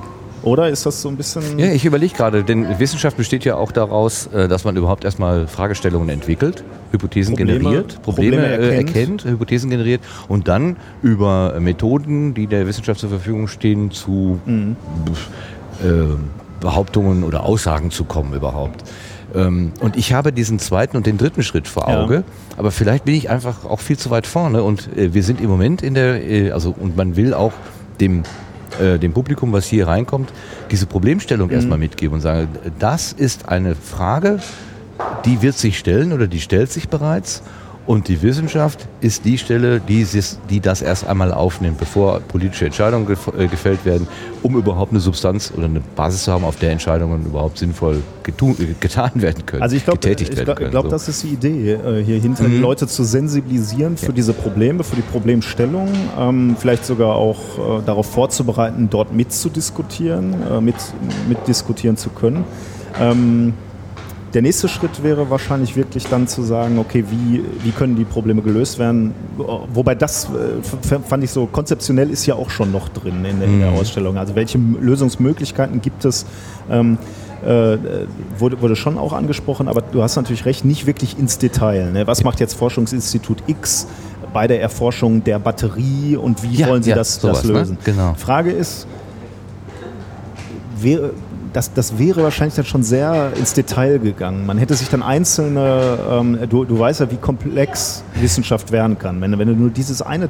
[0.44, 1.58] Oder ist das so ein bisschen...
[1.58, 5.46] Ja, ich überlege gerade, denn Wissenschaft besteht ja auch daraus, äh, dass man überhaupt erstmal
[5.46, 6.62] Fragestellungen entwickelt,
[6.92, 8.96] Hypothesen Probleme- generiert, Probleme, Probleme äh, erkennt.
[8.96, 14.76] erkennt, Hypothesen generiert und dann über Methoden, die der Wissenschaft zur Verfügung stehen, zu Mhm.
[15.82, 15.86] äh,
[16.60, 18.84] Behauptungen oder Aussagen zu kommen überhaupt.
[19.34, 22.02] Ähm, und ich habe diesen zweiten und den dritten Schritt vor Ja.
[22.02, 22.22] Auge,
[22.56, 25.82] aber vielleicht bin ich einfach auch viel zu weit vorne und wir sind im Moment
[25.82, 27.52] in der, also und man will auch
[28.00, 28.22] dem
[28.80, 30.32] äh, dem Publikum, was hier reinkommt,
[30.70, 32.48] diese Problemstellung erstmal mitgeben und sagen,
[32.78, 34.40] das ist eine Frage,
[35.24, 37.42] die wird sich stellen oder die stellt sich bereits.
[37.86, 40.06] Und die Wissenschaft ist die Stelle, die,
[40.48, 44.06] die das erst einmal aufnimmt, bevor politische Entscheidungen gef äh, gefällt werden,
[44.42, 48.74] um überhaupt eine Substanz oder eine Basis zu haben, auf der Entscheidungen überhaupt sinnvoll äh,
[48.80, 50.90] getan werden können, Also ich glaube, getätigt ich werden glaub, so.
[50.90, 54.96] das ist die Idee, äh, hier hinter die Leute zu sensibilisieren für diese Probleme, für
[54.96, 55.88] die Problemstellung,
[56.18, 60.76] ähm, vielleicht sogar auch äh, darauf vorzubereiten, dort mitzudiskutieren, äh, mit,
[61.28, 62.44] mitdiskutieren zu können.
[62.98, 63.52] Ähm,
[64.34, 68.42] der nächste Schritt wäre wahrscheinlich wirklich dann zu sagen, okay, wie, wie können die Probleme
[68.42, 69.14] gelöst werden?
[69.72, 73.48] Wobei das äh, fand ich so, konzeptionell ist ja auch schon noch drin in der,
[73.48, 74.18] in der Ausstellung.
[74.18, 76.26] Also welche Lösungsmöglichkeiten gibt es?
[76.68, 76.98] Ähm,
[77.44, 77.78] äh,
[78.38, 81.92] wurde, wurde schon auch angesprochen, aber du hast natürlich recht, nicht wirklich ins Detail.
[81.92, 82.06] Ne?
[82.06, 83.86] Was macht jetzt Forschungsinstitut X
[84.32, 87.52] bei der Erforschung der Batterie und wie Ja, wollen sie ja, das, sowas, das ne?
[87.52, 87.78] lösen?
[87.84, 88.14] Genau.
[88.14, 88.86] Frage ist,
[90.80, 91.12] wäre,
[91.54, 94.44] das, das wäre wahrscheinlich dann schon sehr ins Detail gegangen.
[94.44, 99.20] Man hätte sich dann einzelne, ähm, du, du weißt ja, wie komplex Wissenschaft werden kann.
[99.20, 100.28] Wenn, wenn du nur dieses eine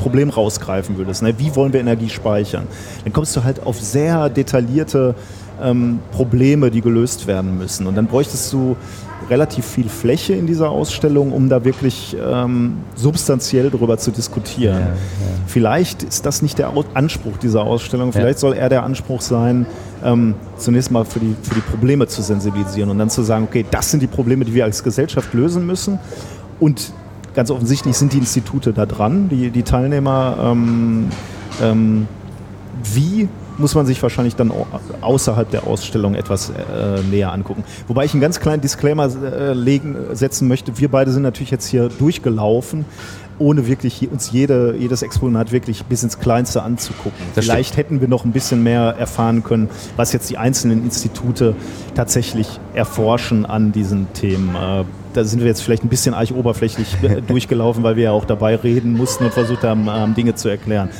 [0.00, 1.38] Problem rausgreifen würdest, ne?
[1.38, 2.66] wie wollen wir Energie speichern,
[3.04, 5.14] dann kommst du halt auf sehr detaillierte
[5.62, 7.86] ähm, Probleme, die gelöst werden müssen.
[7.86, 8.76] Und dann bräuchtest du
[9.32, 14.88] relativ viel Fläche in dieser Ausstellung, um da wirklich ähm, substanziell drüber zu diskutieren.
[15.46, 18.12] Vielleicht ist das nicht der Anspruch dieser Ausstellung.
[18.12, 19.64] Vielleicht soll eher der Anspruch sein,
[20.04, 23.64] ähm, zunächst mal für die, für die Probleme zu sensibilisieren und dann zu sagen, okay,
[23.70, 25.98] das sind die Probleme, die wir als Gesellschaft lösen müssen.
[26.60, 26.92] Und
[27.34, 30.36] ganz offensichtlich sind die Institute da dran, die, die Teilnehmer.
[30.40, 31.08] Ähm,
[31.62, 32.06] ähm,
[32.94, 33.28] wie
[33.62, 34.66] muss man sich wahrscheinlich dann au-
[35.00, 37.64] außerhalb der Ausstellung etwas äh, näher angucken.
[37.88, 40.78] Wobei ich einen ganz kleinen Disclaimer äh, legen, setzen möchte.
[40.78, 42.84] Wir beide sind natürlich jetzt hier durchgelaufen,
[43.38, 47.18] ohne wirklich uns jede, jedes Exponat wirklich bis ins Kleinste anzugucken.
[47.34, 51.54] Das Vielleicht hätten wir noch ein bisschen mehr erfahren können, was jetzt die einzelnen Institute
[51.94, 54.54] tatsächlich erforschen an diesen Themen.
[54.54, 54.84] Äh,
[55.14, 58.24] da sind wir jetzt vielleicht ein bisschen arg oberflächlich äh, durchgelaufen, weil wir ja auch
[58.26, 60.90] dabei reden mussten und versucht haben, ähm, Dinge zu erklären.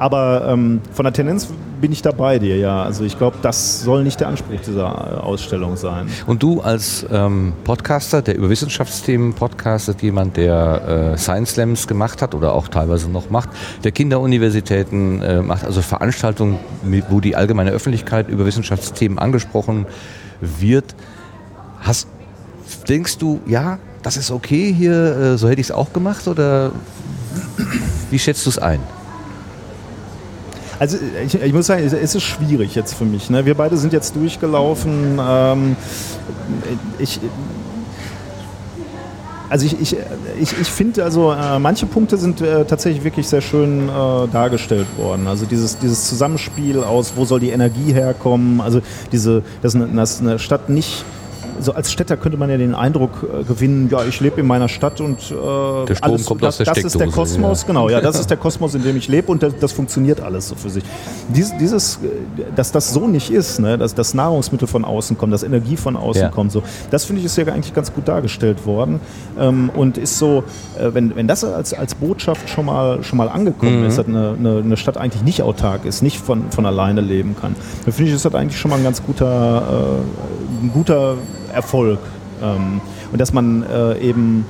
[0.00, 1.48] Aber ähm, von der Tendenz
[1.78, 2.82] bin ich da bei dir, ja.
[2.82, 6.08] Also ich glaube, das soll nicht der Anspruch dieser äh, Ausstellung sein.
[6.26, 12.22] Und du als ähm, Podcaster, der über Wissenschaftsthemen podcastet, jemand, der äh, Science Slams gemacht
[12.22, 13.50] hat oder auch teilweise noch macht,
[13.84, 16.58] der Kinderuniversitäten äh, macht, also Veranstaltungen,
[17.10, 19.84] wo die allgemeine Öffentlichkeit über Wissenschaftsthemen angesprochen
[20.40, 20.94] wird.
[21.80, 22.08] Hast,
[22.88, 26.72] denkst du, ja, das ist okay hier, äh, so hätte ich es auch gemacht oder
[28.10, 28.80] wie schätzt du es ein?
[30.80, 30.96] Also
[31.26, 33.28] ich, ich muss sagen, es ist schwierig jetzt für mich.
[33.28, 33.44] Ne?
[33.44, 35.20] Wir beide sind jetzt durchgelaufen.
[35.20, 35.76] Ähm,
[36.98, 37.20] ich,
[39.50, 39.96] also ich, ich,
[40.40, 43.92] ich, ich finde, also äh, manche Punkte sind äh, tatsächlich wirklich sehr schön äh,
[44.32, 45.26] dargestellt worden.
[45.26, 48.80] Also dieses, dieses Zusammenspiel aus, wo soll die Energie herkommen, also
[49.12, 51.04] diese, dass eine, dass eine Stadt nicht
[51.60, 54.68] so als Städter könnte man ja den Eindruck äh, gewinnen, ja, ich lebe in meiner
[54.68, 57.66] Stadt und äh, Der Strom alles, kommt das, aus der das ist der Kosmos, ja.
[57.66, 60.48] genau, ja, das ist der Kosmos, in dem ich lebe und das, das funktioniert alles
[60.48, 60.84] so für sich.
[61.28, 62.08] Dies, dieses, äh,
[62.56, 65.96] dass das so nicht ist, ne, dass, dass Nahrungsmittel von außen kommen, dass Energie von
[65.96, 66.28] außen Ja.
[66.28, 69.00] kommt, so, das finde ich ist ja eigentlich ganz gut dargestellt worden
[69.38, 70.44] ähm, und ist so,
[70.78, 73.86] äh, wenn, wenn das als, als Botschaft schon mal, schon mal angekommen Mhm.
[73.86, 77.36] ist, dass eine, eine, eine Stadt eigentlich nicht autark ist, nicht von, von alleine leben
[77.40, 77.54] kann,
[77.84, 79.62] dann finde ich, ist das eigentlich schon mal ein ganz guter,
[80.00, 81.14] äh, ein guter
[81.50, 81.98] Erfolg.
[82.42, 82.80] Ähm,
[83.12, 84.44] und dass man äh, eben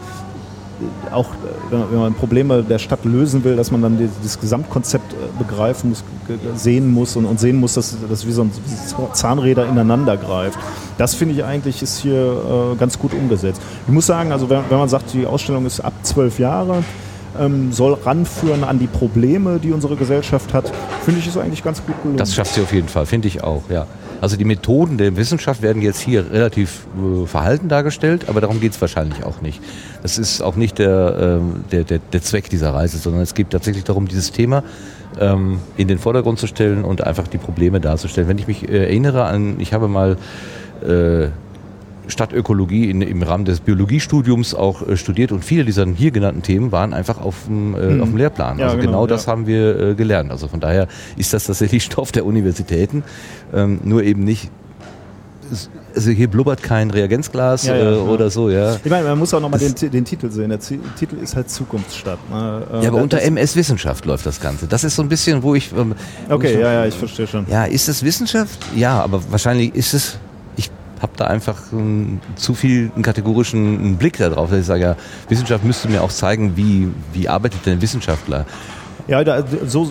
[1.11, 5.17] auch, äh, wenn man Probleme der Stadt lösen will, dass man dann dieses Gesamtkonzept äh,
[5.39, 6.05] begreifen muss,
[6.55, 8.53] sehen muss und, und sehen muss, dass das wie so ein
[9.13, 10.59] Zahnräder ineinander greift.
[10.99, 13.61] Das finde ich eigentlich ist hier äh, ganz gut umgesetzt.
[13.87, 16.83] Ich muss sagen, also wenn, wenn man sagt, die Ausstellung ist ab zwölf Jahre,
[17.39, 20.73] ähm, soll ranführen an die Probleme, die unsere Gesellschaft hat,
[21.05, 22.19] finde ich ist eigentlich ganz gut gelungen.
[22.19, 23.87] Das schafft sie auf jeden Fall, finde ich auch, ja.
[24.21, 28.73] Also die Methoden der Wissenschaft werden jetzt hier relativ äh, verhalten dargestellt, aber darum geht
[28.73, 29.61] es wahrscheinlich auch nicht.
[30.03, 33.51] Das ist auch nicht der, ähm, der, der, der Zweck dieser Reise, sondern es geht
[33.51, 34.63] tatsächlich darum, dieses Thema
[35.19, 38.29] ähm, in den Vordergrund zu stellen und einfach die Probleme darzustellen.
[38.29, 40.17] Wenn ich mich äh, erinnere an, ich habe mal
[40.83, 41.29] äh,
[42.11, 46.73] Stadtökologie in, im Rahmen des Biologiestudiums auch äh, studiert und viele dieser hier genannten Themen
[46.73, 48.59] waren einfach auf dem, äh, auf dem Lehrplan.
[48.59, 49.33] Ja, also genau, genau, das ja.
[49.33, 50.31] haben wir äh, gelernt.
[50.31, 53.03] Also von daher ist das tatsächlich Stoff der Universitäten,
[53.55, 54.51] ähm, nur eben nicht.
[55.97, 58.77] Also hier blubbert kein Reagenzglas Ja, ja, äh, oder so, ja.
[58.85, 60.51] ich meine, man muss auch nochmal den, den Titel sehen.
[60.51, 62.19] Der Titel ist halt Zukunftsstadt.
[62.31, 62.63] Ne?
[62.73, 64.69] Äh, Ja, aber unter MS Wissenschaft läuft das Ganze.
[64.69, 65.73] Das ist so ein bisschen, wo ich.
[65.73, 65.95] ähm,
[66.29, 67.47] Okay, ja, ja, ich verstehe schon.
[67.51, 68.61] Ja, ist es Wissenschaft?
[68.77, 70.19] Ja, aber wahrscheinlich ist es.
[71.01, 74.97] Habe da einfach ähm, zu viel einen kategorischen Blick darauf, dass ich sage, ja,
[75.29, 78.45] Wissenschaft müsste mir auch zeigen, wie, wie arbeitet denn ein Wissenschaftler?
[79.09, 79.91] Ja, da, so,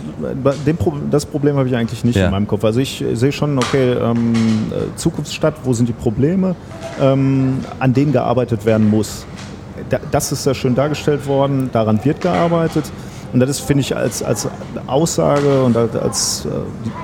[0.78, 2.26] Pro das Problem habe ich eigentlich nicht Ja.
[2.26, 2.64] in meinem Kopf.
[2.64, 4.34] Also ich sehe schon, okay, ähm,
[4.72, 6.56] äh, Zukunftsstadt, wo sind die Probleme,
[7.02, 9.26] ähm, an denen gearbeitet werden muss.
[9.90, 12.86] Da, das ist sehr schön dargestellt worden, daran wird gearbeitet.
[13.32, 14.48] Und das ist, finde ich, als, als
[14.88, 16.50] Aussage und als, äh,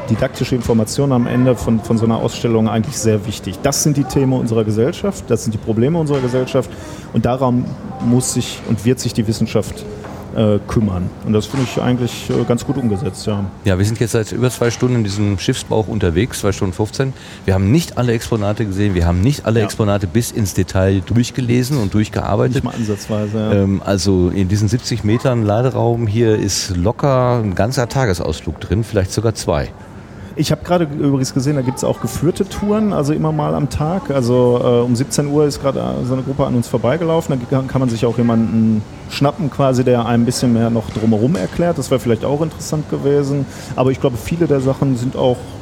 [0.10, 3.60] didaktische Information am Ende von, von so einer Ausstellung eigentlich sehr wichtig.
[3.62, 6.70] Das sind die Themen unserer Gesellschaft, das sind die Probleme unserer Gesellschaft
[7.14, 7.66] und daran
[8.02, 9.86] muss sich und wird sich die Wissenschaft
[10.36, 11.10] äh, kümmern.
[11.26, 13.46] Und das finde ich eigentlich äh, ganz gut umgesetzt, ja.
[13.64, 17.14] Ja, wir sind jetzt seit über zwei Stunden in diesem Schiffsbauch unterwegs, zwei Stunden 15.
[17.46, 19.66] Wir haben nicht alle Exponate gesehen, wir haben nicht alle Ja.
[19.66, 22.56] Exponate bis ins Detail durchgelesen und durchgearbeitet.
[22.56, 23.54] Nicht mal ansatzweise, ja.
[23.54, 29.12] Ähm, also in diesen 70 Metern Laderaum hier ist locker ein ganzer Tagesausflug drin, vielleicht
[29.12, 29.70] sogar zwei.
[30.38, 33.70] Ich habe gerade übrigens gesehen, da gibt es auch geführte Touren, also immer mal am
[33.70, 34.12] Tag.
[34.12, 37.40] Also äh, um 17 Uhr ist gerade so eine Gruppe an uns vorbeigelaufen.
[37.50, 41.78] Da kann, man sich auch jemanden schnappen, quasi, der ein bisschen mehr noch drumherum erklärt.
[41.78, 43.46] Das wäre vielleicht auch interessant gewesen.
[43.78, 45.55] Aber ich glaube, viele der Sachen sind auch äh,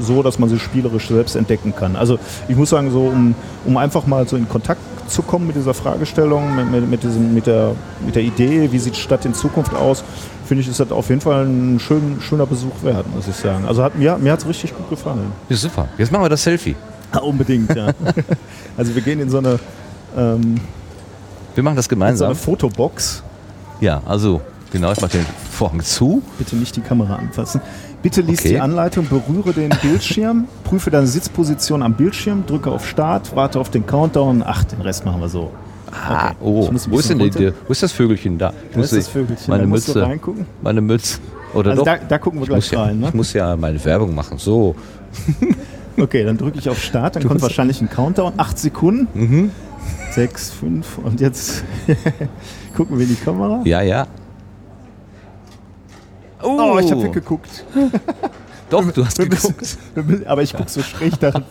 [0.00, 1.96] so, dass man sie spielerisch selbst entdecken kann.
[1.96, 2.18] Also
[2.48, 3.34] ich muss sagen, so um,
[3.64, 7.34] um einfach mal so in Kontakt zu kommen mit dieser Fragestellung, mit, mit, mit, diesem,
[7.34, 7.74] mit, der,
[8.04, 10.02] mit der Idee, wie sieht Stadt in Zukunft aus,
[10.46, 13.64] finde ich, ist das auf jeden Fall ein schön, schöner Besuch wert, muss ich sagen.
[13.66, 15.32] Also hat, mir, mir hat es richtig gut gefallen.
[15.48, 15.88] Ja, super.
[15.98, 16.76] Jetzt machen wir das Selfie.
[17.14, 17.88] Ja, unbedingt, ja.
[18.76, 19.58] also wir gehen in so eine,
[20.16, 20.60] ähm,
[21.54, 22.26] Wir machen das in so gemeinsam.
[22.26, 23.22] eine Fotobox.
[23.80, 26.22] Ja, also genau, ich mache den Vorhang zu.
[26.38, 27.60] Bitte nicht die Kamera anfassen.
[28.02, 28.48] Bitte lies Okay.
[28.50, 33.70] die Anleitung, berühre den Bildschirm, prüfe deine Sitzposition am Bildschirm, drücke auf Start, warte auf
[33.70, 34.42] den Countdown.
[34.44, 35.50] Ach, den Rest machen wir so.
[35.92, 36.36] Ah, Okay.
[36.40, 37.52] oh, wo ist denn die, runter.
[37.66, 38.52] wo ist das Vögelchen da?
[38.70, 39.44] Ich Wo muss ist das die- Vögelchen?
[39.48, 40.06] Meine Da musst du Mütze.
[40.08, 40.46] reingucken.
[40.62, 41.18] Meine Mütze.
[41.54, 41.92] Oder Also doch?
[41.92, 42.98] da, da gucken wir ich, gleich ja, rein.
[42.98, 43.08] Ne?
[43.08, 44.38] ich muss ja meine Werbung machen.
[44.38, 44.74] So.
[45.98, 48.32] Okay, dann drücke ich auf Start, dann kommt wahrscheinlich ein Countdown.
[48.38, 49.06] Acht Sekunden.
[49.12, 49.50] Mhm.
[50.12, 51.64] Sechs, fünf und jetzt
[52.74, 53.60] gucken wir in die Kamera.
[53.64, 54.06] Ja, ja.
[56.42, 57.64] Oh, ich habe weggeguckt.
[58.70, 59.76] Doch, du hast geguckt.
[60.26, 61.42] Aber ich gucke so schräg da.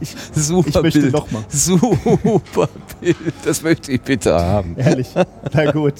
[0.00, 1.12] Ich, Super ich möchte Bild.
[1.12, 1.42] noch mal.
[1.48, 2.68] Super
[3.00, 3.16] Bild.
[3.44, 4.76] Das möchte ich bitte haben.
[4.76, 5.08] Ehrlich.
[5.52, 5.94] Na gut.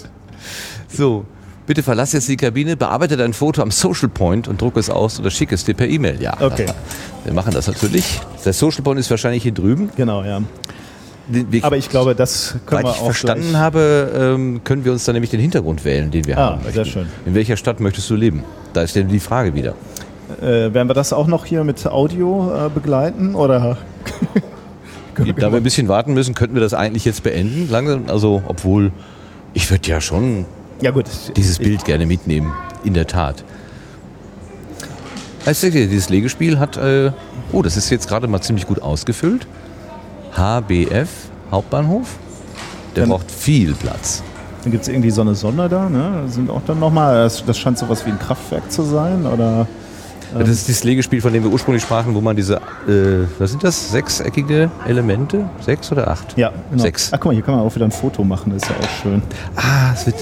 [0.89, 1.25] So.
[1.67, 5.19] Bitte verlass jetzt die Kabine, bearbeite dein Foto am Social Point und druck es aus
[5.19, 6.20] oder schick es dir per E-Mail.
[6.20, 6.39] Ja.
[6.39, 6.67] Okay.
[7.25, 8.20] Wir machen das natürlich.
[8.44, 9.91] Der Social Point ist wahrscheinlich hier drüben.
[9.97, 10.43] Genau, ja.
[11.27, 14.93] Wir, Aber ich glaube, das können Soweit wir ich auch verstanden habe, ähm, können wir
[14.93, 16.86] uns dann nämlich den Hintergrund wählen, den wir Ah, haben sehr möchten.
[16.93, 17.07] schön.
[17.25, 18.44] In welcher Stadt möchtest du leben?
[18.75, 19.75] Da ist denn die Frage wieder.
[20.43, 23.77] Äh, werden wir das auch noch hier mit Audio äh, begleiten oder?
[25.17, 27.69] Da wir ein bisschen warten müssen, könnten wir das eigentlich jetzt beenden.
[27.70, 28.91] Langsam, also obwohl
[29.53, 30.44] ich würde ja schon
[30.81, 31.05] Ja gut.
[31.36, 32.53] dieses Bild gerne mitnehmen.
[32.83, 33.44] In der Tat.
[35.47, 37.12] Also dieses Legespiel hat, äh,
[37.53, 39.47] oh, das ist jetzt gerade mal ziemlich gut ausgefüllt.
[40.37, 41.09] HBF
[41.51, 42.17] Hauptbahnhof.
[42.95, 44.23] Der Dann- braucht viel Platz.
[44.63, 46.23] Dann gibt es irgendwie so eine Sonne da, ne?
[46.27, 49.67] Sind auch dann nochmal, das, das scheint sowas wie ein Kraftwerk zu sein oder?
[50.37, 53.63] Das ist das Legespiel, von dem wir ursprünglich sprachen, wo man diese, äh, was sind
[53.63, 55.45] das, sechseckige Elemente?
[55.61, 56.37] Sechs oder acht?
[56.37, 56.83] Ja, genau.
[56.83, 57.11] Sechs.
[57.13, 59.03] Ach guck mal, hier kann man auch wieder ein Foto machen, das ist ja auch
[59.03, 59.23] schön.
[59.55, 60.17] Ah, es wird,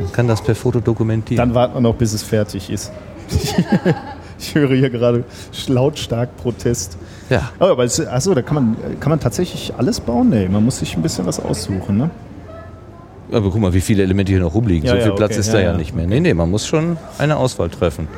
[0.00, 1.36] man kann das per Foto dokumentieren.
[1.36, 2.90] Dann warten wir noch, bis es fertig ist.
[4.42, 5.24] ich höre hier gerade
[5.68, 6.98] lautstark Protest.
[7.30, 7.50] ja.
[7.60, 10.30] Oh, aber es, achso, da kann man, kann man tatsächlich alles bauen?
[10.30, 12.10] Nee, man muss sich ein bisschen was aussuchen, ne?
[13.30, 14.86] Aber guck mal, wie viele Elemente hier noch rumliegen.
[14.86, 15.78] Ja, so viel ja, Platz okay, ist ja, da ja, ja.
[15.78, 16.06] nicht mehr.
[16.06, 18.08] Nee, nee, man muss schon eine Auswahl treffen.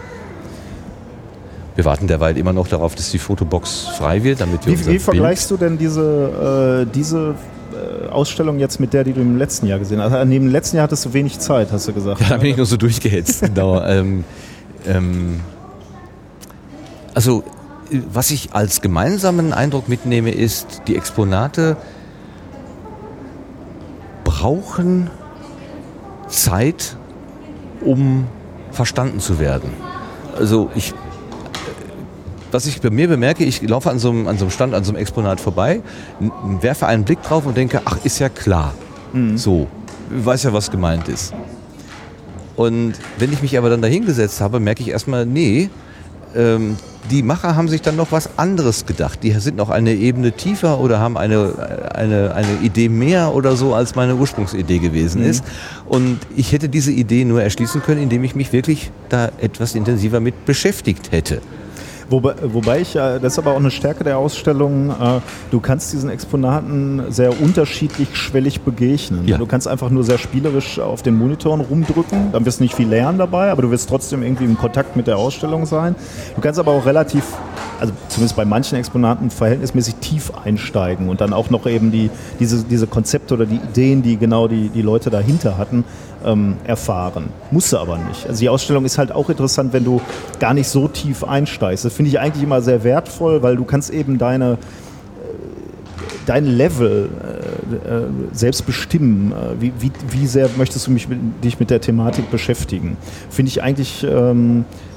[1.76, 4.98] Wir warten derweil immer noch darauf, dass die Fotobox frei wird, damit wir Wie, wie
[4.98, 7.34] vergleichst du denn diese, äh, diese
[7.72, 10.12] äh, Ausstellung jetzt mit der, die du im letzten Jahr gesehen hast?
[10.12, 12.18] Also, neben dem letzten Jahr hattest du wenig Zeit, hast du gesagt.
[12.18, 12.30] Bild.
[12.30, 13.42] Da bin ich nur so durchgehetzt.
[13.42, 13.82] genau.
[13.82, 14.24] Ähm,
[14.86, 15.40] ähm,
[17.14, 17.44] also,
[18.10, 21.76] was ich als gemeinsamen Eindruck mitnehme, ist, die Exponate
[24.24, 25.10] brauchen
[26.28, 26.96] Zeit,
[27.80, 28.26] um
[28.72, 29.70] verstanden zu werden.
[30.36, 30.92] Also ich,
[32.50, 34.82] was ich bei mir bemerke, ich laufe an so einem, an so einem Stand, an
[34.82, 35.80] so einem Exponat vorbei,
[36.60, 38.74] werfe einen Blick drauf und denke, ach, ist ja klar.
[39.36, 39.68] So,
[40.10, 41.32] weiß ja, was gemeint ist.
[42.56, 45.70] Und wenn ich mich aber dann dahingesetzt habe, merke ich erstmal, nee,
[46.34, 46.76] ähm,
[47.10, 49.22] die Macher haben sich dann noch was anderes gedacht.
[49.22, 53.74] Die sind noch eine Ebene tiefer oder haben eine, eine, eine Idee mehr oder so,
[53.74, 55.44] als meine Ursprungsidee gewesen ist.
[55.86, 60.20] Und ich hätte diese Idee nur erschließen können, indem ich mich wirklich da etwas intensiver
[60.20, 61.42] mit beschäftigt hätte.
[62.10, 65.92] Wobei, wobei ich, äh, das ist aber auch eine Stärke der Ausstellung, äh, du kannst
[65.92, 69.26] diesen Exponaten sehr unterschiedlich schwellig begegnen.
[69.26, 69.38] Ja.
[69.38, 72.88] Du kannst einfach nur sehr spielerisch auf den Monitoren rumdrücken, dann wirst du nicht viel
[72.88, 75.94] lernen dabei, aber du wirst trotzdem irgendwie im Kontakt mit der Ausstellung sein.
[76.34, 77.24] Du kannst aber auch relativ,
[77.80, 82.64] also zumindest bei manchen Exponaten, verhältnismäßig tief einsteigen und dann auch noch eben die, diese,
[82.64, 85.84] diese Konzepte oder die Ideen, die genau die, die Leute dahinter hatten,
[86.24, 87.28] ähm, erfahren.
[87.50, 88.26] Musst du aber nicht.
[88.26, 90.00] Also die Ausstellung ist halt auch interessant, wenn du
[90.40, 91.84] gar nicht so tief einsteigst.
[91.94, 94.56] Finde ich eigentlich immer sehr wertvoll, weil du kannst eben deine äh,
[96.26, 99.32] dein Level äh, äh, selbst bestimmen.
[99.32, 101.08] Äh, wie, wie, wie sehr möchtest du mich
[101.42, 102.96] dich mit der Thematik beschäftigen?
[103.30, 104.93] Finde ich eigentlich ähm, äh,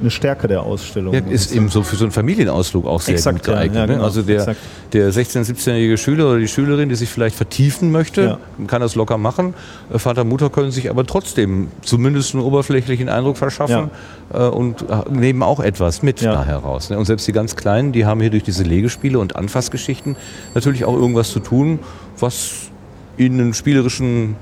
[0.00, 1.12] eine Stärke der Ausstellung.
[1.14, 3.76] Ja, ist eben so für so einen Familienausflug auch sehr Exakt, gut ja, geeignet.
[3.76, 3.92] ja, ne?
[3.94, 4.58] genau, also der, exakt.
[4.92, 8.38] der 16-, 17-jährige Schüler oder die Schülerin, die sich vielleicht vertiefen möchte, Ja.
[8.66, 9.54] kann das locker machen.
[9.92, 13.90] Äh, Vater und Mutter können sich aber trotzdem zumindest einen oberflächlichen Eindruck verschaffen
[14.32, 16.32] äh, und äh, nehmen auch etwas mit Ja.
[16.32, 16.90] da heraus.
[16.90, 16.98] Ne?
[16.98, 20.16] Und selbst die ganz Kleinen, die haben hier durch diese Legespiele und Anfassgeschichten
[20.54, 21.78] natürlich auch irgendwas zu tun,
[22.18, 22.70] was
[23.18, 24.36] ihnen einen spielerischen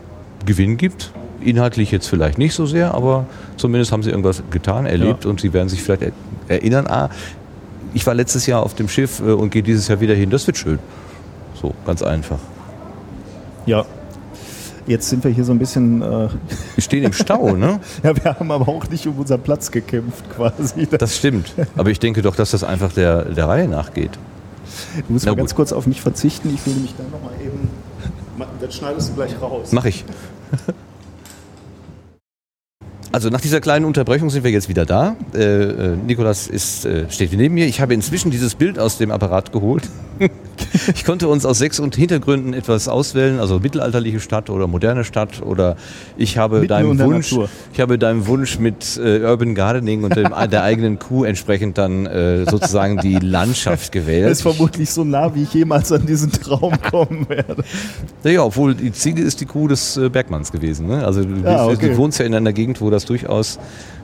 [0.46, 1.12] Gewinn gibt.
[1.44, 5.52] Inhaltlich jetzt vielleicht nicht so sehr, aber zumindest haben sie irgendwas getan, erlebt und sie
[5.52, 6.12] werden sich vielleicht er
[6.48, 7.10] erinnern, ah,
[7.92, 10.46] ich war letztes Jahr auf dem Schiff äh, und gehe dieses Jahr wieder hin, das
[10.46, 10.78] wird schön.
[11.60, 12.38] So, ganz einfach.
[13.66, 13.84] Ja.
[14.86, 16.02] Jetzt sind wir hier so ein bisschen.
[16.02, 16.28] Äh,
[16.74, 17.80] Wir stehen im Stau, ne?
[18.02, 20.86] ja, wir haben aber auch nicht um unseren Platz gekämpft, quasi.
[20.86, 21.54] Das stimmt.
[21.76, 24.10] Aber ich denke doch, dass das einfach der, der Reihe nachgeht.
[25.06, 25.56] du musst Na mal ganz gut.
[25.56, 26.52] kurz auf mich verzichten.
[26.54, 27.70] Ich will nämlich dann nochmal eben.
[28.60, 29.70] Das schneidest du gleich raus.
[29.72, 30.04] Mach ich.
[33.14, 35.14] Also nach dieser kleinen Unterbrechung sind wir jetzt wieder da.
[35.32, 37.64] Äh, äh, Nikolas ist, äh, steht neben mir.
[37.64, 39.88] Ich habe inzwischen dieses Bild aus dem Apparat geholt.
[40.94, 45.42] ich konnte uns aus sechs und Hintergründen etwas auswählen, also mittelalterliche Stadt oder moderne Stadt
[45.42, 45.76] oder
[46.16, 47.48] ich habe Mitten deinem Wunsch, Natur.
[47.72, 52.06] ich habe deinem Wunsch mit äh, Urban Gardening und dem, der eigenen Kuh entsprechend dann
[52.06, 54.24] äh, sozusagen die Landschaft gewählt.
[54.30, 57.64] Das ist vermutlich so nah, wie ich jemals an diesen Traum kommen werde.
[58.24, 60.86] Ja, obwohl die Ziege ist die Kuh des äh, Bergmanns gewesen.
[60.86, 61.04] Ne?
[61.04, 61.90] Also du, Ah, bist- okay.
[61.90, 63.58] du wohnst ja in einer Gegend, wo das durchaus,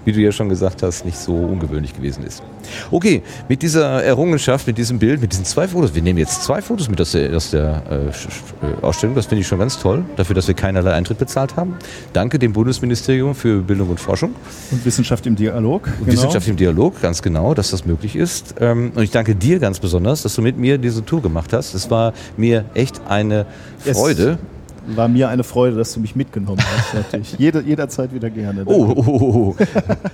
[0.05, 2.43] wie du ja schon gesagt hast, nicht so ungewöhnlich gewesen ist.
[2.91, 6.62] Okay, mit dieser Errungenschaft, mit diesem Bild, mit diesen zwei Fotos, wir nehmen jetzt zwei
[6.62, 10.05] Fotos mit aus der, aus der äh, äh, Ausstellung, das finde ich schon ganz toll,
[10.17, 11.77] dafür, dass wir keinerlei Eintritt bezahlt haben.
[12.12, 14.35] Danke dem Bundesministerium für Bildung und Forschung.
[14.70, 15.89] Und Wissenschaft im Dialog.
[16.01, 18.55] Und Wissenschaft im Dialog, ganz genau, dass das möglich ist.
[18.61, 21.75] Ähm, und ich danke dir ganz besonders, dass du mit mir diese Tour gemacht hast.
[21.75, 23.47] Es war mir echt eine
[23.85, 24.39] Es Freude.
[24.86, 26.94] War mir eine Freude, dass du mich mitgenommen hast.
[26.94, 27.34] Natürlich.
[27.39, 28.62] Jede, jederzeit wieder gerne.
[28.65, 29.65] Oh, oh, oh, oh.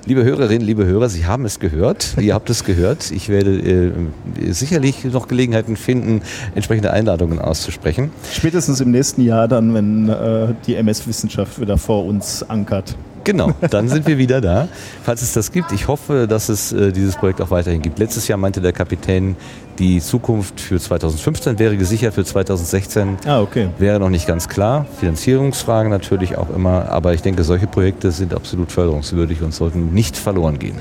[0.07, 2.17] liebe Hörerinnen, liebe Hörer, Sie haben es gehört.
[2.21, 3.11] Ihr habt es gehört.
[3.11, 6.23] Ich werde äh, sicherlich noch Gelegenheiten finden,
[6.55, 8.11] entsprechende Einladungen auszusprechen.
[8.33, 12.97] Spätestens im nächsten Jahr dann, wenn äh, die MS-Wissenschaft wieder vor uns ankert.
[13.27, 14.69] Genau, dann sind wir wieder da,
[15.03, 15.73] falls es das gibt.
[15.73, 17.99] Ich hoffe, dass es äh, dieses Projekt auch weiterhin gibt.
[17.99, 19.35] Letztes Jahr meinte der Kapitän,
[19.81, 23.69] die Zukunft für 2015 wäre gesichert, für 2016 Ah, okay.
[23.79, 24.87] wäre noch nicht ganz klar.
[25.01, 30.17] Finanzierungsfragen natürlich auch immer, aber ich denke, solche Projekte sind absolut förderungswürdig und sollten nicht
[30.17, 30.77] verloren gehen.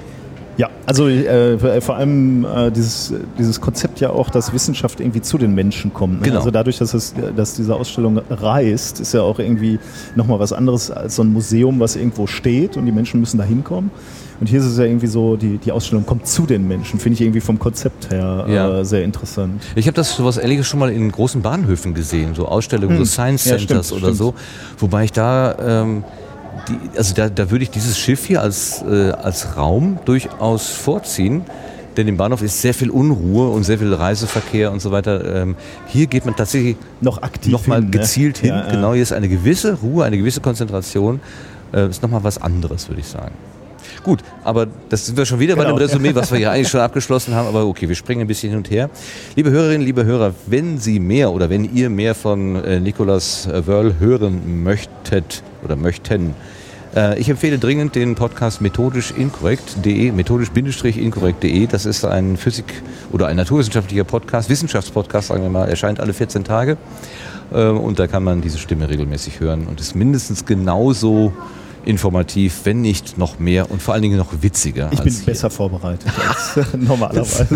[0.57, 5.37] Ja, also äh, vor allem äh, dieses, dieses Konzept ja auch, dass Wissenschaft irgendwie zu
[5.37, 6.21] den Menschen kommt.
[6.21, 6.27] Ne?
[6.27, 6.37] Genau.
[6.37, 9.79] Also dadurch, dass, es, dass diese Ausstellung reist, ist ja auch irgendwie
[10.15, 13.43] nochmal was anderes als so ein Museum, was irgendwo steht und die Menschen müssen da
[13.43, 13.91] hinkommen.
[14.39, 17.15] Und hier ist es ja irgendwie so, die, die Ausstellung kommt zu den Menschen, finde
[17.15, 18.79] ich irgendwie vom Konzept her Ja.
[18.79, 19.61] äh, sehr interessant.
[19.75, 23.45] Ich habe das sowas ähnliches schon mal in großen Bahnhöfen gesehen, so Ausstellungen, so Science
[23.45, 24.17] Ja, Centers stimmt, oder stimmt.
[24.17, 24.33] so.
[24.79, 26.03] Wobei ich da, ähm,
[26.67, 31.43] die, also da, da würde ich dieses Schiff hier als, äh, als Raum durchaus vorziehen.
[31.97, 35.33] Denn im Bahnhof ist sehr viel Unruhe und sehr viel Reiseverkehr und so weiter.
[35.33, 35.55] Ähm,
[35.87, 37.97] hier geht man tatsächlich Noch aktiv nochmal hin, ne?
[37.97, 38.49] gezielt hin.
[38.49, 38.71] Ja, ja.
[38.71, 41.21] Genau, hier ist eine gewisse Ruhe, eine gewisse Konzentration.
[41.73, 43.33] Äh, ist nochmal was anderes, würde ich sagen.
[44.05, 45.77] Gut, aber das sind wir schon wieder bei Genau.
[45.77, 47.47] dem Resümee, was wir hier eigentlich schon abgeschlossen haben.
[47.47, 48.91] Aber okay, wir springen ein bisschen hin und her.
[49.35, 53.65] Liebe Hörerinnen, liebe Hörer, wenn Sie mehr oder wenn ihr mehr von äh, Nicolas äh,
[53.65, 56.35] Wörl hören möchtet oder möchten,
[56.95, 61.65] äh, ich empfehle dringend den Podcast methodisch inkorrekt.de, methodisch-inkorrekt.de.
[61.65, 66.43] Das ist ein Physik- oder ein naturwissenschaftlicher Podcast, Wissenschaftspodcast, sagen wir mal, erscheint alle 14
[66.43, 66.77] Tage.
[67.51, 71.33] Äh, Und da kann man diese Stimme regelmäßig hören und ist mindestens genauso
[71.85, 74.89] informativ, wenn nicht noch mehr und vor allen Dingen noch witziger.
[74.91, 75.25] Ich bin hier.
[75.25, 77.47] besser vorbereitet als normalerweise.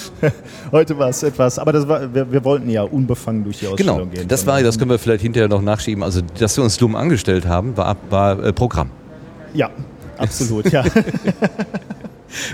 [0.72, 3.98] Heute war es etwas, aber das war, wir, wir wollten ja unbefangen durch die Ausstellung
[3.98, 4.28] Genau, gehen.
[4.28, 6.02] das war, das können wir vielleicht hinterher noch nachschieben.
[6.02, 8.90] Also, dass wir uns dumm angestellt haben, war, war äh, Programm.
[9.54, 9.70] Ja,
[10.18, 10.84] absolut, ja.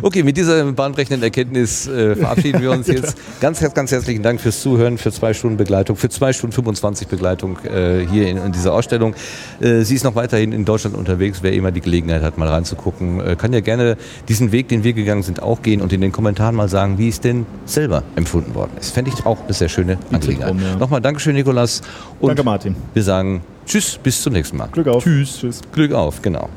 [0.02, 3.16] Okay, mit dieser bahnbrechenden Erkenntnis äh, verabschieden wir uns jetzt.
[3.40, 7.08] Ganz, ganz, ganz herzlichen Dank fürs Zuhören, für zwei Stunden Begleitung, für zwei Stunden 25
[7.08, 9.14] Begleitung äh, hier in, in dieser Ausstellung.
[9.60, 11.38] Äh, sie ist noch weiterhin in Deutschland unterwegs.
[11.42, 13.96] Wer immer die Gelegenheit hat, mal reinzugucken, äh, kann ja gerne
[14.28, 17.08] diesen Weg, den wir gegangen sind, auch gehen und in den Kommentaren mal sagen, wie
[17.08, 18.92] es denn selber empfunden worden ist.
[18.94, 20.54] Fände ich auch eine sehr schöne Angelegenheit.
[20.60, 20.76] ja.
[20.76, 21.82] Nochmal Dankeschön, Nikolas.
[22.20, 22.76] Und Danke, Martin.
[22.94, 24.68] wir sagen Tschüss, bis zum nächsten Mal.
[24.72, 25.04] Glück auf.
[25.04, 25.38] Tschüss.
[25.38, 25.60] Tschüss.
[25.72, 26.48] Glück auf, genau.